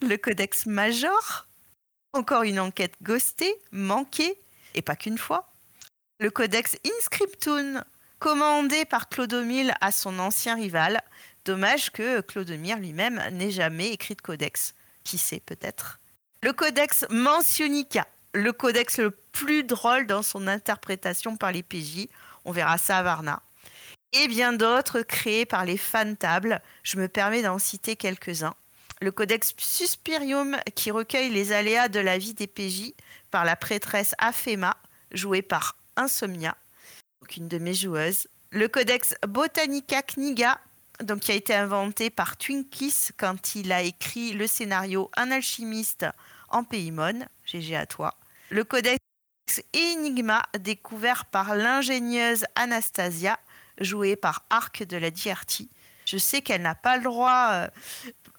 Le 0.01 0.17
codex 0.17 0.65
Major, 0.65 1.47
encore 2.13 2.43
une 2.43 2.59
enquête 2.59 2.95
ghostée, 3.03 3.53
manquée, 3.71 4.41
et 4.73 4.81
pas 4.81 4.95
qu'une 4.95 5.17
fois. 5.17 5.53
Le 6.19 6.31
codex 6.31 6.77
Inscriptun, 6.97 7.83
commandé 8.19 8.85
par 8.85 9.09
Clodomir 9.09 9.75
à 9.81 9.91
son 9.91 10.19
ancien 10.19 10.55
rival. 10.55 11.01
Dommage 11.45 11.91
que 11.91 12.21
Clodomir 12.21 12.77
lui-même 12.77 13.21
n'ait 13.31 13.51
jamais 13.51 13.91
écrit 13.91 14.15
de 14.15 14.21
codex. 14.21 14.73
Qui 15.03 15.17
sait 15.17 15.39
peut-être 15.39 15.99
Le 16.43 16.53
codex 16.53 17.05
Mentionnica, 17.09 18.05
le 18.33 18.51
codex 18.51 18.99
le 18.99 19.11
plus 19.39 19.63
drôle 19.63 20.05
dans 20.05 20.21
son 20.21 20.47
interprétation 20.47 21.37
par 21.37 21.53
les 21.53 21.63
PJ. 21.63 22.07
On 22.43 22.51
verra 22.51 22.77
ça 22.77 22.97
à 22.97 23.03
Varna. 23.03 23.41
Et 24.11 24.27
bien 24.27 24.51
d'autres 24.51 25.01
créés 25.01 25.45
par 25.45 25.63
les 25.63 25.77
fans 25.77 26.15
tables. 26.15 26.61
Je 26.83 26.97
me 26.97 27.07
permets 27.07 27.41
d'en 27.41 27.57
citer 27.57 27.95
quelques-uns. 27.95 28.53
Le 29.01 29.11
codex 29.11 29.53
Suspirium 29.57 30.57
qui 30.75 30.91
recueille 30.91 31.29
les 31.29 31.53
aléas 31.53 31.87
de 31.87 32.01
la 32.01 32.17
vie 32.17 32.33
des 32.33 32.47
PJ 32.47 32.91
par 33.31 33.45
la 33.45 33.55
prêtresse 33.55 34.13
Aphema, 34.17 34.75
jouée 35.11 35.41
par 35.41 35.77
Insomnia, 35.95 36.57
donc 37.21 37.37
une 37.37 37.47
de 37.47 37.59
mes 37.59 37.73
joueuses. 37.73 38.27
Le 38.49 38.67
codex 38.67 39.15
Botanica 39.25 40.01
Kniga, 40.01 40.59
donc 41.01 41.21
qui 41.21 41.31
a 41.31 41.35
été 41.35 41.55
inventé 41.55 42.09
par 42.09 42.35
Twinkies 42.35 43.11
quand 43.15 43.55
il 43.55 43.71
a 43.71 43.83
écrit 43.83 44.33
le 44.33 44.47
scénario 44.47 45.09
Un 45.15 45.31
alchimiste 45.31 46.05
en 46.49 46.65
Paymon. 46.65 47.25
GG 47.45 47.77
à 47.77 47.85
toi. 47.85 48.15
Le 48.49 48.65
codex 48.65 48.99
Enigma, 49.75 50.43
découvert 50.59 51.25
par 51.25 51.55
l'ingénieuse 51.55 52.45
Anastasia, 52.55 53.39
jouée 53.79 54.15
par 54.15 54.45
Arc 54.49 54.83
de 54.83 54.97
la 54.97 55.11
DRT. 55.11 55.67
Je 56.05 56.17
sais 56.17 56.41
qu'elle 56.41 56.61
n'a 56.61 56.75
pas 56.75 56.97
le 56.97 57.03
droit, 57.03 57.49
euh, 57.51 57.67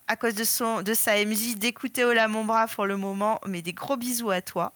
à 0.08 0.16
cause 0.16 0.34
de, 0.34 0.44
son, 0.44 0.82
de 0.82 0.94
sa 0.94 1.24
MJ, 1.24 1.56
d'écouter 1.56 2.04
Ola 2.04 2.28
mon 2.28 2.44
bras 2.44 2.66
pour 2.66 2.86
le 2.86 2.96
moment, 2.96 3.40
mais 3.46 3.62
des 3.62 3.72
gros 3.72 3.96
bisous 3.96 4.30
à 4.30 4.42
toi. 4.42 4.72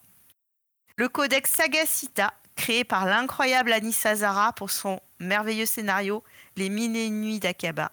Le 0.96 1.08
codex 1.08 1.50
Sagacita, 1.50 2.32
créé 2.54 2.84
par 2.84 3.04
l'incroyable 3.04 3.72
Anissa 3.72 4.14
Zara 4.14 4.52
pour 4.52 4.70
son 4.70 5.00
merveilleux 5.18 5.66
scénario 5.66 6.22
Les 6.56 6.68
mille 6.68 6.96
et 6.96 7.10
nuits 7.10 7.40
d'Akaba. 7.40 7.90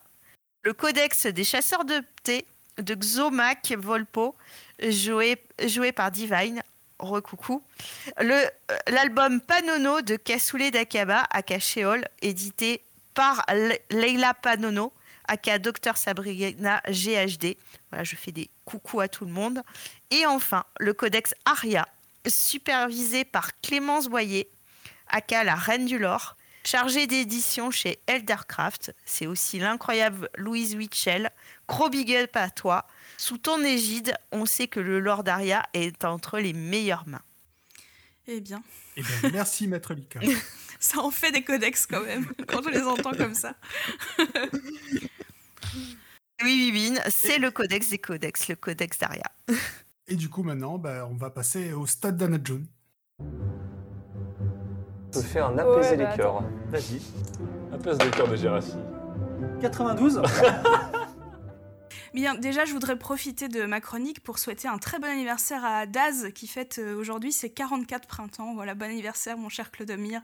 Le 0.63 0.73
codex 0.73 1.25
des 1.25 1.43
chasseurs 1.43 1.85
de 1.85 2.03
thé 2.23 2.45
de 2.77 2.93
Xomac 2.95 3.73
Volpo, 3.77 4.35
joué, 4.79 5.43
joué 5.65 5.91
par 5.91 6.11
Divine. 6.11 6.61
Recoucou. 7.01 7.61
Euh, 8.21 8.47
L'album 8.87 9.41
Panono 9.41 10.01
de 10.01 10.15
Cassoulet 10.15 10.71
d'Akaba, 10.71 11.25
aka 11.31 11.59
Sheol, 11.59 12.05
édité 12.21 12.83
par 13.13 13.43
Le- 13.49 13.77
Leila 13.89 14.33
Panono, 14.33 14.93
aka 15.27 15.59
Dr 15.59 15.97
Sabrina 15.97 16.81
GHD. 16.87 17.57
Voilà, 17.89 18.03
je 18.03 18.15
fais 18.15 18.31
des 18.31 18.49
coucous 18.65 19.01
à 19.01 19.07
tout 19.07 19.25
le 19.25 19.31
monde. 19.31 19.61
Et 20.11 20.25
enfin, 20.25 20.63
le 20.79 20.93
codex 20.93 21.33
Aria, 21.45 21.87
supervisé 22.27 23.25
par 23.25 23.59
Clémence 23.61 24.07
Boyer, 24.07 24.49
aka 25.07 25.43
la 25.43 25.55
Reine 25.55 25.85
du 25.85 25.97
Lore, 25.97 26.35
chargée 26.63 27.07
d'édition 27.07 27.71
chez 27.71 27.99
Eldercraft. 28.07 28.93
C'est 29.05 29.27
aussi 29.27 29.59
l'incroyable 29.59 30.29
Louise 30.35 30.75
Witchell. 30.75 31.31
Gros 31.67 31.89
big 31.89 32.13
up 32.13 32.35
à 32.35 32.49
toi. 32.49 32.87
Sous 33.17 33.37
ton 33.37 33.63
égide, 33.63 34.15
on 34.31 34.45
sait 34.45 34.67
que 34.67 34.79
le 34.79 34.99
Lord 34.99 35.23
Aria 35.27 35.63
est 35.73 36.05
entre 36.05 36.39
les 36.39 36.53
meilleures 36.53 37.07
mains. 37.07 37.21
Eh 38.27 38.39
bien, 38.39 38.61
Eh 38.97 39.01
bien, 39.01 39.31
merci, 39.31 39.67
Maître 39.67 39.93
Lika. 39.93 40.19
ça 40.79 40.99
en 40.99 41.11
fait 41.11 41.31
des 41.31 41.43
codex 41.43 41.85
quand 41.85 42.03
même, 42.03 42.25
quand 42.47 42.61
je 42.63 42.69
les 42.69 42.83
entends 42.83 43.13
comme 43.13 43.35
ça. 43.35 43.55
Oui, 46.43 46.71
oui, 46.73 46.89
oui, 46.91 46.99
c'est 47.11 47.37
le 47.37 47.51
codex 47.51 47.89
des 47.89 47.99
codex, 47.99 48.47
le 48.47 48.55
codex 48.55 48.97
d'Aria. 48.97 49.31
Et 50.07 50.15
du 50.15 50.27
coup, 50.27 50.41
maintenant, 50.41 50.79
bah, 50.79 51.07
on 51.07 51.13
va 51.13 51.29
passer 51.29 51.71
au 51.71 51.85
stade 51.85 52.17
d'Anna 52.17 52.39
June. 52.43 52.65
Je 55.13 55.19
fais 55.19 55.39
un 55.39 55.57
apaiser 55.57 55.91
Ouais, 55.91 55.97
les 55.97 56.03
bah, 56.03 56.17
cœurs. 56.17 56.43
Vas-y. 56.67 57.01
Apaise 57.73 57.97
le 57.99 58.11
cœur 58.11 58.27
de 58.27 58.35
Gérassi. 58.35 58.75
92 59.61 60.21
Bien, 62.13 62.35
déjà, 62.35 62.65
je 62.65 62.73
voudrais 62.73 62.97
profiter 62.97 63.47
de 63.47 63.63
ma 63.63 63.79
chronique 63.79 64.21
pour 64.21 64.37
souhaiter 64.37 64.67
un 64.67 64.77
très 64.77 64.99
bon 64.99 65.07
anniversaire 65.07 65.63
à 65.63 65.85
Daz, 65.85 66.31
qui 66.35 66.47
fête 66.47 66.79
euh, 66.79 66.95
aujourd'hui 66.95 67.31
ses 67.31 67.49
44 67.49 68.05
printemps. 68.05 68.53
Voilà, 68.53 68.75
bon 68.75 68.89
anniversaire, 68.89 69.37
mon 69.37 69.47
cher 69.47 69.71
Clodomir. 69.71 70.21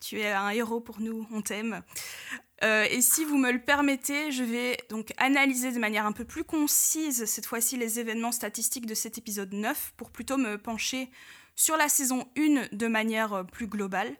Tu 0.00 0.18
es 0.18 0.32
un 0.32 0.50
héros 0.50 0.80
pour 0.80 1.00
nous, 1.00 1.26
on 1.32 1.42
t'aime. 1.42 1.82
Euh, 2.64 2.86
et 2.90 3.02
si 3.02 3.24
vous 3.24 3.38
me 3.38 3.52
le 3.52 3.60
permettez, 3.60 4.32
je 4.32 4.42
vais 4.42 4.76
donc 4.88 5.12
analyser 5.16 5.70
de 5.70 5.78
manière 5.78 6.06
un 6.06 6.12
peu 6.12 6.24
plus 6.24 6.42
concise, 6.42 7.24
cette 7.24 7.46
fois-ci, 7.46 7.76
les 7.76 8.00
événements 8.00 8.32
statistiques 8.32 8.86
de 8.86 8.94
cet 8.94 9.16
épisode 9.18 9.52
9, 9.52 9.94
pour 9.96 10.10
plutôt 10.10 10.38
me 10.38 10.58
pencher 10.58 11.08
sur 11.54 11.76
la 11.76 11.88
saison 11.88 12.26
1 12.36 12.68
de 12.72 12.86
manière 12.86 13.32
euh, 13.32 13.42
plus 13.44 13.66
globale. 13.66 14.12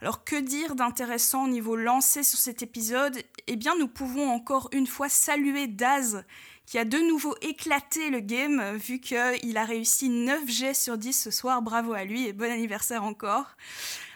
Alors 0.00 0.24
que 0.24 0.36
dire 0.36 0.74
d'intéressant 0.74 1.44
au 1.44 1.48
niveau 1.48 1.76
lancé 1.76 2.22
sur 2.22 2.38
cet 2.38 2.62
épisode? 2.62 3.18
Eh 3.46 3.56
bien 3.56 3.76
nous 3.78 3.88
pouvons 3.88 4.30
encore 4.30 4.68
une 4.72 4.86
fois 4.86 5.08
saluer 5.08 5.66
Daz 5.66 6.24
qui 6.66 6.78
a 6.78 6.84
de 6.84 6.98
nouveau 6.98 7.34
éclaté 7.40 8.10
le 8.10 8.20
game 8.20 8.60
euh, 8.60 8.72
vu 8.76 9.00
qu'il 9.00 9.56
a 9.56 9.64
réussi 9.64 10.10
9 10.10 10.46
jets 10.48 10.74
sur 10.74 10.98
10 10.98 11.14
ce 11.14 11.30
soir, 11.30 11.62
bravo 11.62 11.94
à 11.94 12.04
lui 12.04 12.26
et 12.26 12.34
bon 12.34 12.50
anniversaire 12.50 13.04
encore. 13.04 13.56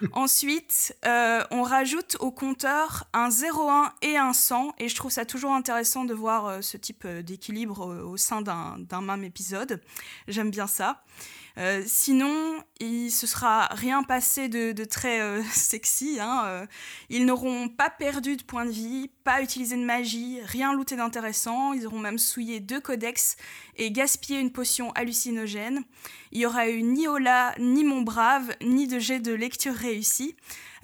Ensuite, 0.12 0.96
euh, 1.04 1.42
on 1.50 1.62
rajoute 1.62 2.16
au 2.20 2.30
compteur 2.30 3.04
un 3.12 3.28
0,1 3.28 3.90
et 4.02 4.16
un 4.16 4.32
100 4.32 4.74
et 4.78 4.88
je 4.88 4.96
trouve 4.96 5.10
ça 5.10 5.24
toujours 5.24 5.52
intéressant 5.52 6.04
de 6.04 6.14
voir 6.14 6.46
euh, 6.46 6.60
ce 6.60 6.76
type 6.76 7.06
d'équilibre 7.06 7.90
euh, 7.90 8.02
au 8.02 8.16
sein 8.16 8.42
d'un 8.42 9.00
même 9.00 9.24
épisode. 9.24 9.80
J'aime 10.28 10.50
bien 10.50 10.66
ça. 10.66 11.04
Euh, 11.58 11.82
sinon, 11.86 12.62
il 12.80 13.10
se 13.10 13.26
sera 13.26 13.66
rien 13.72 14.02
passé 14.02 14.48
de, 14.48 14.84
très 14.84 15.20
euh, 15.20 15.42
sexy. 15.52 16.18
hein, 16.20 16.42
euh. 16.46 16.66
ils 17.10 17.26
n'auront 17.26 17.68
pas 17.68 17.90
perdu 17.90 18.36
de 18.36 18.42
points 18.42 18.64
de 18.64 18.70
vie, 18.70 19.10
pas 19.24 19.42
utilisé 19.42 19.76
de 19.76 19.84
magie, 19.84 20.40
rien 20.44 20.72
looté 20.72 20.96
d'intéressant. 20.96 21.72
Ils 21.72 21.86
auront 21.86 21.98
même 21.98 22.18
souillé 22.18 22.60
deux 22.60 22.80
codex 22.80 23.36
et 23.76 23.90
gaspillé 23.90 24.40
une 24.40 24.52
potion 24.52 24.92
hallucinogène. 24.92 25.84
Il 26.32 26.40
y 26.40 26.46
aura 26.46 26.68
eu 26.68 26.82
ni 26.82 27.06
Ola, 27.06 27.54
ni 27.58 27.84
Mon 27.84 28.02
Brave, 28.02 28.54
ni 28.62 28.86
de 28.86 28.98
jet 28.98 29.20
de 29.20 29.32
lecture 29.32 29.74
réussi. 29.74 30.36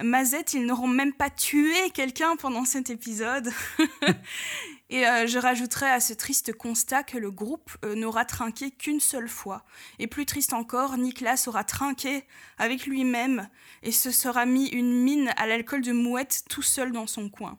Mazette, 0.02 0.54
ils 0.54 0.64
n'auront 0.64 0.86
même 0.88 1.12
pas 1.12 1.30
tué 1.30 1.90
quelqu'un 1.92 2.36
pendant 2.36 2.64
cet 2.64 2.90
épisode. 2.90 3.50
Et 4.90 5.06
euh, 5.06 5.26
je 5.26 5.38
rajouterai 5.38 5.86
à 5.90 6.00
ce 6.00 6.14
triste 6.14 6.54
constat 6.54 7.02
que 7.02 7.18
le 7.18 7.30
groupe 7.30 7.70
euh, 7.84 7.94
n'aura 7.94 8.24
trinqué 8.24 8.70
qu'une 8.70 9.00
seule 9.00 9.28
fois. 9.28 9.64
Et 9.98 10.06
plus 10.06 10.24
triste 10.24 10.54
encore, 10.54 10.96
Nicolas 10.96 11.42
aura 11.46 11.64
trinqué 11.64 12.24
avec 12.56 12.86
lui-même 12.86 13.48
et 13.82 13.92
se 13.92 14.10
sera 14.10 14.46
mis 14.46 14.66
une 14.68 15.02
mine 15.02 15.32
à 15.36 15.46
l'alcool 15.46 15.82
de 15.82 15.92
mouette 15.92 16.44
tout 16.48 16.62
seul 16.62 16.92
dans 16.92 17.06
son 17.06 17.28
coin. 17.28 17.58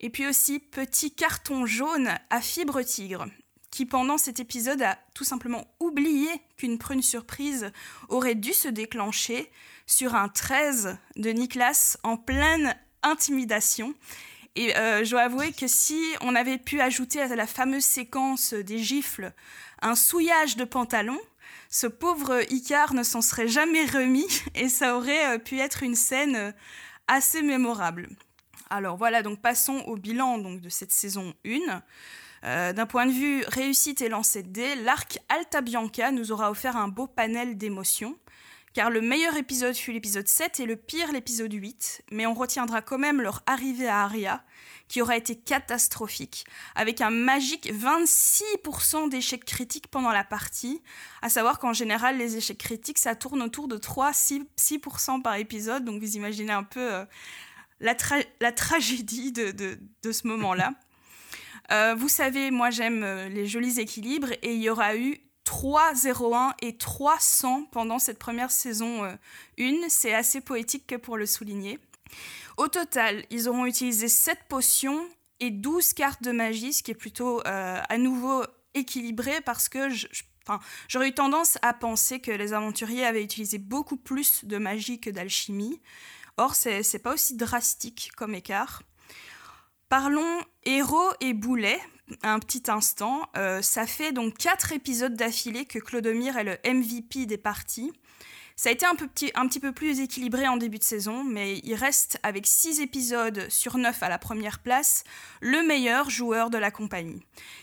Et 0.00 0.10
puis 0.10 0.26
aussi, 0.26 0.58
petit 0.58 1.14
carton 1.14 1.64
jaune 1.64 2.10
à 2.28 2.40
fibre 2.42 2.82
tigre, 2.82 3.26
qui 3.70 3.86
pendant 3.86 4.18
cet 4.18 4.38
épisode 4.38 4.82
a 4.82 4.98
tout 5.14 5.24
simplement 5.24 5.66
oublié 5.80 6.28
qu'une 6.58 6.78
prune 6.78 7.00
surprise 7.00 7.72
aurait 8.08 8.34
dû 8.34 8.52
se 8.52 8.68
déclencher 8.68 9.50
sur 9.86 10.14
un 10.14 10.28
13 10.28 10.98
de 11.16 11.30
Nicolas 11.30 11.96
en 12.02 12.16
pleine 12.16 12.74
intimidation. 13.02 13.94
Et 14.56 14.76
euh, 14.76 15.04
je 15.04 15.10
dois 15.10 15.22
avouer 15.22 15.52
que 15.52 15.66
si 15.66 16.00
on 16.20 16.34
avait 16.34 16.58
pu 16.58 16.80
ajouter 16.80 17.20
à 17.20 17.34
la 17.34 17.46
fameuse 17.46 17.84
séquence 17.84 18.54
des 18.54 18.78
gifles 18.78 19.32
un 19.82 19.94
souillage 19.94 20.56
de 20.56 20.64
pantalon, 20.64 21.18
ce 21.70 21.88
pauvre 21.88 22.40
Icar 22.50 22.94
ne 22.94 23.02
s'en 23.02 23.20
serait 23.20 23.48
jamais 23.48 23.84
remis 23.84 24.28
et 24.54 24.68
ça 24.68 24.96
aurait 24.96 25.34
euh, 25.34 25.38
pu 25.38 25.58
être 25.58 25.82
une 25.82 25.96
scène 25.96 26.36
euh, 26.36 26.52
assez 27.08 27.42
mémorable. 27.42 28.08
Alors 28.70 28.96
voilà, 28.96 29.22
donc 29.22 29.40
passons 29.40 29.78
au 29.86 29.96
bilan 29.96 30.38
donc, 30.38 30.60
de 30.60 30.68
cette 30.68 30.92
saison 30.92 31.34
1. 31.44 31.82
Euh, 32.44 32.72
D'un 32.72 32.86
point 32.86 33.06
de 33.06 33.12
vue 33.12 33.44
réussite 33.48 34.02
et 34.02 34.08
lancé 34.08 34.42
de 34.42 34.48
dés, 34.48 34.74
l'arc 34.76 35.18
Alta 35.28 35.60
Bianca 35.60 36.12
nous 36.12 36.30
aura 36.30 36.50
offert 36.50 36.76
un 36.76 36.88
beau 36.88 37.06
panel 37.06 37.56
d'émotions 37.56 38.16
car 38.74 38.90
le 38.90 39.00
meilleur 39.00 39.36
épisode 39.36 39.74
fut 39.74 39.92
l'épisode 39.92 40.28
7 40.28 40.60
et 40.60 40.66
le 40.66 40.76
pire 40.76 41.12
l'épisode 41.12 41.52
8, 41.52 42.02
mais 42.10 42.26
on 42.26 42.34
retiendra 42.34 42.82
quand 42.82 42.98
même 42.98 43.20
leur 43.20 43.42
arrivée 43.46 43.88
à 43.88 44.02
Aria, 44.02 44.44
qui 44.88 45.00
aura 45.00 45.16
été 45.16 45.36
catastrophique, 45.36 46.44
avec 46.74 47.00
un 47.00 47.10
magique 47.10 47.72
26% 47.72 49.08
d'échecs 49.08 49.44
critiques 49.44 49.88
pendant 49.88 50.10
la 50.10 50.24
partie, 50.24 50.82
à 51.22 51.28
savoir 51.28 51.58
qu'en 51.58 51.72
général 51.72 52.18
les 52.18 52.36
échecs 52.36 52.58
critiques 52.58 52.98
ça 52.98 53.14
tourne 53.14 53.40
autour 53.42 53.68
de 53.68 53.78
3-6% 53.78 55.22
par 55.22 55.36
épisode, 55.36 55.84
donc 55.84 56.02
vous 56.02 56.16
imaginez 56.16 56.52
un 56.52 56.64
peu 56.64 56.92
euh, 56.94 57.04
la, 57.80 57.94
tra- 57.94 58.26
la 58.40 58.52
tragédie 58.52 59.32
de 59.32 59.78
ce 60.12 60.26
moment-là. 60.26 60.74
Euh, 61.72 61.94
vous 61.94 62.08
savez, 62.10 62.50
moi 62.50 62.70
j'aime 62.70 63.02
euh, 63.04 63.28
les 63.28 63.46
jolis 63.46 63.80
équilibres 63.80 64.32
et 64.42 64.54
il 64.54 64.60
y 64.60 64.68
aura 64.68 64.96
eu 64.96 65.18
3-0-1 65.44 66.52
et 66.62 66.76
300 66.76 67.64
pendant 67.70 67.98
cette 67.98 68.18
première 68.18 68.50
saison 68.50 69.04
1. 69.58 69.88
C'est 69.88 70.14
assez 70.14 70.40
poétique 70.40 70.86
que 70.86 70.96
pour 70.96 71.16
le 71.16 71.26
souligner. 71.26 71.78
Au 72.56 72.68
total, 72.68 73.24
ils 73.30 73.48
auront 73.48 73.66
utilisé 73.66 74.08
7 74.08 74.38
potions 74.48 75.08
et 75.40 75.50
12 75.50 75.92
cartes 75.94 76.22
de 76.22 76.30
magie, 76.30 76.72
ce 76.72 76.82
qui 76.82 76.92
est 76.92 76.96
plutôt 76.96 77.40
euh, 77.46 77.80
à 77.88 77.98
nouveau 77.98 78.44
équilibré 78.74 79.40
parce 79.40 79.68
que 79.68 79.88
j'aurais 80.88 81.08
eu 81.08 81.14
tendance 81.14 81.58
à 81.62 81.74
penser 81.74 82.20
que 82.20 82.30
les 82.30 82.52
aventuriers 82.52 83.04
avaient 83.04 83.22
utilisé 83.22 83.58
beaucoup 83.58 83.96
plus 83.96 84.44
de 84.44 84.58
magie 84.58 85.00
que 85.00 85.10
d'alchimie. 85.10 85.80
Or, 86.36 86.54
c'est 86.54 87.02
pas 87.02 87.14
aussi 87.14 87.36
drastique 87.36 88.10
comme 88.16 88.34
écart. 88.34 88.82
Parlons 89.88 90.40
héros 90.64 91.12
et 91.20 91.34
boulets 91.34 91.80
un 92.22 92.38
petit 92.38 92.70
instant. 92.70 93.28
Euh, 93.36 93.62
ça 93.62 93.86
fait 93.86 94.12
donc 94.12 94.36
quatre 94.36 94.72
épisodes 94.72 95.14
d'affilée 95.14 95.64
que 95.64 95.78
Clodomir 95.78 96.36
est 96.36 96.44
le 96.44 96.58
MVP 96.64 97.26
des 97.26 97.38
parties. 97.38 97.92
Ça 98.56 98.68
a 98.68 98.72
été 98.72 98.86
un, 98.86 98.94
petit, 98.94 99.32
un 99.34 99.48
petit 99.48 99.58
peu 99.58 99.72
plus 99.72 99.98
équilibré 99.98 100.46
en 100.46 100.56
début 100.56 100.78
de 100.78 100.84
saison, 100.84 101.24
mais 101.24 101.58
il 101.64 101.74
reste 101.74 102.20
avec 102.22 102.46
6 102.46 102.80
épisodes 102.80 103.46
sur 103.48 103.78
9 103.78 104.00
à 104.00 104.08
la 104.08 104.16
première 104.16 104.60
place, 104.60 105.02
le 105.40 105.66
meilleur 105.66 106.08
joueur 106.08 106.50
de 106.50 106.58
la 106.58 106.70
compagnie. 106.70 107.20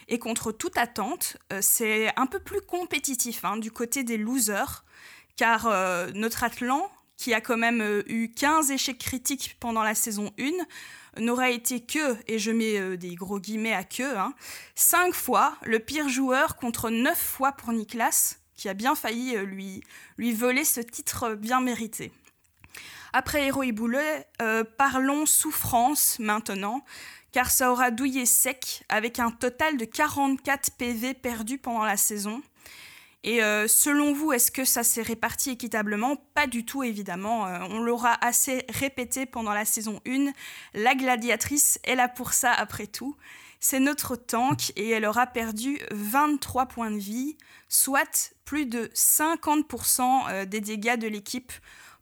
Et 0.10 0.20
contre 0.20 0.52
toute 0.52 0.78
attente, 0.78 1.38
euh, 1.54 1.60
c'est 1.62 2.12
un 2.20 2.26
peu 2.26 2.40
plus 2.40 2.60
compétitif 2.60 3.46
hein, 3.46 3.56
du 3.56 3.72
côté 3.72 4.04
des 4.04 4.18
losers, 4.18 4.84
car 5.38 5.68
euh, 5.68 6.12
notre 6.14 6.44
Atlan, 6.44 6.92
qui 7.22 7.35
a 7.35 7.41
quand 7.41 7.57
même 7.57 7.81
euh, 7.81 8.02
eu 8.07 8.30
15 8.30 8.72
échecs 8.72 8.98
critiques 8.98 9.56
pendant 9.60 9.84
la 9.84 9.93
saison 9.93 10.34
1, 10.39 11.22
n'aura 11.22 11.52
été 11.52 11.80
que, 11.80 12.18
et 12.27 12.39
je 12.39 12.52
mets 12.52 12.98
des 12.98 13.14
gros 13.14 13.39
guillemets 13.39 13.73
à 13.73 13.84
que, 13.84 14.18
hein, 14.18 14.34
5 14.73 15.14
fois 15.14 15.56
le 15.64 15.77
pire 15.80 16.10
joueur 16.10 16.56
contre 16.56 16.89
9 16.89 17.15
fois 17.15 17.52
pour 17.52 17.73
Niklas, 17.73 18.38
qui 18.56 18.69
a 18.69 18.73
bien 18.73 18.95
failli 18.95 19.35
euh, 19.35 19.43
lui, 19.43 20.34
voler 20.34 20.64
ce 20.64 20.81
titre 20.81 21.35
bien 21.35 21.61
mérité. 21.61 22.11
Après 23.14 23.45
Héros 23.45 23.64
euh, 23.64 24.64
parlons 24.77 25.26
souffrance 25.26 26.18
maintenant, 26.18 26.84
car 27.31 27.52
ça 27.52 27.72
aura 27.72 27.91
douillé 27.91 28.26
sec 28.26 28.84
avec 28.89 29.19
un 29.19 29.31
total 29.31 29.77
de 29.77 29.85
44 29.85 30.72
PV 30.77 31.14
perdus 31.14 31.57
pendant 31.57 31.84
la 31.84 31.98
saison. 31.98 32.41
Et 33.23 33.43
euh, 33.43 33.68
selon 33.68 34.14
vous, 34.14 34.31
est-ce 34.31 34.52
que 34.52 34.65
ça 34.65 34.84
s'est 34.84 35.03
réparti 35.03 35.52
équitablement? 35.52 36.15
Pas 36.34 36.48
du 36.48 36.65
tout, 36.65 36.84
évidemment. 36.84 37.43
on 37.69 37.80
l'aura 37.80 38.18
assez 38.26 38.65
répété 38.69 39.26
pendant 39.26 39.53
la 39.53 39.65
saison 39.65 40.02
1. 40.07 40.31
La 40.73 40.95
gladiatrice 40.95 41.80
est 41.84 41.95
là 41.95 42.07
pour 42.07 42.34
ça, 42.34 42.52
après 42.52 42.88
tout. 42.88 43.15
C'est 43.64 43.80
notre 43.80 44.15
tank 44.15 44.73
et 44.76 44.89
elle 44.89 45.06
aura 45.06 45.27
perdu 45.27 45.80
23 45.91 46.65
points 46.65 46.89
de 46.89 46.98
vie, 46.98 47.38
soit 47.69 48.34
plus 48.43 48.65
de 48.65 48.89
50% 48.95 50.02
euh, 50.30 50.45
des 50.45 50.61
dégâts 50.61 50.98
de 50.98 51.07
l'équipe 51.07 51.53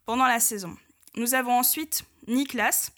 pendant 0.06 0.26
la 0.26 0.40
saison. 0.40 0.74
Nous 1.16 1.34
avons 1.34 1.58
ensuite 1.58 2.04
Niklas, 2.28 2.92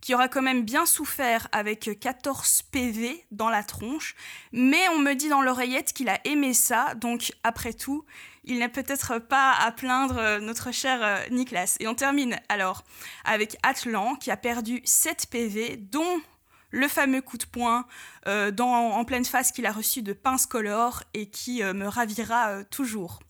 qui 0.00 0.14
aura 0.14 0.28
quand 0.28 0.42
même 0.42 0.62
bien 0.62 0.86
souffert 0.86 1.48
avec 1.52 1.98
14 1.98 2.62
PV 2.70 3.24
dans 3.30 3.50
la 3.50 3.62
tronche, 3.62 4.14
mais 4.52 4.88
on 4.94 4.98
me 4.98 5.14
dit 5.14 5.28
dans 5.28 5.42
l'oreillette 5.42 5.92
qu'il 5.92 6.08
a 6.08 6.20
aimé 6.24 6.54
ça, 6.54 6.94
donc 6.94 7.32
après 7.42 7.72
tout, 7.72 8.04
il 8.48 8.60
n'est 8.60 8.68
peut-être 8.68 9.18
pas 9.18 9.52
à 9.52 9.70
plaindre 9.70 10.16
euh, 10.18 10.40
notre 10.40 10.72
cher 10.72 11.00
euh, 11.02 11.18
Niklas. 11.30 11.76
Et 11.80 11.86
on 11.86 11.94
termine 11.94 12.40
alors 12.48 12.82
avec 13.24 13.58
Atlan, 13.62 14.16
qui 14.16 14.30
a 14.30 14.36
perdu 14.36 14.80
7 14.84 15.26
PV, 15.30 15.76
dont 15.76 16.20
le 16.70 16.88
fameux 16.88 17.20
coup 17.20 17.36
de 17.36 17.44
poing 17.44 17.86
euh, 18.26 18.50
en 18.58 19.04
pleine 19.04 19.24
face 19.24 19.52
qu'il 19.52 19.66
a 19.66 19.72
reçu 19.72 20.02
de 20.02 20.12
Pince 20.12 20.46
Color 20.46 21.02
et 21.14 21.28
qui 21.30 21.62
me 21.62 21.86
ravira 21.86 22.62
toujours. 22.64 23.20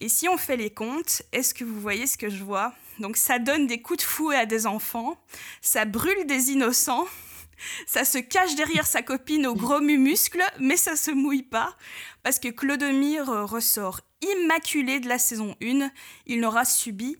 Et 0.00 0.08
si 0.08 0.28
on 0.28 0.36
fait 0.36 0.56
les 0.56 0.70
comptes, 0.70 1.22
est-ce 1.32 1.54
que 1.54 1.64
vous 1.64 1.80
voyez 1.80 2.06
ce 2.06 2.18
que 2.18 2.28
je 2.28 2.44
vois? 2.44 2.74
Donc 2.98 3.16
ça 3.16 3.38
donne 3.38 3.66
des 3.66 3.80
coups 3.80 4.00
de 4.00 4.04
fouet 4.04 4.36
à 4.36 4.46
des 4.46 4.66
enfants, 4.66 5.16
ça 5.60 5.84
brûle 5.84 6.26
des 6.26 6.50
innocents, 6.50 7.06
ça 7.86 8.04
se 8.04 8.18
cache 8.18 8.54
derrière 8.54 8.86
sa 8.86 9.02
copine 9.02 9.46
au 9.46 9.54
gros 9.54 9.80
muscles, 9.80 10.44
mais 10.58 10.76
ça 10.76 10.96
se 10.96 11.10
mouille 11.10 11.42
pas, 11.42 11.76
parce 12.22 12.38
que 12.38 12.48
Clodomir 12.48 13.26
ressort 13.26 14.00
immaculé 14.22 15.00
de 15.00 15.08
la 15.08 15.18
saison 15.18 15.56
1, 15.62 15.90
il 16.26 16.40
n'aura 16.40 16.64
subi 16.64 17.16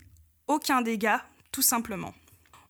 aucun 0.47 0.82
dégât, 0.82 1.24
tout 1.51 1.62
simplement. 1.62 2.15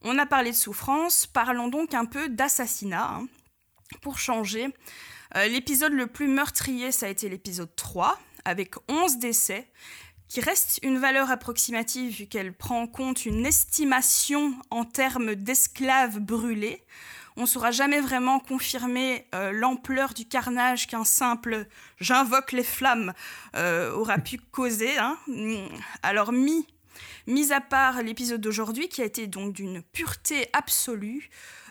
On 0.02 0.18
a 0.18 0.26
parlé 0.26 0.50
de 0.50 0.56
souffrance, 0.56 1.26
parlons 1.26 1.68
donc 1.68 1.94
un 1.94 2.04
peu 2.04 2.28
d'assassinat. 2.28 3.08
Hein. 3.08 3.28
Pour 4.00 4.18
changer, 4.18 4.68
euh, 5.36 5.46
l'épisode 5.46 5.92
le 5.92 6.06
plus 6.06 6.28
meurtrier, 6.28 6.92
ça 6.92 7.06
a 7.06 7.08
été 7.08 7.28
l'épisode 7.28 7.74
3, 7.76 8.18
avec 8.44 8.74
11 8.88 9.18
décès, 9.18 9.68
qui 10.32 10.40
reste 10.40 10.80
une 10.82 10.96
valeur 10.96 11.30
approximative 11.30 12.16
vu 12.20 12.26
qu'elle 12.26 12.54
prend 12.54 12.80
en 12.80 12.86
compte 12.86 13.26
une 13.26 13.44
estimation 13.44 14.54
en 14.70 14.86
termes 14.86 15.34
d'esclaves 15.34 16.20
brûlés. 16.20 16.82
On 17.36 17.42
ne 17.42 17.46
saura 17.46 17.70
jamais 17.70 18.00
vraiment 18.00 18.40
confirmer 18.40 19.26
euh, 19.34 19.52
l'ampleur 19.52 20.14
du 20.14 20.24
carnage 20.24 20.86
qu'un 20.86 21.04
simple 21.04 21.66
j'invoque 22.00 22.52
les 22.52 22.64
flammes 22.64 23.12
euh, 23.56 23.92
aura 23.92 24.16
pu 24.16 24.38
causer. 24.38 24.96
Hein. 24.96 25.18
Alors, 26.02 26.32
mis 26.32 26.66
Mis 27.26 27.52
à 27.52 27.60
part 27.60 28.02
l'épisode 28.02 28.40
d'aujourd'hui, 28.40 28.88
qui 28.88 29.02
a 29.02 29.04
été 29.04 29.26
donc 29.26 29.52
d'une 29.52 29.82
pureté 29.82 30.48
absolue, 30.54 31.28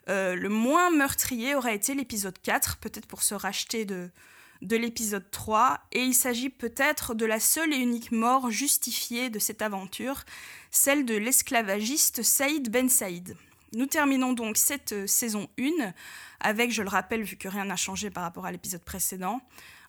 euh, 0.08 0.36
le 0.36 0.50
moins 0.50 0.92
meurtrier 0.92 1.56
aurait 1.56 1.76
été 1.76 1.96
l'épisode 1.96 2.40
4, 2.44 2.78
peut-être 2.78 3.08
pour 3.08 3.24
se 3.24 3.34
racheter 3.34 3.86
de, 3.86 4.12
de 4.62 4.76
l'épisode 4.76 5.30
3, 5.32 5.80
et 5.92 6.02
il 6.02 6.14
s'agit 6.14 6.50
peut-être 6.50 7.14
de 7.14 7.26
la 7.26 7.40
seule 7.40 7.74
et 7.74 7.78
unique 7.78 8.12
mort 8.12 8.52
justifiée 8.52 9.30
de 9.30 9.40
cette 9.40 9.62
aventure, 9.62 10.24
celle 10.70 11.06
de 11.06 11.16
l'esclavagiste 11.16 12.24
Saïd 12.24 12.70
Ben 12.70 12.90
Saïd. 12.90 13.36
Nous 13.74 13.86
terminons 13.86 14.34
donc 14.34 14.58
cette 14.58 14.92
euh, 14.92 15.08
saison 15.08 15.48
1 15.58 15.94
avec, 16.42 16.72
je 16.72 16.82
le 16.82 16.90
rappelle, 16.90 17.24
vu 17.24 17.38
que 17.38 17.48
rien 17.48 17.66
n'a 17.66 17.78
changé 17.78 18.10
par 18.10 18.24
rapport 18.24 18.46
à 18.46 18.52
l'épisode 18.52 18.84
précédent, 18.84 19.42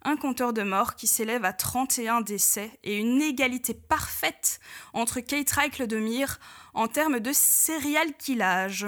un 0.04 0.16
compteur 0.16 0.52
de 0.52 0.62
morts 0.62 0.94
qui 0.94 1.06
s'élève 1.06 1.44
à 1.44 1.52
31 1.52 2.20
décès 2.20 2.70
et 2.84 2.98
une 2.98 3.20
égalité 3.20 3.74
parfaite 3.74 4.60
entre 4.92 5.20
Keitra 5.20 5.66
et 5.66 5.70
Clodomir 5.70 6.38
en 6.74 6.88
termes 6.88 7.20
de 7.20 7.32
serial 7.32 8.14
killage. 8.16 8.86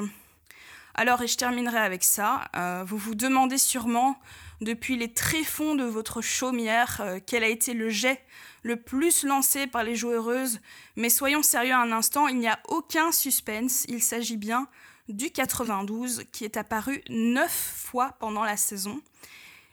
Alors, 0.95 1.23
et 1.23 1.27
je 1.27 1.37
terminerai 1.37 1.79
avec 1.79 2.05
ça, 2.05 2.49
euh, 2.55 2.85
vous 2.87 2.99
vous 2.99 3.17
demandez 3.17 3.59
sûrement, 3.59 4.17
depuis 4.61 4.97
les 4.97 5.13
tréfonds 5.13 5.75
de 5.75 5.85
votre 5.85 6.23
chaumière, 6.23 7.01
euh, 7.01 7.19
quel 7.25 7.45
a 7.45 7.49
été 7.49 7.75
le 7.75 7.91
jet 7.91 8.25
le 8.63 8.77
plus 8.77 9.25
lancé 9.25 9.67
par 9.67 9.85
les 9.85 9.95
joueuses, 9.95 10.61
mais 10.97 11.11
soyons 11.11 11.43
sérieux 11.43 11.75
un 11.75 11.93
instant, 11.93 12.29
il 12.29 12.39
n'y 12.39 12.49
a 12.49 12.59
aucun 12.69 13.13
suspense, 13.13 13.85
il 13.89 14.03
s'agit 14.03 14.39
bien 14.39 14.69
du 15.09 15.31
92 15.31 16.25
qui 16.33 16.45
est 16.45 16.57
apparu 16.57 17.03
9 17.11 17.51
fois 17.51 18.17
pendant 18.21 18.43
la 18.43 18.57
saison. 18.57 19.01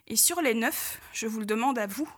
Et 0.08 0.18
sur 0.18 0.42
les 0.42 0.54
neuf, 0.54 1.00
je 1.14 1.26
vous 1.26 1.40
le 1.40 1.46
demande 1.46 1.80
à 1.80 1.88
vous, 1.88 2.10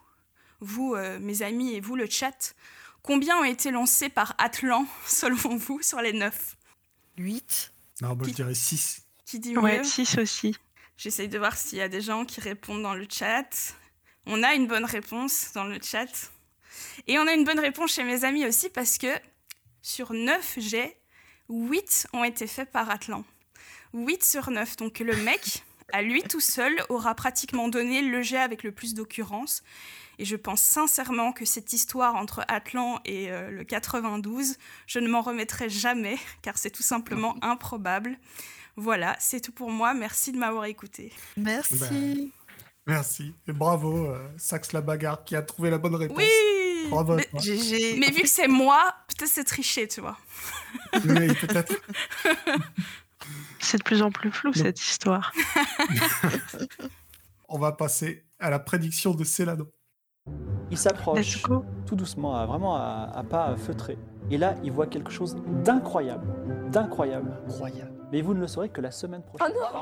vous, 0.61 0.95
euh, 0.95 1.19
mes 1.19 1.43
amis, 1.43 1.73
et 1.75 1.79
vous, 1.79 1.95
le 1.95 2.09
chat, 2.09 2.55
combien 3.03 3.37
ont 3.37 3.43
été 3.43 3.69
lancés 3.69 4.09
par 4.09 4.33
Atlan, 4.39 4.87
selon 5.05 5.55
vous, 5.55 5.81
sur 5.81 6.01
les 6.01 6.13
neuf? 6.13 6.57
8 7.17 7.71
Non, 8.01 8.15
moi 8.15 8.27
je 8.27 8.33
dirais 8.33 8.55
6. 8.55 9.03
Qui 9.25 9.39
dit 9.39 9.55
Ouais, 9.57 9.83
6 9.83 10.17
aussi. 10.17 10.55
J'essaye 10.97 11.27
de 11.27 11.37
voir 11.37 11.57
s'il 11.57 11.79
y 11.79 11.81
a 11.81 11.89
des 11.89 12.01
gens 12.01 12.25
qui 12.25 12.39
répondent 12.39 12.83
dans 12.83 12.93
le 12.93 13.07
chat. 13.09 13.75
On 14.25 14.43
a 14.43 14.53
une 14.53 14.67
bonne 14.67 14.85
réponse 14.85 15.51
dans 15.53 15.63
le 15.63 15.79
chat. 15.81 16.31
Et 17.07 17.19
on 17.19 17.27
a 17.27 17.33
une 17.33 17.43
bonne 17.43 17.59
réponse 17.59 17.93
chez 17.93 18.03
mes 18.03 18.23
amis 18.23 18.45
aussi 18.45 18.69
parce 18.69 18.97
que 18.97 19.07
sur 19.81 20.13
9 20.13 20.59
jets, 20.59 20.97
8 21.49 22.07
ont 22.13 22.23
été 22.23 22.47
faits 22.47 22.71
par 22.71 22.89
Atlan. 22.89 23.23
8 23.93 24.23
sur 24.23 24.49
9. 24.49 24.77
Donc 24.77 24.99
le 24.99 25.15
mec, 25.17 25.63
à 25.91 26.01
lui 26.01 26.23
tout 26.23 26.39
seul, 26.39 26.73
aura 26.89 27.15
pratiquement 27.15 27.67
donné 27.67 28.01
le 28.01 28.21
jet 28.21 28.39
avec 28.39 28.63
le 28.63 28.71
plus 28.71 28.93
d'occurrence. 28.93 29.63
Et 30.19 30.25
je 30.25 30.35
pense 30.35 30.61
sincèrement 30.61 31.31
que 31.31 31.43
cette 31.43 31.73
histoire 31.73 32.15
entre 32.15 32.45
Atlan 32.47 32.99
et 33.03 33.31
euh, 33.31 33.49
le 33.49 33.63
92, 33.63 34.57
je 34.85 34.99
ne 34.99 35.07
m'en 35.07 35.21
remettrai 35.21 35.69
jamais, 35.69 36.17
car 36.41 36.57
c'est 36.57 36.69
tout 36.69 36.83
simplement 36.83 37.35
improbable. 37.41 38.17
Voilà, 38.75 39.15
c'est 39.19 39.39
tout 39.39 39.51
pour 39.51 39.69
moi. 39.69 39.93
Merci 39.93 40.31
de 40.31 40.37
m'avoir 40.37 40.65
écouté. 40.65 41.11
Merci. 41.37 41.79
Ben, 41.79 42.29
merci. 42.87 43.35
Et 43.47 43.53
bravo, 43.53 44.07
euh, 44.07 44.27
Sax 44.37 44.73
la 44.73 44.81
bagarre, 44.81 45.23
qui 45.23 45.35
a 45.35 45.41
trouvé 45.41 45.69
la 45.69 45.77
bonne 45.77 45.95
réponse. 45.95 46.17
Oui 46.17 46.89
Bravo. 46.89 47.15
mais, 47.15 47.25
mais 47.97 48.11
vu 48.11 48.23
que 48.23 48.27
c'est 48.27 48.47
moi, 48.47 48.93
peut-être 49.07 49.31
c'est 49.31 49.43
triché, 49.43 49.87
tu 49.87 50.01
vois. 50.01 50.17
Oui, 51.05 51.33
peut-être. 51.35 51.73
C'est 53.59 53.77
de 53.77 53.83
plus 53.83 54.01
en 54.01 54.11
plus 54.11 54.29
flou 54.29 54.51
cette 54.53 54.79
histoire. 54.79 55.31
On 57.47 57.57
va 57.57 57.71
passer 57.71 58.25
à 58.37 58.49
la 58.49 58.59
prédiction 58.59 59.13
de 59.13 59.23
Célano. 59.23 59.71
Il 60.69 60.77
s'approche 60.77 61.41
tout 61.85 61.95
doucement, 61.95 62.35
à, 62.35 62.45
vraiment 62.45 62.75
à, 62.75 63.23
pas 63.29 63.55
feutré. 63.55 63.97
Et 64.29 64.37
là, 64.37 64.55
il 64.63 64.71
voit 64.71 64.87
quelque 64.87 65.11
chose 65.11 65.37
d'incroyable. 65.63 66.27
D'incroyable. 66.71 67.39
Incroyable. 67.47 67.92
Mais 68.13 68.21
vous 68.21 68.35
ne 68.35 68.41
le 68.41 68.47
saurez 68.47 68.69
que 68.69 68.79
la 68.79 68.91
semaine 68.91 69.23
prochaine. 69.23 69.51
Oh 69.59 69.75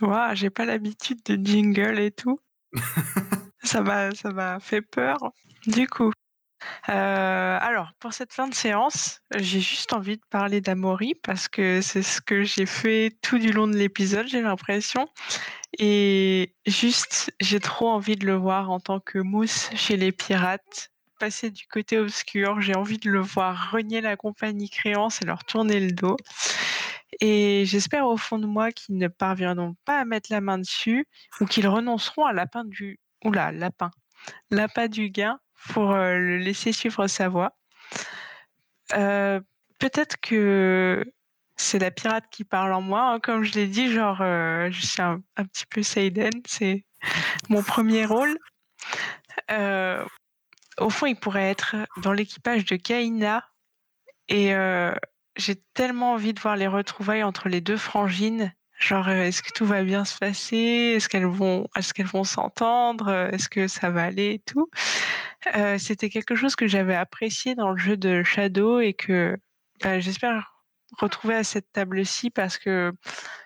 non 0.00 0.08
Waouh, 0.08 0.36
j'ai 0.36 0.48
pas 0.48 0.64
l'habitude 0.64 1.18
de 1.24 1.34
jingle 1.44 1.98
et 1.98 2.12
tout. 2.12 2.38
Ça 3.64 3.80
m'a, 3.80 4.14
ça 4.14 4.30
m'a 4.30 4.60
fait 4.60 4.80
peur. 4.80 5.18
Du 5.66 5.88
coup, 5.88 6.12
euh, 6.88 7.58
alors 7.60 7.90
pour 7.98 8.12
cette 8.12 8.32
fin 8.32 8.46
de 8.46 8.54
séance, 8.54 9.20
j'ai 9.34 9.58
juste 9.58 9.92
envie 9.92 10.18
de 10.18 10.22
parler 10.30 10.60
d'Amaury 10.60 11.16
parce 11.16 11.48
que 11.48 11.80
c'est 11.80 12.02
ce 12.02 12.20
que 12.20 12.44
j'ai 12.44 12.64
fait 12.64 13.16
tout 13.22 13.40
du 13.40 13.50
long 13.50 13.66
de 13.66 13.76
l'épisode, 13.76 14.28
j'ai 14.28 14.40
l'impression. 14.40 15.08
Et 15.80 16.54
juste, 16.64 17.34
j'ai 17.40 17.58
trop 17.58 17.88
envie 17.88 18.14
de 18.14 18.24
le 18.24 18.36
voir 18.36 18.70
en 18.70 18.78
tant 18.78 19.00
que 19.00 19.18
mousse 19.18 19.70
chez 19.74 19.96
les 19.96 20.12
pirates, 20.12 20.92
passer 21.18 21.50
du 21.50 21.66
côté 21.66 21.98
obscur. 21.98 22.60
J'ai 22.60 22.76
envie 22.76 22.98
de 22.98 23.10
le 23.10 23.20
voir 23.20 23.72
renier 23.72 24.00
la 24.00 24.16
compagnie 24.16 24.70
créance 24.70 25.20
et 25.22 25.24
leur 25.24 25.42
tourner 25.42 25.80
le 25.80 25.90
dos. 25.90 26.16
Et 27.20 27.64
j'espère 27.66 28.06
au 28.06 28.16
fond 28.16 28.38
de 28.38 28.46
moi 28.46 28.72
qu'ils 28.72 28.96
ne 28.96 29.08
parviendront 29.08 29.76
pas 29.84 30.00
à 30.00 30.04
mettre 30.04 30.32
la 30.32 30.40
main 30.40 30.58
dessus 30.58 31.06
ou 31.40 31.46
qu'ils 31.46 31.68
renonceront 31.68 32.24
à 32.26 32.32
lapin 32.32 32.64
du 32.64 32.98
oula 33.24 33.52
lapin 33.52 33.90
l'appât 34.50 34.88
du 34.88 35.10
gain 35.10 35.38
pour 35.68 35.92
euh, 35.92 36.18
le 36.18 36.38
laisser 36.38 36.72
suivre 36.72 37.06
sa 37.06 37.28
voie. 37.28 37.56
Euh, 38.94 39.40
Peut-être 39.78 40.16
que 40.20 41.04
c'est 41.56 41.78
la 41.78 41.90
pirate 41.90 42.24
qui 42.30 42.44
parle 42.44 42.72
en 42.72 42.80
moi. 42.80 43.12
hein. 43.12 43.20
Comme 43.20 43.42
je 43.44 43.52
l'ai 43.52 43.66
dit, 43.66 43.92
genre, 43.92 44.22
euh, 44.22 44.70
je 44.70 44.86
suis 44.86 45.02
un, 45.02 45.22
un 45.36 45.44
petit 45.44 45.66
peu 45.66 45.82
Seiden, 45.82 46.30
c'est 46.46 46.84
mon 47.50 47.62
premier 47.62 48.06
rôle. 48.06 48.38
Au 50.78 50.90
fond, 50.90 51.06
il 51.06 51.16
pourrait 51.16 51.50
être 51.50 51.76
dans 51.98 52.12
l'équipage 52.12 52.64
de 52.64 52.76
Kaina. 52.76 53.44
Et 54.28 54.54
j'ai 55.36 55.56
tellement 55.74 56.12
envie 56.12 56.32
de 56.32 56.40
voir 56.40 56.56
les 56.56 56.66
retrouvailles 56.66 57.22
entre 57.22 57.48
les 57.48 57.60
deux 57.60 57.76
frangines. 57.76 58.52
Genre, 58.78 59.08
euh, 59.08 59.24
est-ce 59.24 59.42
que 59.42 59.52
tout 59.54 59.64
va 59.64 59.82
bien 59.82 60.04
se 60.04 60.18
passer? 60.18 60.94
Est-ce 60.96 61.08
qu'elles 61.08 61.26
vont, 61.26 61.66
est-ce 61.76 61.94
qu'elles 61.94 62.06
vont 62.06 62.24
s'entendre? 62.24 63.10
Est-ce 63.32 63.48
que 63.48 63.68
ça 63.68 63.90
va 63.90 64.04
aller 64.04 64.34
et 64.34 64.38
tout? 64.40 64.68
Euh, 65.54 65.78
C'était 65.78 66.10
quelque 66.10 66.34
chose 66.34 66.56
que 66.56 66.66
j'avais 66.66 66.94
apprécié 66.94 67.54
dans 67.54 67.70
le 67.70 67.76
jeu 67.76 67.96
de 67.96 68.22
Shadow 68.22 68.80
et 68.80 68.92
que 68.92 69.36
bah, 69.82 70.00
j'espère 70.00 70.52
retrouver 70.98 71.34
à 71.34 71.44
cette 71.44 71.72
table-ci 71.72 72.30
parce 72.30 72.58
que 72.58 72.92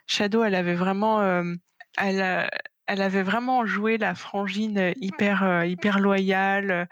Shadow, 0.06 0.42
elle 0.44 0.54
avait 0.54 0.74
vraiment, 0.74 1.20
euh, 1.20 1.54
elle, 1.96 2.50
elle 2.86 3.02
avait 3.02 3.22
vraiment 3.22 3.66
joué 3.66 3.98
la 3.98 4.14
frangine 4.14 4.92
hyper, 4.96 5.64
hyper 5.64 6.00
loyale. 6.00 6.88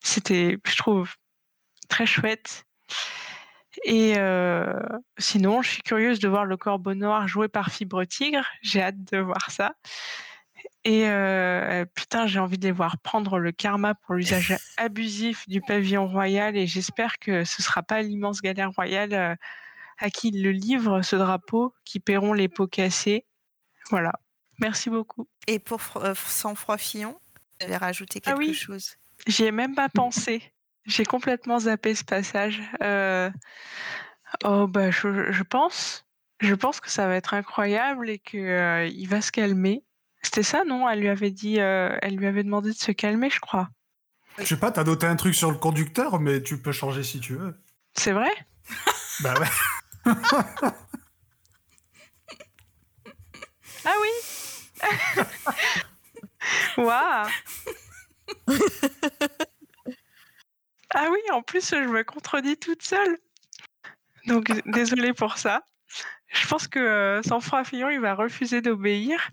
C'était, 0.00 0.58
je 0.66 0.76
trouve, 0.76 1.14
très 1.88 2.06
chouette. 2.06 2.64
Et 3.84 4.14
euh, 4.16 4.72
sinon, 5.18 5.60
je 5.62 5.70
suis 5.70 5.82
curieuse 5.82 6.18
de 6.20 6.28
voir 6.28 6.44
le 6.44 6.56
corbeau 6.56 6.94
noir 6.94 7.26
joué 7.26 7.48
par 7.48 7.70
Fibre 7.70 8.04
Tigre. 8.04 8.44
J'ai 8.62 8.80
hâte 8.82 9.02
de 9.12 9.18
voir 9.18 9.50
ça. 9.50 9.74
Et 10.84 11.08
euh, 11.08 11.84
putain, 11.94 12.26
j'ai 12.26 12.38
envie 12.38 12.58
de 12.58 12.64
les 12.64 12.72
voir 12.72 12.98
prendre 12.98 13.38
le 13.38 13.50
karma 13.52 13.94
pour 13.94 14.14
l'usage 14.14 14.54
abusif 14.76 15.48
du 15.48 15.60
pavillon 15.60 16.06
royal. 16.08 16.56
Et 16.56 16.66
j'espère 16.66 17.18
que 17.18 17.44
ce 17.44 17.62
sera 17.62 17.82
pas 17.82 18.02
l'immense 18.02 18.40
galère 18.40 18.70
royale 18.72 19.12
euh, 19.14 19.34
à 19.98 20.10
qui 20.10 20.28
il 20.28 20.42
le 20.42 20.50
livre, 20.52 21.02
ce 21.02 21.16
drapeau, 21.16 21.74
qui 21.84 21.98
paieront 22.00 22.32
les 22.32 22.48
pots 22.48 22.66
cassés. 22.68 23.24
Voilà. 23.90 24.12
Merci 24.60 24.90
beaucoup. 24.90 25.28
Et 25.48 25.58
pour 25.58 25.80
Fro- 25.80 26.14
Sang-Froid 26.14 26.78
Fillon, 26.78 27.16
vous 27.60 27.66
avez 27.66 27.76
rajouté 27.76 28.20
Ah 28.24 28.30
quelque 28.32 28.38
oui. 28.38 28.54
chose 28.54 28.96
J'y 29.26 29.44
ai 29.44 29.52
même 29.52 29.74
pas 29.74 29.88
pensé. 29.88 30.42
J'ai 30.84 31.04
complètement 31.04 31.60
zappé 31.60 31.94
ce 31.94 32.04
passage. 32.04 32.60
Euh, 32.82 33.30
Oh 34.44 34.66
bah 34.66 34.90
je, 34.90 35.30
je 35.30 35.42
pense, 35.42 36.06
je 36.40 36.54
pense 36.54 36.80
que 36.80 36.90
ça 36.90 37.06
va 37.06 37.16
être 37.16 37.34
incroyable 37.34 38.08
et 38.08 38.18
que 38.18 38.38
euh, 38.38 38.86
il 38.86 39.06
va 39.06 39.20
se 39.20 39.30
calmer. 39.30 39.84
C'était 40.22 40.42
ça, 40.42 40.64
non? 40.64 40.88
Elle 40.88 41.00
lui 41.00 41.08
avait 41.08 41.30
dit, 41.30 41.60
euh, 41.60 41.96
elle 42.00 42.16
lui 42.16 42.26
avait 42.26 42.42
demandé 42.44 42.70
de 42.70 42.76
se 42.76 42.92
calmer, 42.92 43.28
je 43.30 43.40
crois. 43.40 43.68
Je 44.38 44.44
sais 44.44 44.56
pas, 44.56 44.70
t'as 44.70 44.84
noté 44.84 45.06
un 45.06 45.16
truc 45.16 45.34
sur 45.34 45.50
le 45.50 45.58
conducteur, 45.58 46.18
mais 46.18 46.42
tu 46.42 46.58
peux 46.58 46.72
changer 46.72 47.02
si 47.02 47.20
tu 47.20 47.34
veux. 47.34 47.54
C'est 47.94 48.12
vrai? 48.12 48.30
Bah 49.20 49.34
ouais. 49.38 49.48
Ah 53.84 53.94
oui? 54.00 54.08
Waouh 56.78 57.28
Ah 60.94 61.08
oui, 61.10 61.18
en 61.32 61.42
plus, 61.42 61.70
je 61.70 61.76
me 61.88 62.04
contredis 62.04 62.56
toute 62.58 62.82
seule. 62.82 63.18
Donc, 64.26 64.46
désolée 64.66 65.12
pour 65.12 65.38
ça. 65.38 65.62
Je 66.28 66.46
pense 66.48 66.68
que 66.68 66.78
euh, 66.78 67.22
Sang-Froid 67.22 67.64
Fillon, 67.64 67.90
il 67.90 68.00
va 68.00 68.14
refuser 68.14 68.60
d'obéir. 68.62 69.30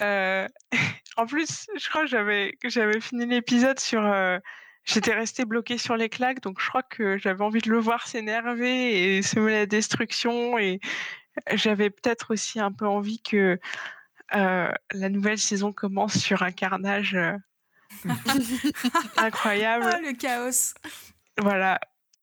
Euh, 0.00 0.48
en 1.16 1.26
plus, 1.26 1.66
je 1.76 1.88
crois 1.88 2.02
que 2.02 2.08
j'avais, 2.08 2.56
j'avais 2.64 3.00
fini 3.00 3.26
l'épisode 3.26 3.78
sur... 3.80 4.04
euh, 4.04 4.38
J'étais 4.84 5.14
restée 5.14 5.44
bloquée 5.44 5.78
sur 5.78 5.96
les 5.96 6.08
claques, 6.08 6.40
donc 6.40 6.60
je 6.60 6.68
crois 6.68 6.82
que 6.82 7.18
j'avais 7.18 7.44
envie 7.44 7.60
de 7.60 7.70
le 7.70 7.78
voir 7.78 8.06
s'énerver 8.08 9.16
et 9.18 9.22
semer 9.22 9.52
la 9.52 9.66
destruction. 9.66 10.58
Et 10.58 10.80
j'avais 11.52 11.90
peut-être 11.90 12.32
aussi 12.32 12.60
un 12.60 12.72
peu 12.72 12.86
envie 12.86 13.22
que 13.22 13.58
euh, 14.34 14.72
la 14.92 15.08
nouvelle 15.10 15.38
saison 15.38 15.72
commence 15.72 16.18
sur 16.18 16.42
un 16.42 16.52
carnage 16.52 17.14
euh, 17.14 17.36
incroyable. 19.16 19.86
Ah, 19.92 20.00
le 20.00 20.12
chaos. 20.14 20.74
Voilà, 21.38 21.78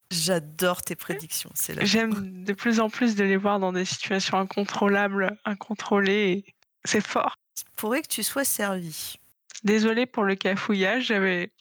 J'adore 0.09 0.83
tes 0.83 0.95
prédictions, 0.95 1.51
c'est 1.53 1.75
là. 1.75 1.83
j'aime 1.83 2.43
de 2.45 2.53
plus 2.53 2.79
en 2.79 2.89
plus 2.89 3.15
de 3.15 3.25
les 3.25 3.35
voir 3.35 3.59
dans 3.59 3.73
des 3.73 3.83
situations 3.83 4.37
incontrôlables, 4.37 5.37
incontrôlées. 5.43 6.45
et 6.47 6.55
C'est 6.85 7.05
fort. 7.05 7.35
Pourrait 7.75 8.01
que 8.01 8.07
tu 8.07 8.23
sois 8.23 8.45
servi. 8.45 9.15
Désolée 9.63 10.05
pour 10.05 10.23
le 10.23 10.35
cafouillage, 10.35 11.07
j'avais 11.07 11.51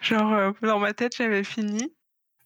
genre 0.00 0.32
euh, 0.32 0.52
dans 0.62 0.80
ma 0.80 0.94
tête 0.94 1.16
j'avais 1.16 1.44
fini. 1.44 1.94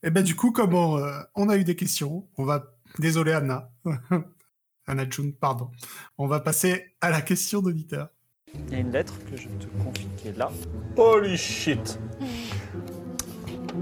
Et 0.02 0.10
ben 0.10 0.22
du 0.22 0.36
coup, 0.36 0.50
comme 0.50 0.74
on, 0.74 0.98
euh, 0.98 1.20
on 1.34 1.48
a 1.48 1.56
eu 1.56 1.64
des 1.64 1.76
questions, 1.76 2.28
on 2.36 2.44
va... 2.44 2.76
Désolé 2.98 3.32
Anna. 3.32 3.70
Anna 4.86 5.08
June, 5.08 5.32
pardon. 5.32 5.70
On 6.18 6.26
va 6.26 6.40
passer 6.40 6.96
à 7.00 7.10
la 7.10 7.22
question 7.22 7.62
d'auditeur. 7.62 8.08
Il 8.54 8.72
y 8.72 8.74
a 8.76 8.78
une 8.78 8.92
lettre 8.92 9.14
que 9.24 9.36
je 9.36 9.48
te 9.48 9.66
confie 9.82 10.08
qui 10.16 10.28
est 10.28 10.36
là. 10.36 10.50
Holy 10.96 11.36
shit 11.36 11.98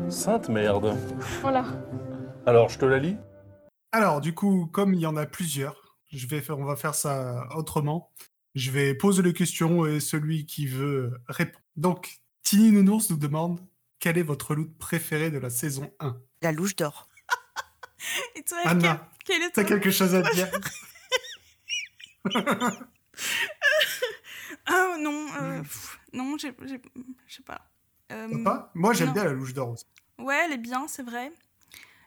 Sainte 0.09 0.49
merde. 0.49 0.97
Voilà. 1.40 1.65
Alors, 2.47 2.69
je 2.69 2.78
te 2.78 2.85
la 2.85 2.99
lis 2.99 3.16
Alors, 3.93 4.20
du 4.20 4.35
coup, 4.35 4.66
comme 4.73 4.95
il 4.95 5.01
y 5.01 5.07
en 5.07 5.16
a 5.16 5.27
plusieurs, 5.27 5.99
je 6.11 6.27
vais 6.27 6.40
faire, 6.40 6.59
on 6.59 6.65
va 6.65 6.77
faire 6.77 6.95
ça 6.95 7.47
autrement. 7.55 8.11
Je 8.55 8.70
vais 8.70 8.95
poser 8.95 9.23
les 9.23 9.32
questions 9.32 9.86
et 9.86 10.01
celui 10.01 10.47
qui 10.47 10.66
veut 10.66 11.12
répond. 11.28 11.59
Donc, 11.77 12.20
Tini 12.43 12.73
Nounours 12.73 13.11
nous 13.11 13.19
demande 13.19 13.61
quel 14.01 14.16
est 14.19 14.23
votre 14.23 14.55
loot 14.55 14.77
préféré 14.78 15.31
de 15.31 15.39
la 15.39 15.51
saison 15.51 15.93
1 16.01 16.16
La 16.43 16.53
louche 16.53 16.77
d'or. 16.77 17.09
Et 18.36 18.43
toi, 18.43 18.59
Anna, 18.65 19.09
quel, 19.24 19.36
quel 19.39 19.49
est 19.49 19.51
t'as 19.53 19.65
quelque 19.65 19.90
chose 19.90 20.15
à 20.15 20.23
dire? 20.23 20.49
Ah 24.69 24.97
non, 24.99 25.27
euh, 25.40 25.61
pff, 25.62 25.99
non, 26.12 26.36
je 26.39 26.49
sais 27.28 27.43
pas. 27.43 27.66
Euh, 28.12 28.43
pas 28.45 28.70
Moi, 28.74 28.93
j'aime 28.93 29.12
bien 29.12 29.24
la 29.24 29.32
louche 29.32 29.55
d'or 29.55 29.70
aussi. 29.70 29.85
Ouais, 30.19 30.43
elle 30.45 30.53
est 30.53 30.59
bien, 30.59 30.86
c'est 30.89 31.03
vrai. 31.03 31.32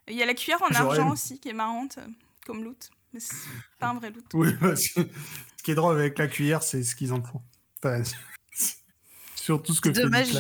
Il 0.08 0.16
y 0.16 0.24
a 0.24 0.26
la 0.26 0.34
cuillère 0.34 0.62
en 0.62 0.68
argent 0.68 1.04
aimé. 1.04 1.12
aussi 1.12 1.40
qui 1.40 1.50
est 1.50 1.54
marrante 1.54 1.98
euh, 1.98 2.08
comme 2.46 2.64
loot, 2.64 2.90
mais 3.14 3.20
c'est 3.20 3.36
pas 3.80 3.90
un 3.90 3.94
vrai 3.96 4.10
loot. 4.12 4.26
Oui, 4.34 4.54
parce 4.60 4.88
que 4.90 5.02
ce 5.58 5.64
qui 5.64 5.72
est 5.72 5.76
drôle 5.76 5.98
avec 5.98 6.18
la 6.18 6.28
cuillère, 6.28 6.64
c'est 6.64 6.84
ce 6.84 6.96
qu'ils 6.96 7.14
en 7.14 7.22
font. 7.24 7.42
Enfin, 7.78 8.02
surtout 9.36 9.74
ce 9.74 9.82
que 9.82 9.90
Dommage 9.90 10.34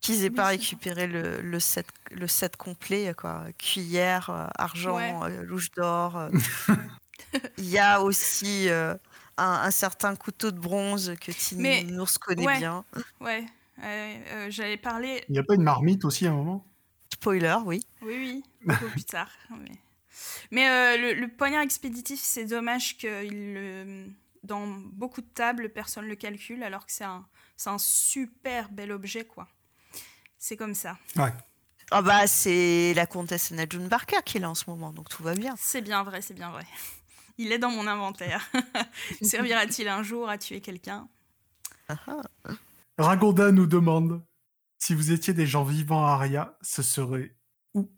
qu'ils 0.00 0.24
aient 0.24 0.30
pas 0.30 0.48
récupéré 0.48 1.06
le, 1.06 1.40
le 1.40 1.60
set, 1.60 1.86
le 2.10 2.26
set 2.26 2.56
complet, 2.56 3.14
quoi. 3.16 3.46
Cuillère, 3.56 4.28
euh, 4.28 4.46
argent, 4.58 4.96
Ouais. 4.96 5.14
euh, 5.30 5.42
louche 5.44 5.70
d'or. 5.70 6.28
Il 7.58 7.64
y 7.70 7.78
a 7.78 8.02
aussi 8.02 8.68
euh, 8.68 8.94
un, 9.36 9.60
un 9.64 9.70
certain 9.70 10.16
couteau 10.16 10.50
de 10.50 10.58
bronze 10.58 11.14
que 11.20 11.32
Tini 11.32 11.62
Mais- 11.62 11.82
Nours 11.84 12.18
connaît 12.20 12.46
ouais. 12.46 12.58
bien. 12.58 12.84
Ouais, 13.20 13.46
euh, 13.82 14.46
j'allais 14.50 14.76
parler. 14.76 15.24
Il 15.28 15.32
n'y 15.32 15.38
a 15.38 15.42
pas 15.44 15.54
une 15.54 15.62
marmite 15.62 16.04
aussi 16.04 16.26
à 16.26 16.30
un 16.30 16.34
moment? 16.34 16.64
Spoiler, 17.12 17.56
oui. 17.64 17.84
Oui, 18.02 18.14
oui, 18.16 18.44
un 18.68 18.76
peu 18.76 18.88
plus 18.88 19.04
tard. 19.04 19.30
Mais, 19.50 19.72
mais, 20.50 20.68
euh, 20.68 20.96
le, 20.96 21.20
le 21.20 21.28
poignard 21.28 21.62
expéditif, 21.62 22.20
c'est 22.20 22.44
dommage 22.44 22.98
que 22.98 23.24
il 23.24 24.14
dans 24.44 24.66
beaucoup 24.66 25.22
de 25.22 25.26
tables, 25.26 25.70
personne 25.70 26.06
le 26.06 26.14
calcule, 26.14 26.62
alors 26.62 26.86
que 26.86 26.92
c'est 26.92 27.04
un, 27.04 27.26
super 27.78 28.68
bel 28.70 28.92
objet, 28.92 29.24
quoi. 29.24 29.48
C'est 30.38 30.56
comme 30.56 30.74
ça. 30.74 30.98
Ah 31.90 32.02
bah 32.02 32.26
c'est 32.26 32.92
la 32.94 33.06
comtesse 33.06 33.50
Najun 33.50 33.88
Barker 33.88 34.18
qui 34.24 34.38
est 34.38 34.40
là 34.40 34.50
en 34.50 34.54
ce 34.54 34.68
moment, 34.68 34.92
donc 34.92 35.08
tout 35.08 35.22
va 35.22 35.34
bien. 35.34 35.54
C'est 35.58 35.82
bien 35.82 36.02
vrai, 36.02 36.22
c'est 36.22 36.34
bien 36.34 36.50
vrai. 36.50 36.64
Il 37.38 37.52
est 37.52 37.58
dans 37.58 37.70
mon 37.70 37.86
inventaire. 37.86 38.48
Servira-t-il 39.22 39.88
un 39.88 40.02
jour 40.02 40.28
à 40.28 40.38
tuer 40.38 40.60
quelqu'un? 40.60 41.08
Ah 41.88 41.96
ah. 42.08 42.52
Ragonda 42.98 43.50
nous 43.52 43.66
demande 43.66 44.22
si 44.78 44.94
vous 44.94 45.12
étiez 45.12 45.34
des 45.34 45.46
gens 45.46 45.64
vivants 45.64 46.04
à 46.06 46.10
Aria, 46.12 46.56
ce 46.62 46.82
serait 46.82 47.34
où? 47.74 47.90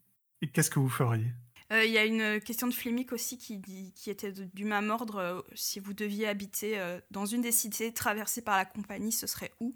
Et 0.43 0.49
qu'est-ce 0.51 0.71
que 0.71 0.79
vous 0.79 0.89
feriez? 0.89 1.27
Euh, 1.73 1.85
Il 1.85 1.91
y 1.93 1.99
a 1.99 2.05
une 2.05 2.41
question 2.41 2.67
de 2.69 2.73
Flémic 2.75 3.13
aussi 3.13 3.39
qui, 3.39 3.59
dit, 3.59 3.93
qui 3.97 4.09
était 4.11 4.33
de- 4.33 4.45
du 4.55 4.65
même 4.65 4.91
ordre. 4.91 5.17
euh, 5.17 5.41
si 5.55 5.81
vous 5.81 5.93
deviez 5.95 6.29
habiter 6.29 6.79
euh, 6.79 7.01
dans 7.11 7.27
une 7.27 7.43
des 7.43 7.53
cités 7.53 7.93
traversées 7.93 8.43
par 8.43 8.57
la 8.57 8.65
compagnie, 8.65 9.13
ce 9.13 9.27
serait 9.27 9.53
où? 9.61 9.75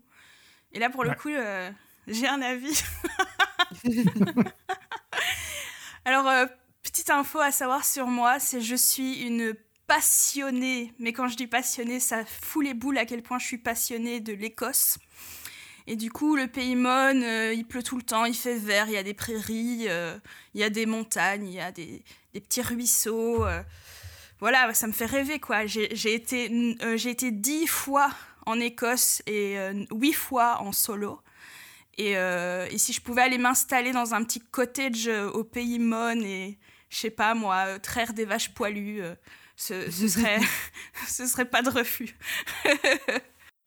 Et 0.72 0.78
là, 0.78 0.88
pour 0.88 1.02
le 1.04 1.10
Ouais. 1.10 1.16
coup, 1.16 1.30
euh, 1.30 1.70
j'ai 2.06 2.28
un 2.28 2.40
avis. 2.42 2.80
Alors, 6.04 6.26
euh, 6.28 6.46
petite 6.82 7.10
info 7.10 7.40
à 7.40 7.50
savoir 7.50 7.84
sur 7.84 8.06
moi, 8.06 8.38
c'est 8.38 8.60
je 8.60 8.76
suis 8.76 9.22
une 9.22 9.54
passionnée, 9.90 10.92
mais 11.00 11.12
quand 11.12 11.26
je 11.26 11.36
dis 11.36 11.48
passionnée, 11.48 11.98
ça 11.98 12.24
fout 12.24 12.64
les 12.64 12.74
boules 12.74 12.96
à 12.96 13.04
quel 13.04 13.22
point 13.22 13.40
je 13.40 13.46
suis 13.46 13.58
passionnée 13.58 14.20
de 14.20 14.32
l'Écosse. 14.32 14.98
Et 15.88 15.96
du 15.96 16.12
coup, 16.12 16.36
le 16.36 16.46
pays 16.46 16.76
Mon, 16.76 17.20
euh, 17.22 17.52
il 17.52 17.66
pleut 17.66 17.82
tout 17.82 17.96
le 17.96 18.04
temps, 18.04 18.24
il 18.24 18.36
fait 18.36 18.54
vert, 18.54 18.86
il 18.86 18.92
y 18.92 18.96
a 18.96 19.02
des 19.02 19.14
prairies, 19.14 19.86
euh, 19.88 20.16
il 20.54 20.60
y 20.60 20.62
a 20.62 20.70
des 20.70 20.86
montagnes, 20.86 21.48
il 21.48 21.54
y 21.54 21.60
a 21.60 21.72
des, 21.72 22.04
petits 22.32 22.62
ruisseaux. 22.62 23.44
euh. 23.44 23.64
voilà, 24.38 24.72
ça 24.74 24.86
me 24.86 24.92
fait 24.92 25.06
rêver, 25.06 25.40
quoi. 25.40 25.66
J'ai 25.66 26.14
été, 26.14 26.44
été 26.94 27.30
dix 27.32 27.66
fois 27.66 28.10
en 28.46 28.60
Écosse 28.60 29.22
et 29.26 29.56
huit 29.90 30.12
fois 30.12 30.60
en 30.60 30.70
solo. 30.70 31.20
Et, 31.98 32.14
si 32.76 32.92
je 32.92 33.00
pouvais 33.00 33.22
aller 33.22 33.38
m'installer 33.38 33.90
dans 33.90 34.14
un 34.14 34.22
petit 34.22 34.40
cottage 34.40 35.08
au 35.08 35.42
pays 35.42 35.80
Mon 35.80 36.20
et, 36.20 36.60
je 36.90 36.96
sais 36.96 37.10
pas 37.10 37.34
moi, 37.34 37.64
euh, 37.66 37.78
traire 37.78 38.12
des 38.12 38.24
vaches 38.26 38.50
poilues, 38.50 39.02
euh, 39.02 39.14
ce, 39.56 39.90
ce 39.90 40.08
serait, 40.08 40.38
ce 41.08 41.26
serait 41.26 41.44
pas 41.46 41.62
de 41.62 41.70
refus. 41.70 42.16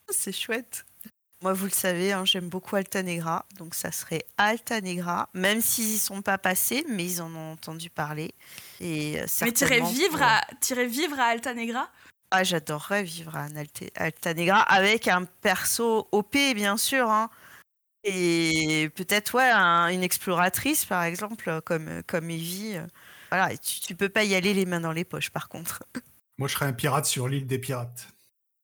C'est 0.10 0.32
chouette. 0.34 0.86
Moi, 1.42 1.52
vous 1.54 1.66
le 1.66 1.72
savez, 1.72 2.14
hein, 2.14 2.24
j'aime 2.24 2.48
beaucoup 2.48 2.76
Altanegra, 2.78 3.46
donc 3.58 3.76
ça 3.76 3.92
serait 3.92 4.24
Altanegra, 4.38 5.30
même 5.34 5.60
s'ils 5.60 5.96
y 5.96 5.98
sont 5.98 6.22
pas 6.22 6.38
passés, 6.38 6.86
mais 6.88 7.04
ils 7.04 7.22
en 7.22 7.34
ont 7.36 7.52
entendu 7.54 7.90
parler. 7.90 8.34
Et 8.80 9.20
euh, 9.20 9.26
Mais 9.42 9.52
t'irais 9.52 9.82
vivre, 9.82 10.22
à, 10.22 10.42
t'irais 10.62 10.86
vivre 10.88 11.20
à 11.20 11.26
Altanegra 11.26 11.90
Ah, 12.32 12.46
j'adorerais 12.46 13.04
vivre 13.04 13.36
à 13.36 13.48
Altanegra 13.96 14.60
avec 14.62 15.10
un 15.10 15.26
perso 15.26 16.08
OP, 16.14 16.34
bien 16.56 16.78
sûr. 16.78 17.10
hein. 17.10 17.30
Et 18.06 18.90
peut-être, 18.96 19.36
ouais, 19.36 19.50
un- 19.50 19.88
une 19.90 20.04
exploratrice, 20.04 20.86
par 20.86 21.04
exemple, 21.04 21.62
comme, 21.66 22.04
comme 22.04 22.30
Evie. 22.30 22.78
Voilà, 23.36 23.58
tu, 23.58 23.80
tu 23.80 23.96
peux 23.96 24.10
pas 24.10 24.24
y 24.24 24.36
aller 24.36 24.54
les 24.54 24.68
mains 24.68 24.80
dans 24.80 24.92
les 24.92 25.06
poches, 25.06 25.32
par 25.32 25.50
contre. 25.50 25.84
Moi, 26.38 26.48
je 26.48 26.54
serais 26.54 26.68
un 26.68 26.74
pirate 26.74 27.06
sur 27.08 27.28
l'île 27.28 27.48
des 27.48 27.58
pirates. 27.58 28.08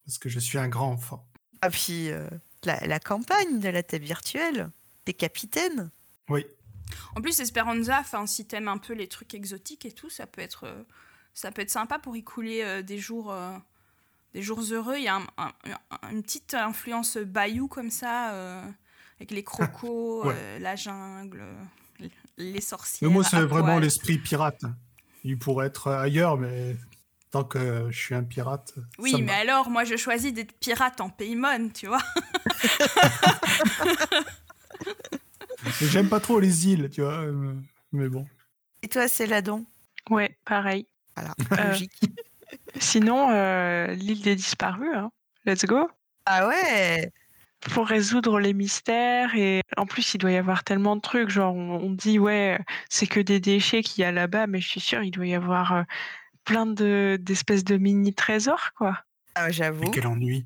Parce 0.06 0.20
que 0.20 0.30
je 0.30 0.38
suis 0.40 0.60
un 0.60 0.68
grand 0.68 0.92
enfant. 0.92 1.28
Ah, 1.62 1.72
puis 1.72 2.12
euh, 2.12 2.28
la, 2.64 2.80
la 2.86 3.00
campagne 3.00 3.60
de 3.60 3.70
la 3.70 3.82
table 3.82 4.06
virtuelle, 4.06 4.70
des 5.08 5.14
capitaines. 5.16 5.90
Oui. 6.30 6.46
En 7.16 7.22
plus, 7.22 7.40
Esperanza, 7.40 8.00
enfin, 8.00 8.28
si 8.28 8.46
t'aimes 8.46 8.68
un 8.68 8.78
peu 8.78 8.94
les 8.94 9.08
trucs 9.08 9.34
exotiques 9.34 9.86
et 9.86 9.92
tout, 9.92 10.10
ça 10.12 10.28
peut 10.28 10.42
être, 10.42 10.66
euh, 10.66 10.84
ça 11.34 11.52
peut 11.52 11.64
être 11.64 11.72
sympa 11.72 11.98
pour 11.98 12.16
y 12.16 12.24
couler 12.24 12.62
euh, 12.64 12.82
des 12.84 13.00
jours, 13.00 13.32
euh, 13.32 13.56
des 14.36 14.44
jours 14.44 14.62
heureux. 14.72 14.98
Il 14.98 15.04
y 15.04 15.08
a 15.08 15.16
un- 15.16 15.28
un- 15.38 15.54
un- 16.04 16.12
une 16.12 16.22
petite 16.22 16.54
influence 16.54 17.18
bayou 17.18 17.68
comme 17.68 17.90
ça, 17.92 18.34
euh, 18.34 18.64
avec 19.18 19.32
les 19.32 19.44
crocos, 19.44 20.26
Ouais. 20.26 20.34
euh, 20.36 20.60
la 20.60 20.76
jungle, 20.76 21.44
les 22.40 22.54
Mais 22.54 22.62
sorcières. 22.62 23.10
moi, 23.12 23.24
c'est 23.24 23.40
vraiment 23.42 23.74
poil. 23.74 23.82
l'esprit 23.84 24.18
pirate. 24.18 24.62
Il 25.24 25.38
pourrait 25.38 25.68
être 25.68 25.92
ailleurs, 25.92 26.38
mais 26.38 26.76
tant 27.32 27.44
que 27.44 27.88
je 27.92 27.98
suis 28.00 28.16
un 28.16 28.24
pirate. 28.24 28.74
Oui, 28.98 29.14
mais 29.22 29.34
va. 29.34 29.38
alors, 29.40 29.70
moi, 29.70 29.84
je 29.84 29.96
choisis 29.98 30.34
d'être 30.34 30.54
pirate 30.60 31.00
en 31.02 31.10
Paymon, 31.10 31.70
tu 31.74 31.88
vois. 31.88 32.02
Mais 35.66 35.72
J'aime 35.88 36.10
pas 36.10 36.20
trop 36.20 36.40
les 36.40 36.68
îles, 36.68 36.90
tu 36.90 37.02
vois. 37.02 37.20
euh, 37.22 37.54
Mais 37.92 38.08
bon. 38.10 38.26
Et 38.82 38.88
toi, 38.88 39.08
c'est 39.08 39.28
Ladon 39.28 39.66
Ouais, 40.10 40.38
pareil. 40.46 40.88
Voilà, 41.16 41.34
Euh, 41.52 41.72
logique. 41.72 42.00
Sinon, 42.80 43.30
euh, 43.32 43.88
l'île 43.88 44.22
des 44.22 44.36
disparus, 44.36 44.96
hein. 44.96 45.12
let's 45.46 45.66
go. 45.66 45.90
Ah 46.26 46.48
ouais 46.48 47.12
Pour 47.62 47.88
résoudre 47.88 48.40
les 48.40 48.54
mystères 48.54 49.36
et 49.36 49.62
en 49.76 49.86
plus 49.86 50.14
il 50.14 50.18
doit 50.18 50.32
y 50.32 50.38
avoir 50.38 50.64
tellement 50.64 50.96
de 50.96 51.02
trucs, 51.02 51.30
genre 51.30 51.54
on, 51.54 51.76
on 51.76 51.92
dit 51.92 52.18
ouais 52.18 52.58
c'est 52.90 53.08
que 53.08 53.20
des 53.20 53.40
déchets 53.40 53.84
qu'il 53.84 54.02
y 54.02 54.06
a 54.06 54.12
là-bas, 54.12 54.48
mais 54.48 54.62
je 54.62 54.68
suis 54.70 54.80
sûre 54.80 55.04
il 55.04 55.12
doit 55.12 55.28
y 55.28 55.36
avoir 55.36 55.74
euh, 55.74 55.84
plein 56.46 56.66
de 56.66 57.18
d'espèces 57.22 57.66
de 57.66 57.78
mini 57.78 58.14
trésors 58.14 58.72
quoi. 58.78 59.04
Ah, 59.36 59.48
Mais 59.48 59.54
J'avoue, 59.54 59.92
quel 59.92 60.08
ennui. 60.08 60.46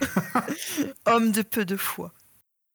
homme 1.06 1.32
de 1.32 1.42
peu 1.42 1.64
de 1.64 1.76
foi. 1.76 2.12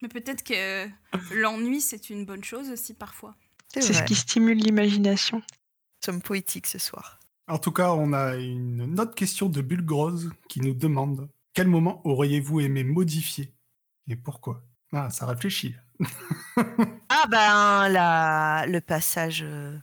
Mais 0.01 0.07
peut-être 0.07 0.43
que 0.43 0.87
l'ennui, 1.33 1.81
c'est 1.81 2.09
une 2.09 2.25
bonne 2.25 2.43
chose 2.43 2.69
aussi 2.69 2.93
parfois. 2.93 3.35
C'est 3.73 3.81
C'est 3.81 3.93
ce 3.93 4.03
qui 4.03 4.15
stimule 4.15 4.57
l'imagination. 4.57 5.37
Nous 5.37 6.05
sommes 6.05 6.21
poétiques 6.21 6.67
ce 6.67 6.77
soir. 6.77 7.19
En 7.47 7.57
tout 7.57 7.71
cas, 7.71 7.91
on 7.91 8.13
a 8.13 8.35
une 8.35 8.99
autre 8.99 9.15
question 9.15 9.49
de 9.49 9.61
Bulgrose 9.61 10.31
qui 10.47 10.61
nous 10.61 10.73
demande 10.73 11.27
quel 11.55 11.67
moment 11.67 12.05
auriez-vous 12.05 12.59
aimé 12.59 12.83
modifier 12.83 13.53
et 14.07 14.15
pourquoi? 14.15 14.63
Ah, 14.93 15.09
ça 15.09 15.25
réfléchit. 15.25 15.75
Ah 17.09 17.27
ben, 17.29 17.89
la, 17.89 18.65
le 18.67 18.81
passage 18.81 19.41
euh, 19.43 19.77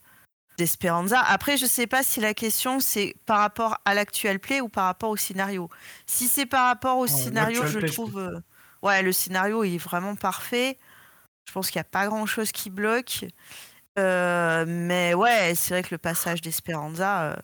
d'Esperanza. 0.59 1.21
Après, 1.21 1.57
je 1.57 1.67
sais 1.67 1.87
pas 1.87 2.03
si 2.03 2.21
la 2.21 2.35
question 2.35 2.79
c'est 2.79 3.15
par 3.27 3.39
rapport 3.39 3.79
à 3.85 3.95
l'actuel 3.95 4.39
play 4.39 4.61
ou 4.61 4.69
par 4.69 4.85
rapport 4.85 5.11
au 5.11 5.17
scénario. 5.17 5.69
Si 6.07 6.29
c'est 6.29 6.47
par 6.47 6.67
rapport 6.67 6.99
au 6.99 7.07
scénario, 7.07 7.65
je 7.67 7.79
play, 7.79 7.89
trouve... 7.89 8.19
euh, 8.19 8.41
ouais, 8.83 9.03
le 9.03 9.13
scénario 9.13 9.65
est 9.65 9.79
vraiment 9.79 10.15
parfait. 10.15 10.79
Je 11.49 11.53
pense 11.53 11.71
qu'il 11.71 11.79
n'y 11.79 11.83
a 11.83 11.85
pas 11.85 12.07
grand-chose 12.07 12.53
qui 12.53 12.71
bloque. 12.71 13.25
Euh, 13.99 14.65
mais 14.69 15.15
ouais, 15.15 15.55
c'est 15.55 15.75
vrai 15.75 15.83
que 15.83 15.95
le 15.95 15.99
passage 15.99 16.41
d'Esperanza, 16.43 17.43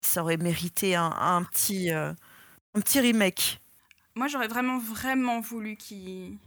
ça 0.00 0.22
aurait 0.22 0.36
mérité 0.36 0.96
un, 0.96 1.10
un 1.10 1.42
petit, 1.44 1.90
un 2.74 2.80
petit 2.80 3.00
remake. 3.00 3.60
Moi, 4.14 4.28
j'aurais 4.28 4.48
vraiment, 4.48 4.78
vraiment 4.78 5.40
voulu 5.40 5.76
qu'ils 5.76 6.38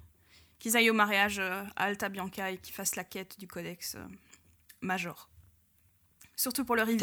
aillent 0.73 0.89
au 0.89 0.93
mariage 0.93 1.39
euh, 1.39 1.63
à 1.75 1.85
Alta 1.85 2.09
Bianca 2.09 2.51
et 2.51 2.57
qu'ils 2.57 2.73
fassent 2.73 2.95
la 2.95 3.03
quête 3.03 3.39
du 3.39 3.47
codex 3.47 3.95
euh, 3.95 4.05
Major. 4.81 5.29
Surtout 6.35 6.63
pour 6.65 6.75
le 6.75 6.83
vrai. 6.83 6.95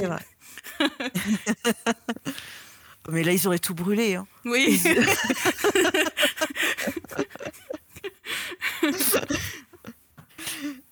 mais 3.11 3.25
là, 3.25 3.33
ils 3.33 3.47
auraient 3.47 3.59
tout 3.59 3.75
brûlé. 3.75 4.15
hein. 4.15 4.27
Oui. 4.45 4.81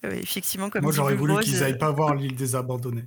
Oui, 0.05 0.19
effectivement, 0.19 0.69
comme 0.69 0.83
Moi, 0.83 0.93
j'aurais 0.93 1.15
voulu 1.15 1.39
qu'ils 1.41 1.63
euh, 1.63 1.67
aillent 1.67 1.79
pas 1.79 1.93
voir 1.93 2.15
l'île 2.15 2.35
des 2.35 2.57
abandonnés. 2.57 3.05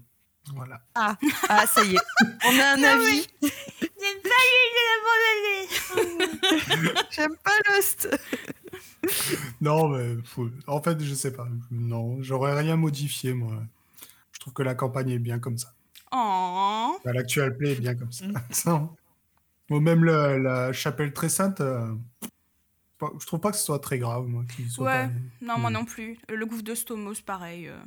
Voilà. 0.54 0.82
Ah, 0.96 1.18
ah, 1.50 1.66
ça 1.68 1.84
y 1.84 1.96
est. 1.96 2.00
On 2.46 2.60
a 2.60 2.74
un 2.74 2.84
Ah 2.84 2.94
avis. 2.94 3.28
J'aime 3.42 4.22
pas 4.24 4.42
l'île 4.52 5.70
J'aime 7.12 7.36
pas 7.44 7.52
Lost. 7.70 8.10
Non, 9.62 9.90
mais 9.90 10.16
faut- 10.24 10.50
en 10.68 10.82
fait, 10.82 11.02
je 11.02 11.14
sais 11.14 11.32
pas. 11.34 11.48
Non, 11.72 12.22
j'aurais 12.22 12.56
rien 12.58 12.76
modifié, 12.76 13.34
moi. 13.34 13.62
Je 14.32 14.40
trouve 14.40 14.54
que 14.54 14.64
la 14.64 14.76
campagne 14.76 15.10
est 15.12 15.20
bien 15.20 15.40
comme 15.40 15.58
ça. 15.58 15.74
Oh. 16.12 16.98
Bah, 17.04 17.14
L'actual 17.14 17.56
play 17.58 17.72
est 17.74 17.80
bien 17.80 17.96
comme 17.96 18.10
Mm. 18.10 18.34
ça. 18.52 18.70
Non. 18.72 18.96
Ou 19.72 19.80
même 19.80 20.04
le- 20.04 20.38
la 20.38 20.72
chapelle 20.74 21.12
très 21.14 21.30
sainte, 21.30 21.60
euh, 21.62 21.92
je 23.20 23.26
trouve 23.26 23.40
pas 23.40 23.52
que 23.52 23.58
ce 23.58 23.64
soit 23.66 23.80
très 23.80 23.98
grave, 23.98 24.26
moi. 24.28 24.44
soit 24.70 24.86
Ouais, 24.86 25.08
pas- 25.08 25.14
non, 25.42 25.58
moi 25.58 25.70
Mm. 25.70 25.74
non 25.74 25.86
plus. 25.86 26.20
Le 26.30 26.46
gouffre 26.46 26.62
de 26.64 26.76
Stomos, 26.76 27.16
pareil. 27.26 27.68
euh. 27.68 27.80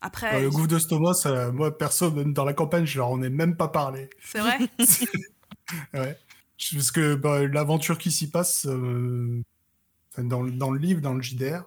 Après, 0.00 0.36
Euh, 0.36 0.40
le 0.42 0.50
gouffre 0.50 0.68
de 0.68 0.78
Stomos, 0.78 1.26
euh, 1.26 1.50
moi, 1.52 1.76
perso, 1.76 2.10
même 2.10 2.32
dans 2.32 2.44
la 2.44 2.52
campagne, 2.52 2.84
je 2.86 2.98
leur 2.98 3.08
en 3.08 3.22
ai 3.22 3.30
même 3.30 3.56
pas 3.56 3.68
parlé. 3.68 4.10
c'est 4.22 4.40
vrai. 4.40 4.58
Ouais. 5.94 6.16
Parce 6.72 6.90
que 6.92 7.14
bah, 7.16 7.44
l'aventure 7.46 7.98
qui 7.98 8.10
s'y 8.12 8.30
passe 8.30 8.66
euh, 8.66 9.42
dans, 10.16 10.42
le- 10.42 10.52
dans 10.52 10.70
le 10.70 10.78
livre, 10.78 11.00
dans 11.00 11.12
le 11.14 11.20
JDR, 11.22 11.62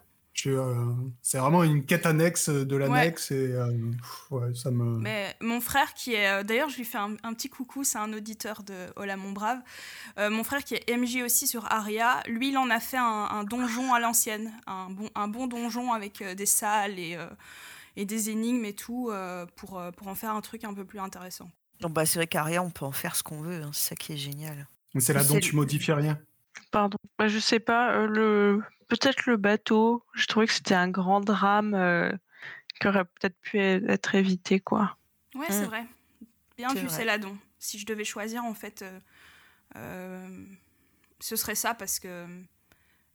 euh, 0.45 0.85
c'est 1.21 1.37
vraiment 1.37 1.63
une 1.63 1.83
quête 1.85 2.05
annexe 2.05 2.47
de 2.47 2.75
l'annexe 2.77 3.31
et 3.31 3.51
euh, 3.51 3.67
pff, 3.91 4.31
ouais, 4.31 4.55
ça 4.55 4.71
me. 4.71 4.97
Mais 4.99 5.35
mon 5.41 5.59
frère 5.59 5.93
qui 5.93 6.13
est... 6.13 6.29
euh, 6.29 6.43
D'ailleurs, 6.43 6.69
je 6.69 6.77
lui 6.77 6.85
fais 6.85 6.97
un, 6.97 7.15
un 7.23 7.33
petit 7.33 7.49
coucou, 7.49 7.83
c'est 7.83 7.97
un 7.97 8.13
auditeur 8.13 8.63
de 8.63 8.73
Hola 8.95 9.17
mon 9.17 9.33
brave. 9.33 9.59
Euh, 10.17 10.29
mon 10.29 10.45
frère 10.45 10.63
qui 10.63 10.75
est 10.75 10.89
MJ 10.97 11.23
aussi 11.25 11.45
sur 11.45 11.69
Aria, 11.69 12.21
lui, 12.27 12.49
il 12.49 12.57
en 12.57 12.69
a 12.69 12.79
fait 12.79 12.95
un, 12.97 13.03
un 13.29 13.43
donjon 13.43 13.93
à 13.93 13.99
l'ancienne. 13.99 14.53
Un 14.65 14.89
bon, 14.89 15.09
un 15.13 15.27
bon 15.27 15.45
donjon 15.47 15.91
avec 15.91 16.21
euh, 16.21 16.35
des 16.35 16.45
salles 16.45 16.97
et, 16.99 17.15
euh, 17.17 17.27
et 18.01 18.05
des 18.05 18.29
énigmes 18.29 18.63
et 18.65 18.73
tout 18.73 19.09
euh, 19.11 19.45
pour, 19.57 19.77
euh, 19.77 19.91
pour 19.91 20.07
en 20.07 20.15
faire 20.15 20.31
un 20.33 20.41
truc 20.41 20.63
un 20.63 20.73
peu 20.73 20.85
plus 20.85 20.99
intéressant. 20.99 21.49
Donc, 21.81 21.93
bah, 21.93 22.05
c'est 22.05 22.19
vrai 22.19 22.27
qu'Aria, 22.27 22.63
on 22.63 22.69
peut 22.71 22.85
en 22.85 22.91
faire 22.91 23.15
ce 23.15 23.23
qu'on 23.23 23.41
veut. 23.41 23.61
hein, 23.61 23.71
C'est 23.73 23.89
ça 23.89 23.95
qui 23.95 24.13
est 24.13 24.17
génial. 24.17 24.67
C'est 24.99 25.13
là 25.13 25.21
c'est 25.23 25.33
dont 25.33 25.39
tu 25.39 25.55
modifies 25.55 25.91
rien. 25.93 26.19
Pardon. 26.71 26.97
Bah, 27.17 27.27
je 27.27 27.39
sais 27.39 27.59
pas, 27.59 27.91
euh, 27.93 28.07
le 28.07 28.63
peut-être 28.87 29.25
le 29.27 29.37
bateau, 29.37 30.03
je 30.13 30.25
trouvais 30.27 30.47
que 30.47 30.53
c'était 30.53 30.75
un 30.75 30.89
grand 30.89 31.19
drame 31.21 31.73
euh, 31.75 32.11
qui 32.79 32.87
aurait 32.87 33.05
peut-être 33.05 33.37
pu 33.41 33.59
être 33.59 34.15
évité 34.15 34.59
quoi. 34.59 34.97
Ouais, 35.35 35.45
c'est 35.49 35.63
Mm. 35.63 35.65
vrai. 35.65 35.85
Bien 36.57 36.69
C'est 36.69 36.79
vu, 36.81 36.87
vrai. 36.87 36.95
Céladon. 36.97 37.37
Si 37.59 37.77
je 37.79 37.85
devais 37.85 38.03
choisir, 38.05 38.43
en 38.45 38.53
fait, 38.53 38.81
euh, 38.81 38.99
euh, 39.75 40.45
ce 41.19 41.35
serait 41.35 41.55
ça 41.55 41.73
parce 41.73 41.99
que 41.99 42.25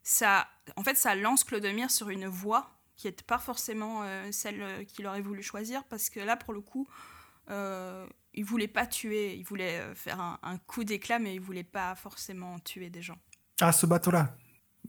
ça, 0.02 0.46
en 0.76 0.82
fait, 0.84 0.96
ça 0.96 1.14
lance 1.14 1.44
Clodomir 1.44 1.90
sur 1.90 2.10
une 2.10 2.26
voie 2.26 2.70
qui 2.96 3.06
n'est 3.08 3.12
pas 3.26 3.38
forcément 3.38 4.02
euh, 4.04 4.28
celle 4.32 4.62
euh, 4.62 4.84
qu'il 4.84 5.06
aurait 5.06 5.20
voulu 5.20 5.42
choisir 5.42 5.84
parce 5.84 6.10
que 6.10 6.20
là, 6.20 6.36
pour 6.36 6.52
le 6.54 6.60
coup, 6.60 6.86
euh, 7.50 8.06
il 8.32 8.44
voulait 8.44 8.68
pas 8.68 8.86
tuer, 8.86 9.34
il 9.36 9.44
voulait 9.44 9.80
euh, 9.80 9.94
faire 9.94 10.20
un, 10.20 10.38
un 10.42 10.58
coup 10.58 10.84
d'éclat, 10.84 11.18
mais 11.18 11.34
il 11.34 11.40
voulait 11.40 11.64
pas 11.64 11.94
forcément 11.94 12.58
tuer 12.60 12.90
des 12.90 13.02
gens. 13.02 13.18
Ah, 13.60 13.72
ce 13.72 13.86
bateau-là 13.86 14.36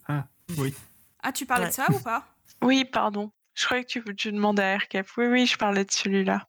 Ah, 0.07 0.27
oui. 0.57 0.73
Ah, 1.21 1.31
tu 1.31 1.45
parlais 1.45 1.65
Ouais. 1.65 1.69
de 1.69 1.75
ça 1.75 1.87
ou 1.91 1.99
pas? 1.99 2.27
Oui, 2.61 2.85
pardon. 2.85 3.31
Je 3.55 3.65
croyais 3.65 3.83
que 3.83 3.89
tu, 3.89 4.15
tu 4.15 4.31
demandais 4.31 4.61
à 4.63 4.73
Aircap. 4.73 5.07
Oui, 5.17 5.25
oui, 5.25 5.45
je 5.45 5.57
parlais 5.57 5.83
de 5.83 5.91
celui-là. 5.91 6.47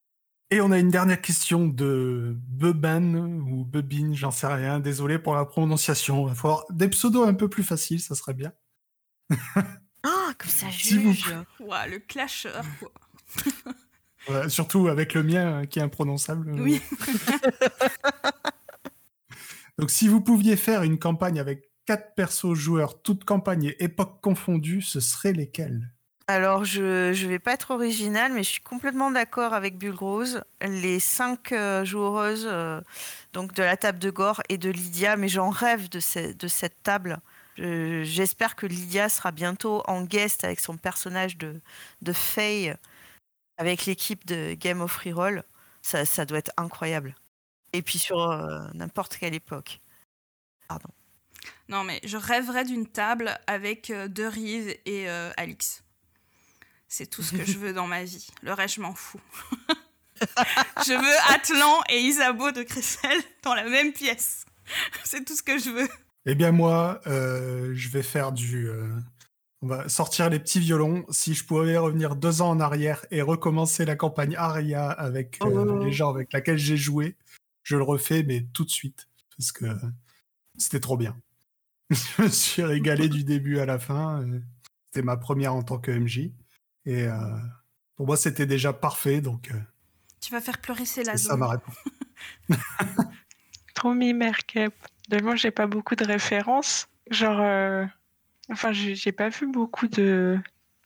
Et 0.50 0.60
on 0.60 0.70
a 0.70 0.78
une 0.78 0.90
dernière 0.90 1.20
question 1.20 1.66
de 1.66 2.36
Beban 2.36 3.14
ou 3.14 3.64
Bebin, 3.64 4.12
j'en 4.14 4.30
sais 4.30 4.46
rien. 4.46 4.78
Désolé 4.78 5.18
pour 5.18 5.34
la 5.34 5.44
prononciation. 5.44 6.26
Il 6.26 6.28
va 6.28 6.34
falloir 6.34 6.64
des 6.70 6.88
pseudos 6.88 7.26
un 7.26 7.34
peu 7.34 7.48
plus 7.48 7.64
faciles, 7.64 8.00
ça 8.00 8.14
serait 8.14 8.34
bien. 8.34 8.52
Ah, 10.28 10.32
comme 10.38 10.50
ça 10.50 10.68
juge. 10.70 11.34
Ouah, 11.60 11.86
le 11.86 11.98
clasheur. 11.98 12.64
Ouais, 14.28 14.48
surtout 14.48 14.88
avec 14.88 15.14
le 15.14 15.22
mien 15.22 15.62
euh, 15.62 15.64
qui 15.66 15.78
est 15.78 15.82
imprononçable. 15.82 16.50
Oui. 16.60 16.82
Donc 19.78 19.90
si 19.90 20.08
vous 20.08 20.20
pouviez 20.20 20.56
faire 20.56 20.82
une 20.82 20.98
campagne 20.98 21.38
avec 21.38 21.70
quatre 21.84 22.14
persos 22.16 22.54
joueurs, 22.54 23.00
toutes 23.02 23.24
campagnes 23.24 23.66
et 23.66 23.84
époques 23.84 24.20
confondues, 24.20 24.82
ce 24.82 24.98
seraient 25.00 25.32
lesquels 25.32 25.92
Alors, 26.26 26.64
je 26.64 27.12
je 27.12 27.26
vais 27.28 27.38
pas 27.38 27.52
être 27.52 27.70
originale, 27.70 28.32
mais 28.32 28.42
je 28.42 28.48
suis 28.50 28.62
complètement 28.62 29.10
d'accord 29.12 29.52
avec 29.54 29.78
Bulgrose. 29.78 30.42
Les 30.60 30.98
cinq 30.98 31.52
euh, 31.52 31.84
joueuses 31.84 32.48
euh, 32.50 32.80
donc 33.32 33.52
de 33.54 33.62
la 33.62 33.76
table 33.76 33.98
de 34.00 34.10
Gore 34.10 34.42
et 34.48 34.58
de 34.58 34.70
Lydia, 34.70 35.16
mais 35.16 35.28
j'en 35.28 35.50
rêve 35.50 35.88
de, 35.88 36.00
ce- 36.00 36.32
de 36.32 36.48
cette 36.48 36.82
table. 36.82 37.18
Je- 37.56 38.02
J'espère 38.04 38.56
que 38.56 38.66
Lydia 38.66 39.08
sera 39.08 39.32
bientôt 39.32 39.82
en 39.86 40.02
guest 40.02 40.44
avec 40.44 40.60
son 40.60 40.76
personnage 40.76 41.36
de, 41.38 41.60
de 42.02 42.12
Faye, 42.12 42.74
avec 43.56 43.86
l'équipe 43.86 44.26
de 44.26 44.54
Game 44.54 44.80
of 44.80 44.96
Reroll. 44.96 45.42
Ça, 45.82 46.04
ça 46.04 46.24
doit 46.24 46.38
être 46.38 46.52
incroyable. 46.56 47.14
Et 47.72 47.82
puis 47.82 47.98
sur 47.98 48.20
euh, 48.20 48.66
n'importe 48.74 49.16
quelle 49.16 49.34
époque. 49.34 49.80
Pardon. 50.68 50.88
Non, 51.68 51.84
mais 51.84 52.00
je 52.04 52.16
rêverais 52.16 52.64
d'une 52.64 52.86
table 52.86 53.38
avec 53.46 53.90
euh, 53.90 54.08
Derive 54.08 54.68
et 54.84 55.08
euh, 55.08 55.30
Alix. 55.36 55.82
C'est 56.88 57.06
tout 57.06 57.22
ce 57.22 57.34
que 57.36 57.44
je 57.44 57.58
veux 57.58 57.72
dans 57.72 57.86
ma 57.86 58.04
vie. 58.04 58.26
Le 58.42 58.52
reste, 58.52 58.76
je 58.76 58.80
m'en 58.80 58.94
fous. 58.94 59.20
je 60.86 60.92
veux 60.92 61.34
Atlan 61.34 61.82
et 61.88 62.00
Isabeau 62.00 62.52
de 62.52 62.62
Cressel 62.62 63.20
dans 63.42 63.54
la 63.54 63.64
même 63.64 63.92
pièce. 63.92 64.44
C'est 65.04 65.24
tout 65.24 65.36
ce 65.36 65.42
que 65.42 65.58
je 65.58 65.70
veux. 65.70 65.88
Eh 66.26 66.34
bien 66.34 66.50
moi, 66.52 67.00
euh, 67.06 67.72
je 67.74 67.88
vais 67.88 68.02
faire 68.02 68.32
du... 68.32 68.68
euh, 68.68 68.88
On 69.62 69.68
va 69.68 69.88
sortir 69.88 70.28
les 70.28 70.38
petits 70.40 70.60
violons. 70.60 71.04
Si 71.08 71.34
je 71.34 71.44
pouvais 71.44 71.76
revenir 71.78 72.16
deux 72.16 72.42
ans 72.42 72.50
en 72.50 72.60
arrière 72.60 73.06
et 73.10 73.22
recommencer 73.22 73.84
la 73.84 73.96
campagne 73.96 74.34
Aria 74.36 74.90
avec 74.90 75.38
euh, 75.42 75.46
Oh. 75.48 75.84
les 75.84 75.92
gens 75.92 76.10
avec 76.10 76.32
lesquels 76.32 76.58
j'ai 76.58 76.76
joué, 76.76 77.16
je 77.62 77.76
le 77.76 77.82
refais, 77.84 78.22
mais 78.24 78.44
tout 78.52 78.64
de 78.64 78.70
suite. 78.70 79.08
Parce 79.38 79.52
que 79.52 79.66
c'était 80.58 80.80
trop 80.80 80.96
bien. 80.96 81.16
je 81.90 82.22
me 82.22 82.28
suis 82.28 82.62
régalé 82.64 83.08
du 83.08 83.22
début 83.22 83.58
à 83.60 83.66
la 83.66 83.78
fin. 83.78 84.22
euh, 84.22 84.40
C'était 84.86 85.04
ma 85.04 85.16
première 85.16 85.54
en 85.54 85.62
tant 85.62 85.78
que 85.78 85.90
MJ. 85.92 86.30
Et 86.86 87.04
euh, 87.06 87.18
pour 87.94 88.06
moi, 88.06 88.16
c'était 88.16 88.46
déjà 88.46 88.72
parfait. 88.72 89.20
Donc, 89.20 89.50
euh, 89.52 89.60
Tu 90.20 90.32
vas 90.32 90.40
faire 90.40 90.58
pleurer 90.60 90.84
c'est 90.86 91.02
Célado. 91.04 91.18
ça 91.18 91.36
ma 91.36 91.48
réponse. 91.50 91.76
Trop. 93.74 93.92
De 95.08 95.20
moi, 95.20 95.36
j'ai 95.36 95.50
pas 95.50 95.66
beaucoup 95.66 95.94
de 95.94 96.04
références. 96.04 96.88
Genre, 97.10 97.40
euh, 97.40 97.84
enfin, 98.50 98.72
j'ai 98.72 99.12
pas 99.12 99.28
vu 99.28 99.46
beaucoup 99.46 99.88
de 99.88 100.38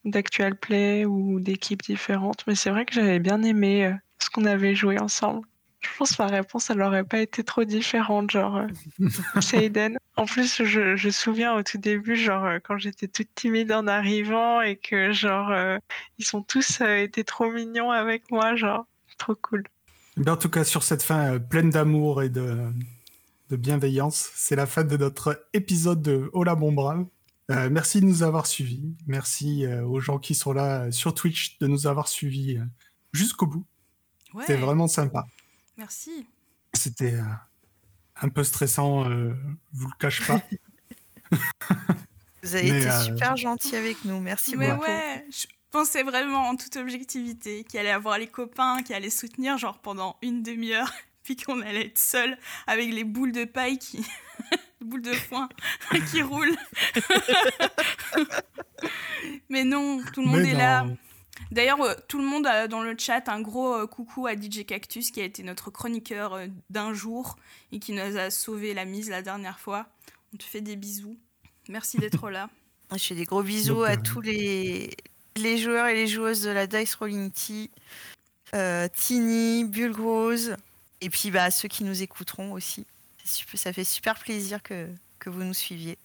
d'actual 0.05 0.57
play 0.57 1.05
ou 1.05 1.41
d'équipes 1.41 1.83
différentes, 1.83 2.47
mais 2.47 2.55
c'est 2.55 2.71
vrai 2.71 2.87
que 2.87 2.95
j'avais 2.95 3.19
bien 3.19 3.43
aimé 3.43 3.85
euh, 3.85 3.93
ce 4.19 4.31
qu'on 4.31 4.47
avait 4.47 4.75
joué 4.75 4.99
ensemble. 4.99 5.47
Je 5.81 5.89
pense 5.99 6.17
que 6.17 6.23
ma 6.23 6.29
réponse, 6.29 6.69
elle 6.71 6.83
aurait 6.83 7.05
pas 7.05 7.21
été 7.21 7.43
trop 7.43 7.65
différente, 7.65 8.31
genre 8.31 8.57
euh, 8.57 8.67
c'est 9.41 9.65
Eden. 9.65 9.99
En 10.17 10.27
plus, 10.27 10.63
je, 10.63 10.97
je 10.97 11.07
me 11.07 11.13
souviens 11.13 11.55
au 11.55 11.63
tout 11.63 11.79
début, 11.79 12.17
genre 12.17 12.45
euh, 12.45 12.59
quand 12.63 12.77
j'étais 12.77 13.09
toute 13.09 13.35
timide 13.35 13.73
en 13.73 13.87
arrivant 13.87 14.61
et 14.61 14.77
que 14.77 15.13
genre 15.13 15.51
euh, 15.51 15.79
ils 16.19 16.25
sont 16.27 16.43
tous 16.43 16.81
euh, 16.83 16.99
été 16.99 17.25
trop 17.25 17.51
mignons 17.51 17.91
avec 17.91 18.31
moi, 18.31 18.57
genre 18.57 18.87
trop 19.17 19.35
cool. 19.35 19.65
En 20.27 20.37
tout 20.37 20.51
cas, 20.51 20.65
sur 20.65 20.83
cette 20.83 21.03
fin 21.03 21.35
euh, 21.35 21.39
pleine 21.39 21.71
d'amour 21.71 22.23
et 22.23 22.29
de, 22.29 22.59
de 23.51 23.57
bienveillance, 23.57 24.31
c'est 24.37 24.55
la 24.57 24.67
fin 24.67 24.85
de 24.85 24.97
notre 24.97 25.45
épisode 25.53 26.03
de 26.03 26.31
Hola 26.33 26.55
mon 26.55 26.73
brave. 26.73 27.05
Euh, 27.51 27.69
merci 27.69 28.01
de 28.01 28.07
nous 28.07 28.23
avoir 28.23 28.47
suivis. 28.47 28.95
Merci 29.07 29.67
euh, 29.67 29.85
aux 29.85 29.99
gens 29.99 30.19
qui 30.19 30.37
sont 30.37 30.53
là 30.53 30.85
euh, 30.85 30.91
sur 30.93 31.15
Twitch 31.15 31.59
de 31.59 31.67
nous 31.67 31.89
avoir 31.89 32.07
suivis 32.07 32.57
euh, 32.59 32.65
jusqu'au 33.13 33.47
bout. 33.47 33.67
Ouais, 34.35 34.45
C'était 34.47 34.61
vraiment 34.61 34.87
sympa. 34.87 35.27
merci. 35.77 36.27
C'était 36.75 37.15
euh, 37.15 37.23
un 38.23 38.29
peu 38.29 38.45
stressant, 38.45 39.09
euh, 39.11 39.35
je 39.75 39.79
vous 39.81 39.89
le 39.89 39.99
cache 39.99 40.25
pas. 40.27 40.41
Vous 42.43 42.55
avez 42.55 42.71
Mais, 42.71 42.79
été 42.79 42.89
euh, 42.91 43.01
super 43.03 43.37
gentil 43.37 43.77
avec 43.77 44.03
nous. 44.07 44.19
Merci 44.19 44.57
Mais 44.57 44.71
beaucoup. 44.73 44.85
ouais, 44.85 45.27
je 45.31 45.47
pensais 45.71 46.03
vraiment 46.03 46.49
en 46.49 46.57
toute 46.57 46.75
objectivité 46.77 47.65
qu'il 47.65 47.79
allait 47.79 47.91
avoir 47.91 48.17
les 48.19 48.27
copains 48.29 48.83
qui 48.83 48.95
allaient 48.95 49.11
soutenir 49.11 49.59
genre 49.59 49.79
pendant 49.79 50.17
une 50.23 50.43
demi-heure, 50.43 50.91
puis 51.37 51.45
qu'on 51.45 51.61
allait 51.61 51.87
être 51.87 51.99
seul 51.99 52.39
avec 52.67 52.93
les 52.93 53.05
boules 53.05 53.33
de 53.33 53.45
paille 53.45 53.79
qui. 53.79 54.05
boules 54.81 55.03
de 55.03 55.13
foin 55.13 55.49
qui 56.11 56.23
roulent. 56.23 56.57
Mais 59.51 59.65
non, 59.65 60.03
tout 60.13 60.23
le 60.23 60.27
monde 60.27 60.41
Mais 60.41 60.51
est 60.51 60.55
là. 60.55 60.87
D'ailleurs, 61.51 61.81
euh, 61.83 61.95
tout 62.09 62.19
le 62.19 62.25
monde 62.25 62.47
a 62.47 62.67
dans 62.67 62.83
le 62.83 62.97
chat 62.99 63.29
un 63.29 63.41
gros 63.41 63.75
euh, 63.75 63.87
coucou 63.87 64.27
à 64.27 64.35
DJ 64.35 64.65
Cactus 64.65 65.11
qui 65.11 65.21
a 65.21 65.25
été 65.25 65.43
notre 65.43 65.71
chroniqueur 65.71 66.35
euh, 66.35 66.47
d'un 66.71 66.95
jour 66.95 67.37
et 67.73 67.79
qui 67.79 67.93
nous 67.93 68.17
a 68.17 68.31
sauvé 68.31 68.73
la 68.73 68.85
mise 68.85 69.11
la 69.11 69.23
dernière 69.23 69.61
fois. 69.61 69.87
On 70.33 70.37
te 70.37 70.45
fait 70.45 70.61
des 70.61 70.77
bisous. 70.77 71.19
Merci 71.69 71.99
d'être 71.99 72.31
là. 72.31 72.49
Je 72.93 72.99
fais 72.99 73.15
des 73.15 73.25
gros 73.25 73.43
bisous 73.43 73.75
Donc, 73.75 73.87
à 73.87 73.93
euh, 73.93 73.97
tous 74.03 74.21
les, 74.21 74.91
les 75.37 75.59
joueurs 75.59 75.87
et 75.87 75.95
les 75.95 76.07
joueuses 76.07 76.43
de 76.43 76.51
la 76.51 76.67
Dice 76.67 76.95
Rolling 76.95 77.31
Tea, 77.31 77.71
euh, 78.55 78.89
Tini, 78.93 79.65
Bulgrose, 79.65 80.57
et 81.01 81.11
puis 81.11 81.31
bah, 81.31 81.51
ceux 81.51 81.69
qui 81.69 81.85
nous 81.85 82.03
écouteront 82.03 82.53
aussi. 82.53 82.87
Ça 83.25 83.73
fait 83.73 83.85
super 83.85 84.19
plaisir 84.19 84.63
que, 84.63 84.89
que 85.19 85.31
vous 85.31 85.45
nous 85.45 85.55
suiviez. 85.55 85.99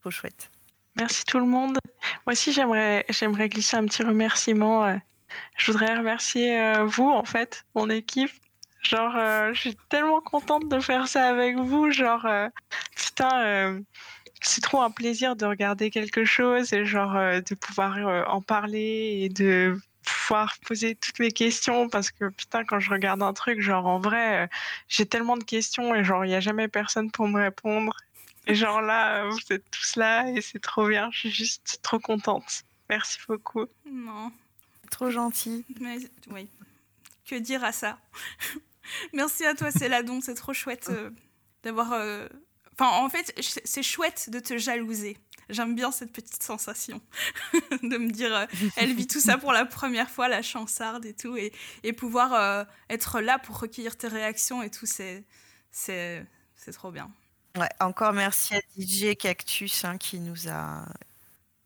Trop 0.00 0.10
chouette. 0.10 0.50
Merci 0.96 1.24
tout 1.24 1.38
le 1.38 1.46
monde. 1.46 1.78
Moi 2.26 2.32
aussi, 2.32 2.52
j'aimerais, 2.52 3.04
j'aimerais 3.08 3.48
glisser 3.48 3.76
un 3.76 3.84
petit 3.84 4.02
remerciement. 4.02 4.84
euh. 4.84 4.96
Je 5.56 5.72
voudrais 5.72 5.96
remercier 5.96 6.60
euh, 6.60 6.84
vous, 6.84 7.08
en 7.08 7.24
fait, 7.24 7.64
mon 7.74 7.90
équipe. 7.90 8.30
Genre, 8.82 9.14
euh, 9.16 9.52
je 9.54 9.60
suis 9.60 9.76
tellement 9.88 10.20
contente 10.20 10.68
de 10.68 10.78
faire 10.78 11.08
ça 11.08 11.26
avec 11.26 11.56
vous. 11.56 11.90
Genre, 11.90 12.24
euh, 12.26 12.48
putain, 12.94 13.82
c'est 14.40 14.60
trop 14.60 14.82
un 14.82 14.90
plaisir 14.90 15.36
de 15.36 15.46
regarder 15.46 15.90
quelque 15.90 16.24
chose 16.24 16.72
et 16.72 16.84
genre 16.84 17.14
de 17.14 17.54
pouvoir 17.54 18.28
en 18.28 18.42
parler 18.42 19.20
et 19.22 19.28
de 19.30 19.80
pouvoir 20.26 20.54
poser 20.66 20.94
toutes 20.94 21.18
mes 21.18 21.32
questions 21.32 21.88
parce 21.88 22.10
que 22.10 22.28
putain, 22.30 22.64
quand 22.64 22.80
je 22.80 22.90
regarde 22.90 23.22
un 23.22 23.32
truc, 23.32 23.60
genre 23.60 23.86
en 23.86 23.98
vrai, 24.00 24.44
euh, 24.44 24.46
j'ai 24.88 25.06
tellement 25.06 25.36
de 25.36 25.44
questions 25.44 25.94
et 25.94 26.02
genre 26.04 26.24
il 26.24 26.28
n'y 26.28 26.34
a 26.34 26.40
jamais 26.40 26.68
personne 26.68 27.10
pour 27.10 27.28
me 27.28 27.40
répondre. 27.40 27.94
Et 28.46 28.54
genre 28.54 28.80
là, 28.82 29.24
euh, 29.24 29.30
vous 29.30 29.52
êtes 29.52 29.70
tous 29.70 29.96
là 29.96 30.30
et 30.30 30.40
c'est 30.40 30.58
trop 30.60 30.86
bien. 30.88 31.10
Je 31.12 31.18
suis 31.20 31.30
juste 31.30 31.78
trop 31.82 31.98
contente. 31.98 32.64
Merci 32.90 33.18
beaucoup. 33.28 33.66
Non. 33.90 34.30
Trop 34.90 35.10
gentil. 35.10 35.64
Mais 35.80 35.96
oui. 36.30 36.48
Que 37.26 37.36
dire 37.36 37.64
à 37.64 37.72
ça? 37.72 37.98
Merci 39.12 39.44
à 39.46 39.54
toi, 39.54 39.70
Céladon. 39.70 40.20
C'est 40.20 40.34
trop 40.34 40.52
chouette 40.52 40.88
euh, 40.90 41.10
d'avoir. 41.62 41.92
euh, 41.92 42.28
Enfin, 42.78 42.90
en 43.04 43.08
fait, 43.08 43.32
c'est 43.64 43.82
chouette 43.84 44.30
de 44.30 44.40
te 44.40 44.58
jalouser. 44.58 45.16
J'aime 45.48 45.74
bien 45.74 45.90
cette 45.90 46.12
petite 46.12 46.42
sensation 46.42 47.00
de 47.82 47.96
me 47.96 48.10
dire, 48.10 48.34
euh, 48.34 48.46
elle 48.76 48.94
vit 48.94 49.06
tout 49.06 49.20
ça 49.20 49.38
pour 49.38 49.52
la 49.52 49.66
première 49.66 50.10
fois, 50.10 50.28
la 50.28 50.42
chansarde 50.42 51.04
et 51.04 51.14
tout, 51.14 51.36
et, 51.36 51.52
et 51.82 51.92
pouvoir 51.92 52.32
euh, 52.34 52.64
être 52.90 53.20
là 53.20 53.38
pour 53.38 53.58
recueillir 53.60 53.96
tes 53.96 54.08
réactions 54.08 54.62
et 54.62 54.70
tout, 54.70 54.86
c'est 54.86 55.24
c'est 55.70 56.24
c'est 56.54 56.72
trop 56.72 56.90
bien. 56.90 57.10
Ouais, 57.56 57.68
encore 57.80 58.12
merci 58.12 58.54
à 58.54 58.60
DJ 58.76 59.16
Cactus 59.16 59.84
hein, 59.84 59.96
qui 59.98 60.18
nous 60.18 60.48
a 60.48 60.86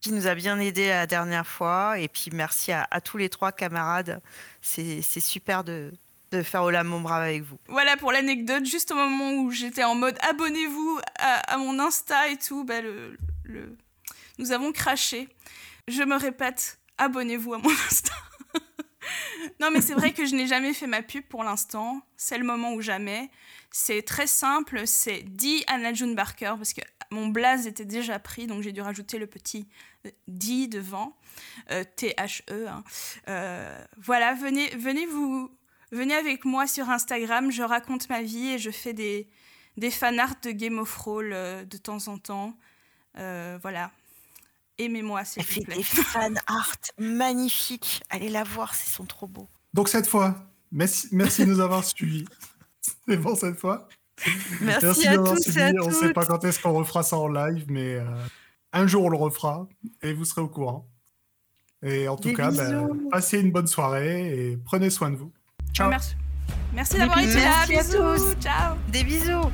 qui 0.01 0.13
nous 0.13 0.27
a 0.27 0.35
bien 0.35 0.59
aidé 0.61 0.89
la 0.89 1.07
dernière 1.07 1.47
fois. 1.47 1.99
Et 1.99 2.09
puis 2.09 2.31
merci 2.33 2.73
à, 2.73 2.87
à 2.91 3.01
tous 3.01 3.17
les 3.17 3.29
trois 3.29 3.53
camarades. 3.53 4.21
C'est 4.61 5.03
c'est 5.03 5.21
super 5.21 5.65
de, 5.65 5.93
de 6.31 6.43
faire 6.43 6.63
Ola 6.63 6.85
mon 6.85 7.01
brave 7.01 7.23
avec 7.23 7.43
vous. 7.43 7.59
Voilà 7.69 7.97
pour 7.97 8.13
l'anecdote, 8.13 8.67
juste 8.67 8.91
au 8.91 8.95
moment 8.95 9.33
où 9.43 9.51
j'étais 9.51 9.85
en 9.85 9.95
mode 9.95 10.19
abonnez-vous 10.29 11.01
à, 11.19 11.55
à 11.55 11.57
mon 11.59 11.79
Insta 11.79 12.29
et 12.29 12.37
tout, 12.37 12.65
bah 12.65 12.81
le, 12.81 13.17
nous 14.39 14.53
avons 14.53 14.73
craché. 14.73 15.29
Je 15.87 16.03
me 16.03 16.17
répète, 16.17 16.79
abonnez-vous 16.99 17.55
à 17.55 17.59
mon 17.59 17.71
Insta. 17.89 18.13
non 19.61 19.71
mais 19.71 19.81
c'est 19.81 19.95
vrai 19.95 20.13
que 20.13 20.27
je 20.27 20.35
n'ai 20.35 20.47
jamais 20.47 20.75
fait 20.75 20.87
ma 20.87 21.03
pub 21.03 21.25
pour 21.25 21.45
l'instant, 21.45 22.03
c'est 22.17 22.39
le 22.39 22.45
moment 22.45 22.75
ou 22.75 22.81
jamais. 22.81 23.31
C'est 23.71 24.03
très 24.03 24.27
simple, 24.27 24.87
c'est 24.87 25.23
dit 25.23 25.65
Anna 25.67 25.93
June 25.93 26.15
Barker 26.15 26.55
parce 26.57 26.73
que 26.73 26.81
mon 27.11 27.29
blaze 27.29 27.67
était 27.67 27.85
déjà 27.85 28.19
pris, 28.19 28.47
donc 28.47 28.63
j'ai 28.63 28.73
dû 28.73 28.81
rajouter 28.81 29.19
le 29.19 29.27
petit 29.27 29.69
euh, 30.07 30.11
dit 30.27 30.69
devant, 30.69 31.17
euh, 31.71 31.85
T-H-E. 31.97 32.69
hein. 32.69 32.85
Euh, 33.29 33.85
voilà, 33.97 34.35
venez, 34.35 34.69
venez 34.77 35.07
vous, 35.07 35.51
Venez 35.91 36.15
avec 36.15 36.45
moi 36.45 36.67
sur 36.67 36.91
Instagram, 36.91 37.51
je 37.51 37.63
raconte 37.63 38.11
ma 38.11 38.23
vie 38.23 38.49
et 38.51 38.59
je 38.59 38.71
fais 38.71 38.93
des, 38.93 39.27
des 39.79 39.91
fanarts 39.91 40.35
de 40.43 40.51
Game 40.51 40.79
of 40.79 40.95
Roll 40.99 41.33
euh, 41.33 41.65
de 41.65 41.79
temps 41.79 42.09
en 42.09 42.19
temps. 42.19 42.57
Euh, 43.17 43.59
voilà. 43.63 43.91
Aimez-moi, 44.79 45.25
s'il 45.25 45.43
fait 45.43 45.61
vous 45.61 45.67
plaît. 45.67 45.77
des 45.77 45.83
fan 45.83 46.41
art 46.47 46.77
magnifiques. 46.99 48.03
Allez 48.11 48.29
la 48.29 48.45
voir, 48.45 48.75
ils 48.75 48.91
sont 48.91 49.05
trop 49.05 49.27
beaux. 49.27 49.49
Donc 49.75 49.89
cette 49.89 50.07
fois, 50.07 50.37
merci, 50.71 51.09
merci 51.13 51.45
de 51.45 51.51
nous 51.51 51.61
avoir 51.61 51.85
suivis. 51.85 52.25
C'est 53.09 53.17
bon 53.17 53.35
cette 53.35 53.59
fois. 53.59 53.89
Merci, 54.61 55.05
de 55.05 55.09
à 55.09 55.17
nous 55.17 55.21
avoir 55.21 55.35
tous 55.37 55.57
et 55.57 55.63
à 55.63 55.71
On 55.83 55.89
ne 55.89 55.93
sait 55.93 56.13
pas 56.13 56.25
quand 56.25 56.45
est-ce 56.45 56.61
qu'on 56.61 56.73
refera 56.73 57.03
ça 57.03 57.17
en 57.17 57.29
live, 57.29 57.65
mais 57.69 57.95
euh, 57.95 58.05
un 58.73 58.87
jour 58.87 59.05
on 59.05 59.09
le 59.09 59.17
refera 59.17 59.67
et 60.03 60.13
vous 60.13 60.25
serez 60.25 60.43
au 60.43 60.49
courant. 60.49 60.89
Et 61.83 62.09
en 62.09 62.17
tout 62.17 62.29
Des 62.29 62.35
cas, 62.35 62.51
ben, 62.51 62.89
passez 63.11 63.39
une 63.41 63.53
bonne 63.53 63.69
soirée 63.69 64.51
et 64.51 64.57
prenez 64.57 64.91
soin 64.91 65.11
de 65.11 65.17
vous. 65.17 65.33
Ciao. 65.73 65.89
Merci, 65.89 66.17
merci 66.75 66.99
d'avoir 66.99 67.19
été 67.21 67.35
là. 67.35 67.65
Merci 67.69 67.75
à 67.77 67.83
Bisous. 67.83 68.35
tous. 68.35 68.43
Ciao. 68.43 68.77
Des 68.89 69.05
bisous. 69.05 69.51